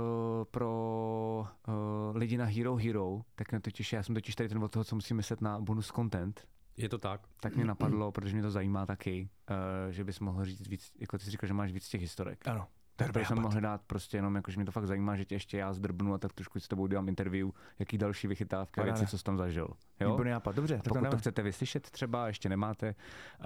pro 0.52 1.48
uh, 1.68 2.18
lidi 2.18 2.38
na 2.38 2.46
Hero 2.46 2.76
Hero, 2.76 3.22
tak 3.36 3.52
mě 3.52 3.60
totiž, 3.62 3.94
já 3.94 4.04
jsem 4.04 4.16
totiž 4.16 4.36
tady 4.36 4.50
ten 4.50 4.64
od 4.64 4.72
toho, 4.72 4.84
co 4.84 4.96
musím 4.96 5.18
myslet 5.18 5.42
na 5.42 5.60
bonus 5.60 5.92
content, 5.96 6.48
Je 6.78 6.90
to 6.90 6.98
tak. 6.98 7.22
tak 7.42 7.56
mě 7.56 7.66
napadlo, 7.66 8.12
protože 8.12 8.34
mě 8.34 8.42
to 8.44 8.52
zajímá 8.52 8.86
taky, 8.86 9.30
uh, 9.50 9.92
že 9.92 10.04
bys 10.04 10.20
mohl 10.20 10.46
říct 10.46 10.68
víc, 10.68 10.92
jako 11.00 11.18
ty 11.18 11.24
jsi 11.26 11.32
říkal, 11.32 11.48
že 11.48 11.54
máš 11.54 11.72
víc 11.72 11.90
těch 11.90 12.02
historek. 12.02 12.48
Ano. 12.48 12.68
Tak 12.96 13.12
to 13.14 13.20
jsem 13.20 13.42
mohl 13.42 13.62
dát 13.62 13.82
prostě 13.88 14.18
jenom, 14.18 14.36
jako, 14.36 14.52
že 14.52 14.58
mě 14.58 14.66
to 14.66 14.72
fakt 14.72 14.88
zajímá, 14.88 15.16
že 15.16 15.26
tě 15.26 15.36
ještě 15.36 15.58
já 15.58 15.74
zdrbnu 15.74 16.14
a 16.14 16.18
tak 16.18 16.34
trošku 16.34 16.60
s 16.60 16.68
tebou 16.68 16.84
udělám 16.84 17.08
interview, 17.10 17.50
jaký 17.80 17.98
další 17.98 18.28
vychytávky 18.28 18.80
a 18.80 18.84
Paráda. 18.84 19.00
věci, 19.00 19.12
co 19.12 19.18
jsi 19.18 19.24
tam 19.24 19.38
zažil. 19.38 19.68
Jo? 20.00 20.10
Výborný 20.12 20.32
nápad. 20.32 20.56
Dobře, 20.56 20.74
tak 20.76 20.84
to 20.84 20.90
Pokud 20.90 21.00
to 21.00 21.04
dáme. 21.04 21.18
chcete 21.18 21.42
vyslyšet 21.42 21.92
třeba, 21.92 22.28
ještě 22.28 22.50
nemáte, 22.50 22.96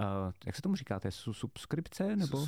jak 0.46 0.56
se 0.56 0.62
tomu 0.62 0.76
říkáte, 0.76 1.10
su- 1.10 1.32
subskripce 1.34 2.16
nebo? 2.16 2.46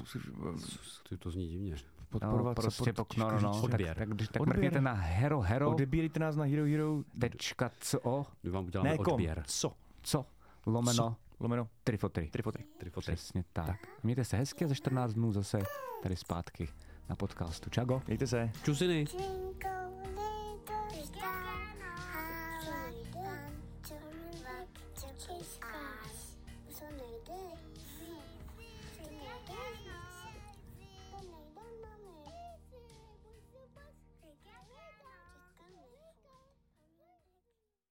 Ty 1.09 1.19
to 1.19 1.31
zní 1.31 1.49
divně. 1.49 1.75
Podporovat 2.09 2.57
no, 2.59 2.63
prostě 2.63 2.93
pok, 2.93 3.17
no, 3.17 3.31
no, 3.31 3.41
no, 3.41 3.53
tak, 3.55 3.65
Odběr. 3.65 3.97
tak, 3.97 4.09
když, 4.09 4.29
tak 4.29 4.43
Odběr. 4.43 4.57
mrkněte 4.57 4.81
na 4.81 4.93
hero 4.93 5.41
hero 5.41 5.71
Odebírejte 5.71 6.21
nás 6.21 6.37
na 6.37 6.45
Hero 6.45 6.65
Hero. 6.65 7.03
tečka 7.21 7.71
co, 7.81 8.27
My 8.43 8.51
vám 8.51 8.65
uděláme 8.65 8.91
Ne 8.91 8.97
odběr. 8.99 9.43
co? 9.47 9.73
co, 10.03 10.27
lomeno, 10.67 11.17
Lomeno, 11.41 11.69
trifotry. 11.85 12.27
trifotry. 12.31 12.65
Trifotry. 12.79 13.15
Přesně 13.17 13.45
tak. 13.53 13.77
Mějte 14.03 14.25
se 14.25 14.37
hezky 14.37 14.65
a 14.65 14.69
za 14.69 14.75
14 14.75 15.13
dnů 15.15 15.33
zase 15.33 15.59
tady 16.03 16.17
zpátky 16.17 16.69
na 17.09 17.17
podcastu. 17.17 17.71
Čago. 17.71 18.03
Mějte 18.07 18.27
se. 18.27 18.51
Čusiny. 18.65 18.99
Jingle 18.99 19.74